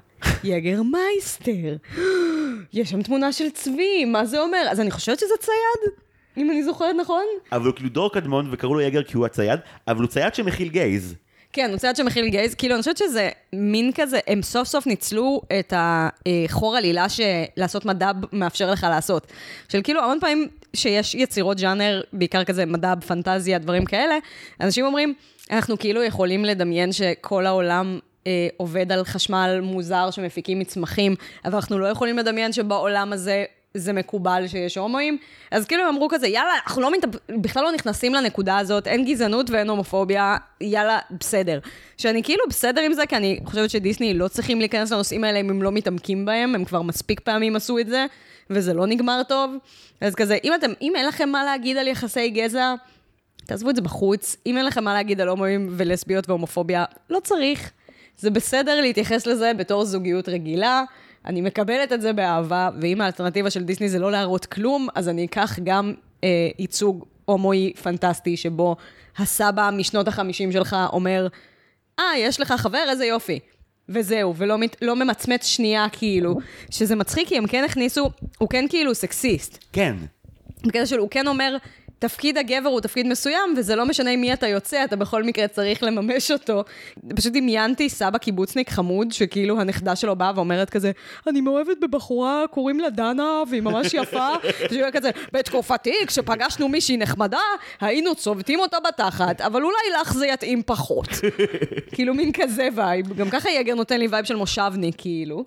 יגר 0.45 0.83
מייסטר, 0.83 1.77
יש 2.73 2.91
שם 2.91 3.03
תמונה 3.03 3.33
של 3.33 3.51
צבי, 3.51 4.05
מה 4.05 4.25
זה 4.25 4.41
אומר? 4.41 4.67
אז 4.71 4.81
אני 4.81 4.91
חושבת 4.91 5.19
שזה 5.19 5.35
צייד, 5.41 5.95
אם 6.37 6.51
אני 6.51 6.65
זוכרת 6.65 6.97
נכון. 7.01 7.25
אבל 7.53 7.67
הוא 7.67 7.75
כאילו 7.75 7.89
דור 7.89 8.13
קדמון 8.13 8.49
וקראו 8.53 8.75
לו 8.75 8.81
יגר 8.81 9.03
כי 9.03 9.17
הוא 9.17 9.27
הצייד, 9.27 9.61
אבל 9.89 10.01
הוא 10.01 10.09
צייד 10.09 10.35
שמכיל 10.35 10.69
גייז. 10.69 11.15
כן, 11.57 11.71
הוא 11.71 11.79
צייד 11.79 11.97
שמכיל 11.97 12.29
גייז, 12.29 12.55
כאילו, 12.55 12.75
אני 12.75 12.83
חושבת 12.83 12.97
שזה 12.97 13.29
מין 13.53 13.91
כזה, 13.95 14.19
הם 14.27 14.43
סוף 14.43 14.69
סוף 14.69 14.87
ניצלו 14.87 15.43
את 15.59 15.73
החור 15.77 16.77
עלילה 16.77 17.07
שלעשות 17.09 17.85
מדב 17.85 18.15
מאפשר 18.33 18.71
לך 18.71 18.87
לעשות. 18.91 19.27
של 19.69 19.81
כאילו, 19.83 20.03
המון 20.03 20.21
פעמים 20.21 20.49
שיש 20.75 21.15
יצירות 21.15 21.59
ז'אנר, 21.59 22.01
בעיקר 22.13 22.45
כזה 22.45 22.67
מדב, 22.67 23.05
פנטזיה, 23.05 23.59
דברים 23.59 23.85
כאלה, 23.85 24.19
אנשים 24.61 24.85
אומרים, 24.85 25.15
אנחנו 25.51 25.79
כאילו 25.79 26.03
יכולים 26.03 26.45
לדמיין 26.45 26.93
שכל 26.93 27.47
העולם... 27.47 27.99
אה, 28.27 28.49
עובד 28.57 28.93
על 28.93 29.05
חשמל 29.05 29.61
מוזר 29.63 30.11
שמפיקים 30.11 30.59
מצמחים, 30.59 31.15
אבל 31.45 31.55
אנחנו 31.55 31.79
לא 31.79 31.87
יכולים 31.87 32.19
לדמיין 32.19 32.53
שבעולם 32.53 33.13
הזה 33.13 33.45
זה 33.77 33.93
מקובל 33.93 34.45
שיש 34.47 34.79
הומואים. 34.79 35.19
אז 35.51 35.67
כאילו 35.67 35.83
הם 35.83 35.89
אמרו 35.89 36.09
כזה, 36.09 36.29
יאללה, 36.29 36.53
אנחנו 36.67 36.83
לא 36.83 36.93
מתאפ... 36.93 37.11
בכלל 37.29 37.63
לא 37.63 37.73
נכנסים 37.73 38.15
לנקודה 38.15 38.59
הזאת, 38.59 38.87
אין 38.87 39.05
גזענות 39.05 39.51
ואין 39.51 39.71
הומופוביה, 39.71 40.37
יאללה, 40.61 40.99
בסדר. 41.21 41.59
שאני 41.99 42.23
כאילו 42.23 42.45
בסדר 42.49 42.81
עם 42.81 42.93
זה, 42.93 43.07
כי 43.07 43.17
אני 43.17 43.41
חושבת 43.45 43.71
שדיסני 43.71 44.15
לא 44.15 44.29
צריכים 44.29 44.59
להיכנס 44.59 44.93
לנושאים 44.93 45.25
האלה 45.25 45.41
אם 45.41 45.51
הם 45.51 45.63
לא 45.63 45.73
מתעמקים 45.73 46.25
בהם, 46.25 46.55
הם 46.55 46.65
כבר 46.65 46.83
מספיק 46.83 47.21
פעמים 47.21 47.57
עשו 47.57 47.79
את 47.79 47.87
זה, 47.87 48.07
וזה 48.51 48.75
לא 48.75 48.87
נגמר 48.87 49.23
טוב. 49.29 49.55
אז 50.01 50.15
כזה, 50.15 50.39
אם 50.45 50.55
אתם, 50.55 50.71
אם 50.83 50.93
אין 50.97 51.07
לכם 51.07 51.29
מה 51.29 51.45
להגיד 51.45 51.77
על 51.77 51.89
יחסי 51.89 52.31
גזע, 52.31 52.75
תעזבו 53.47 53.71
את 53.71 53.77
זה 53.77 53.83
בחוץ. 53.83 54.37
אם 54.47 54.59
אין 54.59 54.67
לכם 54.67 54.85
מה 54.85 54.95
להגיד 54.95 55.21
על 55.21 55.29
הומואים 55.29 55.69
ולסביות 55.71 56.29
והומופוביה, 56.29 56.85
לא 57.11 57.21
צריך. 57.21 57.71
זה 58.19 58.31
בסדר 58.31 58.81
להתייחס 58.81 59.27
לזה 59.27 59.53
בתור 59.55 59.85
זוגיות 59.85 60.29
רגילה. 60.29 60.85
אני 61.27 61.41
מקבלת 61.41 61.93
את 61.93 62.01
זה 62.01 62.13
באהבה, 62.13 62.71
ואם 62.81 63.01
האלטרנטיבה 63.01 63.51
של 63.51 63.65
דיסני 63.65 63.89
זה 63.89 63.99
לא 63.99 64.13
להראות 64.13 64.47
כלום, 64.47 64.89
אז 64.95 65.09
אני 65.09 65.25
אקח 65.25 65.59
גם 65.65 65.95
אה, 66.25 66.49
ייצוג 66.59 67.05
הומואי 67.25 67.73
פנטסטי, 67.83 68.37
שבו 68.37 68.77
הסבא 69.19 69.71
משנות 69.73 70.09
החמישים 70.09 70.53
שלך 70.53 70.77
אומר, 70.93 71.27
אה, 71.99 72.05
יש 72.19 72.41
לך 72.41 72.53
חבר? 72.53 72.85
איזה 72.89 73.05
יופי. 73.05 73.39
וזהו, 73.89 74.37
ולא 74.37 74.59
מת, 74.59 74.77
לא 74.83 74.97
ממצמץ 74.97 75.47
שנייה 75.47 75.87
כאילו, 75.93 76.35
שזה 76.71 76.97
מצחיק 76.97 77.29
כי 77.29 77.39
הם 77.39 77.47
כן 77.47 77.65
הכניסו, 77.65 78.11
הוא 78.39 78.49
כן 78.49 78.65
כאילו 78.69 78.95
סקסיסט. 78.95 79.65
כן. 79.73 79.97
בקטע 80.67 80.87
של 80.87 80.99
הוא 80.99 81.09
כן 81.11 81.27
אומר, 81.27 81.57
תפקיד 81.99 82.39
הגבר 82.39 82.69
הוא 82.69 82.81
תפקיד 82.81 83.07
מסוים, 83.07 83.55
וזה 83.57 83.77
לא 83.77 83.87
משנה 83.87 84.11
עם 84.11 84.21
מי 84.21 84.33
אתה 84.33 84.47
יוצא, 84.47 84.85
אתה 84.85 84.97
בכל 84.97 85.23
מקרה 85.23 85.49
צריך 85.49 85.83
לממש 85.83 86.31
אותו. 86.31 86.65
פשוט 87.17 87.33
דמיינתי 87.33 87.89
סבא 87.89 88.19
קיבוצניק 88.19 88.71
חמוד, 88.71 89.13
שכאילו 89.13 89.61
הנכדה 89.61 89.97
שלו 89.97 90.17
באה 90.17 90.33
ואומרת 90.35 90.71
כזה, 90.71 90.93
אני 91.27 91.41
מאוהבת 91.41 91.77
בבחורה, 91.83 92.45
קוראים 92.51 92.81
לה 92.81 92.91
דנה, 92.91 93.43
והיא 93.51 93.63
ממש 93.63 93.95
יפה. 93.95 94.29
אומרת 94.73 94.97
כזה, 94.97 95.11
בתקופתי, 95.33 95.95
כשפגשנו 96.07 96.69
מישהי 96.69 96.97
נחמדה, 96.97 97.41
היינו 97.81 98.15
צובטים 98.15 98.61
אותה 98.61 98.77
בתחת, 98.89 99.41
אבל 99.41 99.63
אולי 99.63 100.01
לך 100.01 100.13
זה 100.13 100.27
יתאים 100.27 100.63
פחות. 100.67 101.09
כאילו 101.95 102.15
מין 102.15 102.33
כזה 102.33 102.69
vibe. 102.75 103.17
גם 103.17 103.31
ככה 103.31 103.51
יגר 103.51 103.75
נותן 103.75 103.99
לי 103.99 104.07
vibe 104.11 104.25
של 104.25 104.37
מושבניק, 104.37 104.95
כאילו. 104.99 105.45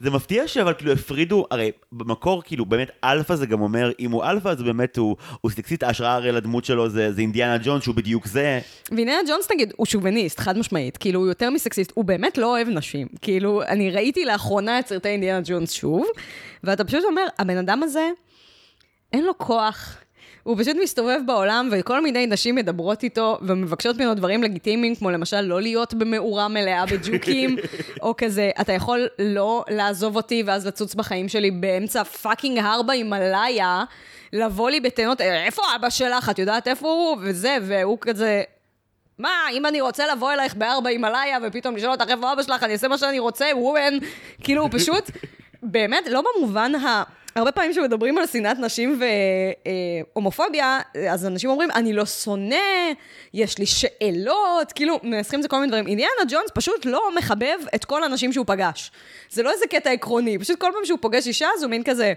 זה 0.00 0.10
מפתיע 0.10 0.48
שאבל 0.48 0.74
כאילו 0.74 0.92
הפרידו, 0.92 1.46
הרי 1.50 1.70
במקור 1.92 2.42
כאילו 2.42 2.66
באמת 2.66 2.90
אלפא 3.04 3.34
זה 3.34 3.46
גם 3.46 3.60
אומר, 3.60 3.90
אם 4.00 4.10
הוא 4.10 4.24
אלפא 4.24 4.48
אז 4.48 4.62
באמת 4.62 4.96
הוא, 4.96 5.16
הוא 5.40 5.50
סקסיסט, 5.50 5.82
ההשראה 5.82 6.14
הרי 6.14 6.32
לדמות 6.32 6.64
שלו 6.64 6.88
זה, 6.88 7.12
זה 7.12 7.20
אינדיאנה 7.20 7.58
ג'ונס 7.64 7.82
שהוא 7.82 7.94
בדיוק 7.94 8.26
זה. 8.26 8.60
ואינדיאנה 8.90 9.28
ג'ונס 9.28 9.50
נגיד 9.52 9.72
הוא 9.76 9.86
שוביניסט, 9.86 10.40
חד 10.40 10.58
משמעית, 10.58 10.96
כאילו 10.96 11.20
הוא 11.20 11.28
יותר 11.28 11.50
מסקסיסט, 11.50 11.92
הוא 11.94 12.04
באמת 12.04 12.38
לא 12.38 12.46
אוהב 12.46 12.68
נשים. 12.68 13.08
כאילו, 13.22 13.62
אני 13.62 13.90
ראיתי 13.90 14.24
לאחרונה 14.24 14.78
את 14.78 14.86
סרטי 14.86 15.08
אינדיאנה 15.08 15.40
ג'ונס 15.44 15.72
שוב, 15.72 16.06
ואתה 16.64 16.84
פשוט 16.84 17.04
אומר, 17.04 17.26
הבן 17.38 17.56
אדם 17.56 17.82
הזה, 17.82 18.08
אין 19.12 19.24
לו 19.24 19.38
כוח. 19.38 19.99
הוא 20.42 20.56
פשוט 20.60 20.76
מסתובב 20.82 21.18
בעולם, 21.26 21.68
וכל 21.72 22.02
מיני 22.02 22.26
נשים 22.26 22.54
מדברות 22.54 23.02
איתו, 23.02 23.38
ומבקשות 23.42 23.96
ממנו 23.96 24.14
דברים 24.14 24.42
לגיטימיים, 24.42 24.94
כמו 24.94 25.10
למשל 25.10 25.40
לא 25.40 25.60
להיות 25.60 25.94
במאורה 25.94 26.48
מלאה 26.48 26.86
בג'וקים, 26.86 27.56
או 28.02 28.14
כזה, 28.16 28.50
אתה 28.60 28.72
יכול 28.72 29.08
לא 29.18 29.64
לעזוב 29.68 30.16
אותי 30.16 30.42
ואז 30.46 30.66
לצוץ 30.66 30.94
בחיים 30.94 31.28
שלי 31.28 31.50
באמצע 31.50 32.04
fucking 32.04 32.58
הר 32.58 32.82
בהימאליה, 32.82 33.84
לבוא 34.32 34.70
לי 34.70 34.80
בטענות, 34.80 35.20
"אה, 35.20 35.44
איפה 35.44 35.62
אבא 35.76 35.90
שלך? 35.90 36.30
את 36.30 36.38
יודעת 36.38 36.68
איפה 36.68 36.88
הוא? 36.88 37.16
וזה, 37.20 37.56
והוא 37.62 37.98
כזה... 38.00 38.42
מה, 39.18 39.28
אם 39.52 39.66
אני 39.66 39.80
רוצה 39.80 40.06
לבוא 40.12 40.32
אלייך 40.32 40.54
בהר 40.54 40.80
בהימאליה 40.80 41.38
ופתאום 41.42 41.76
לשאול 41.76 41.92
אותך 41.92 42.04
איפה 42.08 42.32
אבא 42.32 42.42
שלך, 42.42 42.62
אני 42.62 42.72
אעשה 42.72 42.88
מה 42.88 42.98
שאני 42.98 43.18
רוצה, 43.18 43.46
וואן. 43.54 43.98
כאילו, 44.42 44.62
הוא 44.62 44.70
פשוט, 44.72 45.10
באמת, 45.62 46.06
לא 46.10 46.22
במובן 46.36 46.74
ה... 46.74 47.02
הרבה 47.36 47.52
פעמים 47.52 47.72
כשמדברים 47.72 48.18
על 48.18 48.26
שנאת 48.26 48.58
נשים 48.58 49.00
והומופוביה, 50.14 50.80
אז 51.10 51.26
אנשים 51.26 51.50
אומרים, 51.50 51.70
אני 51.70 51.92
לא 51.92 52.06
שונא, 52.06 52.56
יש 53.34 53.58
לי 53.58 53.66
שאלות, 53.66 54.72
כאילו, 54.72 55.00
מנסחים 55.02 55.38
את 55.38 55.42
זה 55.42 55.48
כל 55.48 55.56
מיני 55.56 55.68
דברים. 55.68 55.86
אינדיאנה 55.86 56.22
ג'ונס 56.28 56.50
פשוט 56.54 56.84
לא 56.84 57.02
מחבב 57.16 57.58
את 57.74 57.84
כל 57.84 58.04
הנשים 58.04 58.32
שהוא 58.32 58.46
פגש. 58.46 58.90
זה 59.30 59.42
לא 59.42 59.52
איזה 59.52 59.66
קטע 59.66 59.90
עקרוני, 59.90 60.38
פשוט 60.38 60.60
כל 60.60 60.70
פעם 60.74 60.84
שהוא 60.84 60.98
פוגש 61.02 61.26
אישה, 61.26 61.48
אז 61.56 61.62
הוא 61.62 61.70
מין 61.70 61.82
כזה, 61.84 62.12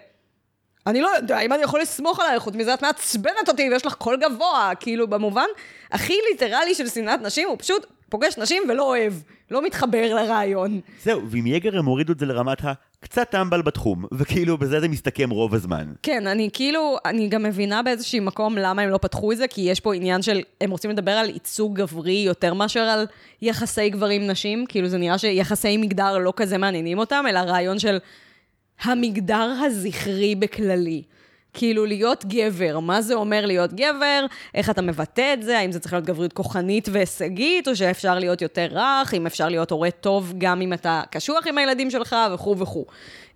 אני 0.87 1.01
לא 1.01 1.09
יודע 1.15 1.39
אם 1.39 1.53
אני 1.53 1.63
יכול 1.63 1.81
לסמוך 1.81 2.19
עלייך, 2.19 2.43
חוץ 2.43 2.55
מזה 2.55 2.73
את 2.73 2.81
מעצבנת 2.81 3.47
אותי 3.47 3.69
ויש 3.69 3.85
לך 3.85 3.93
קול 3.93 4.17
גבוה, 4.17 4.71
כאילו 4.79 5.07
במובן 5.07 5.47
הכי 5.91 6.17
ליטרלי 6.31 6.75
של 6.75 6.89
שנאת 6.89 7.21
נשים, 7.21 7.47
הוא 7.49 7.57
פשוט 7.59 7.85
פוגש 8.13 8.37
נשים 8.37 8.63
ולא 8.69 8.83
אוהב, 8.83 9.13
לא 9.51 9.65
מתחבר 9.65 10.15
לרעיון. 10.15 10.79
זהו, 11.03 11.21
ועם 11.29 11.47
ייגר 11.47 11.77
הם 11.77 11.85
הורידו 11.85 12.13
את 12.13 12.19
זה 12.19 12.25
לרמת 12.25 12.57
הקצת 12.63 13.29
טמבל 13.29 13.61
בתחום, 13.61 14.05
וכאילו 14.11 14.57
בזה 14.57 14.79
זה 14.79 14.87
מסתכם 14.87 15.29
רוב 15.29 15.53
הזמן. 15.53 15.87
כן, 16.03 16.27
אני 16.27 16.49
כאילו, 16.53 16.97
אני 17.05 17.27
גם 17.27 17.43
מבינה 17.43 17.83
באיזשהו 17.83 18.21
מקום 18.21 18.57
למה 18.57 18.81
הם 18.81 18.89
לא 18.89 18.97
פתחו 18.97 19.31
את 19.31 19.37
זה, 19.37 19.47
כי 19.47 19.61
יש 19.61 19.79
פה 19.79 19.93
עניין 19.93 20.21
של, 20.21 20.41
הם 20.61 20.71
רוצים 20.71 20.91
לדבר 20.91 21.11
על 21.11 21.29
ייצוג 21.29 21.75
גברי 21.75 22.23
יותר 22.25 22.53
מאשר 22.53 22.79
על 22.79 23.05
יחסי 23.41 23.89
גברים-נשים, 23.89 24.65
כאילו 24.65 24.87
זה 24.87 24.97
נראה 24.97 25.17
שיחסי 25.17 25.77
מגדר 25.77 26.17
לא 26.17 26.33
כזה 26.35 26.57
מעניינים 26.57 26.99
אותם, 26.99 27.25
אלא 27.29 27.39
רעיון 27.39 27.79
של 27.79 27.97
המגדר 28.83 29.53
הזכרי 29.65 30.35
בכללי. 30.35 31.03
כאילו 31.53 31.85
להיות 31.85 32.25
גבר, 32.25 32.79
מה 32.79 33.01
זה 33.01 33.13
אומר 33.13 33.45
להיות 33.45 33.73
גבר, 33.73 34.25
איך 34.55 34.69
אתה 34.69 34.81
מבטא 34.81 35.33
את 35.33 35.43
זה, 35.43 35.57
האם 35.59 35.71
זה 35.71 35.79
צריך 35.79 35.93
להיות 35.93 36.05
גבריות 36.05 36.33
כוחנית 36.33 36.89
והישגית, 36.91 37.67
או 37.67 37.75
שאפשר 37.75 38.19
להיות 38.19 38.41
יותר 38.41 38.67
רך, 38.71 39.13
אם 39.13 39.25
אפשר 39.25 39.49
להיות 39.49 39.71
הורה 39.71 39.91
טוב 39.91 40.33
גם 40.37 40.61
אם 40.61 40.73
אתה 40.73 41.01
קשוח 41.11 41.47
עם 41.47 41.57
הילדים 41.57 41.89
שלך? 41.89 42.15
וכו' 42.33 42.57
וכו'. 42.57 42.85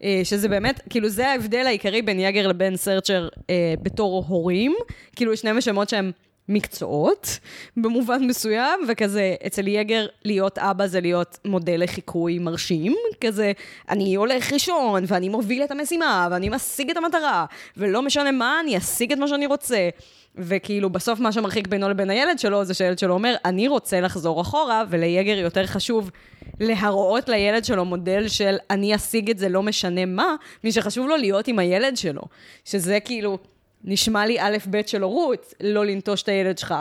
אה, 0.04 0.22
שזה 0.24 0.50
באמת, 0.50 0.82
כאילו 0.90 1.10
זה 1.10 1.28
ההבדל 1.28 1.66
העיקרי 1.68 2.02
בין 2.02 2.20
יגר 2.20 2.48
לבין 2.48 2.76
סרצ'ר 2.76 3.28
אה, 3.50 3.74
בתור 3.82 4.26
הורים, 4.28 4.76
כאילו 5.16 5.38
שניהם 5.38 5.62
שמות 5.62 5.90
שהם 5.90 6.12
מקצועות 6.50 7.40
במובן 7.78 8.28
מסוים, 8.28 8.80
וכזה 8.88 9.36
אצל 9.48 9.68
יגר 9.68 10.06
להיות 10.26 10.58
אבא 10.58 10.88
זה 10.88 11.02
להיות 11.02 11.38
מודל 11.46 11.84
לחיקוי 11.84 12.40
מרשים, 12.40 12.96
כזה 13.22 13.52
אני 13.90 14.16
הולך 14.16 14.54
ראשון 14.54 15.04
ואני 15.08 15.30
מוביל 15.30 15.64
את 15.64 15.72
המשימה 15.72 16.28
ואני 16.32 16.50
משיג 16.50 16.90
את 16.90 16.98
המטרה, 16.98 17.46
ולא 17.78 18.02
משנה 18.02 18.32
מה, 18.32 18.60
אני 18.64 18.78
אשיג 18.78 19.12
את 19.12 19.18
מה 19.18 19.28
שאני 19.28 19.46
רוצה. 19.46 19.90
וכאילו 20.38 20.90
בסוף 20.90 21.20
מה 21.20 21.32
שמרחיק 21.32 21.68
בינו 21.68 21.90
לבין 21.90 22.10
הילד 22.10 22.40
שלו 22.40 22.66
זה 22.66 22.74
שהילד 22.74 23.00
שלו 23.00 23.14
אומר, 23.14 23.36
אני 23.46 23.68
רוצה 23.68 24.02
לחזור 24.02 24.42
אחורה, 24.42 24.84
וליגר 24.90 25.38
יותר 25.38 25.66
חשוב 25.66 26.12
להראות 26.60 27.30
לילד 27.30 27.66
שלו 27.66 27.86
מודל 27.86 28.28
של 28.28 28.56
אני 28.70 28.96
אשיג 28.96 29.30
את 29.30 29.38
זה 29.38 29.50
לא 29.50 29.64
משנה 29.64 30.06
מה, 30.06 30.36
מי 30.64 30.72
שחשוב 30.72 31.08
לו 31.08 31.18
להיות 31.18 31.48
עם 31.48 31.60
הילד 31.60 31.98
שלו. 31.98 32.22
שזה 32.66 33.00
כאילו... 33.00 33.38
נשמע 33.84 34.26
לי 34.26 34.40
א' 34.40 34.58
ב' 34.70 34.82
של 34.86 35.02
הורות, 35.02 35.54
לא 35.62 35.86
לנטוש 35.86 36.24
את 36.24 36.28
הילד 36.28 36.58
שלך. 36.58 36.76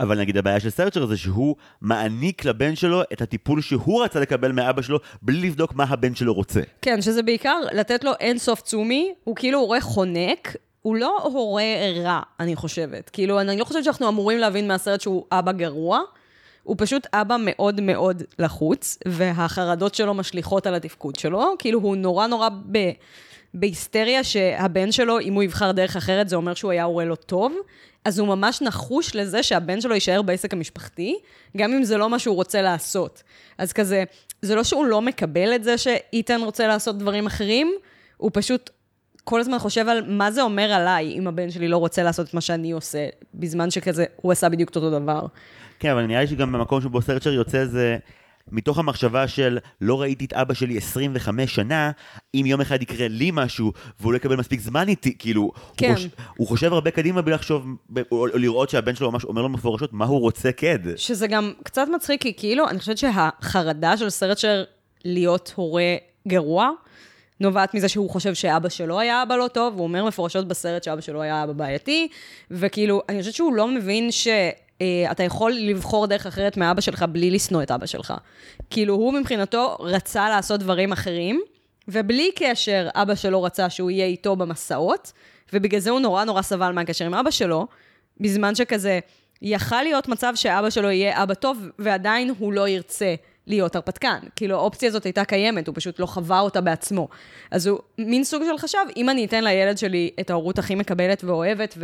אבל 0.00 0.20
נגיד 0.20 0.36
הבעיה 0.36 0.60
של 0.60 0.70
סרצ'ר 0.70 1.06
זה 1.06 1.16
שהוא 1.16 1.56
מעניק 1.80 2.44
לבן 2.44 2.76
שלו 2.76 3.02
את 3.12 3.22
הטיפול 3.22 3.60
שהוא 3.60 4.04
רצה 4.04 4.20
לקבל 4.20 4.52
מאבא 4.52 4.82
שלו, 4.82 4.98
בלי 5.22 5.48
לבדוק 5.48 5.74
מה 5.74 5.84
הבן 5.84 6.14
שלו 6.14 6.34
רוצה. 6.34 6.60
כן, 6.82 7.02
שזה 7.02 7.22
בעיקר 7.22 7.58
לתת 7.72 8.04
לו 8.04 8.12
אין 8.20 8.38
סוף 8.38 8.60
צומי, 8.60 9.14
הוא 9.24 9.36
כאילו 9.36 9.58
הורה 9.58 9.80
חונק, 9.80 10.56
הוא 10.82 10.96
לא 10.96 11.18
הורה 11.22 11.62
רע, 12.02 12.20
אני 12.40 12.56
חושבת. 12.56 13.10
כאילו, 13.10 13.40
אני 13.40 13.56
לא 13.56 13.64
חושבת 13.64 13.84
שאנחנו 13.84 14.08
אמורים 14.08 14.38
להבין 14.38 14.68
מהסרט 14.68 15.00
שהוא 15.00 15.24
אבא 15.32 15.52
גרוע, 15.52 16.00
הוא 16.62 16.76
פשוט 16.78 17.06
אבא 17.12 17.36
מאוד 17.40 17.80
מאוד 17.80 18.22
לחוץ, 18.38 18.98
והחרדות 19.08 19.94
שלו 19.94 20.14
משליכות 20.14 20.66
על 20.66 20.74
התפקוד 20.74 21.16
שלו, 21.16 21.54
כאילו 21.58 21.80
הוא 21.80 21.96
נורא 21.96 22.26
נורא 22.26 22.48
ב... 22.72 22.78
בהיסטריה 23.54 24.24
שהבן 24.24 24.92
שלו, 24.92 25.20
אם 25.20 25.34
הוא 25.34 25.42
יבחר 25.42 25.72
דרך 25.72 25.96
אחרת, 25.96 26.28
זה 26.28 26.36
אומר 26.36 26.54
שהוא 26.54 26.70
היה 26.70 26.84
הורה 26.84 27.04
לא 27.04 27.14
טוב, 27.14 27.54
אז 28.04 28.18
הוא 28.18 28.28
ממש 28.28 28.62
נחוש 28.62 29.16
לזה 29.16 29.42
שהבן 29.42 29.80
שלו 29.80 29.94
יישאר 29.94 30.22
בעסק 30.22 30.52
המשפחתי, 30.52 31.18
גם 31.56 31.72
אם 31.72 31.84
זה 31.84 31.96
לא 31.96 32.10
מה 32.10 32.18
שהוא 32.18 32.36
רוצה 32.36 32.62
לעשות. 32.62 33.22
אז 33.58 33.72
כזה, 33.72 34.04
זה 34.42 34.54
לא 34.54 34.64
שהוא 34.64 34.84
לא 34.84 35.02
מקבל 35.02 35.54
את 35.54 35.64
זה 35.64 35.78
שאיתן 35.78 36.40
רוצה 36.40 36.66
לעשות 36.66 36.98
דברים 36.98 37.26
אחרים, 37.26 37.72
הוא 38.16 38.30
פשוט 38.34 38.70
כל 39.24 39.40
הזמן 39.40 39.58
חושב 39.58 39.88
על 39.88 40.02
מה 40.06 40.30
זה 40.30 40.42
אומר 40.42 40.72
עליי 40.72 41.12
אם 41.18 41.26
הבן 41.26 41.50
שלי 41.50 41.68
לא 41.68 41.76
רוצה 41.76 42.02
לעשות 42.02 42.28
את 42.28 42.34
מה 42.34 42.40
שאני 42.40 42.72
עושה, 42.72 43.08
בזמן 43.34 43.70
שכזה, 43.70 44.04
הוא 44.16 44.32
עשה 44.32 44.48
בדיוק 44.48 44.68
אותו 44.68 44.90
דבר. 44.90 45.26
כן, 45.78 45.90
אבל 45.90 46.06
נראה 46.06 46.20
לי 46.20 46.26
שגם 46.26 46.52
במקום 46.52 46.80
שבו 46.80 47.02
סרצ'ר 47.02 47.32
יוצא 47.32 47.64
זה... 47.64 47.96
מתוך 48.52 48.78
המחשבה 48.78 49.28
של 49.28 49.58
לא 49.80 50.00
ראיתי 50.00 50.24
את 50.24 50.32
אבא 50.32 50.54
שלי 50.54 50.78
25 50.78 51.54
שנה, 51.54 51.90
אם 52.34 52.42
יום 52.46 52.60
אחד 52.60 52.82
יקרה 52.82 53.08
לי 53.08 53.30
משהו 53.32 53.72
והוא 54.00 54.12
לא 54.12 54.16
יקבל 54.16 54.36
מספיק 54.36 54.60
זמן 54.60 54.88
איתי, 54.88 55.18
כאילו, 55.18 55.52
כן. 55.76 55.88
הוא, 55.88 55.96
חוש, 55.96 56.06
הוא 56.36 56.46
חושב 56.46 56.72
הרבה 56.72 56.90
קדימה 56.90 57.22
בלי 57.22 57.34
לחשוב, 57.34 57.66
או, 57.96 58.04
או 58.12 58.26
לראות 58.26 58.70
שהבן 58.70 58.94
שלו 58.94 59.10
ממש 59.10 59.24
אומר 59.24 59.42
לו 59.42 59.48
מפורשות 59.48 59.92
מה 59.92 60.04
הוא 60.04 60.20
רוצה 60.20 60.52
כד. 60.52 60.78
שזה 60.96 61.26
גם 61.26 61.52
קצת 61.62 61.86
מצחיק, 61.94 62.22
כי 62.22 62.34
כאילו, 62.36 62.68
אני 62.68 62.78
חושבת 62.78 62.98
שהחרדה 62.98 63.96
של 63.96 64.10
סרצ'ר 64.10 64.64
להיות 65.04 65.52
הורה 65.56 65.94
גרוע, 66.28 66.70
נובעת 67.40 67.74
מזה 67.74 67.88
שהוא 67.88 68.10
חושב 68.10 68.34
שאבא 68.34 68.68
שלו 68.68 69.00
היה 69.00 69.22
אבא 69.22 69.36
לא 69.36 69.48
טוב, 69.48 69.74
הוא 69.74 69.84
אומר 69.84 70.04
מפורשות 70.04 70.48
בסרט 70.48 70.82
שאבא 70.82 71.00
שלו 71.00 71.22
היה 71.22 71.44
אבא 71.44 71.52
בעייתי, 71.52 72.08
וכאילו, 72.50 73.02
אני 73.08 73.18
חושבת 73.18 73.34
שהוא 73.34 73.54
לא 73.54 73.68
מבין 73.68 74.10
ש... 74.10 74.28
אה, 74.82 75.10
אתה 75.10 75.22
יכול 75.22 75.52
לבחור 75.52 76.06
דרך 76.06 76.26
אחרת 76.26 76.56
מאבא 76.56 76.80
שלך 76.80 77.04
בלי 77.12 77.30
לשנוא 77.30 77.62
את 77.62 77.70
אבא 77.70 77.86
שלך. 77.86 78.14
כאילו, 78.70 78.94
הוא 78.94 79.12
מבחינתו 79.12 79.76
רצה 79.80 80.28
לעשות 80.28 80.60
דברים 80.60 80.92
אחרים, 80.92 81.42
ובלי 81.88 82.30
קשר, 82.36 82.88
אבא 82.94 83.14
שלו 83.14 83.42
רצה 83.42 83.70
שהוא 83.70 83.90
יהיה 83.90 84.06
איתו 84.06 84.36
במסעות, 84.36 85.12
ובגלל 85.52 85.80
זה 85.80 85.90
הוא 85.90 86.00
נורא 86.00 86.24
נורא 86.24 86.42
סבל 86.42 86.72
מהקשר 86.72 87.04
עם 87.04 87.14
אבא 87.14 87.30
שלו, 87.30 87.66
בזמן 88.20 88.54
שכזה, 88.54 89.00
יכל 89.42 89.82
להיות 89.82 90.08
מצב 90.08 90.32
שאבא 90.34 90.70
שלו 90.70 90.90
יהיה 90.90 91.22
אבא 91.22 91.34
טוב, 91.34 91.68
ועדיין 91.78 92.34
הוא 92.38 92.52
לא 92.52 92.68
ירצה 92.68 93.14
להיות 93.46 93.76
הרפתקן. 93.76 94.18
כאילו, 94.36 94.56
האופציה 94.56 94.88
הזאת 94.88 95.04
הייתה 95.04 95.24
קיימת, 95.24 95.66
הוא 95.66 95.74
פשוט 95.76 95.98
לא 95.98 96.06
חווה 96.06 96.40
אותה 96.40 96.60
בעצמו. 96.60 97.08
אז 97.50 97.66
הוא 97.66 97.78
מין 97.98 98.24
סוג 98.24 98.42
של 98.50 98.58
חשב, 98.58 98.78
אם 98.96 99.10
אני 99.10 99.24
אתן 99.24 99.44
לילד 99.44 99.78
שלי 99.78 100.10
את 100.20 100.30
ההורות 100.30 100.58
הכי 100.58 100.74
מקבלת 100.74 101.24
ואוהבת, 101.24 101.78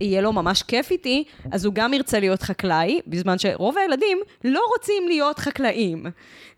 ויהיה 0.00 0.20
לו 0.20 0.32
ממש 0.32 0.62
כיף 0.62 0.90
איתי, 0.90 1.24
אז 1.52 1.64
הוא 1.64 1.74
גם 1.74 1.94
ירצה 1.94 2.20
להיות 2.20 2.42
חקלאי, 2.42 3.00
בזמן 3.06 3.38
שרוב 3.38 3.78
הילדים 3.78 4.18
לא 4.44 4.60
רוצים 4.76 5.08
להיות 5.08 5.38
חקלאים. 5.38 6.06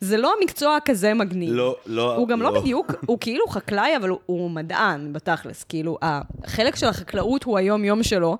זה 0.01 0.17
לא 0.17 0.35
מקצוע 0.43 0.79
כזה 0.85 1.15
מגניב. 1.15 1.53
לא, 1.53 1.77
לא, 1.87 2.17
הוא 2.17 2.29
גם 2.29 2.43
לא, 2.43 2.49
לא. 2.49 2.55
לא 2.55 2.61
בדיוק, 2.61 2.93
הוא 3.07 3.19
כאילו 3.21 3.47
חקלאי, 3.49 3.97
אבל 3.97 4.09
הוא, 4.09 4.19
הוא 4.27 4.51
מדען, 4.51 5.13
בתכלס. 5.13 5.65
כאילו, 5.65 5.99
החלק 6.03 6.77
של 6.77 6.87
החקלאות 6.87 7.45
הוא 7.45 7.59
היום-יום 7.59 8.03
שלו, 8.03 8.39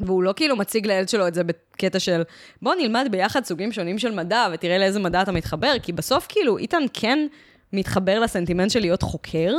והוא 0.00 0.22
לא 0.22 0.32
כאילו 0.36 0.56
מציג 0.56 0.86
לילד 0.86 1.08
שלו 1.08 1.28
את 1.28 1.34
זה 1.34 1.44
בקטע 1.44 1.98
של 1.98 2.22
בוא 2.62 2.74
נלמד 2.74 3.08
ביחד 3.10 3.44
סוגים 3.44 3.72
שונים 3.72 3.98
של 3.98 4.14
מדע 4.14 4.48
ותראה 4.52 4.78
לאיזה 4.78 5.00
מדע 5.00 5.22
אתה 5.22 5.32
מתחבר, 5.32 5.72
כי 5.82 5.92
בסוף 5.92 6.26
כאילו 6.28 6.58
איתן 6.58 6.82
כן 6.92 7.26
מתחבר 7.72 8.20
לסנטימנט 8.20 8.70
של 8.70 8.80
להיות 8.80 9.02
חוקר, 9.02 9.54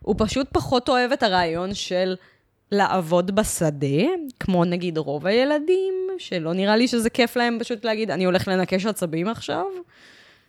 הוא 0.00 0.14
פשוט 0.18 0.46
פחות 0.52 0.88
אוהב 0.88 1.12
את 1.12 1.22
הרעיון 1.22 1.74
של 1.74 2.16
לעבוד 2.72 3.34
בשדה, 3.34 4.04
כמו 4.40 4.64
נגיד 4.64 4.98
רוב 4.98 5.26
הילדים, 5.26 5.94
שלא 6.18 6.52
נראה 6.52 6.76
לי 6.76 6.88
שזה 6.88 7.10
כיף 7.10 7.36
להם 7.36 7.58
פשוט 7.60 7.84
להגיד, 7.84 8.10
אני 8.10 8.24
הולך 8.24 8.48
לנקש 8.48 8.86
עצבים 8.86 9.28
עכשיו. 9.28 9.64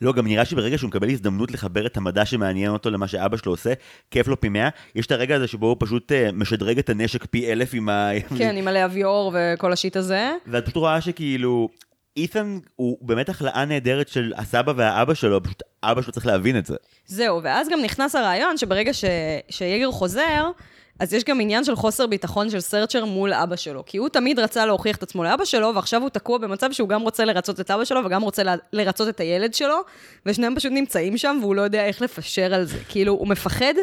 לא, 0.02 0.14
גם 0.14 0.28
נראה 0.28 0.46
שברגע 0.46 0.78
שהוא 0.78 0.88
מקבל 0.88 1.10
הזדמנות 1.10 1.52
לחבר 1.52 1.86
את 1.86 1.98
המדע 1.98 2.26
שמעניין 2.26 2.72
אותו 2.72 2.90
למה 2.90 3.08
שאבא 3.08 3.38
שלו 3.38 3.52
עושה, 3.52 3.74
כיף 4.12 4.28
לו 4.28 4.42
פי 4.42 4.50
מאה. 4.50 4.70
יש 4.96 5.06
את 5.06 5.12
הרגע 5.12 5.36
הזה 5.36 5.48
שבו 5.48 5.68
הוא 5.68 5.78
פשוט 5.80 6.12
uh, 6.12 6.16
משדרג 6.34 6.78
את 6.78 6.90
הנשק 6.90 7.26
פי 7.26 7.52
אלף 7.52 7.70
עם 7.74 7.90
ה... 7.90 8.10
כן, 8.38 8.56
עם 8.56 8.68
הלהביור 8.68 9.36
וכל 9.36 9.74
השיט 9.74 9.98
הזה. 9.98 10.32
ואת 10.48 10.64
פשוט 10.64 10.76
רואה 10.76 11.02
שכאילו, 11.02 11.70
אית'ן 12.18 12.60
הוא 12.76 12.98
באמת 13.02 13.30
החלאה 13.30 13.66
נהדרת 13.66 14.08
של 14.08 14.34
הסבא 14.38 14.74
והאבא 14.76 15.14
שלו, 15.14 15.44
פשוט 15.44 15.64
אבא 15.84 16.02
שלו 16.02 16.14
צריך 16.14 16.26
להבין 16.26 16.58
את 16.58 16.66
זה. 16.66 16.76
זהו, 17.06 17.44
ואז 17.44 17.70
גם 17.70 17.82
נכנס 17.82 18.16
הרעיון 18.16 18.58
שברגע 18.58 18.94
ש... 18.94 19.06
שיגר 19.50 19.92
חוזר, 19.92 20.52
אז 21.00 21.14
יש 21.14 21.24
גם 21.24 21.42
עניין 21.42 21.64
של 21.64 21.76
חוסר 21.76 22.08
ביטחון 22.08 22.50
של 22.50 22.60
סרצ'ר 22.60 23.06
מול 23.06 23.34
אבא 23.34 23.56
שלו. 23.56 23.84
כי 23.86 23.98
הוא 23.98 24.10
תמיד 24.10 24.40
רצה 24.40 24.66
להוכיח 24.66 24.96
את 24.96 25.04
עצמו 25.04 25.24
לאבא 25.24 25.46
שלו, 25.46 25.76
ועכשיו 25.76 26.02
הוא 26.02 26.10
תקוע 26.10 26.38
במצב 26.38 26.72
שהוא 26.72 26.90
גם 26.90 27.02
רוצה 27.02 27.26
לרצות 27.26 27.60
את 27.60 27.72
אבא 27.72 27.86
שלו 27.86 28.02
וגם 28.06 28.22
רוצה 28.22 28.44
לרצות 28.74 29.10
את 29.10 29.20
הילד 29.20 29.54
שלו, 29.54 29.78
ושניהם 30.26 30.56
פשוט 30.56 30.72
נמצאים 30.72 31.18
שם 31.18 31.38
והוא 31.42 31.56
לא 31.56 31.62
יודע 31.62 31.86
איך 31.86 32.02
לפשר 32.02 32.54
על 32.54 32.64
זה. 32.64 32.78
כאילו, 32.90 33.14
הוא 33.14 33.28
מפחד 33.28 33.74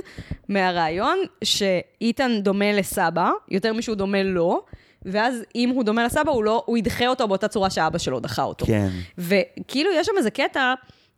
מהרעיון 0.48 1.18
שאיתן 1.44 2.40
דומה 2.42 2.72
לסבא, 2.72 3.30
יותר 3.48 3.72
משהוא 3.72 3.96
דומה 3.96 4.22
לו, 4.22 4.64
ואז 5.04 5.44
אם 5.54 5.68
הוא 5.68 5.84
דומה 5.84 6.04
לסבא, 6.04 6.30
הוא, 6.30 6.44
לא, 6.44 6.62
הוא 6.66 6.78
ידחה 6.78 7.06
אותו 7.06 7.28
באותה 7.28 7.48
צורה 7.48 7.70
שאבא 7.70 7.98
שלו 7.98 8.20
דחה 8.20 8.42
אותו. 8.42 8.66
כן. 8.66 8.88
וכאילו, 9.18 9.90
יש 9.94 10.06
שם 10.06 10.12
איזה 10.18 10.30
קטע... 10.30 10.74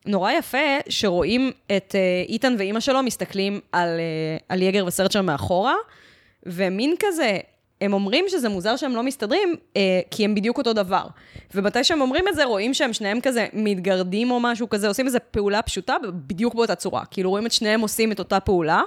נורא 0.06 0.32
יפה 0.32 0.58
שרואים 0.88 1.50
את 1.76 1.94
uh, 1.94 2.28
איתן 2.28 2.54
ואימא 2.58 2.80
שלו 2.80 3.02
מסתכלים 3.02 3.60
על, 3.72 3.88
uh, 3.88 4.44
על 4.48 4.62
יגר 4.62 4.86
וסרצ'ר 4.86 5.22
מאחורה, 5.22 5.74
ומין 6.46 6.94
כזה, 6.98 7.38
הם 7.80 7.92
אומרים 7.92 8.24
שזה 8.28 8.48
מוזר 8.48 8.76
שהם 8.76 8.96
לא 8.96 9.02
מסתדרים, 9.02 9.54
uh, 9.54 9.78
כי 10.10 10.24
הם 10.24 10.34
בדיוק 10.34 10.58
אותו 10.58 10.72
דבר. 10.72 11.06
ומתי 11.54 11.84
שהם 11.84 12.00
אומרים 12.00 12.28
את 12.28 12.34
זה, 12.34 12.44
רואים 12.44 12.74
שהם 12.74 12.92
שניהם 12.92 13.20
כזה 13.20 13.46
מתגרדים 13.52 14.30
או 14.30 14.40
משהו 14.40 14.68
כזה, 14.68 14.88
עושים 14.88 15.06
איזו 15.06 15.18
פעולה 15.30 15.62
פשוטה 15.62 15.96
בדיוק 16.26 16.54
באותה 16.54 16.74
צורה. 16.74 17.04
כאילו 17.10 17.30
רואים 17.30 17.46
את 17.46 17.52
שניהם 17.52 17.80
עושים 17.80 18.12
את 18.12 18.18
אותה 18.18 18.40
פעולה, 18.40 18.82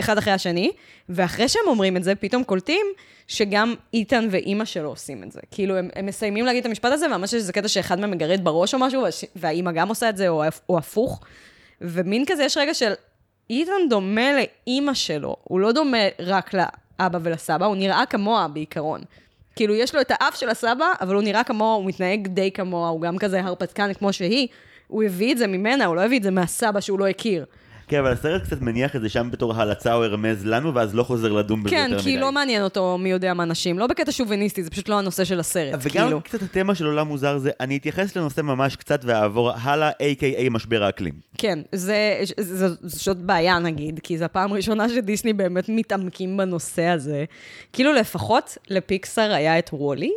אחד 0.00 0.18
אחרי 0.18 0.32
השני, 0.32 0.72
ואחרי 1.08 1.48
שהם 1.48 1.62
אומרים 1.66 1.96
את 1.96 2.04
זה, 2.04 2.14
פתאום 2.14 2.44
קולטים 2.44 2.86
שגם 3.28 3.74
איתן 3.94 4.28
ואימא 4.30 4.64
שלו 4.64 4.88
עושים 4.88 5.22
את 5.22 5.32
זה. 5.32 5.40
כאילו, 5.50 5.76
הם, 5.76 5.88
הם 5.96 6.06
מסיימים 6.06 6.44
להגיד 6.44 6.60
את 6.60 6.66
המשפט 6.66 6.92
הזה, 6.92 7.06
וממש 7.06 7.32
יש 7.32 7.34
איזה 7.34 7.52
קטע 7.52 7.68
שאחד 7.68 8.00
מהם 8.00 8.10
מגרד 8.10 8.44
בראש 8.44 8.74
או 8.74 8.78
משהו, 8.78 9.04
והאימא 9.36 9.72
גם 9.72 9.88
עושה 9.88 10.08
את 10.08 10.16
זה, 10.16 10.28
או, 10.28 10.42
או 10.68 10.78
הפוך. 10.78 11.20
ומין 11.80 12.24
כזה, 12.26 12.44
יש 12.44 12.56
רגע 12.56 12.74
של 12.74 12.92
איתן 13.50 13.88
דומה 13.90 14.30
לאימא 14.32 14.94
שלו, 14.94 15.36
הוא 15.44 15.60
לא 15.60 15.72
דומה 15.72 15.98
רק 16.18 16.54
לאבא 16.54 17.18
ולסבא, 17.22 17.66
הוא 17.66 17.76
נראה 17.76 18.06
כמוה 18.06 18.48
בעיקרון. 18.48 19.00
כאילו, 19.56 19.74
יש 19.74 19.94
לו 19.94 20.00
את 20.00 20.10
האף 20.14 20.36
של 20.36 20.48
הסבא, 20.48 20.92
אבל 21.00 21.14
הוא 21.14 21.22
נראה 21.22 21.44
כמוה, 21.44 21.74
הוא 21.74 21.84
מתנהג 21.84 22.28
די 22.28 22.50
כמוה, 22.50 22.88
הוא 22.88 23.00
גם 23.00 23.18
כזה 23.18 23.40
הרפתקן 23.40 23.94
כמו 23.94 24.12
שהיא. 24.12 24.48
הוא 24.88 25.02
הביא 25.02 25.32
את 25.32 25.38
זה 25.38 25.46
ממנה, 25.46 25.84
הוא 25.84 25.96
לא 25.96 26.00
הביא 26.00 26.18
את 26.18 26.22
זה 26.22 26.30
מהסבא 26.30 26.80
שהוא 26.80 26.98
לא 26.98 27.06
הכיר. 27.06 27.44
כן, 27.88 27.98
אבל 27.98 28.12
הסרט 28.12 28.42
קצת 28.42 28.60
מניח 28.60 28.96
את 28.96 29.00
זה 29.00 29.08
שם 29.08 29.28
בתור 29.30 29.54
הלצה 29.54 29.94
או 29.94 30.04
הרמז 30.04 30.46
לנו, 30.46 30.74
ואז 30.74 30.94
לא 30.94 31.02
חוזר 31.02 31.32
לדון 31.32 31.62
בזה 31.62 31.70
כן, 31.70 31.76
יותר 31.76 31.94
מדי. 31.94 32.04
כן, 32.04 32.10
כי 32.10 32.18
לא 32.18 32.32
מעניין 32.32 32.62
אותו 32.62 32.98
מי 32.98 33.10
יודע 33.10 33.34
מה 33.34 33.44
נשים. 33.44 33.78
לא 33.78 33.86
בקטע 33.86 34.12
שוביניסטי, 34.12 34.62
זה 34.62 34.70
פשוט 34.70 34.88
לא 34.88 34.98
הנושא 34.98 35.24
של 35.24 35.40
הסרט, 35.40 35.80
וגם 35.82 36.04
כאילו. 36.04 36.20
קצת 36.20 36.42
התמה 36.42 36.74
של 36.74 36.86
עולם 36.86 37.08
מוזר 37.08 37.38
זה, 37.38 37.50
אני 37.60 37.76
אתייחס 37.76 38.16
לנושא 38.16 38.40
ממש 38.40 38.76
קצת 38.76 39.00
ואעבור 39.04 39.50
הלאה, 39.62 39.90
a.k.a 39.90 40.50
משבר 40.50 40.82
האקלים. 40.82 41.14
כן, 41.38 41.58
זה, 41.72 42.20
זה, 42.40 42.68
זה 42.68 42.76
זאת 42.80 43.16
בעיה 43.16 43.58
נגיד, 43.58 44.00
כי 44.02 44.18
זו 44.18 44.24
הפעם 44.24 44.52
הראשונה 44.52 44.88
שדיסני 44.88 45.32
באמת 45.32 45.68
מתעמקים 45.68 46.36
בנושא 46.36 46.84
הזה. 46.84 47.24
כאילו 47.72 47.92
לפחות 47.92 48.58
לפיקסאר 48.68 49.32
היה 49.34 49.58
את 49.58 49.70
וולי. 49.72 50.12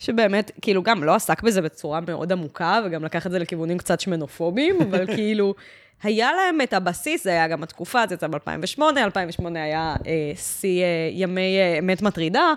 שבאמת, 0.00 0.50
כאילו, 0.62 0.82
גם 0.82 1.04
לא 1.04 1.14
עסק 1.14 1.42
בזה 1.42 1.62
בצורה 1.62 2.00
מאוד 2.00 2.32
עמוקה, 2.32 2.80
וגם 2.86 3.04
לקח 3.04 3.26
את 3.26 3.30
זה 3.30 3.38
לכיוונים 3.38 3.78
קצת 3.78 4.00
שמנופוביים, 4.00 4.82
אבל 4.82 5.06
כאילו, 5.16 5.54
היה 6.02 6.32
להם 6.32 6.60
את 6.60 6.72
הבסיס, 6.72 7.24
זה 7.24 7.30
היה 7.30 7.48
גם 7.48 7.62
התקופה, 7.62 8.06
זה 8.08 8.14
יצא 8.14 8.26
ב-2008, 8.26 8.82
2008 8.96 9.62
היה 9.62 9.96
אה, 10.06 10.32
שיא 10.36 10.82
אה, 10.82 11.10
ימי 11.12 11.58
אה, 11.58 11.78
אמת 11.78 12.02
מטרידה, 12.02 12.52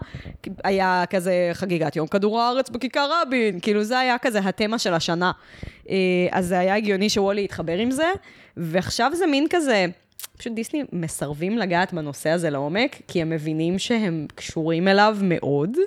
היה 0.63 1.03
כזה 1.09 1.49
חגיגת 1.53 1.95
יום 1.95 2.07
כדור 2.07 2.41
הארץ 2.41 2.69
בכיכר 2.69 3.09
רבין, 3.21 3.59
כאילו 3.59 3.83
זה 3.83 3.99
היה 3.99 4.17
כזה 4.17 4.39
התמה 4.39 4.79
של 4.79 4.93
השנה. 4.93 5.31
אה, 5.89 5.95
אז 6.31 6.47
זה 6.47 6.59
היה 6.59 6.75
הגיוני 6.75 7.09
שוולי 7.09 7.43
יתחבר 7.43 7.77
עם 7.77 7.91
זה, 7.91 8.11
ועכשיו 8.57 9.11
זה 9.15 9.27
מין 9.27 9.47
כזה... 9.49 9.85
פשוט 10.37 10.53
דיסני 10.53 10.83
מסרבים 10.91 11.57
לגעת 11.57 11.93
בנושא 11.93 12.29
הזה 12.29 12.49
לעומק, 12.49 13.01
כי 13.07 13.21
הם 13.21 13.29
מבינים 13.29 13.79
שהם 13.79 14.27
קשורים 14.35 14.87
אליו 14.87 15.17
מאוד. 15.21 15.77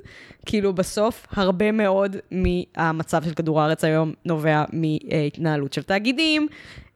כאילו 0.47 0.73
בסוף, 0.73 1.27
הרבה 1.31 1.73
מאוד 1.73 2.17
מהמצב 2.31 3.25
של 3.25 3.35
כדור 3.35 3.61
הארץ 3.61 3.85
היום 3.85 4.13
נובע 4.25 4.65
מהתנהלות 4.73 5.73
של 5.73 5.83
תאגידים, 5.83 6.47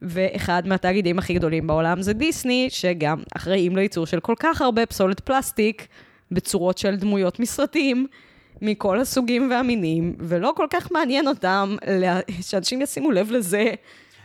ואחד 0.01 0.67
מהתאגידים 0.67 1.19
הכי 1.19 1.33
גדולים 1.33 1.67
בעולם 1.67 2.01
זה 2.01 2.13
דיסני, 2.13 2.67
שגם 2.69 3.23
אחראים 3.35 3.75
לייצור 3.75 4.05
של 4.05 4.19
כל 4.19 4.35
כך 4.39 4.61
הרבה 4.61 4.85
פסולת 4.85 5.19
פלסטיק 5.19 5.87
בצורות 6.31 6.77
של 6.77 6.95
דמויות 6.95 7.39
מסרטים. 7.39 8.07
מכל 8.63 8.99
הסוגים 8.99 9.51
והמינים, 9.51 10.15
ולא 10.19 10.53
כל 10.55 10.65
כך 10.69 10.91
מעניין 10.91 11.27
אותם 11.27 11.75
שאנשים 12.41 12.81
ישימו 12.81 13.11
לב 13.11 13.31
לזה 13.31 13.71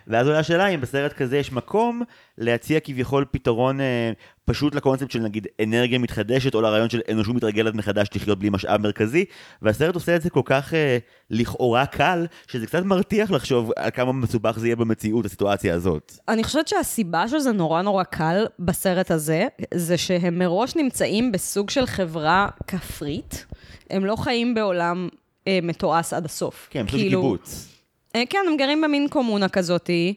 ואז 0.06 0.26
עולה 0.26 0.38
השאלה 0.38 0.66
אם 0.66 0.80
בסרט 0.80 1.12
כזה 1.12 1.38
יש 1.38 1.52
מקום 1.52 2.02
להציע 2.38 2.80
כביכול 2.80 3.24
פתרון 3.30 3.80
אה, 3.80 4.12
פשוט 4.44 4.74
לקונספט 4.74 5.10
של 5.10 5.18
נגיד 5.18 5.46
אנרגיה 5.62 5.98
מתחדשת, 5.98 6.54
או 6.54 6.60
לרעיון 6.60 6.90
של 6.90 7.00
אנושות 7.10 7.34
מתרגלת 7.34 7.74
מחדש 7.74 8.08
לחיות 8.14 8.38
בלי 8.38 8.50
משאב 8.50 8.80
מרכזי, 8.80 9.24
והסרט 9.62 9.94
עושה 9.94 10.16
את 10.16 10.22
זה 10.22 10.30
כל 10.30 10.42
כך 10.44 10.74
אה, 10.74 10.98
לכאורה 11.30 11.86
קל, 11.86 12.26
שזה 12.46 12.66
קצת 12.66 12.82
מרתיח 12.82 13.30
לחשוב 13.30 13.70
על 13.76 13.90
כמה 13.90 14.12
מסובך 14.12 14.58
זה 14.58 14.66
יהיה 14.66 14.76
במציאות, 14.76 15.24
הסיטואציה 15.24 15.74
הזאת. 15.74 16.12
אני 16.28 16.44
חושבת 16.44 16.68
שהסיבה 16.68 17.28
שזה 17.28 17.52
נורא 17.52 17.82
נורא 17.82 18.04
קל 18.04 18.46
בסרט 18.58 19.10
הזה, 19.10 19.46
זה 19.74 19.96
שהם 19.96 20.38
מראש 20.38 20.76
נמצאים 20.76 21.32
בסוג 21.32 21.70
של 21.70 21.86
חברה 21.86 22.48
כפרית. 22.66 23.46
הם 23.90 24.04
לא 24.04 24.16
חיים 24.16 24.54
בעולם 24.54 25.08
אה, 25.48 25.58
מתועש 25.62 26.12
עד 26.12 26.24
הסוף. 26.24 26.68
כן, 26.70 26.86
פשוט 26.86 27.00
כאילו... 27.00 27.20
קיבוץ. 27.20 27.75
אה, 28.16 28.22
כן, 28.30 28.38
הם 28.48 28.56
גרים 28.56 28.80
במין 28.80 29.08
קומונה 29.08 29.48
כזאתי. 29.48 30.14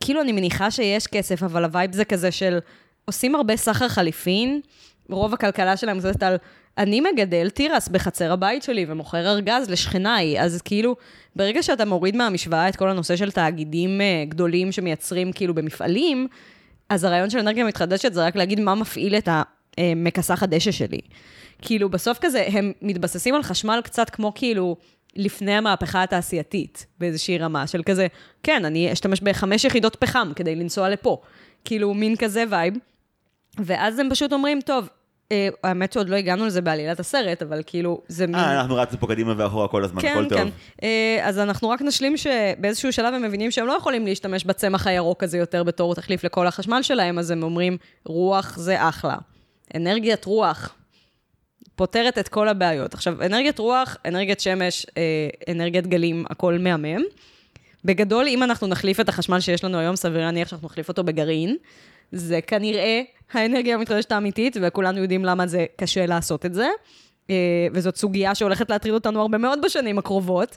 כאילו, 0.00 0.20
אני 0.20 0.32
מניחה 0.32 0.70
שיש 0.70 1.06
כסף, 1.06 1.42
אבל 1.42 1.64
הווייב 1.64 1.92
זה 1.92 2.04
כזה 2.04 2.30
של 2.30 2.58
עושים 3.04 3.34
הרבה 3.34 3.56
סחר 3.56 3.88
חליפין, 3.88 4.60
רוב 5.10 5.34
הכלכלה 5.34 5.76
שלהם 5.76 6.00
זאת 6.00 6.22
על 6.22 6.36
אני 6.78 7.00
מגדל 7.00 7.50
תירס 7.50 7.88
בחצר 7.88 8.32
הבית 8.32 8.62
שלי 8.62 8.84
ומוכר 8.88 9.28
ארגז 9.28 9.70
לשכניי, 9.70 10.40
אז 10.40 10.62
כאילו, 10.62 10.96
ברגע 11.36 11.62
שאתה 11.62 11.84
מוריד 11.84 12.16
מהמשוואה 12.16 12.68
את 12.68 12.76
כל 12.76 12.88
הנושא 12.90 13.16
של 13.16 13.30
תאגידים 13.30 14.00
אה, 14.00 14.24
גדולים 14.28 14.72
שמייצרים 14.72 15.32
כאילו 15.32 15.54
במפעלים, 15.54 16.28
אז 16.88 17.04
הרעיון 17.04 17.30
של 17.30 17.38
אנרגיה 17.38 17.64
מתחדשת 17.64 18.12
זה 18.12 18.26
רק 18.26 18.36
להגיד 18.36 18.60
מה 18.60 18.74
מפעיל 18.74 19.14
את 19.14 19.28
המכסח 19.78 20.42
הדשא 20.42 20.70
שלי. 20.70 21.00
כאילו, 21.62 21.88
בסוף 21.88 22.18
כזה, 22.20 22.44
הם 22.52 22.72
מתבססים 22.82 23.34
על 23.34 23.42
חשמל 23.42 23.80
קצת 23.84 24.10
כמו 24.10 24.32
כאילו... 24.34 24.76
לפני 25.16 25.52
המהפכה 25.52 26.02
התעשייתית, 26.02 26.86
באיזושהי 26.98 27.38
רמה 27.38 27.66
של 27.66 27.82
כזה, 27.82 28.06
כן, 28.42 28.64
אני 28.64 28.92
אשתמש 28.92 29.20
בחמש 29.20 29.64
יחידות 29.64 29.96
פחם 29.96 30.32
כדי 30.36 30.56
לנסוע 30.56 30.88
לפה. 30.88 31.20
כאילו, 31.64 31.94
מין 31.94 32.16
כזה 32.16 32.44
וייב. 32.50 32.74
ואז 33.58 33.98
הם 33.98 34.08
פשוט 34.10 34.32
אומרים, 34.32 34.60
טוב, 34.60 34.88
אה, 35.32 35.48
האמת 35.64 35.92
שעוד 35.92 36.08
לא 36.08 36.16
הגענו 36.16 36.46
לזה 36.46 36.60
בעלילת 36.60 37.00
הסרט, 37.00 37.42
אבל 37.42 37.62
כאילו, 37.66 38.00
זה 38.08 38.26
מין... 38.26 38.36
אה, 38.36 38.60
אנחנו 38.60 38.76
רצנו 38.76 39.00
פה 39.00 39.06
קדימה 39.06 39.34
ואחורה 39.36 39.68
כל 39.68 39.84
הזמן, 39.84 40.02
כן, 40.02 40.12
הכל 40.18 40.34
כן. 40.34 40.44
טוב. 40.44 40.50
אה, 40.82 41.20
אז 41.22 41.38
אנחנו 41.38 41.70
רק 41.70 41.82
נשלים 41.82 42.16
שבאיזשהו 42.16 42.92
שלב 42.92 43.14
הם 43.14 43.22
מבינים 43.22 43.50
שהם 43.50 43.66
לא 43.66 43.72
יכולים 43.72 44.06
להשתמש 44.06 44.44
בצמח 44.44 44.86
הירוק 44.86 45.22
הזה 45.22 45.38
יותר 45.38 45.62
בתור 45.62 45.94
תחליף 45.94 46.24
לכל 46.24 46.46
החשמל 46.46 46.82
שלהם, 46.82 47.18
אז 47.18 47.30
הם 47.30 47.42
אומרים, 47.42 47.76
רוח 48.04 48.56
זה 48.58 48.88
אחלה. 48.88 49.16
אנרגיית 49.76 50.24
רוח, 50.24 50.74
פותרת 51.80 52.18
את 52.18 52.28
כל 52.28 52.48
הבעיות. 52.48 52.94
עכשיו, 52.94 53.22
אנרגיית 53.26 53.58
רוח, 53.58 53.96
אנרגיית 54.04 54.40
שמש, 54.40 54.86
אה, 54.96 55.52
אנרגיית 55.52 55.86
גלים, 55.86 56.24
הכל 56.30 56.58
מהמם. 56.58 57.02
בגדול, 57.84 58.26
אם 58.28 58.42
אנחנו 58.42 58.66
נחליף 58.66 59.00
את 59.00 59.08
החשמל 59.08 59.40
שיש 59.40 59.64
לנו 59.64 59.78
היום, 59.78 59.96
סביר 59.96 60.20
להניח 60.20 60.48
שאנחנו 60.48 60.66
נחליף 60.66 60.88
אותו 60.88 61.04
בגרעין. 61.04 61.56
זה 62.12 62.40
כנראה 62.40 63.02
האנרגיה 63.32 63.74
המתחדשת 63.74 64.12
האמיתית, 64.12 64.56
וכולנו 64.60 64.98
יודעים 64.98 65.24
למה 65.24 65.46
זה 65.46 65.66
קשה 65.76 66.06
לעשות 66.06 66.46
את 66.46 66.54
זה. 66.54 66.68
אה, 67.30 67.66
וזאת 67.72 67.96
סוגיה 67.96 68.34
שהולכת 68.34 68.70
להטריד 68.70 68.94
אותנו 68.94 69.20
הרבה 69.20 69.38
מאוד 69.38 69.58
בשנים 69.64 69.98
הקרובות, 69.98 70.56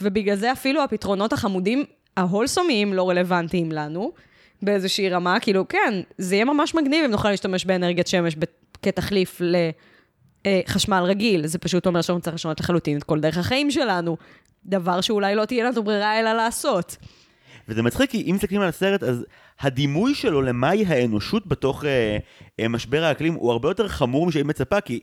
ובגלל 0.00 0.36
זה 0.36 0.52
אפילו 0.52 0.82
הפתרונות 0.82 1.32
החמודים, 1.32 1.84
ההולסומיים, 2.16 2.94
לא 2.94 3.10
רלוונטיים 3.10 3.72
לנו, 3.72 4.12
באיזושהי 4.62 5.08
רמה. 5.08 5.40
כאילו, 5.40 5.68
כן, 5.68 5.94
זה 6.18 6.34
יהיה 6.34 6.44
ממש 6.44 6.74
מגניב 6.74 7.04
אם 7.04 7.10
נוכל 7.10 7.30
להשתמש 7.30 7.64
באנרגיית 7.64 8.06
שמש 8.06 8.36
כתחליף 8.82 9.40
ל... 9.40 9.56
אה, 10.46 10.60
חשמל 10.66 11.02
רגיל, 11.06 11.46
זה 11.46 11.58
פשוט 11.58 11.86
אומר 11.86 12.02
שאנחנו 12.02 12.20
צריכים 12.20 12.34
לשנות 12.34 12.60
לחלוטין 12.60 12.98
את 12.98 13.04
כל 13.04 13.20
דרך 13.20 13.38
החיים 13.38 13.70
שלנו. 13.70 14.16
דבר 14.66 15.00
שאולי 15.00 15.34
לא 15.34 15.44
תהיה 15.44 15.64
לנו 15.64 15.82
ברירה 15.82 16.20
אלא 16.20 16.32
לעשות. 16.32 16.96
וזה 17.68 17.82
מצחיק, 17.82 18.10
כי 18.10 18.22
אם 18.30 18.34
מסתכלים 18.34 18.60
על 18.60 18.68
הסרט, 18.68 19.02
אז 19.02 19.24
הדימוי 19.60 20.14
שלו 20.14 20.42
למהי 20.42 20.84
האנושות 20.86 21.46
בתוך 21.46 21.84
אה, 21.84 22.18
אה, 22.60 22.68
משבר 22.68 23.04
האקלים 23.04 23.34
הוא 23.34 23.52
הרבה 23.52 23.70
יותר 23.70 23.88
חמור 23.88 24.26
משהיית 24.26 24.46
מצפה, 24.46 24.80
כי 24.80 25.00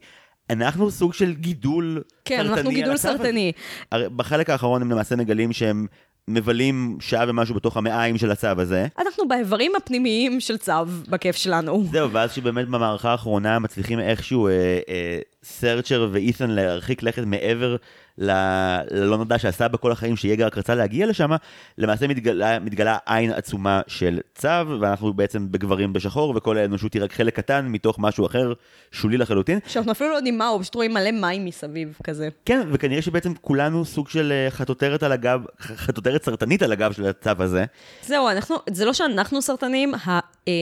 אנחנו 0.49 0.91
סוג 0.91 1.13
של 1.13 1.33
גידול 1.33 2.03
כן, 2.25 2.37
סרטני 2.37 2.53
אנחנו 2.53 2.69
על 2.69 2.75
גידול. 2.75 2.97
סרטני. 2.97 3.51
בחלק 3.91 4.49
האחרון 4.49 4.81
הם 4.81 4.91
למעשה 4.91 5.15
מגלים 5.15 5.53
שהם 5.53 5.87
מבלים 6.27 6.97
שעה 6.99 7.25
ומשהו 7.27 7.55
בתוך 7.55 7.77
המעיים 7.77 8.17
של 8.17 8.31
הצו 8.31 8.47
הזה. 8.57 8.87
אנחנו 8.99 9.27
באיברים 9.27 9.71
הפנימיים 9.77 10.39
של 10.39 10.57
צו, 10.57 10.73
בכיף 11.09 11.35
שלנו. 11.35 11.85
זהו, 11.91 12.11
ואז 12.11 12.31
שבאמת 12.31 12.67
במערכה 12.67 13.11
האחרונה 13.11 13.59
מצליחים 13.59 13.99
איכשהו 13.99 14.47
אה, 14.47 14.51
אה, 14.89 15.19
סרצ'ר 15.43 16.09
ואית'ן 16.11 16.49
להרחיק 16.49 17.03
לכת 17.03 17.23
מעבר. 17.25 17.75
ללא 18.17 19.17
נודע 19.17 19.37
שעשה 19.37 19.67
בכל 19.67 19.91
החיים, 19.91 20.15
שיגר 20.15 20.45
רק 20.45 20.57
רצה 20.57 20.75
להגיע 20.75 21.07
לשם, 21.07 21.31
למעשה 21.77 22.07
מתגלה, 22.07 22.59
מתגלה 22.59 22.97
עין 23.05 23.31
עצומה 23.31 23.81
של 23.87 24.19
צו, 24.35 24.47
ואנחנו 24.81 25.13
בעצם 25.13 25.51
בגברים 25.51 25.93
בשחור, 25.93 26.33
וכל 26.35 26.57
האנושות 26.57 26.93
היא 26.93 27.03
רק 27.03 27.13
חלק 27.13 27.35
קטן 27.35 27.67
מתוך 27.67 27.99
משהו 27.99 28.25
אחר, 28.25 28.53
שולי 28.91 29.17
לחלוטין. 29.17 29.59
שאנחנו 29.67 29.91
אפילו 29.91 30.09
לא 30.09 30.15
יודעים 30.15 30.37
מהו, 30.37 30.59
פשוט 30.59 30.75
רואים 30.75 30.93
מלא 30.93 31.11
מים 31.11 31.45
מסביב 31.45 31.97
כזה. 32.03 32.29
כן, 32.45 32.67
וכנראה 32.71 33.01
שבעצם 33.01 33.33
כולנו 33.41 33.85
סוג 33.85 34.09
של 34.09 34.31
אה, 34.31 34.51
חטוטרת 34.51 35.03
על 35.03 35.11
הגב, 35.11 35.41
חטוטרת 35.59 36.23
סרטנית 36.23 36.61
על 36.61 36.71
הגב 36.71 36.91
של 36.91 37.05
הצו 37.05 37.43
הזה. 37.43 37.65
זהו, 38.05 38.29
אנחנו, 38.29 38.55
זה 38.69 38.85
לא 38.85 38.93
שאנחנו 38.93 39.41
סרטנים, 39.41 39.93
ה, 39.93 40.19
אה, 40.47 40.53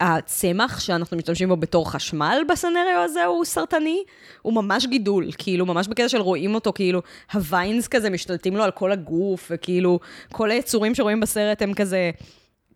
הצמח 0.00 0.80
שאנחנו 0.80 1.16
משתמשים 1.16 1.48
בו 1.48 1.56
בתור 1.56 1.90
חשמל 1.90 2.42
בסצנריו 2.48 3.00
הזה 3.04 3.24
הוא 3.24 3.44
סרטני, 3.44 4.04
הוא 4.42 4.52
ממש 4.54 4.86
גידול, 4.86 5.28
כאילו, 5.38 5.66
ממש 5.66 5.88
בקטע 5.88 6.08
של 6.08 6.20
רואים 6.20 6.54
אותו, 6.54 6.72
כאילו, 6.72 7.02
הוויינס 7.32 7.88
כזה 7.88 8.10
משתלטים 8.10 8.56
לו 8.56 8.62
על 8.62 8.70
כל 8.70 8.92
הגוף, 8.92 9.48
וכאילו, 9.50 10.00
כל 10.32 10.50
היצורים 10.50 10.94
שרואים 10.94 11.20
בסרט 11.20 11.62
הם 11.62 11.74
כזה, 11.74 12.10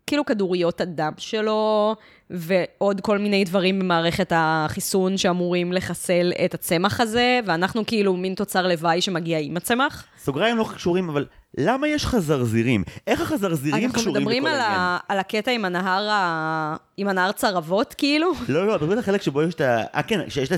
כאילו 0.09 0.25
כדוריות 0.25 0.81
הדם 0.81 1.11
שלו, 1.17 1.95
ועוד 2.29 3.01
כל 3.01 3.17
מיני 3.17 3.43
דברים 3.43 3.79
במערכת 3.79 4.33
החיסון 4.35 5.17
שאמורים 5.17 5.73
לחסל 5.73 6.31
את 6.45 6.53
הצמח 6.53 6.99
הזה, 6.99 7.39
ואנחנו 7.45 7.85
כאילו 7.85 8.13
מין 8.17 8.33
תוצר 8.33 8.67
לוואי 8.67 9.01
שמגיע 9.01 9.39
עם 9.39 9.57
הצמח. 9.57 10.05
סוגריים 10.23 10.57
לא 10.57 10.65
קשורים, 10.75 11.09
אבל 11.09 11.25
למה 11.57 11.87
יש 11.87 12.05
חזרזירים? 12.05 12.83
איך 13.07 13.21
החזרזירים 13.21 13.85
אנחנו 13.85 13.99
קשורים 13.99 14.15
לכל 14.15 14.21
מדברים 14.21 14.45
העניין? 14.45 14.79
ה... 14.79 14.97
על 15.07 15.19
הקטע 15.19 15.51
עם 15.51 15.65
הנהר, 15.65 16.09
ה... 16.09 16.75
עם 16.97 17.07
הנהר 17.07 17.31
צרבות, 17.31 17.93
כאילו. 17.97 18.31
לא, 18.47 18.67
לא, 18.67 18.73
מדברים 18.73 18.91
על 18.91 18.99
החלק 18.99 19.21
שבו 19.21 19.41
יש 19.41 19.53
את 19.53 19.61
ה... 19.61 19.83
אה, 19.95 20.03
כן, 20.03 20.29
שיש. 20.29 20.49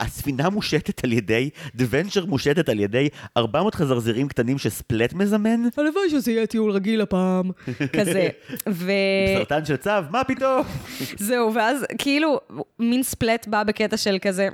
הספינה 0.00 0.50
מושטת 0.50 1.04
על 1.04 1.12
ידי, 1.12 1.50
The 1.76 1.80
Venture 1.80 2.26
מושטת 2.26 2.68
על 2.68 2.80
ידי 2.80 3.08
400 3.36 3.74
חזרזירים 3.74 4.28
קטנים 4.28 4.58
שספלט 4.58 5.12
מזמן? 5.12 5.62
הלוואי 5.76 6.10
שזה 6.10 6.32
יהיה 6.32 6.46
טיול 6.46 6.70
רגיל 6.70 7.00
הפעם. 7.00 7.50
כזה. 7.98 8.28
ו... 8.68 8.92
סרטן 9.38 9.64
של 9.64 9.76
צו, 9.76 9.90
מה 10.10 10.24
פתאום? 10.24 10.62
זהו, 11.28 11.54
ואז 11.54 11.84
כאילו, 11.98 12.40
מין 12.78 13.02
ספלט 13.02 13.46
בא 13.48 13.62
בקטע 13.62 13.96
של 13.96 14.16
כזה, 14.22 14.48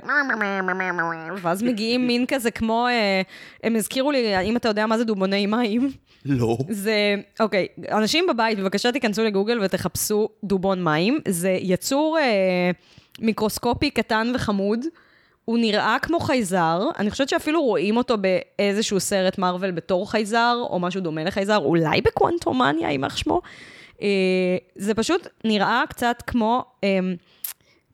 ואז 1.41 1.63
מגיעים 1.63 2.07
מין 2.07 2.25
כזה 2.25 2.51
כמו, 2.51 2.87
אה, 2.87 3.21
הם 3.63 3.75
הזכירו 3.75 4.11
לי, 4.11 4.41
אם 4.43 4.57
אתה 4.57 4.69
יודע 4.69 4.85
מה 4.85 4.97
זה 4.97 5.03
דובוני 5.03 5.45
מים, 5.45 5.91
לא. 6.25 6.57
זה, 6.69 7.15
אוקיי, 7.39 7.67
אנשים 7.91 8.25
בבית, 8.29 8.59
בבקשה 8.59 8.91
תיכנסו 8.91 9.23
לגוגל 9.23 9.59
ותחפשו 9.63 10.29
דובון 10.43 10.83
מים. 10.83 11.19
זה 11.27 11.57
יצור 11.61 12.17
אה, 12.19 12.71
מיקרוסקופי 13.19 13.89
קטן 13.89 14.31
וחמוד. 14.35 14.85
הוא 15.45 15.57
נראה 15.57 15.97
כמו 16.01 16.19
חייזר, 16.19 16.89
אני 16.99 17.11
חושבת 17.11 17.29
שאפילו 17.29 17.63
רואים 17.63 17.97
אותו 17.97 18.15
באיזשהו 18.17 18.99
סרט 18.99 19.37
מארוול 19.37 19.71
בתור 19.71 20.11
חייזר, 20.11 20.57
או 20.69 20.79
משהו 20.79 21.01
דומה 21.01 21.23
לחייזר, 21.23 21.57
אולי 21.57 22.01
בקוונטומניה, 22.01 22.91
יימח 22.91 23.17
שמו. 23.17 23.41
אה, 24.01 24.07
זה 24.75 24.93
פשוט 24.93 25.27
נראה 25.43 25.83
קצת 25.89 26.23
כמו... 26.27 26.63
אה, 26.83 26.99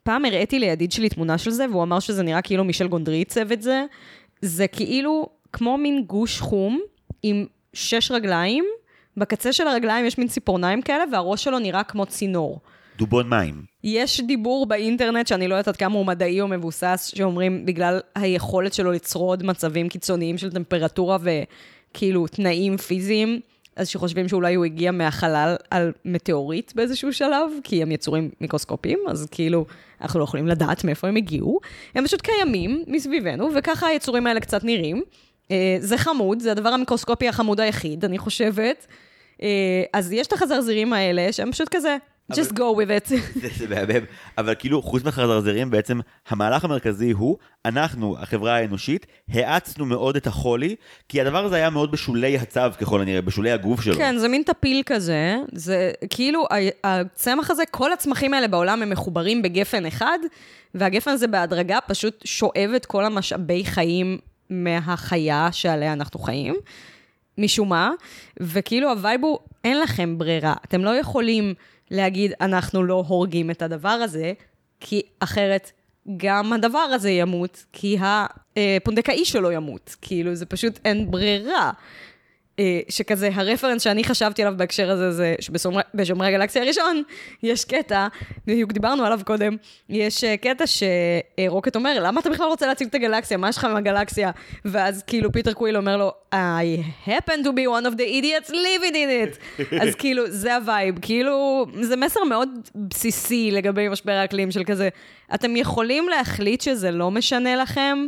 פעם 0.02 0.24
הראיתי 0.24 0.58
לידיד 0.58 0.92
שלי 0.92 1.08
תמונה 1.08 1.38
של 1.38 1.50
זה, 1.50 1.66
והוא 1.70 1.82
אמר 1.82 2.00
שזה 2.00 2.22
נראה 2.22 2.42
כאילו 2.42 2.64
מישל 2.64 2.88
גונדרי 2.88 3.16
עיצב 3.16 3.52
את 3.52 3.62
זה. 3.62 3.84
זה 4.42 4.66
כאילו 4.66 5.28
כמו 5.52 5.78
מין 5.78 6.04
גוש 6.06 6.40
חום 6.40 6.80
עם 7.22 7.46
שש 7.72 8.10
רגליים, 8.10 8.64
בקצה 9.16 9.52
של 9.52 9.66
הרגליים 9.66 10.06
יש 10.06 10.18
מין 10.18 10.28
ציפורניים 10.28 10.82
כאלה, 10.82 11.04
והראש 11.12 11.44
שלו 11.44 11.58
נראה 11.58 11.84
כמו 11.84 12.06
צינור. 12.06 12.60
דובון 12.98 13.28
מים. 13.28 13.62
יש 13.84 14.20
דיבור 14.20 14.66
באינטרנט, 14.66 15.26
שאני 15.26 15.48
לא 15.48 15.54
יודעת 15.54 15.68
עד 15.68 15.76
כמה 15.76 15.94
הוא 15.94 16.06
מדעי 16.06 16.40
או 16.40 16.48
מבוסס, 16.48 17.12
שאומרים 17.14 17.66
בגלל 17.66 18.00
היכולת 18.14 18.74
שלו 18.74 18.92
לצרוד 18.92 19.42
מצבים 19.42 19.88
קיצוניים 19.88 20.38
של 20.38 20.50
טמפרטורה 20.52 21.16
וכאילו 21.22 22.26
תנאים 22.26 22.76
פיזיים, 22.76 23.40
אז 23.76 23.88
שחושבים 23.88 24.28
שאולי 24.28 24.54
הוא 24.54 24.64
הגיע 24.64 24.90
מהחלל 24.90 25.56
על 25.70 25.92
מטאוריט 26.04 26.72
באיזשהו 26.74 27.12
שלב, 27.12 27.50
כי 27.64 27.82
הם 27.82 27.92
יצורים 27.92 28.30
מיקרוסקופיים, 28.40 28.98
אז 29.08 29.28
כאילו, 29.30 29.66
אנחנו 30.00 30.18
לא 30.20 30.24
יכולים 30.24 30.46
לדעת 30.46 30.84
מאיפה 30.84 31.08
הם 31.08 31.16
הגיעו. 31.16 31.60
הם 31.94 32.04
פשוט 32.04 32.20
קיימים 32.20 32.84
מסביבנו, 32.86 33.48
וככה 33.54 33.86
היצורים 33.86 34.26
האלה 34.26 34.40
קצת 34.40 34.64
נראים. 34.64 35.02
אה, 35.50 35.76
זה 35.80 35.98
חמוד, 35.98 36.40
זה 36.40 36.52
הדבר 36.52 36.68
המיקרוסקופי 36.68 37.28
החמוד 37.28 37.60
היחיד, 37.60 38.04
אני 38.04 38.18
חושבת. 38.18 38.86
אה, 39.42 39.82
אז 39.92 40.12
יש 40.12 40.26
את 40.26 40.32
החזרזירים 40.32 40.92
האלה, 40.92 41.32
שהם 41.32 41.52
פשוט 41.52 41.68
כזה, 41.70 41.96
just 42.32 42.52
go 42.52 42.74
with 42.76 42.90
it. 42.90 43.08
זה, 43.42 43.48
זה 43.56 43.68
מהמם. 43.68 44.04
אבל 44.38 44.54
כאילו, 44.58 44.82
חוץ 44.82 45.04
מהחזרזרים, 45.04 45.70
בעצם 45.70 46.00
המהלך 46.28 46.64
המרכזי 46.64 47.10
הוא, 47.10 47.36
אנחנו, 47.64 48.16
החברה 48.18 48.56
האנושית, 48.56 49.06
האצנו 49.32 49.86
מאוד 49.86 50.16
את 50.16 50.26
החולי, 50.26 50.76
כי 51.08 51.20
הדבר 51.20 51.44
הזה 51.44 51.56
היה 51.56 51.70
מאוד 51.70 51.90
בשולי 51.92 52.38
הצב, 52.38 52.60
ככל 52.80 53.00
הנראה, 53.00 53.22
בשולי 53.22 53.50
הגוף 53.50 53.80
שלו. 53.80 53.94
כן, 53.94 54.18
זה 54.18 54.28
מין 54.28 54.42
טפיל 54.42 54.82
כזה, 54.86 55.36
זה 55.52 55.90
כאילו, 56.10 56.46
הצמח 56.84 57.50
הזה, 57.50 57.62
כל 57.70 57.92
הצמחים 57.92 58.34
האלה 58.34 58.48
בעולם 58.48 58.82
הם 58.82 58.90
מחוברים 58.90 59.42
בגפן 59.42 59.86
אחד, 59.86 60.18
והגפן 60.74 61.10
הזה 61.10 61.26
בהדרגה 61.26 61.78
פשוט 61.86 62.22
שואב 62.24 62.70
את 62.76 62.86
כל 62.86 63.04
המשאבי 63.04 63.64
חיים 63.64 64.18
מהחיה 64.50 65.48
שעליה 65.52 65.92
אנחנו 65.92 66.20
חיים, 66.20 66.54
משום 67.38 67.68
מה, 67.68 67.90
וכאילו 68.40 68.90
הווייב 68.90 69.24
הוא, 69.24 69.38
אין 69.64 69.80
לכם 69.80 70.18
ברירה, 70.18 70.54
אתם 70.64 70.84
לא 70.84 70.90
יכולים 70.90 71.54
להגיד, 71.92 72.32
אנחנו 72.40 72.82
לא 72.82 73.04
הורגים 73.08 73.50
את 73.50 73.62
הדבר 73.62 73.88
הזה, 73.88 74.32
כי 74.80 75.02
אחרת 75.20 75.72
גם 76.16 76.52
הדבר 76.52 76.78
הזה 76.78 77.10
ימות, 77.10 77.64
כי 77.72 77.98
הפונדקאי 78.00 79.24
שלו 79.24 79.52
ימות. 79.52 79.96
כאילו, 80.02 80.34
זה 80.34 80.46
פשוט 80.46 80.78
אין 80.84 81.10
ברירה. 81.10 81.70
אה, 82.58 82.80
שכזה, 82.88 83.30
הרפרנס 83.34 83.82
שאני 83.82 84.04
חשבתי 84.04 84.42
עליו 84.42 84.54
בהקשר 84.56 84.90
הזה, 84.90 85.10
זה 85.10 85.34
שבשומרי 85.40 86.28
הגלקסיה 86.28 86.62
הראשון, 86.62 87.02
יש 87.42 87.64
קטע, 87.64 88.06
בדיוק 88.46 88.72
דיברנו 88.72 89.04
עליו 89.04 89.20
קודם, 89.24 89.56
יש 89.88 90.24
אה, 90.24 90.36
קטע 90.36 90.64
שרוקט 90.66 91.76
אומר, 91.76 92.00
למה 92.00 92.20
אתה 92.20 92.30
בכלל 92.30 92.46
רוצה 92.46 92.66
להציל 92.66 92.88
את 92.88 92.94
הגלקסיה? 92.94 93.36
מה 93.36 93.48
יש 93.48 93.56
לך 93.56 93.64
עם 93.64 93.76
הגלקסיה? 93.76 94.30
ואז 94.64 95.02
כאילו 95.02 95.32
פיטר 95.32 95.52
קוויל 95.52 95.76
אומר 95.76 95.96
לו, 95.96 96.12
I 96.34 97.06
happen 97.08 97.44
to 97.44 97.48
be 97.48 97.66
one 97.66 97.86
of 97.86 97.96
the 97.96 98.06
idiots 98.06 98.50
living 98.50 98.94
in 98.94 99.30
it. 99.30 99.38
אז 99.82 99.94
כאילו, 99.94 100.30
זה 100.30 100.56
הווייב. 100.56 100.94
כאילו, 101.02 101.66
זה 101.80 101.96
מסר 101.96 102.24
מאוד 102.24 102.48
בסיסי 102.74 103.50
לגבי 103.50 103.88
משבר 103.88 104.12
האקלים 104.12 104.50
של 104.50 104.64
כזה, 104.64 104.88
אתם 105.34 105.56
יכולים 105.56 106.08
להחליט 106.08 106.60
שזה 106.60 106.90
לא 106.90 107.10
משנה 107.10 107.56
לכם, 107.56 108.06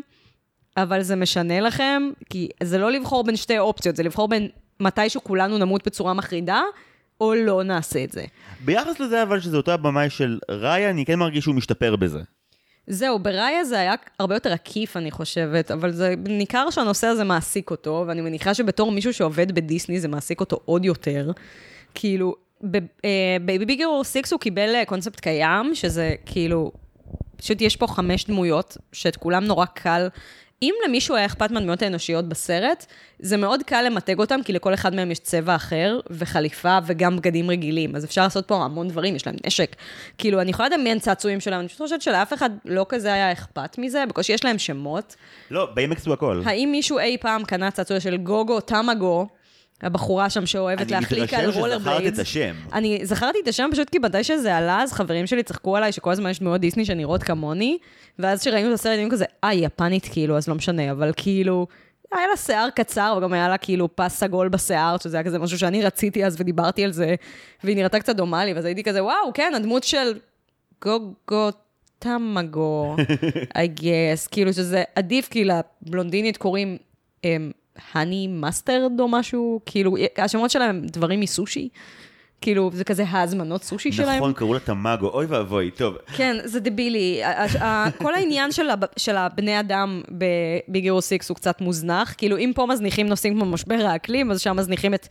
אבל 0.77 1.03
זה 1.03 1.17
משנה 1.17 1.61
לכם, 1.61 2.03
כי 2.31 2.49
זה 2.63 2.79
לא 2.79 2.93
לבחור 2.93 3.25
בין 3.25 3.37
שתי 3.37 3.59
אופציות, 3.59 3.97
זה 3.97 4.03
לבחור 4.03 4.29
בין 4.29 4.49
מתישהו 4.81 5.25
כולנו 5.25 5.59
נמות 5.59 5.87
בצורה 5.87 6.15
מחרידה, 6.15 6.63
או 7.21 7.35
לא 7.35 7.63
נעשה 7.63 8.05
את 8.05 8.13
זה. 8.13 8.25
ביחס 8.65 9.01
לזה 9.01 9.23
אבל 9.23 9.41
שזה 9.41 9.57
אותו 9.57 9.73
הבמאי 9.73 10.11
של 10.11 10.39
ראיה, 10.51 10.91
אני 10.91 11.05
כן 11.05 11.19
מרגיש 11.19 11.45
שהוא 11.45 11.55
משתפר 11.55 11.97
בזה. 11.97 12.21
זהו, 12.87 13.19
בראיה 13.19 13.65
זה 13.65 13.81
היה 13.81 13.95
הרבה 14.19 14.35
יותר 14.35 14.53
עקיף, 14.53 14.97
אני 14.97 15.11
חושבת, 15.11 15.71
אבל 15.71 15.93
זה 15.93 16.15
ניכר 16.29 16.71
שהנושא 16.71 17.07
הזה 17.07 17.25
מעסיק 17.25 17.71
אותו, 17.71 18.05
ואני 18.09 18.21
מניחה 18.21 18.55
שבתור 18.55 18.93
מישהו 18.93 19.13
שעובד 19.13 19.53
בדיסני 19.53 20.01
זה 20.01 20.09
מעסיק 20.09 20.41
אותו 20.41 20.61
עוד 20.65 20.85
יותר. 20.85 21.31
כאילו, 21.95 22.35
בביגר 23.45 23.87
אור 23.87 24.05
סיקס 24.05 24.33
הוא 24.33 24.41
קיבל 24.41 24.75
אה, 24.75 24.85
קונספט 24.85 25.21
קיים, 25.21 25.75
שזה 25.75 26.15
כאילו, 26.27 26.73
פשוט 27.37 27.61
יש 27.61 27.77
פה 27.77 27.87
חמש 27.87 28.25
דמויות, 28.25 28.77
שאת 28.93 29.17
כולם 29.17 29.45
נורא 29.45 29.67
קל 29.67 30.09
אם 30.65 30.75
למישהו 30.89 31.17
היה 31.17 31.27
אכפת 31.27 31.51
מהדמויות 31.51 31.83
האנושיות 31.83 32.29
בסרט, 32.29 32.87
זה 33.19 33.37
מאוד 33.37 33.63
קל 33.63 33.83
למתג 33.83 34.19
אותם, 34.19 34.41
כי 34.45 34.53
לכל 34.53 34.75
אחד 34.75 34.95
מהם 34.95 35.11
יש 35.11 35.19
צבע 35.19 35.55
אחר, 35.55 36.01
וחליפה, 36.11 36.79
וגם 36.87 37.17
בגדים 37.17 37.51
רגילים. 37.51 37.97
אז 37.97 38.05
אפשר 38.05 38.23
לעשות 38.23 38.49
פה 38.49 38.57
המון 38.57 38.89
דברים, 38.89 39.17
יש 39.17 39.27
להם 39.27 39.37
נשק. 39.47 39.77
כאילו, 40.19 40.41
אני 40.41 40.51
יכולה 40.51 40.69
לדמיין 40.69 40.99
צעצועים 40.99 41.41
שלהם, 41.41 41.61
אני 41.61 41.69
פשוט 41.69 41.81
חושבת 41.81 42.03
שלאף 42.03 42.33
אחד 42.33 42.51
לא 42.65 42.87
כזה 42.89 43.13
היה 43.13 43.33
אכפת 43.33 43.79
מזה, 43.79 44.05
בקושי 44.09 44.33
יש 44.33 44.45
להם 44.45 44.59
שמות. 44.59 45.17
לא, 45.51 45.69
באימקס 45.75 46.07
הוא 46.07 46.15
הכל. 46.15 46.43
האם 46.45 46.69
מישהו 46.73 46.99
אי 46.99 47.17
פעם 47.21 47.45
קנה 47.45 47.71
צעצוע 47.71 48.01
של 48.01 48.17
גוגו, 48.17 48.61
תמגו, 48.61 49.27
הבחורה 49.83 50.31
שם 50.31 50.47
שאוהבת 50.47 50.91
להחליק 50.91 51.35
על 51.35 51.41
אני 51.41 51.49
מתרשם 51.49 51.61
רולר 51.61 51.79
שזכרת 51.79 51.97
בליידס. 51.97 52.15
את 52.15 52.23
השם. 52.23 52.55
אני 52.73 53.01
זכרתי 53.03 53.39
את 53.43 53.49
השם 53.49 53.69
פשוט 53.73 53.91
כי 53.91 53.99
מתי 53.99 54.25
שזה 54.25 54.57
עלה, 54.57 54.83
אז 54.83 54.93
חברים 54.93 55.27
שלי 55.27 55.43
צחקו 55.43 55.77
עליי 55.77 55.93
שכל 55.93 56.11
הזמן 56.11 56.31
יש 56.31 56.41
דמויות 56.41 56.61
דיסני 56.61 56.85
שנראות 56.85 57.23
כמוני, 57.23 57.79
ואז 58.19 58.41
כשראינו 58.41 58.69
את 58.69 58.75
הסרט, 58.75 58.97
היינו 58.97 59.11
כזה, 59.11 59.25
אה, 59.45 59.49
היא 59.49 59.67
יפנית 59.67 60.09
כאילו, 60.13 60.37
אז 60.37 60.49
לא 60.49 60.55
משנה, 60.55 60.91
אבל 60.91 61.13
כאילו, 61.17 61.67
היה 62.13 62.27
לה 62.27 62.37
שיער 62.37 62.71
קצר, 62.71 63.15
וגם 63.19 63.33
היה 63.33 63.49
לה 63.49 63.59
כאילו 63.59 63.97
פס 63.97 64.19
סגול 64.19 64.49
בשיער, 64.49 64.97
שזה 65.03 65.17
היה 65.17 65.25
כזה 65.25 65.39
משהו 65.39 65.59
שאני 65.59 65.83
רציתי 65.83 66.25
אז 66.25 66.37
ודיברתי 66.41 66.85
על 66.85 66.93
זה, 66.93 67.15
והיא 67.65 67.77
נראתה 67.77 68.01
קצת 68.01 68.17
דומה 68.17 68.45
לי, 68.45 68.53
ואז 68.53 68.65
הייתי 68.65 68.83
כזה, 68.83 69.05
וואו, 69.05 69.33
כן, 69.35 69.53
הדמות 69.57 69.85
של 69.85 70.19
גוגו 70.85 71.51
תמגו, 71.99 72.97
I 73.63 73.81
guess, 73.81 74.29
כאילו 74.31 74.53
שזה 74.53 74.83
עדיף, 74.95 75.29
כי 75.29 75.45
לבלונדינית 75.45 76.37
קוראים 76.37 76.77
האני 77.93 78.27
מאסטרד 78.29 79.01
או 79.01 79.09
משהו, 79.09 79.61
כאילו, 79.67 79.95
השמות 80.19 80.51
שלהם 80.51 80.71
הם 80.71 80.87
דברים 80.87 81.21
מסושי. 81.21 81.69
כאילו, 82.41 82.71
זה 82.73 82.85
כזה 82.85 83.05
ההזמנות 83.09 83.63
סושי 83.65 83.93
שלהם. 83.93 84.17
נכון, 84.17 84.33
קראו 84.33 84.55
לה 84.55 84.61
תמגו, 84.61 85.09
אוי 85.09 85.27
ואבוי, 85.27 85.71
טוב. 85.71 85.97
כן, 86.17 86.37
זה 86.45 86.61
דבילי. 86.61 87.21
כל 87.99 88.15
העניין 88.15 88.53
של 88.53 88.71
הב- 88.71 88.85
של 88.97 89.17
הבני 89.17 89.61
אדם 89.61 90.03
בביג 90.11 90.85
הירו 90.85 91.03
6 91.03 91.29
הוא 91.29 91.37
קצת 91.37 91.61
מוזנח. 91.61 92.15
כאילו, 92.19 92.39
אם 92.39 92.53
פה 92.55 92.67
מזניחים 92.67 93.07
נושאים 93.07 93.35
כמו 93.35 93.45
משבר 93.45 93.87
האקלים, 93.87 94.31
אז 94.31 94.41
שם 94.41 94.57
מזניחים 94.57 94.95
את 94.95 95.09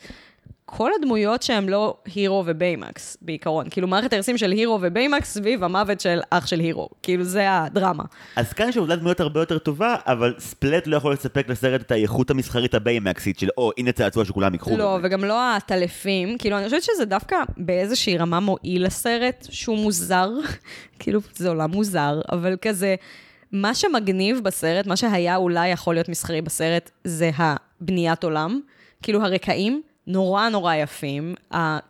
כל 0.78 0.92
הדמויות 1.00 1.44
שהם 1.44 1.70
לא 1.70 1.98
הירו 2.16 2.44
וביימקס, 2.48 3.18
בעיקרון. 3.22 3.70
כאילו, 3.70 3.88
מערכת 3.88 4.14
היחסים 4.14 4.38
של 4.38 4.52
הירו 4.52 4.80
וביימקס 4.82 5.34
סביב 5.34 5.64
המוות 5.64 6.00
של 6.00 6.20
אח 6.30 6.48
של 6.48 6.60
הירו. 6.60 6.90
כאילו, 7.04 7.24
זה 7.24 7.46
הדרמה. 7.52 8.04
אז 8.36 8.54
כאן 8.54 8.70
יש 8.70 8.78
עבודת 8.78 9.00
דמויות 9.00 9.20
הרבה 9.20 9.40
יותר 9.40 9.58
טובה, 9.58 9.96
אבל 10.06 10.34
ספלט 10.40 10.88
לא 10.88 10.98
יכול 10.98 11.14
לספק 11.14 11.50
לסרט 11.50 11.82
את 11.82 11.92
האיכות 11.92 12.30
המסחרית 12.30 12.74
הביימקסית 12.74 13.40
של, 13.40 13.48
או, 13.58 13.72
הנה 13.78 13.92
צעצוע 13.92 14.26
שכולם 14.26 14.54
ייקחו. 14.54 14.78
לא, 14.78 14.98
באמת." 14.98 15.06
וגם 15.06 15.24
לא 15.24 15.56
הטלפים. 15.56 16.38
כאילו, 16.38 16.58
אני 16.58 16.66
חושבת 16.66 16.84
שזה 16.84 17.06
דווקא 17.06 17.36
באיזושהי 17.58 18.18
רמה 18.18 18.40
מועיל 18.40 18.86
לסרט, 18.86 19.48
שהוא 19.50 19.78
מוזר. 19.78 20.30
כאילו, 21.00 21.20
זה 21.36 21.50
עולם 21.50 21.72
מוזר, 21.72 22.22
אבל 22.32 22.56
כזה... 22.62 22.96
מה 23.52 23.76
שמגניב 23.76 24.40
בסרט, 24.44 24.88
מה 24.88 24.96
שהיה 24.96 25.36
אולי 25.36 25.70
יכול 25.70 25.96
להיות 25.96 26.10
מסחרי 26.10 26.42
בסרט, 26.42 26.92
זה 27.04 27.32
הבניית 27.36 28.24
עולם. 28.24 28.60
כאילו, 29.02 29.22
הרקעים 29.22 29.82
נורא 30.08 30.50
נורא 30.50 30.76
יפים, 30.76 31.36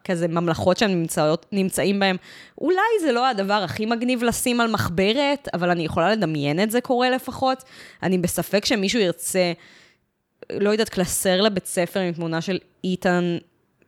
כזה 0.04 0.28
ממלכות 0.28 0.78
שהם 0.78 0.92
נמצאות, 0.92 1.46
נמצאים 1.52 2.00
בהם. 2.00 2.16
אולי 2.58 3.00
זה 3.02 3.12
לא 3.12 3.28
הדבר 3.28 3.54
הכי 3.54 3.86
מגניב 3.86 4.24
לשים 4.24 4.62
על 4.62 4.72
מחברת, 4.72 5.48
אבל 5.54 5.70
אני 5.70 5.86
יכולה 5.86 6.12
לדמיין 6.12 6.64
את 6.64 6.72
זה 6.72 6.82
קורה 6.82 7.10
לפחות. 7.10 7.64
אני 8.04 8.18
בספק 8.18 8.66
שמישהו 8.66 9.00
ירצה 9.00 9.54
לא 10.52 10.70
יודעת, 10.70 10.90
קלסר 10.90 11.42
לבית 11.42 11.66
ספר 11.66 12.00
עם 12.00 12.14
תמונה 12.14 12.42
של 12.42 12.60
איתן, 12.84 13.38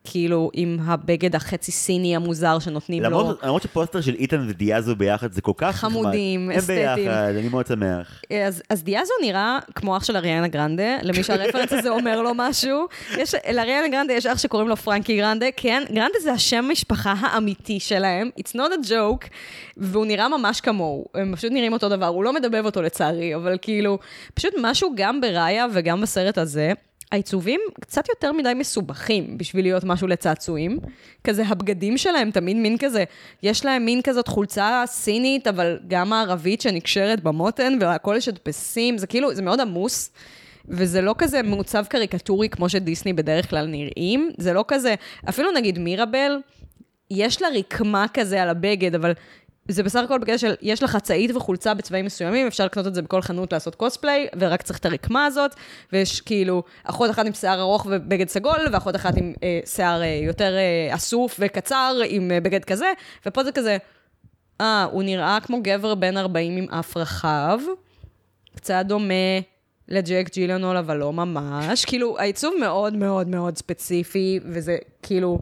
כאילו, 0.06 0.50
עם 0.52 0.78
הבגד 0.84 1.36
החצי 1.36 1.72
סיני 1.72 2.16
המוזר 2.16 2.58
שנותנים 2.58 3.02
לו. 3.02 3.08
למרות, 3.08 3.42
למרות 3.42 3.62
שפוסטר 3.62 4.00
של 4.00 4.14
איתן 4.14 4.46
ודיאזו 4.48 4.96
ביחד 4.96 5.32
זה 5.32 5.40
כל 5.40 5.52
כך 5.56 5.76
חמודים, 5.76 6.50
נחמד. 6.50 6.58
אסתטיים. 6.58 6.88
הם 6.88 6.96
ביחד, 6.96 7.34
אני 7.38 7.48
מאוד 7.48 7.66
שמח. 7.66 8.22
אז, 8.46 8.62
אז 8.70 8.82
דיאזו 8.82 9.12
נראה 9.22 9.58
כמו 9.74 9.96
אח 9.96 10.04
של 10.04 10.16
אריאנה 10.16 10.48
גרנדה, 10.48 10.96
למי 11.02 11.22
שהרפרנס 11.22 11.72
הזה 11.72 11.88
אומר 11.88 12.22
לו 12.22 12.30
משהו. 12.34 12.86
יש, 13.18 13.34
לאריאנה 13.52 13.88
גרנדה 13.88 14.12
יש 14.12 14.26
אח 14.26 14.38
שקוראים 14.38 14.68
לו 14.68 14.76
פרנקי 14.76 15.16
גרנדה, 15.16 15.46
כן, 15.56 15.82
גרנדה 15.92 16.18
זה 16.22 16.32
השם 16.32 16.64
משפחה 16.72 17.14
האמיתי 17.20 17.80
שלהם, 17.80 18.30
it's 18.40 18.52
not 18.52 18.86
a 18.86 18.88
joke, 18.88 19.28
והוא 19.76 20.06
נראה 20.06 20.28
ממש 20.28 20.60
כמוהו, 20.60 21.06
הם 21.14 21.36
פשוט 21.36 21.52
נראים 21.52 21.72
אותו 21.72 21.88
דבר, 21.88 22.06
הוא 22.06 22.24
לא 22.24 22.32
מדבב 22.32 22.64
אותו 22.64 22.82
לצערי, 22.82 23.34
אבל 23.34 23.58
כאילו, 23.62 23.98
פשוט 24.34 24.54
משהו 24.62 24.90
גם 24.94 25.20
בראיה 25.20 25.66
וגם 25.72 26.00
בסרט 26.00 26.38
הזה. 26.38 26.72
העיצובים 27.12 27.60
קצת 27.80 28.08
יותר 28.08 28.32
מדי 28.32 28.52
מסובכים 28.54 29.38
בשביל 29.38 29.64
להיות 29.64 29.84
משהו 29.84 30.06
לצעצועים. 30.06 30.78
כזה, 31.24 31.42
הבגדים 31.46 31.98
שלהם 31.98 32.30
תמיד 32.30 32.56
מין 32.56 32.78
כזה, 32.78 33.04
יש 33.42 33.64
להם 33.64 33.84
מין 33.84 34.02
כזאת 34.02 34.28
חולצה 34.28 34.82
סינית, 34.86 35.46
אבל 35.46 35.78
גם 35.88 36.12
הערבית 36.12 36.60
שנקשרת 36.60 37.22
במותן, 37.22 37.78
והכל 37.80 38.14
יש 38.18 38.28
הדפסים, 38.28 38.98
זה 38.98 39.06
כאילו, 39.06 39.34
זה 39.34 39.42
מאוד 39.42 39.60
עמוס. 39.60 40.10
וזה 40.68 41.00
לא 41.00 41.14
כזה 41.18 41.42
מעוצב 41.42 41.84
קריקטורי 41.88 42.48
כמו 42.48 42.68
שדיסני 42.68 43.12
בדרך 43.12 43.50
כלל 43.50 43.66
נראים, 43.66 44.30
זה 44.38 44.52
לא 44.52 44.64
כזה, 44.68 44.94
אפילו 45.28 45.52
נגיד 45.52 45.78
מירבל, 45.78 46.38
יש 47.10 47.42
לה 47.42 47.48
רקמה 47.58 48.06
כזה 48.14 48.42
על 48.42 48.48
הבגד, 48.48 48.94
אבל 48.94 49.12
זה 49.68 49.82
בסך 49.82 50.00
הכל 50.04 50.18
בגלל 50.18 50.38
של, 50.38 50.54
יש 50.62 50.82
לך 50.82 50.96
צעית 50.96 51.36
וחולצה 51.36 51.74
בצבעים 51.74 52.04
מסוימים, 52.04 52.46
אפשר 52.46 52.64
לקנות 52.64 52.86
את 52.86 52.94
זה 52.94 53.02
בכל 53.02 53.22
חנות 53.22 53.52
לעשות 53.52 53.74
קוספליי, 53.74 54.26
ורק 54.38 54.62
צריך 54.62 54.78
את 54.78 54.86
הרקמה 54.86 55.26
הזאת, 55.26 55.54
ויש 55.92 56.20
כאילו 56.20 56.62
אחות 56.84 57.10
אחת 57.10 57.26
עם 57.26 57.32
שיער 57.32 57.60
ארוך 57.60 57.86
ובגד 57.90 58.28
סגול, 58.28 58.58
ואחות 58.72 58.96
אחת 58.96 59.16
עם 59.16 59.32
אה, 59.42 59.60
שיער 59.66 60.02
אה, 60.02 60.20
יותר 60.22 60.56
אה, 60.56 60.94
אסוף 60.94 61.36
וקצר, 61.38 62.00
עם 62.08 62.30
אה, 62.30 62.40
בגד 62.40 62.64
כזה, 62.64 62.92
ופה 63.26 63.44
זה 63.44 63.52
כזה, 63.52 63.76
אה, 64.60 64.84
הוא 64.84 65.02
נראה 65.02 65.38
כמו 65.42 65.58
גבר 65.62 65.94
בן 65.94 66.16
40 66.16 66.56
עם 66.56 66.70
אף 66.70 66.96
רחב, 66.96 67.58
קצת 68.56 68.84
דומה 68.86 69.14
לג'ק 69.88 70.28
ג'ילנול, 70.32 70.76
אבל 70.76 70.96
לא 70.96 71.12
ממש. 71.12 71.84
כאילו, 71.84 72.18
העיצוב 72.18 72.54
מאוד 72.60 72.94
מאוד 72.94 73.28
מאוד 73.28 73.56
ספציפי, 73.56 74.40
וזה 74.44 74.76
כאילו... 75.02 75.38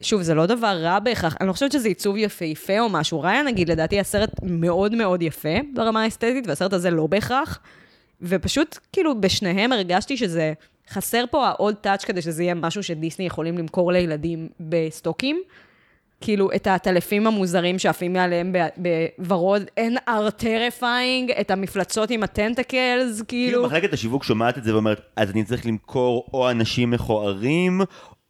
שוב, 0.00 0.22
זה 0.22 0.34
לא 0.34 0.46
דבר 0.46 0.78
רע 0.82 0.98
בהכרח, 0.98 1.36
אני 1.40 1.48
לא 1.48 1.52
חושבת 1.52 1.72
שזה 1.72 1.88
עיצוב 1.88 2.16
יפהפה 2.16 2.80
או 2.80 2.88
משהו. 2.88 3.20
ראיה, 3.20 3.42
נגיד, 3.42 3.70
לדעתי 3.70 4.00
הסרט 4.00 4.30
מאוד 4.42 4.94
מאוד 4.94 5.22
יפה 5.22 5.58
ברמה 5.74 6.02
האסתטית, 6.02 6.46
והסרט 6.46 6.72
הזה 6.72 6.90
לא 6.90 7.06
בהכרח. 7.06 7.58
ופשוט, 8.22 8.78
כאילו, 8.92 9.20
בשניהם 9.20 9.72
הרגשתי 9.72 10.16
שזה... 10.16 10.52
חסר 10.90 11.24
פה 11.30 11.46
העוד 11.46 11.74
טאץ' 11.74 12.04
כדי 12.04 12.22
שזה 12.22 12.42
יהיה 12.42 12.54
משהו 12.54 12.82
שדיסני 12.82 13.26
יכולים 13.26 13.58
למכור 13.58 13.92
לילדים 13.92 14.48
בסטוקים. 14.60 15.42
כאילו, 16.20 16.50
את 16.56 16.66
העטלפים 16.66 17.26
המוזרים 17.26 17.78
שעפים 17.78 18.12
מעליהם 18.12 18.54
בוורוד, 19.18 19.62
and 19.76 19.96
are 20.08 20.30
terrifying, 20.30 21.30
את 21.30 21.50
המפלצות 21.50 22.10
עם 22.10 22.22
ה 22.22 22.31
tentacles, 22.31 23.22
כאילו 23.22 23.52
כאילו... 23.52 23.66
מחלקת 23.66 23.92
השיווק 23.92 24.24
שומעת 24.24 24.58
את 24.58 24.64
זה 24.64 24.74
ואומרת, 24.74 25.00
אז 25.16 25.30
אני 25.30 25.44
צריך 25.44 25.66
למכור 25.66 26.26
או 26.32 26.50
אנשים 26.50 26.90
מכוערים, 26.90 27.80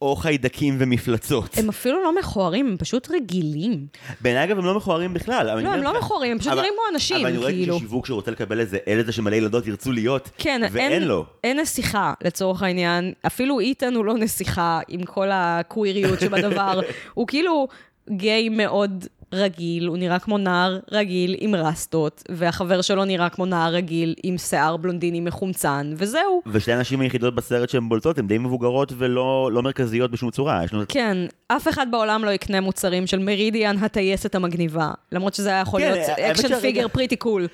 או 0.01 0.15
חיידקים 0.15 0.75
ומפלצות. 0.79 1.57
הם 1.57 1.69
אפילו 1.69 2.03
לא 2.03 2.15
מכוערים, 2.19 2.67
הם 2.67 2.77
פשוט 2.77 3.11
רגילים. 3.11 3.87
בעיניי 4.21 4.43
אגב 4.43 4.57
הם 4.57 4.65
לא 4.65 4.77
מכוערים 4.77 5.13
בכלל. 5.13 5.45
לא, 5.45 5.69
הם 5.69 5.83
לא 5.83 5.99
מכוערים, 5.99 6.31
הם 6.31 6.39
פשוט 6.39 6.53
נראים 6.53 6.73
כמו 6.73 6.95
אנשים, 6.95 7.17
אבל 7.17 7.25
אני 7.25 7.37
רואה 7.37 7.51
כאילו. 7.51 7.79
שיווק 7.79 8.05
שרוצה 8.05 8.31
לקבל 8.31 8.59
איזה 8.59 8.77
ילד 8.87 9.13
שמלא 9.13 9.35
ילדות 9.35 9.67
ירצו 9.67 9.91
להיות, 9.91 10.29
כן, 10.37 10.61
ואין 10.71 10.91
אין, 10.91 11.03
לו. 11.03 11.25
אין 11.43 11.59
נסיכה, 11.59 12.13
לצורך 12.23 12.63
העניין. 12.63 13.13
אפילו 13.27 13.59
איתן 13.59 13.95
הוא 13.95 14.05
לא 14.05 14.13
נסיכה, 14.13 14.79
עם 14.87 15.03
כל 15.03 15.29
הקוויריות 15.31 16.19
שבדבר. 16.19 16.79
הוא 17.13 17.27
כאילו 17.27 17.67
גיי 18.09 18.49
מאוד 18.49 19.05
רגיל, 19.33 19.87
הוא 19.87 19.97
נראה 19.97 20.19
כמו 20.19 20.37
נער 20.37 20.79
רגיל 20.91 21.35
עם 21.39 21.55
רסטות, 21.55 22.23
והחבר 22.29 22.81
שלו 22.81 23.05
נראה 23.05 23.29
כמו 23.29 23.45
נער 23.45 23.73
רגיל 23.73 24.15
עם 24.23 24.37
שיער 24.37 24.77
בלונדיני 24.77 25.19
מחומצן, 25.19 25.93
וזהו. 25.97 26.41
ושתי 26.47 26.73
הנשים 26.73 27.01
היחידות 27.01 27.35
בסרט 27.35 27.69
שהן 27.69 27.89
בולטות 27.89 28.17
הן 28.17 28.27
די 28.27 28.37
מבוגרות 28.37 28.93
ולא 28.97 29.49
לא 29.53 29.61
מרכזיות 29.61 30.11
בשום 30.11 30.31
צורה. 30.31 30.61
לנו... 30.73 30.83
כן, 30.89 31.17
אף 31.47 31.67
אחד 31.67 31.87
בעולם 31.91 32.25
לא 32.25 32.31
יקנה 32.31 32.61
מוצרים 32.61 33.07
של 33.07 33.19
מרידיאן 33.19 33.77
הטייסת 33.77 34.35
המגניבה, 34.35 34.91
למרות 35.11 35.33
שזה 35.33 35.49
היה 35.49 35.59
יכול 35.59 35.81
כן, 35.81 35.91
להיות 35.91 36.09
action 36.09 36.59
figure 36.59 36.87
pretty 36.87 37.15
cool. 37.15 37.47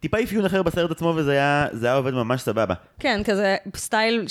טיפה 0.00 0.22
אפיון 0.22 0.44
אחר 0.44 0.62
בסרט 0.62 0.90
עצמו 0.90 1.12
וזה 1.16 1.32
היה, 1.32 1.66
היה 1.82 1.94
עובד 1.94 2.14
ממש 2.14 2.42
סבבה. 2.42 2.74
כן, 2.98 3.20
כזה 3.24 3.56
סטייל 3.76 4.24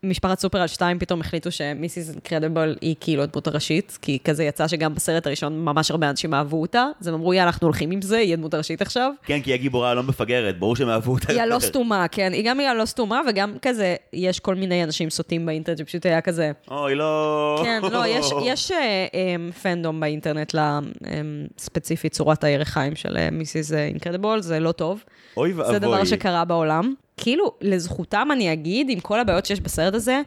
שבמשפחת 0.00 0.38
סופר 0.38 0.58
על 0.58 0.66
שתיים 0.66 0.98
פתאום 0.98 1.20
החליטו 1.20 1.50
שמיסיס 1.50 2.10
אינקרדיבל 2.10 2.76
היא 2.80 2.94
כאילו 3.00 3.22
הדמות 3.22 3.46
הראשית, 3.46 3.98
כי 4.02 4.18
כזה 4.24 4.44
יצא 4.44 4.68
שגם 4.68 4.94
בסרט 4.94 5.26
הראשון 5.26 5.64
ממש 5.64 5.90
הרבה 5.90 6.10
אנשים 6.10 6.34
אהבו 6.34 6.60
אותה, 6.60 6.86
אז 7.00 7.06
הם 7.06 7.14
אמרו, 7.14 7.34
יאללה, 7.34 7.50
אנחנו 7.50 7.66
הולכים 7.66 7.90
עם 7.90 8.02
זה, 8.02 8.16
היא 8.16 8.32
הדמות 8.32 8.54
הראשית 8.54 8.82
עכשיו. 8.82 9.12
כן, 9.24 9.40
כי 9.40 9.50
היא 9.50 9.54
הגיבורה 9.54 9.94
לא 9.94 10.02
מפגרת, 10.02 10.58
ברור 10.58 10.76
שהם 10.76 10.88
אהבו 10.88 11.12
אותה. 11.12 11.32
היא 11.32 11.42
הלא. 11.42 11.58
סתומה, 11.58 12.08
כן, 12.08 12.32
היא 12.32 12.44
גם 12.44 12.60
היא 12.60 12.68
הלא 12.68 12.84
סתומה, 12.84 13.20
וגם 13.28 13.54
כזה, 13.62 13.96
יש 14.12 14.40
כל 14.40 14.54
מיני 14.54 14.84
אנשים 14.84 15.10
סוטים 15.10 15.46
באינטרנט 15.46 15.78
שפשוט 15.78 16.06
היה 16.06 16.20
כזה, 16.20 16.52
אוי, 16.70 16.94
לא... 16.94 17.60
כן, 17.64 17.82
לא, 17.92 18.06
יש, 18.06 18.32
יש 18.52 18.70
אה, 18.70 19.06
אה, 19.14 19.52
פנדום 19.62 20.00
באינטרנט 20.00 20.54
לספציפית 20.54 22.12
צורת 22.12 22.44
הירכיים 22.44 22.96
של 22.96 23.30
מיסיס 23.32 23.72
אינקרדיבול, 23.72 24.40
זה 24.40 24.60
לא 24.60 24.72
טוב. 24.72 25.04
אוי 25.36 25.52
ואבוי. 25.52 25.72
זה 25.72 25.78
דבר 25.78 26.04
שקרה 26.04 26.44
בעולם. 26.44 26.94
כאילו, 27.22 27.54
לזכותם 27.60 28.28
אני 28.32 28.52
אגיד, 28.52 28.90
עם 28.90 29.00
כל 29.00 29.20
הבעיות 29.20 29.46
שיש 29.46 29.60
בסרט 29.60 29.94
הזה, 29.94 30.20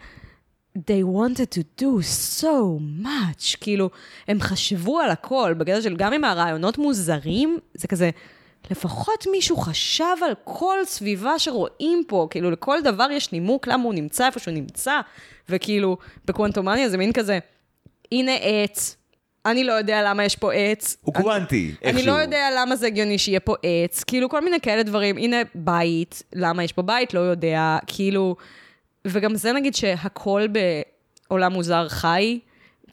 they 0.78 1.04
wanted 1.16 1.56
to 1.56 1.82
do 1.82 1.88
so 2.40 2.80
much. 3.04 3.58
כאילו, 3.62 3.90
הם 4.28 4.42
חשבו 4.42 5.00
על 5.00 5.10
הכל, 5.10 5.54
בגלל 5.58 5.82
של 5.82 5.96
גם 5.96 6.14
עם 6.14 6.24
הרעיונות 6.24 6.78
מוזרים, 6.78 7.60
זה 7.74 7.88
כזה, 7.88 8.10
לפחות 8.72 9.28
מישהו 9.32 9.58
חשב 9.58 10.16
על 10.26 10.34
כל 10.44 10.78
סביבה 10.86 11.40
שרואים 11.40 12.04
פה, 12.08 12.28
כאילו, 12.30 12.52
לכל 12.52 12.82
דבר 12.84 13.08
יש 13.12 13.32
נימוק 13.32 13.68
למה 13.68 13.84
הוא 13.84 13.94
נמצא 13.94 14.26
איפה 14.26 14.40
שהוא 14.40 14.54
נמצא, 14.54 15.00
וכאילו, 15.50 15.98
בקוונטומניה 16.26 16.90
זה 16.90 16.98
מין 16.98 17.14
כזה, 17.14 17.40
הנה 18.12 18.32
עץ, 18.42 18.98
אני 19.46 19.64
לא 19.64 19.74
יודע 19.74 20.04
למה 20.10 20.26
יש 20.26 20.36
פה 20.36 20.54
עץ. 20.54 20.98
הוא 21.02 21.14
אני- 21.16 21.24
קוונטי, 21.24 21.72
אני 21.84 21.90
איכשהו. 21.92 22.08
לא 22.08 22.22
יודע 22.22 22.48
למה 22.58 22.76
זה 22.76 22.88
הגיוני 22.88 23.18
שיהיה 23.18 23.40
פה 23.40 23.56
עץ, 23.64 24.04
כאילו 24.04 24.30
כל 24.30 24.42
מיני 24.44 24.60
כאלה 24.60 24.84
דברים. 24.84 25.18
הנה, 25.18 25.38
בית, 25.56 26.24
למה 26.36 26.64
יש 26.64 26.72
פה 26.72 26.82
בית? 26.82 27.14
לא 27.14 27.20
יודע. 27.20 27.78
כאילו, 27.88 28.36
וגם 29.08 29.36
זה 29.36 29.52
נגיד 29.54 29.76
שהכל 29.76 30.42
בעולם 31.30 31.54
מוזר 31.54 31.90
חי, 31.90 32.40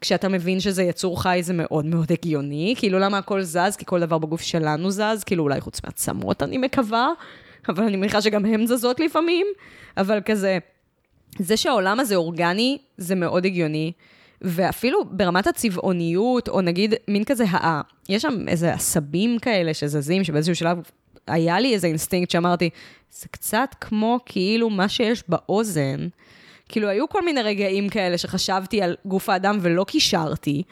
כשאתה 0.01 0.29
מבין 0.29 0.59
שזה 0.59 0.83
יצור 0.83 1.21
חי 1.23 1.39
זה 1.43 1.53
מאוד 1.53 1.85
מאוד 1.85 2.11
הגיוני, 2.11 2.73
כאילו 2.77 2.99
למה 2.99 3.17
הכל 3.17 3.41
זז? 3.41 3.75
כי 3.77 3.85
כל 3.85 3.99
דבר 3.99 4.17
בגוף 4.17 4.41
שלנו 4.41 4.91
זז, 4.91 5.23
כאילו 5.25 5.43
אולי 5.43 5.61
חוץ 5.61 5.81
מעצמות 5.83 6.43
אני 6.43 6.57
מקווה, 6.57 7.09
אבל 7.69 7.83
אני 7.83 7.97
מניחה 7.97 8.21
שגם 8.21 8.45
הן 8.45 8.65
זזות 8.67 8.99
לפעמים, 8.99 9.47
אבל 9.97 10.19
כזה, 10.25 10.57
זה 11.39 11.57
שהעולם 11.57 11.99
הזה 11.99 12.15
אורגני, 12.15 12.77
זה 12.97 13.15
מאוד 13.15 13.45
הגיוני. 13.45 13.91
ואפילו 14.41 15.05
ברמת 15.11 15.47
הצבעוניות, 15.47 16.49
או 16.49 16.61
נגיד 16.61 16.93
מין 17.07 17.23
כזה, 17.23 17.43
הא, 17.49 17.81
יש 18.09 18.21
שם 18.21 18.47
איזה 18.47 18.73
עשבים 18.73 19.39
כאלה 19.39 19.73
שזזים, 19.73 20.23
שבאיזשהו 20.23 20.55
שלב 20.55 20.77
היה 21.27 21.59
לי 21.59 21.73
איזה 21.73 21.87
אינסטינקט 21.87 22.31
שאמרתי, 22.31 22.69
זה 23.11 23.27
קצת 23.31 23.75
כמו 23.81 24.19
כאילו 24.25 24.69
מה 24.69 24.89
שיש 24.89 25.23
באוזן. 25.27 26.07
כאילו, 26.69 26.87
היו 26.87 27.09
כל 27.09 27.25
מיני 27.25 27.41
רגעים 27.41 27.89
כאלה 27.89 28.17
שחשבתי 28.17 28.81
על 28.81 28.95
גוף 29.05 29.29
האדם 29.29 29.57
ולא 29.61 29.83
קישרתי, 29.83 30.63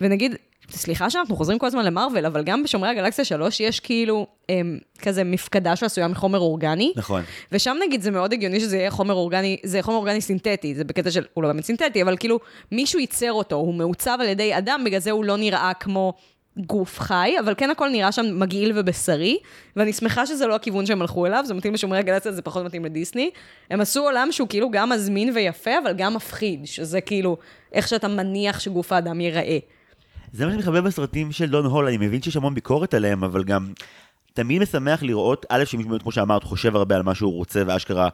ונגיד, 0.00 0.36
סליחה 0.70 1.10
שאנחנו 1.10 1.36
חוזרים 1.36 1.58
כל 1.58 1.66
הזמן 1.66 1.84
למרוויל, 1.84 2.26
אבל 2.26 2.42
גם 2.42 2.62
בשומרי 2.62 2.88
הגלקסיה 2.88 3.24
3 3.24 3.60
יש 3.60 3.80
כאילו 3.80 4.26
הם, 4.48 4.78
כזה 4.98 5.24
מפקדה 5.24 5.76
שעשויה 5.76 6.08
מחומר 6.08 6.38
אורגני. 6.38 6.92
נכון. 6.96 7.22
ושם 7.52 7.76
נגיד 7.86 8.02
זה 8.02 8.10
מאוד 8.10 8.32
הגיוני 8.32 8.60
שזה 8.60 8.76
יהיה 8.76 8.90
חומר 8.90 9.14
אורגני, 9.14 9.56
זה 9.64 9.82
חומר 9.82 9.96
אורגני 9.96 10.20
סינתטי, 10.20 10.74
זה 10.74 10.84
בקטע 10.84 11.10
של, 11.10 11.24
הוא 11.34 11.42
לא 11.42 11.48
באמת 11.48 11.64
סינתטי, 11.64 12.02
אבל 12.02 12.16
כאילו 12.16 12.40
מישהו 12.72 13.00
ייצר 13.00 13.32
אותו, 13.32 13.56
הוא 13.56 13.74
מעוצב 13.74 14.18
על 14.20 14.28
ידי 14.28 14.58
אדם, 14.58 14.82
בגלל 14.84 15.00
זה 15.00 15.10
הוא 15.10 15.24
לא 15.24 15.36
נראה 15.36 15.72
כמו 15.80 16.12
גוף 16.56 17.00
חי, 17.00 17.34
אבל 17.40 17.54
כן 17.56 17.70
הכל 17.70 17.88
נראה 17.88 18.12
שם 18.12 18.26
מגעיל 18.32 18.72
ובשרי, 18.74 19.38
ואני 19.76 19.92
שמחה 19.92 20.26
שזה 20.26 20.46
לא 20.46 20.54
הכיוון 20.54 20.86
שהם 20.86 21.00
הלכו 21.02 21.26
אליו, 21.26 21.44
זה 21.46 21.54
מתאים 21.54 21.74
לשומרי 21.74 21.98
הגלציה, 21.98 22.32
זה 22.32 22.42
פחות 22.42 22.64
מתאים 22.64 22.84
לדיסני. 22.84 23.30
הם 23.70 23.80
עשו 23.80 24.02
עולם 24.02 24.28
שהוא 24.30 24.48
כאילו 24.48 24.70
גם 24.70 24.90
מזמין 24.90 25.32
ויפה, 25.34 25.70
אבל 25.82 25.92
גם 25.92 26.14
מפחיד, 26.14 26.66
שזה 26.66 27.00
כאילו 27.00 27.36
איך 27.72 27.88
שאתה 27.88 28.08
מניח 28.08 28.60
שגוף 28.60 28.92
האדם 28.92 29.20
ייראה. 29.20 29.58
זה 30.32 30.44
מה 30.44 30.50
שאני 30.50 30.62
מחבב 30.62 30.84
בסרטים 30.84 31.32
של 31.32 31.50
דון 31.50 31.66
הול, 31.66 31.86
אני 31.86 31.96
מבין 31.96 32.22
שיש 32.22 32.36
המון 32.36 32.54
ביקורת 32.54 32.94
עליהם, 32.94 33.24
אבל 33.24 33.44
גם 33.44 33.72
תמיד 34.34 34.62
משמח 34.62 35.02
לראות, 35.02 35.46
א', 35.48 35.64
שמישהו 35.64 35.90
באמת, 35.90 36.02
כמו 36.02 36.12
שאמרת, 36.12 36.44
חושב 36.44 36.76
הרבה 36.76 36.96
על 36.96 37.02
מה 37.02 37.14
שהוא 37.14 37.32
רוצה, 37.32 37.62
ואשכרה 37.66 38.08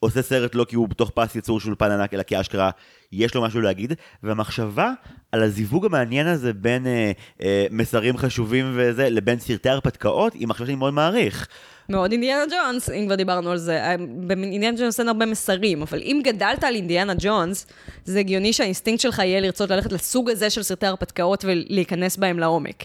עושה 0.00 0.22
סרט 0.22 0.54
לא 0.54 0.64
כי 0.68 0.76
הוא 0.76 0.88
בתוך 0.88 1.10
פס 1.10 1.34
ייצור 1.34 1.60
של 1.60 1.68
אולפן 1.68 1.90
ענק, 1.90 2.14
אלא 2.14 2.22
כי 2.22 2.40
אשכרה 2.40 2.70
יש 3.12 3.34
לו 3.34 3.42
משהו 3.42 3.60
להגיד, 3.60 3.92
והמחשבה 4.22 4.92
על 5.32 5.42
הזיווג 5.42 5.86
המעניין 5.86 6.26
הזה 6.26 6.52
בין 6.52 6.86
אה, 6.86 7.12
אה, 7.42 7.66
מסרים 7.70 8.16
חשובים 8.16 8.72
וזה, 8.76 9.10
לבין 9.10 9.38
סרטי 9.38 9.68
הרפתקאות, 9.68 10.34
היא 10.34 10.48
מחשבה 10.48 10.66
שאני 10.66 10.76
מאוד 10.76 10.94
מעריך. 10.94 11.48
מאוד 11.88 12.12
אינדיאנה 12.12 12.44
ג'ונס, 12.50 12.90
אם 12.90 13.04
כבר 13.06 13.14
דיברנו 13.14 13.50
על 13.50 13.58
זה. 13.58 13.82
אה, 13.84 13.96
באינדיאנה 14.26 14.78
ג'ונס 14.78 15.00
אין 15.00 15.08
הרבה 15.08 15.26
מסרים, 15.26 15.82
אבל 15.82 16.00
אם 16.02 16.20
גדלת 16.24 16.64
על 16.64 16.74
אינדיאנה 16.74 17.12
ג'ונס, 17.18 17.66
זה 18.04 18.18
הגיוני 18.18 18.52
שהאינסטינקט 18.52 19.00
שלך 19.00 19.18
יהיה 19.18 19.40
לרצות 19.40 19.70
ללכת 19.70 19.92
לסוג 19.92 20.30
הזה 20.30 20.50
של 20.50 20.62
סרטי 20.62 20.86
הרפתקאות 20.86 21.44
ולהיכנס 21.44 22.16
בהם 22.16 22.38
לעומק. 22.38 22.84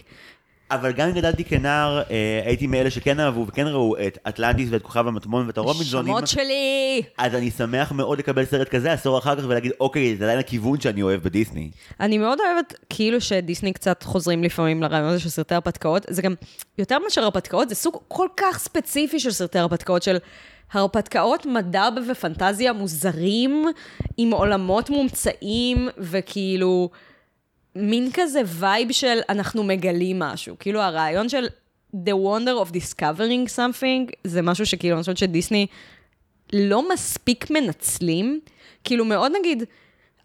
אבל 0.70 0.92
גם 0.92 1.08
אם 1.08 1.14
גדלתי 1.14 1.44
כנער, 1.44 2.02
אה, 2.10 2.42
הייתי 2.44 2.66
מאלה 2.66 2.90
שכן 2.90 3.20
אהבו 3.20 3.46
וכן 3.46 3.66
ראו 3.66 3.96
את 4.06 4.18
אטלנטיס 4.28 4.68
ואת 4.70 4.82
כוכב 4.82 5.06
המטמון 5.06 5.46
ואת 5.46 5.58
הרובינזונים. 5.58 6.12
שמות 6.12 6.26
שלי! 6.26 7.02
אז 7.18 7.34
אני 7.34 7.50
שמח 7.50 7.92
מאוד 7.92 8.18
לקבל 8.18 8.44
סרט 8.44 8.68
כזה 8.68 8.92
עשור 8.92 9.18
אחר 9.18 9.36
כך 9.36 9.42
ולהגיד, 9.48 9.72
אוקיי, 9.80 10.16
זה 10.16 10.24
עדיין 10.24 10.38
הכיוון 10.38 10.80
שאני 10.80 11.02
אוהב 11.02 11.22
בדיסני. 11.22 11.70
אני 12.00 12.18
מאוד 12.18 12.38
אוהבת, 12.40 12.74
כאילו 12.90 13.20
שדיסני 13.20 13.72
קצת 13.72 14.02
חוזרים 14.02 14.44
לפעמים 14.44 14.82
לרעיון 14.82 15.08
הזה 15.08 15.20
של 15.20 15.28
סרטי 15.28 15.54
הרפתקאות. 15.54 16.06
זה 16.08 16.22
גם, 16.22 16.34
יותר 16.78 16.98
מאשר 16.98 17.22
הרפתקאות, 17.22 17.68
זה 17.68 17.74
סוג 17.74 17.96
כל 18.08 18.28
כך 18.36 18.58
ספציפי 18.58 19.20
של 19.20 19.30
סרטי 19.30 19.58
הרפתקאות, 19.58 20.02
של 20.02 20.16
הרפתקאות 20.72 21.46
מדע 21.46 21.88
ופנטזיה 22.10 22.72
מוזרים, 22.72 23.64
עם 24.16 24.30
עולמות 24.30 24.90
מומצאים, 24.90 25.88
וכאילו... 25.98 26.90
מין 27.76 28.10
כזה 28.12 28.40
וייב 28.46 28.92
של 28.92 29.18
אנחנו 29.28 29.64
מגלים 29.64 30.18
משהו. 30.18 30.56
כאילו 30.58 30.80
הרעיון 30.80 31.28
של 31.28 31.46
The 31.94 32.14
wonder 32.24 32.66
of 32.66 32.72
discovering 32.72 33.56
something, 33.56 34.12
זה 34.24 34.42
משהו 34.42 34.66
שכאילו 34.66 34.94
אני 34.94 35.00
חושבת 35.00 35.16
שדיסני 35.16 35.66
לא 36.52 36.88
מספיק 36.92 37.50
מנצלים. 37.50 38.40
כאילו 38.84 39.04
מאוד 39.04 39.32
נגיד, 39.40 39.64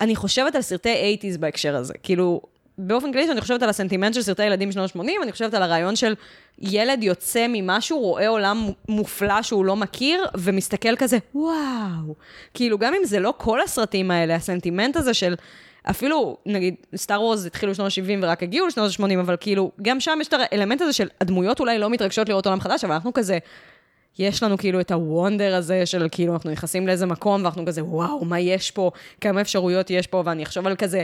אני 0.01 0.15
חושבת 0.15 0.55
על 0.55 0.61
סרטי 0.61 1.17
80's 1.21 1.37
בהקשר 1.37 1.75
הזה. 1.75 1.93
כאילו, 2.03 2.41
באופן 2.77 3.11
כללי 3.11 3.27
שאני 3.27 3.41
חושבת 3.41 3.63
על 3.63 3.69
הסנטימנט 3.69 4.13
של 4.13 4.21
סרטי 4.21 4.45
ילדים 4.45 4.69
בשנות 4.69 4.95
ה-80, 4.95 5.23
אני 5.23 5.31
חושבת 5.31 5.53
על 5.53 5.63
הרעיון 5.63 5.95
של 5.95 6.13
ילד 6.59 7.03
יוצא 7.03 7.45
ממשהו, 7.49 7.99
רואה 7.99 8.27
עולם 8.27 8.69
מופלא 8.89 9.41
שהוא 9.41 9.65
לא 9.65 9.75
מכיר, 9.75 10.25
ומסתכל 10.37 10.95
כזה, 10.95 11.17
וואו. 11.35 12.15
כאילו, 12.53 12.77
גם 12.77 12.93
אם 12.93 13.05
זה 13.05 13.19
לא 13.19 13.33
כל 13.37 13.61
הסרטים 13.61 14.11
האלה, 14.11 14.35
הסנטימנט 14.35 14.97
הזה 14.97 15.13
של... 15.13 15.35
אפילו, 15.89 16.37
נגיד, 16.45 16.75
סטאר 16.95 17.21
וורז 17.21 17.45
התחילו 17.45 17.71
בשנות 17.71 17.91
ה-70 17.91 18.19
ורק 18.21 18.43
הגיעו 18.43 18.67
לשנות 18.67 18.91
ה-80, 18.99 19.19
אבל 19.19 19.35
כאילו, 19.39 19.71
גם 19.81 19.99
שם 19.99 20.17
יש 20.21 20.27
את 20.27 20.33
האלמנט 20.33 20.81
הזה 20.81 20.93
של 20.93 21.07
הדמויות 21.21 21.59
אולי 21.59 21.79
לא 21.79 21.89
מתרגשות 21.89 22.29
לראות 22.29 22.45
עולם 22.45 22.59
חדש, 22.59 22.83
אבל 22.83 22.93
אנחנו 22.93 23.13
כזה, 23.13 23.37
יש 24.19 24.43
לנו 24.43 24.57
כאילו 24.57 24.79
את 24.79 24.91
הוונדר 24.91 25.55
הזה 25.55 25.85
של 25.85 26.07
כאילו, 26.11 26.33
אנחנו 26.33 26.51
נכנסים 26.51 26.87
לאיזה 26.87 27.05
מקום 27.05 27.43
ואנחנו 27.43 27.65
כזה, 27.65 27.83
וואו, 27.83 28.25
מה 28.25 28.39
יש 28.39 28.71
פה, 28.71 28.91
כמה 29.21 29.41
אפשרויות 29.41 29.89
יש 29.89 30.07
פה, 30.07 30.23
ואני 30.25 30.43
אחשוב 30.43 30.67
על 30.67 30.75
כזה, 30.75 31.03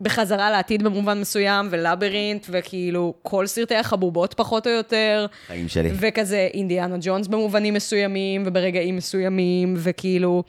בחזרה 0.00 0.50
לעתיד 0.50 0.82
במובן 0.82 1.20
מסוים, 1.20 1.68
ולבירינט, 1.70 2.46
וכאילו, 2.50 3.14
כל 3.22 3.46
סרטי 3.46 3.74
החבובות 3.74 4.34
פחות 4.34 4.66
או 4.66 4.72
יותר. 4.72 5.26
חיים 5.46 5.68
שלי. 5.68 5.90
וכזה 5.94 6.48
אינדיאנה 6.54 6.96
ג'ונס 7.00 7.26
במובנים 7.26 7.74
מסוימים, 7.74 8.42
וברגעים 8.46 8.96
מסוימים, 8.96 9.74
וכאילו, 9.76 10.42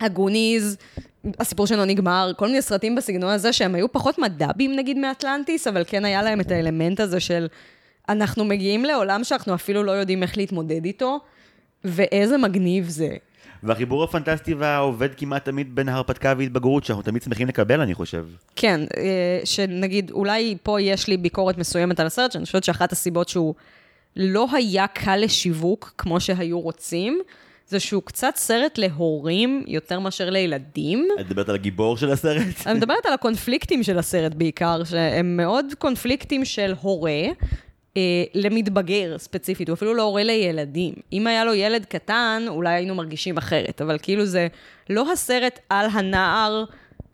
הגוניז, 0.00 0.76
הסיפור 1.38 1.66
שלו 1.66 1.84
נגמר, 1.84 2.32
כל 2.36 2.46
מיני 2.46 2.62
סרטים 2.62 2.94
בסגנון 2.94 3.30
הזה 3.30 3.52
שהם 3.52 3.74
היו 3.74 3.92
פחות 3.92 4.18
מדבים 4.18 4.76
נגיד 4.76 4.98
מאטלנטיס, 4.98 5.66
אבל 5.66 5.84
כן 5.86 6.04
היה 6.04 6.22
להם 6.22 6.40
את 6.40 6.50
האלמנט 6.50 7.00
הזה 7.00 7.20
של 7.20 7.46
אנחנו 8.08 8.44
מגיעים 8.44 8.84
לעולם 8.84 9.24
שאנחנו 9.24 9.54
אפילו 9.54 9.82
לא 9.82 9.92
יודעים 9.92 10.22
איך 10.22 10.36
להתמודד 10.36 10.84
איתו, 10.84 11.20
ואיזה 11.84 12.38
מגניב 12.38 12.88
זה. 12.88 13.16
והחיבור 13.62 14.04
הפנטסטי 14.04 14.54
והעובד 14.54 15.08
כמעט 15.16 15.44
תמיד 15.44 15.74
בין 15.74 15.88
ההרפתקה 15.88 16.34
והתבגרות, 16.38 16.84
שאנחנו 16.84 17.02
תמיד 17.02 17.22
שמחים 17.22 17.48
לקבל, 17.48 17.80
אני 17.80 17.94
חושב. 17.94 18.26
כן, 18.56 18.80
אה, 18.96 19.40
שנגיד, 19.44 20.10
אולי 20.10 20.56
פה 20.62 20.80
יש 20.80 21.08
לי 21.08 21.16
ביקורת 21.16 21.58
מסוימת 21.58 22.00
על 22.00 22.06
הסרט, 22.06 22.32
שאני 22.32 22.44
חושבת 22.44 22.64
שאחת 22.64 22.92
הסיבות 22.92 23.28
שהוא 23.28 23.54
לא 24.16 24.46
היה 24.52 24.86
קל 24.86 25.16
לשיווק 25.16 25.94
כמו 25.98 26.20
שהיו 26.20 26.60
רוצים, 26.60 27.20
זה 27.68 27.80
שהוא 27.80 28.02
קצת 28.02 28.32
סרט 28.36 28.78
להורים 28.78 29.64
יותר 29.66 30.00
מאשר 30.00 30.30
לילדים. 30.30 31.08
את 31.20 31.26
מדברת 31.26 31.48
על 31.48 31.54
הגיבור 31.54 31.96
של 31.96 32.10
הסרט? 32.10 32.66
אני 32.66 32.74
מדברת 32.74 33.06
על 33.06 33.12
הקונפליקטים 33.12 33.82
של 33.82 33.98
הסרט 33.98 34.34
בעיקר, 34.34 34.84
שהם 34.84 35.36
מאוד 35.36 35.66
קונפליקטים 35.78 36.44
של 36.44 36.74
הורה. 36.80 37.22
אה, 37.96 38.24
למתבגר 38.34 39.18
ספציפית, 39.18 39.68
הוא 39.68 39.74
אפילו 39.74 39.94
לא 39.94 40.02
הורה 40.02 40.24
לילדים. 40.24 40.94
אם 41.12 41.26
היה 41.26 41.44
לו 41.44 41.54
ילד 41.54 41.84
קטן, 41.84 42.44
אולי 42.48 42.74
היינו 42.74 42.94
מרגישים 42.94 43.36
אחרת, 43.36 43.82
אבל 43.82 43.98
כאילו 44.02 44.24
זה 44.24 44.46
לא 44.90 45.12
הסרט 45.12 45.58
על 45.70 45.86
הנער 45.92 46.64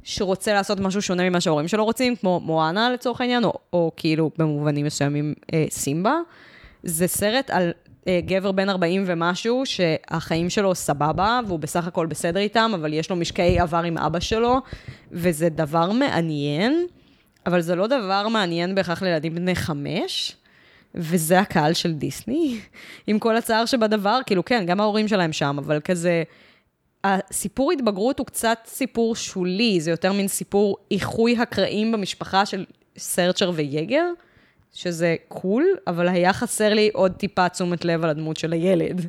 שרוצה 0.02 0.54
לעשות 0.54 0.80
משהו 0.80 1.02
שונה 1.02 1.30
ממה 1.30 1.40
שההורים 1.40 1.68
שלו 1.68 1.84
רוצים, 1.84 2.16
כמו 2.16 2.40
מואנה 2.40 2.90
לצורך 2.90 3.20
העניין, 3.20 3.44
או, 3.44 3.52
או 3.72 3.90
כאילו 3.96 4.30
במובנים 4.38 4.86
מסוימים 4.86 5.34
אה, 5.54 5.64
סימבה. 5.70 6.16
זה 6.82 7.06
סרט 7.06 7.50
על 7.50 7.72
גבר 8.08 8.52
בן 8.52 8.68
40 8.68 9.04
ומשהו, 9.06 9.62
שהחיים 9.66 10.50
שלו 10.50 10.74
סבבה, 10.74 11.40
והוא 11.46 11.58
בסך 11.58 11.86
הכל 11.86 12.06
בסדר 12.06 12.40
איתם, 12.40 12.70
אבל 12.74 12.92
יש 12.92 13.10
לו 13.10 13.16
משקעי 13.16 13.58
עבר 13.58 13.82
עם 13.82 13.98
אבא 13.98 14.20
שלו, 14.20 14.58
וזה 15.12 15.48
דבר 15.48 15.92
מעניין, 15.92 16.86
אבל 17.46 17.60
זה 17.60 17.74
לא 17.74 17.86
דבר 17.86 18.28
מעניין 18.28 18.74
בהכרח 18.74 19.02
לילדים 19.02 19.34
בני 19.34 19.54
חמש. 19.54 20.36
וזה 20.94 21.40
הקהל 21.40 21.72
של 21.72 21.92
דיסני, 21.92 22.60
עם 23.06 23.18
כל 23.18 23.36
הצער 23.36 23.66
שבדבר, 23.66 24.18
כאילו 24.26 24.44
כן, 24.44 24.64
גם 24.66 24.80
ההורים 24.80 25.08
שלהם 25.08 25.32
שם, 25.32 25.56
אבל 25.58 25.80
כזה, 25.80 26.22
הסיפור 27.04 27.72
התבגרות 27.72 28.18
הוא 28.18 28.26
קצת 28.26 28.58
סיפור 28.66 29.16
שולי, 29.16 29.80
זה 29.80 29.90
יותר 29.90 30.12
מין 30.12 30.28
סיפור 30.28 30.76
איחוי 30.90 31.36
הקרעים 31.38 31.92
במשפחה 31.92 32.46
של 32.46 32.64
סרצ'ר 32.98 33.52
ויגר, 33.54 34.04
שזה 34.72 35.16
קול, 35.28 35.64
אבל 35.86 36.08
היה 36.08 36.32
חסר 36.32 36.74
לי 36.74 36.90
עוד 36.92 37.12
טיפה 37.12 37.48
תשומת 37.48 37.84
לב 37.84 38.04
על 38.04 38.10
הדמות 38.10 38.36
של 38.36 38.52
הילד. 38.52 39.06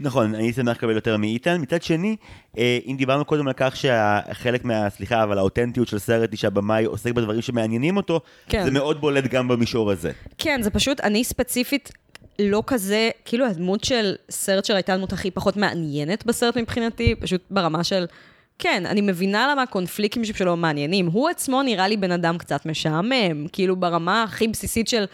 נכון, 0.00 0.34
אני 0.34 0.52
שמח 0.52 0.76
לקבל 0.76 0.94
יותר 0.94 1.16
מאיתן. 1.16 1.60
מצד 1.60 1.82
שני, 1.82 2.16
אה, 2.58 2.78
אם 2.86 2.96
דיברנו 2.98 3.24
קודם 3.24 3.48
על 3.48 3.52
כך 3.56 3.76
שחלק 3.76 4.64
מה... 4.64 4.90
סליחה, 4.90 5.22
אבל 5.22 5.38
האותנטיות 5.38 5.88
של 5.88 5.98
סרט 5.98 6.30
היא 6.30 6.38
שהבמאי 6.38 6.84
עוסק 6.84 7.12
בדברים 7.12 7.42
שמעניינים 7.42 7.96
אותו, 7.96 8.20
כן. 8.48 8.64
זה 8.64 8.70
מאוד 8.70 9.00
בולט 9.00 9.24
גם 9.24 9.48
במישור 9.48 9.90
הזה. 9.90 10.12
כן, 10.38 10.60
זה 10.62 10.70
פשוט, 10.70 11.00
אני 11.00 11.24
ספציפית 11.24 11.92
לא 12.38 12.62
כזה, 12.66 13.10
כאילו 13.24 13.46
הדמות 13.46 13.84
של 13.84 14.14
סרט 14.30 14.70
הייתה 14.70 14.94
הדמות 14.94 15.12
הכי 15.12 15.30
פחות 15.30 15.56
מעניינת 15.56 16.26
בסרט 16.26 16.56
מבחינתי, 16.56 17.14
פשוט 17.14 17.42
ברמה 17.50 17.84
של... 17.84 18.06
כן, 18.58 18.86
אני 18.86 19.00
מבינה 19.00 19.48
למה 19.52 19.62
הקונפליקטים 19.62 20.24
שלו 20.24 20.56
מעניינים. 20.56 21.06
הוא 21.06 21.28
עצמו 21.28 21.62
נראה 21.62 21.88
לי 21.88 21.96
בן 21.96 22.10
אדם 22.10 22.38
קצת 22.38 22.66
משעמם, 22.66 23.48
כאילו 23.52 23.76
ברמה 23.76 24.22
הכי 24.22 24.48
בסיסית 24.48 24.88
של... 24.88 25.04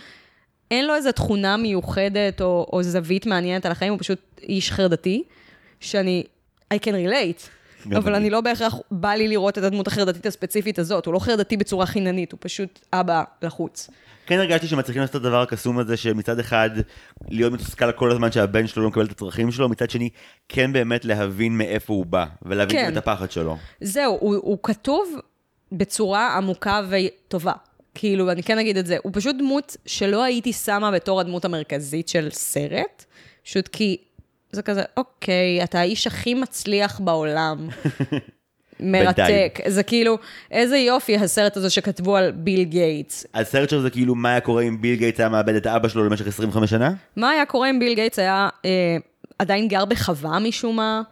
אין 0.70 0.86
לו 0.86 0.94
איזו 0.94 1.12
תכונה 1.12 1.56
מיוחדת 1.56 2.40
או, 2.40 2.66
או 2.72 2.82
זווית 2.82 3.26
מעניינת 3.26 3.66
על 3.66 3.72
החיים, 3.72 3.92
הוא 3.92 4.00
פשוט 4.00 4.18
איש 4.42 4.72
חרדתי, 4.72 5.22
שאני... 5.80 6.24
I 6.74 6.78
can 6.78 6.94
relate. 7.06 7.48
אבל 7.96 8.14
אני. 8.14 8.30
לא 8.30 8.40
בהכרח 8.40 8.74
בא 8.90 9.10
לי 9.10 9.28
לראות 9.28 9.58
את 9.58 9.64
הדמות 9.64 9.86
החרדתית 9.86 10.26
הספציפית 10.26 10.78
הזאת, 10.78 11.06
הוא 11.06 11.14
לא 11.14 11.18
חרדתי 11.18 11.56
בצורה 11.56 11.86
חיננית, 11.86 12.32
הוא 12.32 12.38
פשוט 12.42 12.80
אבא 12.92 13.22
לחוץ. 13.42 13.90
כן 14.26 14.38
הרגשתי 14.38 14.66
שמצליחים 14.66 15.00
לעשות 15.00 15.16
את 15.16 15.20
הדבר 15.20 15.42
הקסום 15.42 15.78
הזה 15.78 15.96
שמצד 15.96 16.38
אחד 16.38 16.70
להיות 17.28 17.52
מתוסכל 17.52 17.92
כל 17.92 18.10
הזמן 18.10 18.32
שהבן 18.32 18.66
שלו 18.66 18.82
לא 18.82 18.88
מקבל 18.88 19.04
את 19.04 19.10
הצרכים 19.10 19.50
שלו, 19.50 19.68
מצד 19.68 19.90
שני 19.90 20.08
כן 20.48 20.72
באמת 20.72 21.04
להבין 21.04 21.58
מאיפה 21.58 21.92
הוא 21.92 22.06
בא, 22.06 22.24
ולהבין 22.42 22.76
כן. 22.76 22.92
את 22.92 22.96
הפחד 22.96 23.30
שלו. 23.30 23.56
זהו, 23.80 24.18
הוא, 24.20 24.34
הוא 24.34 24.58
כתוב 24.62 25.14
בצורה 25.72 26.36
עמוקה 26.36 26.80
וטובה. 26.88 27.52
כאילו, 27.94 28.30
אני 28.30 28.42
כן 28.42 28.58
אגיד 28.58 28.76
את 28.76 28.86
זה, 28.86 28.96
הוא 29.02 29.12
פשוט 29.14 29.36
דמות 29.38 29.76
שלא 29.86 30.22
הייתי 30.22 30.52
שמה 30.52 30.90
בתור 30.90 31.20
הדמות 31.20 31.44
המרכזית 31.44 32.08
של 32.08 32.28
סרט, 32.30 33.04
פשוט 33.44 33.68
כי 33.68 33.96
זה 34.52 34.62
כזה, 34.62 34.82
אוקיי, 34.96 35.64
אתה 35.64 35.80
האיש 35.80 36.06
הכי 36.06 36.34
מצליח 36.34 37.00
בעולם. 37.00 37.68
מרתק. 38.80 39.58
זה 39.66 39.82
כאילו, 39.82 40.18
איזה 40.50 40.76
יופי 40.76 41.16
הסרט 41.16 41.56
הזה 41.56 41.70
שכתבו 41.70 42.16
על 42.16 42.30
ביל 42.30 42.62
גייטס. 42.64 43.26
הסרט 43.34 43.70
שלו 43.70 43.82
זה 43.82 43.90
כאילו 43.90 44.14
מה 44.14 44.30
היה 44.30 44.40
קורה 44.40 44.62
אם 44.62 44.80
ביל 44.80 44.94
גייטס 44.94 45.20
היה 45.20 45.28
מאבד 45.28 45.54
את 45.54 45.66
אבא 45.66 45.88
שלו 45.88 46.04
למשך 46.04 46.26
25 46.26 46.70
שנה? 46.70 46.92
מה 47.16 47.30
היה 47.30 47.46
קורה 47.46 47.70
אם 47.70 47.78
ביל 47.78 47.94
גייטס 47.94 48.18
היה 48.18 48.48
אה, 48.64 48.96
עדיין 49.38 49.68
גר 49.68 49.84
בחווה 49.84 50.38
משום 50.38 50.76
מה, 50.76 51.02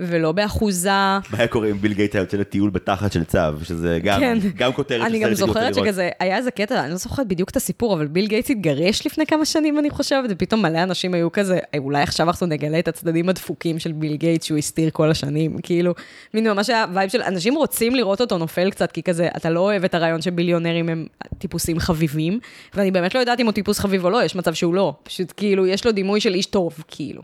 ולא 0.00 0.32
באחוזה? 0.32 0.90
מה 0.90 1.38
היה 1.38 1.48
קורה 1.48 1.70
אם 1.70 1.80
ביל 1.80 1.92
גייטס 1.92 2.14
היה 2.14 2.22
יוצא 2.22 2.36
לטיול 2.36 2.70
בתחת 2.70 3.12
של 3.12 3.24
צב, 3.24 3.38
שזה 3.62 3.98
גם, 4.02 4.20
כן. 4.20 4.38
גם 4.56 4.72
כותרת 4.72 5.06
אני 5.06 5.18
גם 5.18 5.34
זוכרת. 5.34 5.74
שכזה, 5.74 6.10
היה 6.20 6.36
איזה 6.36 6.50
קטע, 6.50 6.80
אני 6.80 6.90
לא 6.90 6.96
זוכרת 6.96 7.28
בדיוק 7.28 7.50
את 7.50 7.56
הסיפור, 7.56 7.94
אבל 7.94 8.06
ביל 8.06 8.26
גייטס 8.26 8.50
התגרש 8.50 9.06
לפני 9.06 9.26
כמה 9.26 9.44
שנים, 9.44 9.78
אני 9.78 9.90
חושבת, 9.90 10.30
ופתאום 10.30 10.62
מלא 10.62 10.82
אנשים 10.82 11.14
היו 11.14 11.32
כזה, 11.32 11.58
"אה, 11.74 11.78
אולי 11.78 12.02
עכשיו 12.02 12.26
אנחנו 12.28 12.46
נגלה 12.46 12.78
את 12.78 12.88
הצדדים 12.88 13.28
הדפוקים 13.28 13.78
של 13.78 13.92
ביל 13.92 14.16
גייטס 14.16 14.46
שהוא 14.46 14.58
הסתיר 14.58 14.90
כל 14.90 15.10
השנים, 15.10 15.58
כאילו, 15.62 15.94
מין 16.34 16.50
ממש 16.50 16.70
היה 16.70 16.84
vibe 16.94 17.10
של, 17.10 17.22
אנשים 17.22 17.54
רוצים 17.54 17.94
לראות 17.94 18.20
אותו 18.20 18.38
נופל 18.38 18.70
קצת, 18.70 18.92
כי 18.92 19.02
כזה, 19.02 19.28
אתה 19.36 19.50
לא 19.50 19.60
אוהב 19.60 19.84
את 19.84 19.94
הרעיון 19.94 20.22
שביליונרים 20.22 20.88
הם 20.88 21.06
טיפוסים 21.38 21.78
חביבים, 21.78 22.38
ואני 22.74 22.90
באמת 22.90 23.14
לא 23.14 23.20
יודעת 23.20 23.40
אם 23.40 23.46
הוא 23.46 23.52
טיפוס 23.52 23.78
חביב 23.78 24.04
או 24.04 24.10
לא, 24.10 24.24
יש 24.24 24.36
מצב 24.36 24.54
שהוא 24.54 24.74
לא, 24.74 24.94
פשוט 25.02 25.32
כאילו, 25.36 25.66
יש 25.66 25.86
לו 25.86 25.92
דימוי 25.92 26.20
של 26.20 26.34
איש 26.34 26.46
טוב, 26.46 26.84
כאילו. 26.88 27.22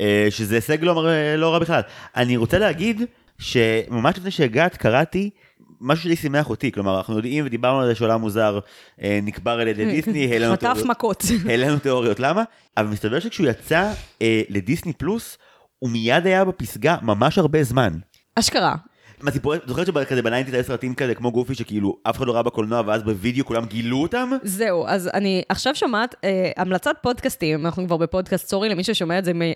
אה, 0.00 0.26
שזה 0.30 0.54
הישג 0.54 0.84
לא, 0.84 0.94
מר- 0.94 1.06
לא 1.36 1.52
רע 1.52 1.58
בכלל. 1.58 1.80
אני 2.16 2.36
רוצה 2.36 2.58
להגיד 2.58 3.02
שממש 3.38 4.16
לפני 4.18 4.30
שהגעת 4.30 4.76
קראתי 4.76 5.30
משהו 5.80 6.04
שדי 6.04 6.16
שימח 6.16 6.50
אותי, 6.50 6.72
כלומר 6.72 6.96
אנחנו 6.96 7.16
יודעים 7.16 7.46
ודיברנו 7.46 7.80
על 7.80 7.86
זה 7.86 7.94
שעולם 7.94 8.20
מוזר 8.20 8.58
אה, 9.02 9.18
נקבר 9.22 9.50
על 9.60 9.68
ידי 9.68 9.84
דיסני, 9.94 10.32
העלינו 10.32 10.52
חטף 10.52 10.60
תיאוריות- 10.66 10.86
מכות. 10.86 11.22
העלינו 11.48 11.78
תיאוריות 11.78 12.20
למה, 12.20 12.42
אבל 12.76 12.86
מסתבר 12.86 13.20
שכשהוא 13.20 13.46
יצא 13.46 13.92
אה, 14.22 14.42
לדיסני 14.48 14.92
פלוס, 14.92 15.38
הוא 15.78 15.90
מיד 15.90 16.26
היה 16.26 16.44
בפסגה 16.44 16.96
ממש 17.02 17.38
הרבה 17.38 17.62
זמן. 17.64 17.92
אשכרה. 18.34 18.74
מהסיפורים, 19.24 19.60
את 19.64 19.68
זוכרת 19.68 19.86
שבכזה 19.86 20.22
ב 20.22 20.26
nineties 20.26 20.54
היה 20.54 20.62
סרטים 20.62 20.94
כאלה 20.94 21.14
כמו 21.14 21.32
גופי 21.32 21.54
שכאילו 21.54 21.96
אף 22.02 22.16
אחד 22.16 22.26
לא 22.26 22.32
ראה 22.32 22.42
בקולנוע 22.42 22.82
ואז 22.86 23.02
בווידאו 23.02 23.44
כולם 23.44 23.64
גילו 23.66 23.96
אותם? 24.02 24.30
זהו, 24.42 24.86
אז 24.86 25.10
אני 25.14 25.42
עכשיו 25.48 25.74
שומעת 25.74 26.14
אה, 26.24 26.50
המלצת 26.56 26.96
פודקאסטים, 27.02 27.66
אנחנו 27.66 27.86
כבר 27.86 27.96
בפודקאסט, 27.96 28.48
sorry 28.48 28.68
למי 28.68 28.84
ששומע 28.84 29.18
את 29.18 29.24
זה 29.24 29.34
מ- 29.34 29.42
אה, 29.42 29.52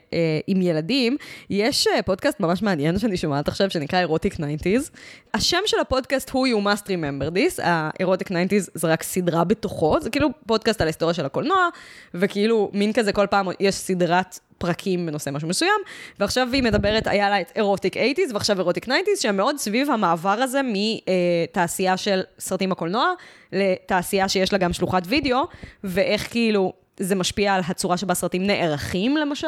עם 0.47 0.63
ילדים, 0.63 1.17
יש 1.51 1.87
אה, 1.87 2.03
פודקאסט 2.03 2.41
ממש 2.41 2.63
מעניין 2.63 2.99
שאני 2.99 3.17
שומעת 3.17 3.49
עכשיו, 3.49 3.71
שנקרא 3.71 3.99
Erotic 3.99 4.35
90's. 4.35 4.91
השם 5.35 5.61
של 5.67 5.79
הפודקאסט 5.81 6.31
הוא 6.31 6.47
You 6.47 6.65
Must 6.65 6.85
Remember 6.87 7.35
This, 7.35 7.61
ה 7.63 7.73
Erotic 7.73 8.31
90's 8.31 8.71
זה 8.75 8.89
רק 8.89 9.03
סדרה 9.03 9.45
בתוכו, 9.45 10.01
זה 10.01 10.11
כאילו 10.11 10.29
פודקאסט 10.47 10.81
על 10.81 10.87
ההיסטוריה 10.87 11.15
של 11.15 11.25
הקולנוע, 11.25 11.69
וכאילו 12.15 12.71
מין 12.75 12.93
כזה 12.93 13.13
כל 13.13 13.27
פעם 13.31 13.47
יש 13.61 13.75
סדרת 13.75 14.39
פרקים 14.59 15.07
בנושא 15.07 15.31
משהו 15.31 15.49
מסוים, 15.49 15.81
ועכשיו 16.19 16.49
היא 16.53 16.63
מדברת, 16.63 17.07
היה 17.07 17.31
לה 17.31 17.41
את 17.41 17.53
אירוטיק 17.57 17.97
80's 17.97 18.33
ועכשיו 18.33 18.59
אירוטיק 18.59 18.89
90's, 18.89 19.21
שהם 19.21 19.37
מאוד 19.37 19.57
סביב 19.57 19.91
המעבר 19.91 20.29
הזה 20.29 20.61
מתעשייה 20.65 21.97
של 21.97 22.21
סרטים 22.39 22.71
בקולנוע 22.71 23.13
לתעשייה 23.53 24.29
שיש 24.29 24.53
לה 24.53 24.59
גם 24.59 24.73
שלוחת 24.73 25.03
וידאו, 25.07 25.47
ואיך 25.85 26.31
כאילו 26.31 26.73
זה 27.01 27.15
משפיע 27.15 27.55
על 27.55 27.63
הצורה 27.69 27.97
שבה 27.97 28.15
סרטים 28.15 28.47
נערכים, 28.47 29.17
למשל. 29.17 29.47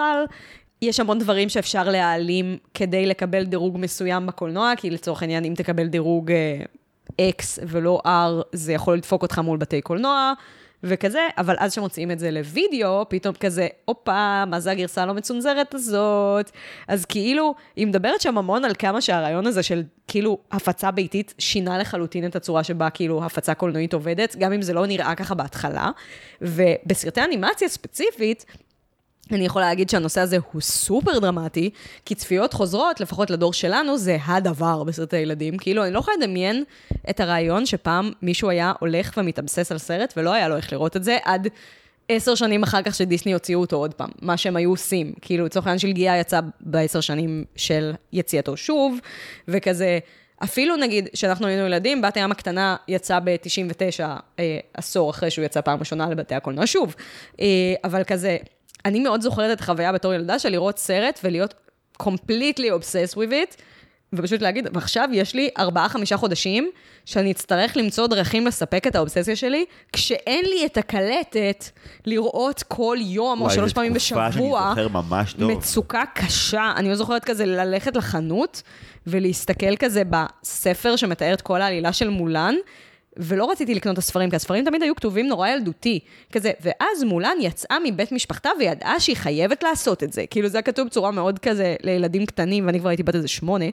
יש 0.83 1.01
המון 1.01 1.19
דברים 1.19 1.49
שאפשר 1.49 1.89
להעלים 1.89 2.57
כדי 2.75 3.07
לקבל 3.07 3.45
דירוג 3.45 3.79
מסוים 3.79 4.27
בקולנוע, 4.27 4.73
כי 4.77 4.91
לצורך 4.91 5.23
העניין, 5.23 5.45
אם 5.45 5.55
תקבל 5.57 5.87
דירוג 5.87 6.31
אה, 6.31 6.61
X 7.31 7.59
ולא 7.69 8.03
R, 8.07 8.43
זה 8.53 8.73
יכול 8.73 8.97
לדפוק 8.97 9.23
אותך 9.23 9.39
מול 9.39 9.59
בתי 9.59 9.81
קולנוע. 9.81 10.33
וכזה, 10.85 11.21
אבל 11.39 11.57
אז 11.59 11.73
כשמוציאים 11.73 12.11
את 12.11 12.19
זה 12.19 12.31
לוידאו, 12.31 13.07
פתאום 13.09 13.35
כזה, 13.35 13.69
הופה, 13.85 14.45
מה 14.47 14.61
זה 14.61 14.71
הגרסה 14.71 15.03
הלא 15.03 15.15
מצונזרת 15.15 15.75
הזאת? 15.75 16.51
אז 16.89 17.05
כאילו, 17.05 17.55
היא 17.77 17.87
מדברת 17.87 18.21
שם 18.21 18.39
המון 18.39 18.65
על 18.65 18.73
כמה 18.79 19.01
שהרעיון 19.01 19.47
הזה 19.47 19.63
של 19.63 19.83
כאילו 20.09 20.39
הפצה 20.53 20.91
ביתית 20.91 21.35
שינה 21.39 21.79
לחלוטין 21.79 22.27
את 22.27 22.37
הצורה 22.37 22.65
שבה 22.65 22.91
כאילו 22.91 23.25
הפצה 23.25 23.55
קולנועית 23.55 23.93
עובדת, 23.93 24.37
גם 24.37 24.53
אם 24.53 24.63
זה 24.63 24.73
לא 24.73 24.87
נראה 24.87 25.15
ככה 25.15 25.35
בהתחלה. 25.35 25.91
ובסרטי 26.43 27.25
אנימציה 27.25 27.69
ספציפית, 27.69 28.45
אני 29.33 29.47
יכולה 29.47 29.67
להגיד 29.69 29.91
שהנושא 29.91 30.21
הזה 30.21 30.39
הוא 30.53 30.61
סופר 30.61 31.19
דרמטי, 31.19 31.71
כי 32.05 32.15
צפיות 32.15 32.53
חוזרות, 32.53 33.01
לפחות 33.01 33.31
לדור 33.31 33.53
שלנו, 33.53 33.99
זה 33.99 34.19
הדבר 34.27 34.85
בסרטי 34.85 35.17
ילדים. 35.17 35.59
כאילו, 35.59 35.85
אני 35.85 35.93
לא 35.93 35.99
יכולה 35.99 36.17
לדמיין 36.21 36.65
את 37.11 37.21
הרעיון 37.21 37.67
שפעם 37.67 38.11
מישהו 38.23 38.51
היה 38.51 38.73
הולך 38.81 39.15
ומתאבסס 39.17 39.73
על 39.73 39.79
סרט, 39.79 40.15
ולא 40.17 40.33
היה 40.33 40.49
לו 40.49 40.57
איך 40.57 40.73
לראות 40.73 40.97
את 40.97 41.05
זה, 41.05 41.19
עד 41.25 41.49
עשר 42.09 42.35
שנים 42.35 42.63
אחר 42.63 42.83
כך 42.83 42.95
שדיסני 42.95 43.33
הוציאו 43.33 43.61
אותו 43.61 43.77
עוד 43.77 43.95
פעם, 43.95 44.11
מה 44.23 44.37
שהם 44.37 44.57
היו 44.57 44.71
עושים. 44.71 45.13
כאילו, 45.21 45.45
לצורך 45.45 45.67
העניין 45.67 45.79
של 45.79 45.93
גיאה 45.93 46.19
יצא 46.19 46.41
בעשר 46.61 47.01
שנים 47.01 47.45
של 47.57 47.93
יציאתו 48.13 48.57
שוב, 48.57 48.99
וכזה... 49.49 49.99
אפילו 50.45 50.77
נגיד, 50.77 51.09
כשאנחנו 51.13 51.47
היינו 51.47 51.67
ילדים, 51.67 52.03
בת 52.03 52.17
הים 52.17 52.31
הקטנה 52.31 52.77
יצא 52.89 53.19
ב-99, 53.25 54.01
אה, 54.39 54.59
עשור 54.75 55.11
אחרי 55.11 55.31
שהוא 55.31 55.45
יצא 55.45 55.61
פעם 55.61 55.79
ראשונה 55.79 56.11
לבתי 56.11 56.35
הקולנוע 56.35 56.67
שוב. 56.67 56.95
אה, 57.41 57.47
אבל 57.85 58.05
כזה, 58.05 58.37
אני 58.85 59.01
מאוד 59.01 59.21
זוכרת 59.21 59.53
את 59.53 59.61
החוויה 59.61 59.93
בתור 59.93 60.15
ילדה 60.15 60.39
של 60.39 60.49
לראות 60.49 60.79
סרט 60.79 61.21
ולהיות 61.25 61.55
completely 62.03 62.67
obsessed 62.79 63.15
with 63.15 63.31
it, 63.31 63.57
ופשוט 64.13 64.43
להגיד, 64.43 64.69
ועכשיו 64.73 65.09
יש 65.13 65.35
לי 65.35 65.49
ארבעה-חמישה 65.59 66.17
חודשים 66.17 66.71
שאני 67.05 67.33
אצטרך 67.33 67.77
למצוא 67.77 68.07
דרכים 68.07 68.47
לספק 68.47 68.87
את 68.87 68.97
האובססיה 68.97 69.37
שלי, 69.37 69.65
כשאין 69.93 70.45
לי 70.45 70.67
את 70.67 70.77
הקלטת 70.77 71.65
לראות 72.07 72.63
כל 72.63 72.97
יום 73.01 73.41
או 73.41 73.45
וואי, 73.45 73.55
שלוש 73.55 73.69
זו 73.69 73.75
פעמים 73.75 73.99
תקופה 73.99 74.29
בשבוע. 74.29 74.73
שאני 74.75 74.85
זוכר 74.85 74.89
ממש 74.89 75.33
טוב. 75.33 75.51
מצוקה 75.51 76.03
קשה. 76.15 76.73
אני 76.77 76.89
לא 76.89 76.95
זוכרת 76.95 77.25
כזה 77.25 77.47
ללכת 77.47 77.97
לחנות 77.97 78.63
ולהסתכל 79.07 79.77
כזה 79.77 80.03
בספר 80.11 80.97
שמתאר 80.97 81.33
את 81.35 81.41
כל 81.41 81.63
העלילה 81.63 81.93
של 81.93 82.09
מולן. 82.09 82.55
ולא 83.17 83.51
רציתי 83.51 83.75
לקנות 83.75 83.93
את 83.93 83.99
הספרים, 83.99 84.31
כי 84.31 84.37
הספרים 84.37 84.65
תמיד 84.65 84.83
היו 84.83 84.97
כתובים 84.97 85.27
נורא 85.27 85.49
ילדותי. 85.49 86.01
כזה, 86.33 86.53
ואז 86.61 87.05
מולן 87.05 87.37
יצאה 87.41 87.77
מבית 87.85 88.13
משפחתה 88.13 88.51
וידעה 88.59 89.01
שהיא 89.01 89.17
חייבת 89.17 89.63
לעשות 89.63 90.03
את 90.03 90.13
זה. 90.13 90.25
כאילו, 90.31 90.49
זה 90.49 90.59
היה 90.59 90.63
כתוב 90.63 90.87
בצורה 90.87 91.11
מאוד 91.11 91.39
כזה 91.39 91.77
לילדים 91.83 92.27
קטנים, 92.27 92.67
ואני 92.67 92.81
כבר 92.81 92.89
הייתי 92.89 93.03
בת 93.03 93.15
איזה 93.15 93.29
שמונה. 93.29 93.65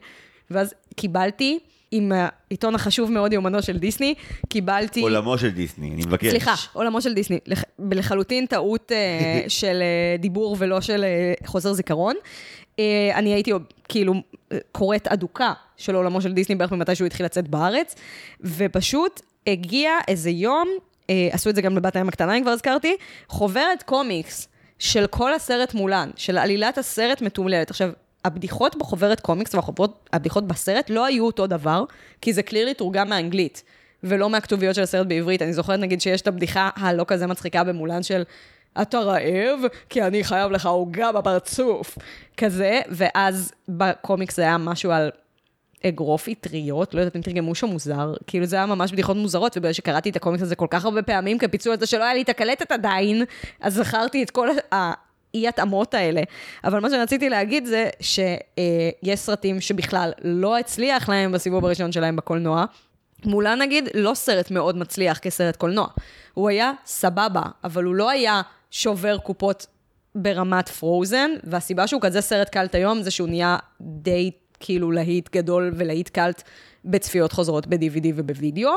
ואז 0.51 0.73
קיבלתי, 0.95 1.59
עם 1.91 2.11
העיתון 2.15 2.76
החשוב 2.76 3.11
מאוד, 3.11 3.34
יומנו 3.34 3.61
של 3.61 3.77
דיסני, 3.77 4.14
קיבלתי... 4.49 5.01
עולמו 5.01 5.38
של 5.38 5.49
דיסני, 5.49 5.91
אני 5.93 6.03
מבקש. 6.05 6.27
סליחה, 6.27 6.53
עולמו 6.73 7.01
של 7.01 7.14
דיסני. 7.14 7.39
לח... 7.45 7.64
לחלוטין 7.91 8.45
טעות 8.45 8.91
אה, 8.91 9.41
של 9.47 9.81
אה, 9.81 10.18
דיבור 10.19 10.55
ולא 10.59 10.81
של 10.81 11.03
אה, 11.03 11.34
חוסר 11.45 11.73
זיכרון. 11.73 12.15
אה, 12.80 13.11
אני 13.15 13.34
הייתי 13.34 13.51
כאילו 13.89 14.14
קוראת 14.72 15.07
אדוקה 15.07 15.53
של 15.77 15.95
עולמו 15.95 16.22
של 16.22 16.34
דיסני 16.34 16.55
בערך 16.55 16.72
ממתי 16.72 16.95
שהוא 16.95 17.05
התחיל 17.05 17.26
לצאת 17.26 17.47
בארץ, 17.47 17.95
ופשוט 18.41 19.22
הגיע 19.48 19.91
איזה 20.07 20.30
יום, 20.30 20.68
אה, 21.10 21.30
עשו 21.32 21.49
את 21.49 21.56
זה 21.56 21.61
גם 21.61 21.76
בבת 21.76 21.95
הים 21.95 22.07
הקטנה, 22.07 22.38
אם 22.38 22.41
כבר 22.41 22.52
הזכרתי, 22.52 22.95
חוברת 23.28 23.84
קומיקס 23.84 24.48
של 24.80 25.07
כל 25.07 25.34
הסרט 25.34 25.74
מולן, 25.74 26.10
של 26.15 26.38
עלילת 26.38 26.78
הסרט 26.78 27.22
מתומללת. 27.22 27.69
עכשיו, 27.69 27.90
הבדיחות 28.26 28.76
בחוברת 28.76 29.19
קומיקס 29.19 29.56
והבדיחות 29.56 30.48
בסרט 30.48 30.90
לא 30.90 31.06
היו 31.06 31.26
אותו 31.26 31.48
דבר, 31.48 31.84
כי 32.22 32.34
זה 32.34 32.44
קלירלי 32.44 32.74
תורגם 32.74 33.10
מאנגלית, 33.10 33.64
ולא 34.03 34.30
מהכתוביות 34.30 34.76
של 34.76 34.82
הסרט 34.82 35.07
בעברית. 35.07 35.41
אני 35.41 35.53
זוכרת 35.53 35.80
נגיד 35.80 36.02
שיש 36.02 36.22
את 36.22 36.28
הבדיחה 36.28 36.69
הלא 36.76 37.06
כזה 37.07 37.28
מצחיקה 37.28 37.64
במולן 37.64 38.03
של... 38.03 38.24
אתה 38.82 38.99
רעב? 38.99 39.60
כי 39.90 40.03
אני 40.03 40.24
חייב 40.24 40.52
לך 40.52 40.65
עוגה 40.65 41.11
בפרצוף. 41.11 41.98
כזה, 42.38 42.80
ואז 42.90 43.52
בקומיקס 43.69 44.36
זה 44.36 44.41
היה 44.41 44.57
משהו 44.57 44.91
על 44.91 45.10
אגרוף 45.85 46.29
אטריות, 46.29 46.93
לא 46.93 46.99
יודעת 46.99 47.15
אם 47.15 47.21
תרגמו 47.21 47.55
שם 47.55 47.67
מוזר, 47.67 48.13
כאילו 48.27 48.45
זה 48.45 48.55
היה 48.55 48.65
ממש 48.65 48.91
בדיחות 48.91 49.17
מוזרות, 49.17 49.57
ובגלל 49.57 49.73
שקראתי 49.73 50.09
את 50.09 50.15
הקומיקס 50.15 50.43
הזה 50.43 50.55
כל 50.55 50.67
כך 50.69 50.85
הרבה 50.85 51.01
פעמים, 51.01 51.37
כפיצוי 51.37 51.73
על 51.73 51.79
זה 51.79 51.85
שלא 51.85 52.03
היה 52.03 52.13
לי 52.13 52.21
את 52.21 52.29
הקלטת 52.29 52.71
עדיין, 52.71 53.23
אז 53.61 53.73
זכרתי 53.73 54.23
את 54.23 54.29
כל 54.29 54.49
האי-התאמות 54.71 55.93
האלה. 55.93 56.21
אבל 56.63 56.79
מה 56.79 56.89
שרציתי 56.89 57.29
להגיד 57.29 57.65
זה 57.65 57.89
שיש 58.01 59.19
סרטים 59.19 59.61
שבכלל 59.61 60.11
לא 60.23 60.57
הצליח 60.57 61.09
להם 61.09 61.31
בסיבוב 61.31 61.65
הראשון 61.65 61.91
שלהם 61.91 62.15
בקולנוע. 62.15 62.65
מולה 63.25 63.55
נגיד 63.55 63.89
לא 63.93 64.13
סרט 64.13 64.51
מאוד 64.51 64.77
מצליח 64.77 65.17
כסרט 65.17 65.55
קולנוע. 65.55 65.87
הוא 66.33 66.49
היה 66.49 66.71
סבבה, 66.85 67.41
אבל 67.63 67.83
הוא 67.83 67.95
לא 67.95 68.09
היה 68.09 68.41
שובר 68.71 69.17
קופות 69.17 69.67
ברמת 70.15 70.69
פרוזן, 70.69 71.31
והסיבה 71.43 71.87
שהוא 71.87 72.01
כזה 72.01 72.21
סרט 72.21 72.49
קלט 72.49 72.75
היום 72.75 73.01
זה 73.01 73.11
שהוא 73.11 73.29
נהיה 73.29 73.57
די 73.81 74.31
כאילו 74.59 74.91
להיט 74.91 75.35
גדול 75.35 75.73
ולהיט 75.75 76.09
קאלט 76.09 76.43
בצפיות 76.85 77.31
חוזרות 77.31 77.67
ב-DVD 77.67 78.07
ובווידאו. 78.15 78.71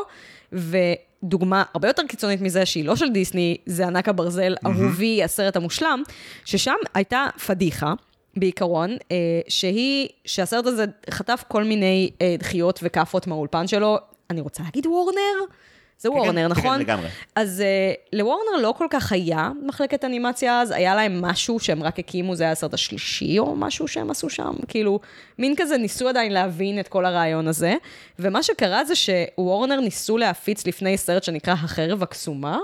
ודוגמה 0.53 1.63
הרבה 1.75 1.89
יותר 1.89 2.03
קיצונית 2.09 2.41
מזה, 2.41 2.67
שהיא 2.67 2.85
לא 2.85 2.97
של 2.97 3.09
דיסני, 3.09 3.57
זה 3.67 3.87
ענק 3.87 4.09
הברזל, 4.09 4.55
אהובי, 4.67 5.25
הסרט 5.25 5.57
המושלם, 5.57 6.03
ששם 6.45 6.77
הייתה 6.95 7.27
פדיחה. 7.47 7.95
בעיקרון, 8.37 8.91
אה, 9.13 9.17
שהיא, 9.49 10.09
שהסרט 10.25 10.67
הזה 10.67 10.85
חטף 11.11 11.45
כל 11.49 11.65
מיני 11.65 12.11
אה, 12.23 12.37
דחיות 12.39 12.81
וכאפות 12.83 13.27
מהאולפן 13.27 13.67
שלו. 13.67 13.99
אני 14.31 14.41
רוצה 14.41 14.63
להגיד 14.63 14.87
וורנר? 14.87 15.53
זה 16.01 16.09
כן, 16.09 16.15
וורנר, 16.15 16.43
כן, 16.43 16.49
נכון? 16.49 16.75
כן, 16.75 16.81
לגמרי. 16.81 17.09
אז 17.35 17.63
uh, 17.63 18.17
לוורנר 18.19 18.63
לא 18.63 18.75
כל 18.79 18.87
כך 18.91 19.13
היה 19.13 19.51
מחלקת 19.63 20.05
אנימציה 20.05 20.61
אז, 20.61 20.71
היה 20.71 20.95
להם 20.95 21.23
משהו 21.23 21.61
שהם 21.61 21.83
רק 21.83 21.99
הקימו, 21.99 22.37
זה 22.37 22.45
היה 22.45 22.53
הסרט 22.53 22.75
השלישי 22.75 23.39
או 23.39 23.57
משהו 23.57 23.89
שהם 23.89 24.11
עשו 24.11 24.31
שם, 24.31 24.53
כאילו, 24.69 25.01
מין 25.39 25.55
כזה 25.57 25.77
ניסו 25.77 26.09
עדיין 26.09 26.33
להבין 26.33 26.81
את 26.81 26.89
כל 26.89 27.05
הרעיון 27.05 27.49
הזה. 27.49 27.75
ומה 28.19 28.43
שקרה 28.43 28.85
זה 28.85 28.95
שוורנר 28.95 29.81
ניסו 29.81 30.19
להפיץ 30.19 30.67
לפני 30.67 30.99
סרט 30.99 31.25
שנקרא 31.25 31.53
החרב 31.53 32.03
הקסומה. 32.03 32.59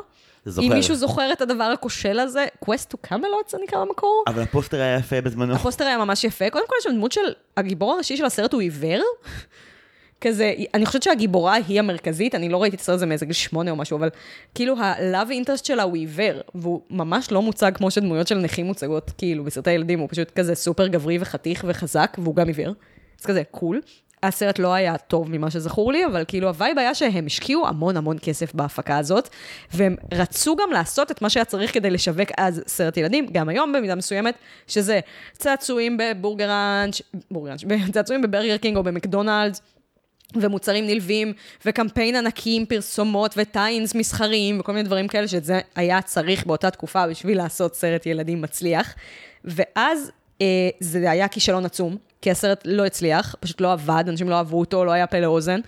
זוכר. 0.44 0.66
אם 0.66 0.72
מישהו 0.72 0.94
זוכר 0.94 1.32
את 1.32 1.40
הדבר 1.40 1.64
הכושל 1.64 2.18
הזה, 2.18 2.46
Quest 2.64 2.94
to 2.94 3.10
Camelot 3.10 3.50
זה 3.50 3.58
נקרא 3.62 3.84
במקור? 3.84 4.24
אבל 4.26 4.42
הפוסטר 4.42 4.80
היה 4.80 4.98
יפה 4.98 5.20
בזמנו. 5.20 5.54
הפוסטר 5.54 5.84
היה 5.84 5.98
ממש 5.98 6.24
יפה. 6.24 6.50
קודם 6.50 6.64
כל, 6.68 6.74
יש 6.78 6.84
שם 6.84 6.94
דמות 6.94 7.12
של, 7.12 7.20
הגיבור 7.56 7.92
הראשי 7.92 8.16
של 8.16 8.24
הסרט 8.24 8.52
הוא 8.52 8.60
עיוור. 8.60 9.02
כזה, 10.20 10.54
אני 10.74 10.86
חושבת 10.86 11.02
שהגיבורה 11.02 11.54
היא 11.54 11.78
המרכזית, 11.78 12.34
אני 12.34 12.48
לא 12.48 12.62
ראיתי 12.62 12.76
את 12.76 12.80
הסרט 12.80 12.94
הזה 12.94 13.06
מאיזה 13.06 13.26
גיל 13.26 13.34
שמונה 13.34 13.70
או 13.70 13.76
משהו, 13.76 13.98
אבל 13.98 14.08
כאילו 14.54 14.78
ה-love 14.78 15.30
interest 15.30 15.64
שלה 15.64 15.82
הוא 15.82 15.96
עיוור, 15.96 16.40
והוא 16.54 16.80
ממש 16.90 17.32
לא 17.32 17.42
מוצג 17.42 17.72
כמו 17.74 17.90
שדמויות 17.90 18.26
של 18.26 18.38
נכים 18.38 18.66
מוצגות, 18.66 19.10
כאילו, 19.18 19.44
בסרטי 19.44 19.70
ילדים, 19.70 19.98
הוא 19.98 20.08
פשוט 20.10 20.30
כזה 20.30 20.54
סופר 20.54 20.86
גברי 20.86 21.18
וחתיך 21.20 21.64
וחזק, 21.68 22.16
והוא 22.18 22.34
גם 22.34 22.46
עיוור. 22.46 22.72
אז 23.20 23.26
כזה, 23.26 23.42
cool. 23.50 23.80
הסרט 24.22 24.58
לא 24.58 24.74
היה 24.74 24.98
טוב 24.98 25.30
ממה 25.30 25.50
שזכור 25.50 25.92
לי, 25.92 26.06
אבל 26.06 26.24
כאילו 26.28 26.48
ה 26.48 26.54
vibe 26.54 26.78
היה 26.78 26.94
שהם 26.94 27.26
השקיעו 27.26 27.66
המון 27.66 27.96
המון 27.96 28.16
כסף 28.22 28.54
בהפקה 28.54 28.98
הזאת, 28.98 29.28
והם 29.74 29.96
רצו 30.14 30.56
גם 30.56 30.72
לעשות 30.72 31.10
את 31.10 31.22
מה 31.22 31.30
שהיה 31.30 31.44
צריך 31.44 31.74
כדי 31.74 31.90
לשווק 31.90 32.28
אז 32.38 32.62
סרט 32.66 32.96
ילדים, 32.96 33.26
גם 33.32 33.48
היום 33.48 33.72
במידה 33.72 33.94
מסוימת, 33.94 34.34
שזה 34.66 35.00
צעצועים 35.32 35.96
בבורגראנץ', 35.96 37.02
בורגראנץ', 37.30 37.64
צעצועים 37.94 38.22
בברגר 38.22 38.56
קינג 38.56 38.76
או 38.76 38.82
במקדונלדס, 38.82 39.62
ומוצרים 40.34 40.86
נלווים, 40.86 41.32
וקמפיינים 41.64 42.16
ענקים, 42.16 42.66
פרסומות 42.66 43.34
ו 43.36 43.43
tie-ins 43.44 43.94
מסחריים, 43.94 44.60
וכל 44.60 44.72
מיני 44.72 44.84
דברים 44.84 45.08
כאלה, 45.08 45.28
שזה 45.28 45.60
היה 45.76 46.02
צריך 46.02 46.46
באותה 46.46 46.70
תקופה 46.70 47.06
בשביל 47.06 47.38
לעשות 47.38 47.74
סרט 47.74 48.06
ילדים 48.06 48.42
מצליח. 48.42 48.94
ואז 49.44 50.10
אה, 50.40 50.46
זה 50.80 51.10
היה 51.10 51.28
כישלון 51.28 51.64
עצום, 51.64 51.96
כי 52.22 52.30
הסרט 52.30 52.62
לא 52.64 52.86
הצליח, 52.86 53.34
פשוט 53.40 53.60
לא 53.60 53.72
עבד, 53.72 54.04
אנשים 54.08 54.28
לא 54.28 54.34
אהבו 54.34 54.60
אותו, 54.60 54.84
לא 54.84 54.90
היה 54.92 55.06
פה 55.06 55.20
לאוזן. 55.20 55.60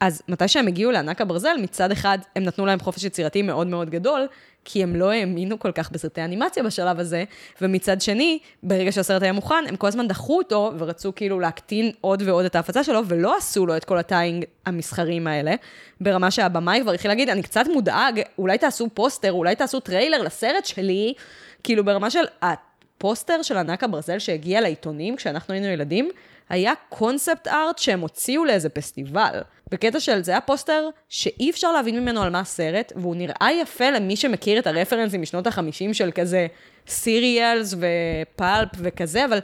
אז 0.00 0.22
מתי 0.28 0.48
שהם 0.48 0.66
הגיעו 0.66 0.90
לענק 0.90 1.20
הברזל, 1.20 1.56
מצד 1.62 1.92
אחד 1.92 2.18
הם 2.36 2.42
נתנו 2.42 2.66
להם 2.66 2.80
חופש 2.80 3.04
יצירתי 3.04 3.42
מאוד 3.42 3.66
מאוד 3.66 3.90
גדול, 3.90 4.26
כי 4.68 4.82
הם 4.82 4.96
לא 4.96 5.10
האמינו 5.10 5.58
כל 5.58 5.72
כך 5.72 5.90
בסרטי 5.90 6.24
אנימציה 6.24 6.62
בשלב 6.62 7.00
הזה, 7.00 7.24
ומצד 7.62 8.00
שני, 8.00 8.38
ברגע 8.62 8.92
שהסרט 8.92 9.22
היה 9.22 9.32
מוכן, 9.32 9.64
הם 9.68 9.76
כל 9.76 9.86
הזמן 9.86 10.08
דחו 10.08 10.38
אותו, 10.38 10.72
ורצו 10.78 11.12
כאילו 11.14 11.40
להקטין 11.40 11.90
עוד 12.00 12.22
ועוד 12.26 12.44
את 12.44 12.56
ההפצה 12.56 12.84
שלו, 12.84 13.00
ולא 13.06 13.36
עשו 13.36 13.66
לו 13.66 13.76
את 13.76 13.84
כל 13.84 13.98
ה 13.98 14.05
tie-in 14.05 14.44
המסחריים 14.66 15.26
האלה, 15.26 15.54
ברמה 16.00 16.30
שהבמאי 16.30 16.80
כבר 16.82 16.92
התחיל 16.92 17.10
להגיד, 17.10 17.28
אני 17.28 17.42
קצת 17.42 17.64
מודאג, 17.72 18.20
אולי 18.38 18.58
תעשו 18.58 18.88
פוסטר, 18.94 19.32
אולי 19.32 19.54
תעשו 19.54 19.80
טריילר 19.80 20.22
לסרט 20.22 20.66
שלי, 20.66 21.14
כאילו 21.62 21.84
ברמה 21.84 22.10
של 22.10 22.24
הפוסטר 22.42 23.42
של 23.42 23.56
ענק 23.56 23.84
הברזל 23.84 24.18
שהגיע 24.18 24.60
לעיתונים 24.60 25.16
כשאנחנו 25.16 25.54
היינו 25.54 25.66
ילדים, 25.66 26.10
היה 26.48 26.72
concept 26.88 27.48
art 27.48 27.78
שהם 27.78 28.00
הוציאו 28.00 28.44
לאיזה 28.44 28.68
פסטיבל. 28.68 29.40
בקטע 29.70 30.00
של 30.00 30.24
זה 30.24 30.30
היה 30.30 30.40
פוסטר 30.40 30.88
שאי 31.08 31.50
אפשר 31.50 31.72
להבין 31.72 32.00
ממנו 32.00 32.22
על 32.22 32.30
מה 32.30 32.40
הסרט, 32.40 32.92
והוא 32.96 33.16
נראה 33.16 33.48
יפה 33.62 33.90
למי 33.90 34.16
שמכיר 34.16 34.58
את 34.58 34.66
הרפרנסים 34.66 35.22
משנות 35.22 35.46
החמישים 35.46 35.94
של 35.94 36.10
כזה 36.14 36.46
serials 36.88 37.74
ו 37.74 37.93
pulp 37.93 38.68
וכזה, 38.78 39.24
אבל 39.24 39.38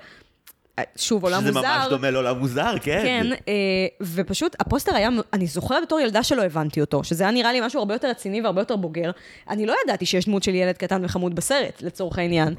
אה, 0.79 0.85
שוב, 0.97 1.25
עולם 1.25 1.41
שזה 1.41 1.53
מוזר. 1.53 1.79
ממש 1.79 1.89
דומה 1.89 2.11
לעולם 2.11 2.39
מוזר, 2.39 2.75
כן. 2.83 3.03
כן, 3.05 3.27
אה, 3.49 3.55
ופשוט 4.01 4.57
הפוסטר 4.61 4.95
היה, 4.95 5.09
אני 5.33 5.47
זוכרת 5.47 5.83
בתור 5.83 6.01
ילדה 6.01 6.23
שלא 6.23 6.43
הבנתי 6.43 6.81
אותו, 6.81 7.05
שזה 7.05 7.25
היה 7.25 7.33
נראה 7.33 7.53
לי 7.53 7.61
משהו 7.61 7.79
הרבה 7.79 7.95
יותר 7.95 8.09
רציני 8.09 8.41
והרבה 8.41 8.61
יותר 8.61 8.77
בוגר. 8.77 9.11
אני 9.51 9.67
לא 9.67 9.75
ידעתי 9.85 10.07
שיש 10.07 10.27
דמות 10.27 10.43
של 10.43 10.55
ילד 10.55 10.77
קטן 10.77 11.05
וחמוד 11.05 11.35
בסרט, 11.35 11.83
לצורך 11.83 12.19
העניין. 12.19 12.55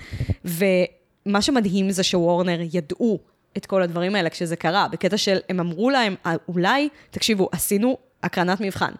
ומה 0.46 1.42
שמדהים 1.42 1.92
זה 1.92 2.04
שוורנר 2.04 2.60
ידעו 2.74 3.20
את 3.58 3.66
כל 3.66 3.82
הדברים 3.82 4.16
האלה 4.16 4.30
כשזה 4.30 4.56
קרה, 4.56 4.88
בקטע 4.92 5.18
של, 5.18 5.38
הם 5.50 5.60
אמרו 5.60 5.90
להם, 5.90 6.16
"אה, 6.26 6.36
אולי, 6.48 6.90
תקשיבו, 7.12 7.50
עשינו 7.52 7.98
הקרנת 8.24 8.62
מבחן. 8.62 8.92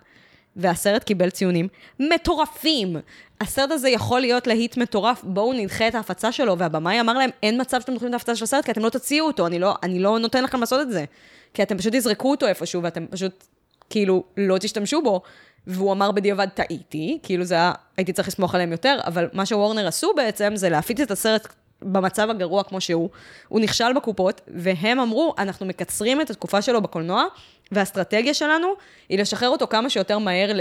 והסרט 0.56 1.04
קיבל 1.04 1.30
ציונים 1.30 1.68
מטורפים. 2.00 2.96
הסרט 3.42 3.72
הזה 3.72 3.90
יכול 3.90 4.22
להיות 4.22 4.48
להיט 4.48 4.78
מטורף, 4.78 5.24
בואו 5.24 5.54
נדחה 5.54 5.88
את 5.88 5.96
ההפצה 5.96 6.32
שלו, 6.32 6.58
והבמאי 6.58 7.00
אמר 7.00 7.14
להם, 7.14 7.30
אין 7.44 7.62
מצב 7.62 7.82
שאתם 7.82 7.94
דוחים 7.94 8.08
את 8.08 8.14
ההפצה 8.14 8.36
של 8.36 8.44
הסרט, 8.44 8.66
כי 8.66 8.72
אתם 8.72 8.84
לא 8.84 8.90
תוציאו 8.90 9.26
אותו, 9.26 9.48
אני 9.48 9.60
לא, 9.60 9.76
אני 9.84 10.00
לא 10.00 10.20
נותן 10.20 10.44
לכם 10.44 10.60
לעשות 10.60 10.82
את 10.82 10.92
זה. 10.92 11.06
כי 11.54 11.64
אתם 11.64 11.78
פשוט 11.78 11.96
תזרקו 11.96 12.32
אותו 12.32 12.48
איפשהו, 12.48 12.84
ואתם 12.84 13.06
פשוט, 13.08 13.44
כאילו, 13.90 14.24
לא 14.38 14.58
תשתמשו 14.58 15.02
בו. 15.02 15.22
והוא 15.68 15.92
אמר 15.92 16.12
בדיעבד, 16.12 16.48
טעיתי, 16.54 17.20
כאילו 17.24 17.44
זה 17.44 17.56
היה, 17.56 17.72
הייתי 17.98 18.14
צריך 18.14 18.28
לסמוך 18.28 18.56
עליהם 18.56 18.72
יותר, 18.72 19.00
אבל 19.06 19.30
מה 19.34 19.46
שוורנר 19.46 19.88
עשו 19.88 20.12
בעצם, 20.16 20.56
זה 20.56 20.70
להפיץ 20.70 21.00
את 21.00 21.12
הסרט 21.12 21.48
במצב 21.84 22.30
הגרוע 22.30 22.64
כמו 22.64 22.82
שהוא. 22.82 23.10
הוא 23.48 23.60
נכשל 23.60 23.94
בקופות, 23.96 24.42
והם 24.48 25.00
אמרו, 25.00 25.34
אנחנו 25.38 25.66
מקצרים 25.66 26.22
את 26.22 26.30
התקופה 26.30 26.62
שלו 26.62 26.82
בקולנוע, 26.82 27.26
והאסטרטגיה 27.72 28.34
שלנו 28.34 28.68
היא 29.10 29.20
לשחרר 29.20 29.50
אותו 29.50 29.68
כמה 29.68 29.90
שיותר 29.90 30.20
מהר 30.20 30.52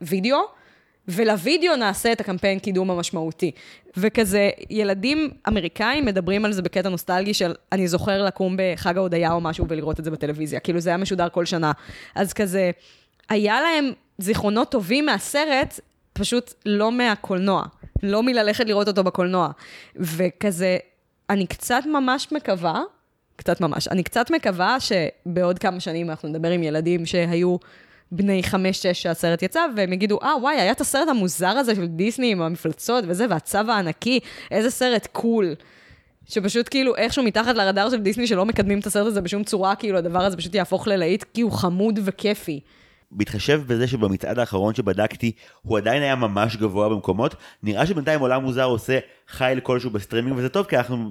לוידאו, 0.00 0.38
ולוידאו 1.08 1.76
נעשה 1.76 2.12
את 2.12 2.20
הקמפיין 2.20 2.58
קידום 2.58 2.90
המשמעותי. 2.90 3.50
וכזה, 3.96 4.50
ילדים 4.70 5.30
אמריקאים 5.48 6.04
מדברים 6.04 6.44
על 6.44 6.52
זה 6.52 6.62
בקטע 6.62 6.88
נוסטלגי 6.88 7.34
של, 7.34 7.54
אני 7.72 7.88
זוכר 7.88 8.24
לקום 8.24 8.56
בחג 8.58 8.96
ההודיה 8.96 9.32
או 9.32 9.40
משהו 9.40 9.66
ולראות 9.68 10.00
את 10.00 10.04
זה 10.04 10.10
בטלוויזיה, 10.10 10.60
כאילו 10.60 10.80
זה 10.80 10.90
היה 10.90 10.96
משודר 10.96 11.28
כל 11.28 11.44
שנה. 11.44 11.72
אז 12.14 12.32
כזה, 12.32 12.70
היה 13.28 13.60
להם 13.60 13.92
זיכרונות 14.18 14.70
טובים 14.70 15.06
מהסרט, 15.06 15.80
פשוט 16.12 16.54
לא 16.66 16.92
מהקולנוע, 16.92 17.64
לא 18.02 18.22
מללכת 18.22 18.66
לראות 18.66 18.88
אותו 18.88 19.04
בקולנוע. 19.04 19.48
וכזה, 19.96 20.76
אני 21.30 21.46
קצת 21.46 21.82
ממש 21.86 22.28
מקווה, 22.32 22.82
קצת 23.36 23.60
ממש, 23.60 23.88
אני 23.88 24.02
קצת 24.02 24.30
מקווה 24.30 24.76
שבעוד 24.80 25.58
כמה 25.58 25.80
שנים 25.80 26.10
אנחנו 26.10 26.28
נדבר 26.28 26.50
עם 26.50 26.62
ילדים 26.62 27.06
שהיו 27.06 27.56
בני 28.12 28.42
חמש-שש 28.42 29.02
שהסרט 29.02 29.42
יצא, 29.42 29.60
והם 29.76 29.92
יגידו, 29.92 30.18
אה, 30.22 30.36
וואי, 30.40 30.54
היה 30.54 30.72
את 30.72 30.80
הסרט 30.80 31.08
המוזר 31.08 31.48
הזה 31.48 31.74
של 31.74 31.86
דיסני 31.86 32.32
עם 32.32 32.42
המפלצות 32.42 33.04
וזה, 33.08 33.26
והצו 33.30 33.58
הענקי, 33.58 34.20
איזה 34.50 34.70
סרט 34.70 35.08
קול. 35.12 35.54
שפשוט 36.28 36.68
כאילו 36.70 36.96
איכשהו 36.96 37.22
מתחת 37.22 37.54
לרדאר 37.54 37.90
של 37.90 38.00
דיסני 38.00 38.26
שלא 38.26 38.44
מקדמים 38.46 38.78
את 38.78 38.86
הסרט 38.86 39.06
הזה 39.06 39.20
בשום 39.20 39.44
צורה, 39.44 39.74
כאילו 39.74 39.98
הדבר 39.98 40.24
הזה 40.24 40.36
פשוט 40.36 40.54
יהפוך 40.54 40.88
ללהיט, 40.88 41.24
כי 41.34 41.40
הוא 41.40 41.52
חמוד 41.52 41.98
וכיפי. 42.04 42.60
בהתחשב 43.14 43.62
בזה 43.66 43.86
שבמצעד 43.86 44.38
האחרון 44.38 44.74
שבדקתי 44.74 45.32
הוא 45.62 45.78
עדיין 45.78 46.02
היה 46.02 46.14
ממש 46.14 46.56
גבוה 46.56 46.88
במקומות, 46.88 47.34
נראה 47.62 47.86
שבינתיים 47.86 48.20
עולם 48.20 48.42
מוזר 48.42 48.64
עושה 48.64 48.98
חייל 49.28 49.60
כלשהו 49.60 49.90
בסטרימינג 49.90 50.36
וזה 50.38 50.48
טוב 50.48 50.66
כי 50.66 50.76
אנחנו, 50.76 51.10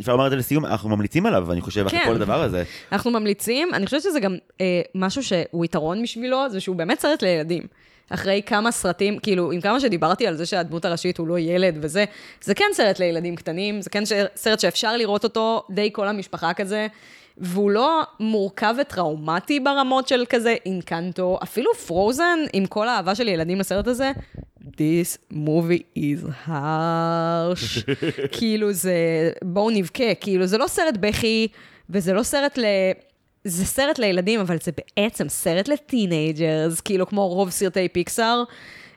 אפשר 0.00 0.12
לומר 0.12 0.26
את 0.26 0.30
זה 0.30 0.36
לסיום, 0.36 0.66
אנחנו 0.66 0.88
ממליצים 0.88 1.26
עליו 1.26 1.52
אני 1.52 1.60
חושב 1.60 1.86
אחרי 1.86 1.98
כן. 1.98 2.06
כל 2.06 2.14
הדבר 2.14 2.42
הזה. 2.42 2.64
אנחנו 2.92 3.10
ממליצים, 3.10 3.74
אני 3.74 3.84
חושבת 3.84 4.02
שזה 4.02 4.20
גם 4.20 4.36
אה, 4.60 4.80
משהו 4.94 5.22
שהוא 5.22 5.64
יתרון 5.64 6.02
בשבילו, 6.02 6.50
זה 6.50 6.60
שהוא 6.60 6.76
באמת 6.76 7.00
סרט 7.00 7.22
לילדים. 7.22 7.62
אחרי 8.10 8.42
כמה 8.46 8.70
סרטים, 8.70 9.18
כאילו, 9.18 9.52
עם 9.52 9.60
כמה 9.60 9.80
שדיברתי 9.80 10.26
על 10.26 10.36
זה 10.36 10.46
שהדמות 10.46 10.84
הראשית 10.84 11.18
הוא 11.18 11.28
לא 11.28 11.38
ילד 11.38 11.78
וזה, 11.80 12.04
זה 12.42 12.54
כן 12.54 12.64
סרט 12.72 12.98
לילדים 12.98 13.36
קטנים, 13.36 13.82
זה 13.82 13.90
כן 13.90 14.02
סרט 14.36 14.60
שאפשר 14.60 14.96
לראות 14.96 15.24
אותו 15.24 15.62
די 15.70 15.90
כל 15.92 16.08
המשפחה 16.08 16.54
כזה, 16.54 16.86
והוא 17.38 17.70
לא 17.70 18.02
מורכב 18.20 18.74
וטראומטי 18.80 19.60
ברמות 19.60 20.08
של 20.08 20.24
כזה 20.28 20.54
אינקנטו, 20.66 21.38
אפילו 21.42 21.74
פרוזן, 21.74 22.38
עם 22.52 22.66
כל 22.66 22.88
האהבה 22.88 23.14
של 23.14 23.28
ילדים 23.28 23.60
לסרט 23.60 23.86
הזה, 23.86 24.12
This 24.62 25.18
movie 25.32 25.84
is 25.98 26.46
harsh. 26.46 27.82
כאילו 28.38 28.72
זה, 28.72 28.94
בואו 29.44 29.70
נבכה, 29.70 30.14
כאילו 30.20 30.46
זה 30.46 30.58
לא 30.58 30.66
סרט 30.66 30.96
בכי, 31.00 31.48
וזה 31.90 32.12
לא 32.12 32.22
סרט 32.22 32.58
ל... 32.58 32.64
זה 33.44 33.66
סרט 33.66 33.98
לילדים, 33.98 34.40
אבל 34.40 34.56
זה 34.62 34.70
בעצם 34.96 35.28
סרט 35.28 35.68
ל 35.68 35.78
teenagers, 35.78 36.80
כאילו 36.80 37.06
כמו 37.06 37.28
רוב 37.28 37.50
סרטי 37.50 37.88
פיקסאר, 37.88 38.42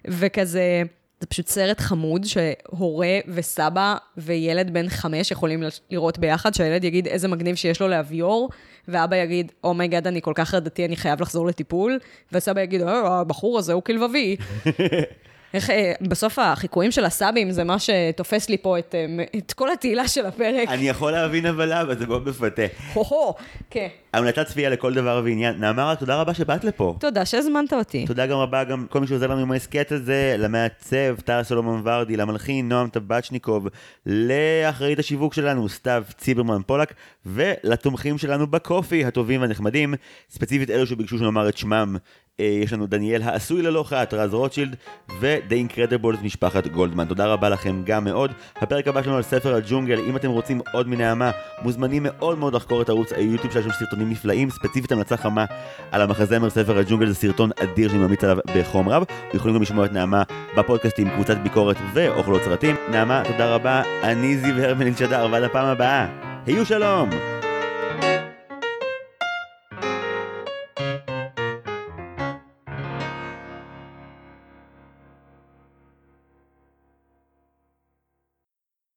וכזה, 0.08 0.84
זה 1.20 1.28
פשוט 1.28 1.48
סרט 1.48 1.80
חמוד 1.80 2.26
שהורה 2.26 3.20
וסבא 3.28 3.96
וילד 4.18 4.74
בן 4.74 4.90
חמש 4.90 5.32
יכולים 5.32 5.64
לראות 5.92 6.18
ביחד, 6.20 6.54
שהילד 6.54 6.84
יגיד 6.84 7.08
איזה 7.08 7.28
מגניב 7.28 7.56
שיש 7.56 7.82
לו 7.82 7.88
לאב 7.88 8.14
יור, 8.14 8.50
ואבא 8.88 9.16
יגיד, 9.16 9.52
oh 9.64 9.75
my 9.75 9.86
god, 9.86 10.08
אני 10.08 10.22
כל 10.22 10.34
כך 10.36 10.54
חרדתי, 10.54 10.86
אני 10.86 10.96
חייב 10.96 11.22
לחזור 11.22 11.48
לטיפול, 11.48 12.00
וסבא 12.32 12.62
יגיד, 12.62 12.82
אה, 12.82 13.20
הבחור 13.20 13.60
הזה 13.60 13.74
הוא 13.74 13.84
כלבבי. 13.84 14.36
איך 15.56 15.70
אה, 15.70 15.94
בסוף 16.02 16.40
החיקויים 16.40 16.92
של 16.92 17.06
הסבים 17.06 17.52
זה 17.52 17.64
מה 17.64 17.76
שתופס 17.80 18.50
לי 18.50 18.58
פה 18.58 18.80
את, 18.80 18.96
אה, 18.96 19.24
את 19.38 19.54
כל 19.54 19.72
התהילה 19.72 20.08
של 20.08 20.26
הפרק. 20.26 20.68
אני 20.68 20.90
יכול 20.90 21.12
להבין 21.12 21.46
אבל 21.46 21.70
למה, 21.74 21.96
זה 21.96 22.08
מאוד 22.08 22.30
מפתה. 22.30 22.62
הו-הו, 22.94 23.34
כן. 23.70 23.88
המלצת 24.14 24.48
צפייה 24.48 24.70
לכל 24.70 24.94
דבר 24.94 25.22
ועניין. 25.26 25.56
נעמה, 25.60 25.96
תודה 25.96 26.22
רבה 26.22 26.34
שבאת 26.34 26.64
לפה. 26.64 26.96
תודה 27.00 27.26
שהזמנת 27.26 27.74
אותי. 27.74 28.06
תודה 28.08 28.26
גם 28.26 28.38
רבה 28.38 28.64
גם 28.64 28.86
כל 28.90 29.00
מי 29.00 29.08
שעוזר 29.08 29.28
לנו 29.28 29.42
עם 29.42 29.52
ההסכת 29.52 29.92
הזה, 29.92 30.36
למעצב, 30.40 31.16
טרה 31.26 31.44
סולומון 31.44 31.82
ורדי, 31.86 32.18
למלחין, 32.18 32.70
נועם 32.70 32.90
טבצ'ניקוב, 32.90 33.68
לאחראית 34.06 35.00
השיווק 35.00 35.34
שלנו, 35.34 35.70
סתיו 35.70 36.04
ציברמן 36.18 36.62
פולק, 36.66 36.94
ולתומכים 37.26 38.18
שלנו 38.18 38.48
בקופי, 38.48 39.06
הטובים 39.06 39.42
והנחמדים, 39.42 39.94
ספציפית 40.30 40.70
אלו 40.70 40.88
שביקשו 40.88 41.18
שנאמר 41.18 41.50
את 41.50 41.58
שמם. 41.58 41.96
אה, 42.40 42.46
יש 42.46 42.74
לנו 42.74 42.88
דניאל 42.88 43.22
העשוי 43.22 43.62
ללא 43.62 43.84
חת, 43.84 44.14
רז 44.14 44.34
רוטשילד, 44.34 44.76
ו-The 45.20 45.54
Incredibles 45.54 46.24
משפחת 46.24 46.68
גולדמן. 46.68 47.06
תודה 47.06 47.26
רבה 47.26 47.50
לכם 47.50 47.82
גם 47.86 48.04
מאוד. 48.04 48.32
הפרק 48.56 48.88
הבא 48.88 49.04
שלנו 49.04 49.16
על 49.16 49.24
ספר 49.24 49.56
הג'ונגל, 49.56 50.00
אם 50.00 50.16
אתם 50.16 50.30
רוצים 50.30 50.62
עוד 50.74 50.88
מנעמה, 50.88 51.32
מוזמנים 51.62 52.04
מאוד 52.06 52.38
מאוד 52.38 52.54
לחקור 52.54 52.82
את 52.82 52.90
ערוץ 52.90 53.14
היוטיוב 53.14 53.54
שלנו, 53.54 53.74
סרטונים 53.74 54.10
נפלאים, 54.10 54.50
ספציפית 54.50 54.92
המלצה 54.92 55.18
חמה 55.18 55.46
על 55.92 56.02
המחזמר 56.02 56.50
ספר 56.50 56.78
הג'ונגל, 56.78 57.08
זה 57.08 57.16
סרטון 57.16 57.50
אדיר 57.64 57.90
שאני 57.90 58.02
ממליץ 58.02 58.24
עליו 58.24 58.38
בחום 58.58 58.90
רב. 58.90 59.04
יכולים 59.34 59.56
גם 59.56 59.62
לשמוע 59.62 59.86
את 59.86 59.92
נעמה 59.94 60.24
בפודקאסטים, 60.58 61.10
קבוצת 61.10 61.38
ביקורת 61.38 61.78
ואוכלות 61.94 62.42
סרטים. 62.44 62.76
נעמה, 62.92 63.24
תודה 63.28 63.56
רבה, 63.56 63.82
אני 64.04 64.38
זיו 64.38 64.60
הרמלין 64.60 64.96
שדר, 64.96 65.28
ועד 65.32 65.44
הפעם 65.44 65.66
הבאה, 65.66 66.08
היו 66.46 66.66
שלום! 66.66 67.35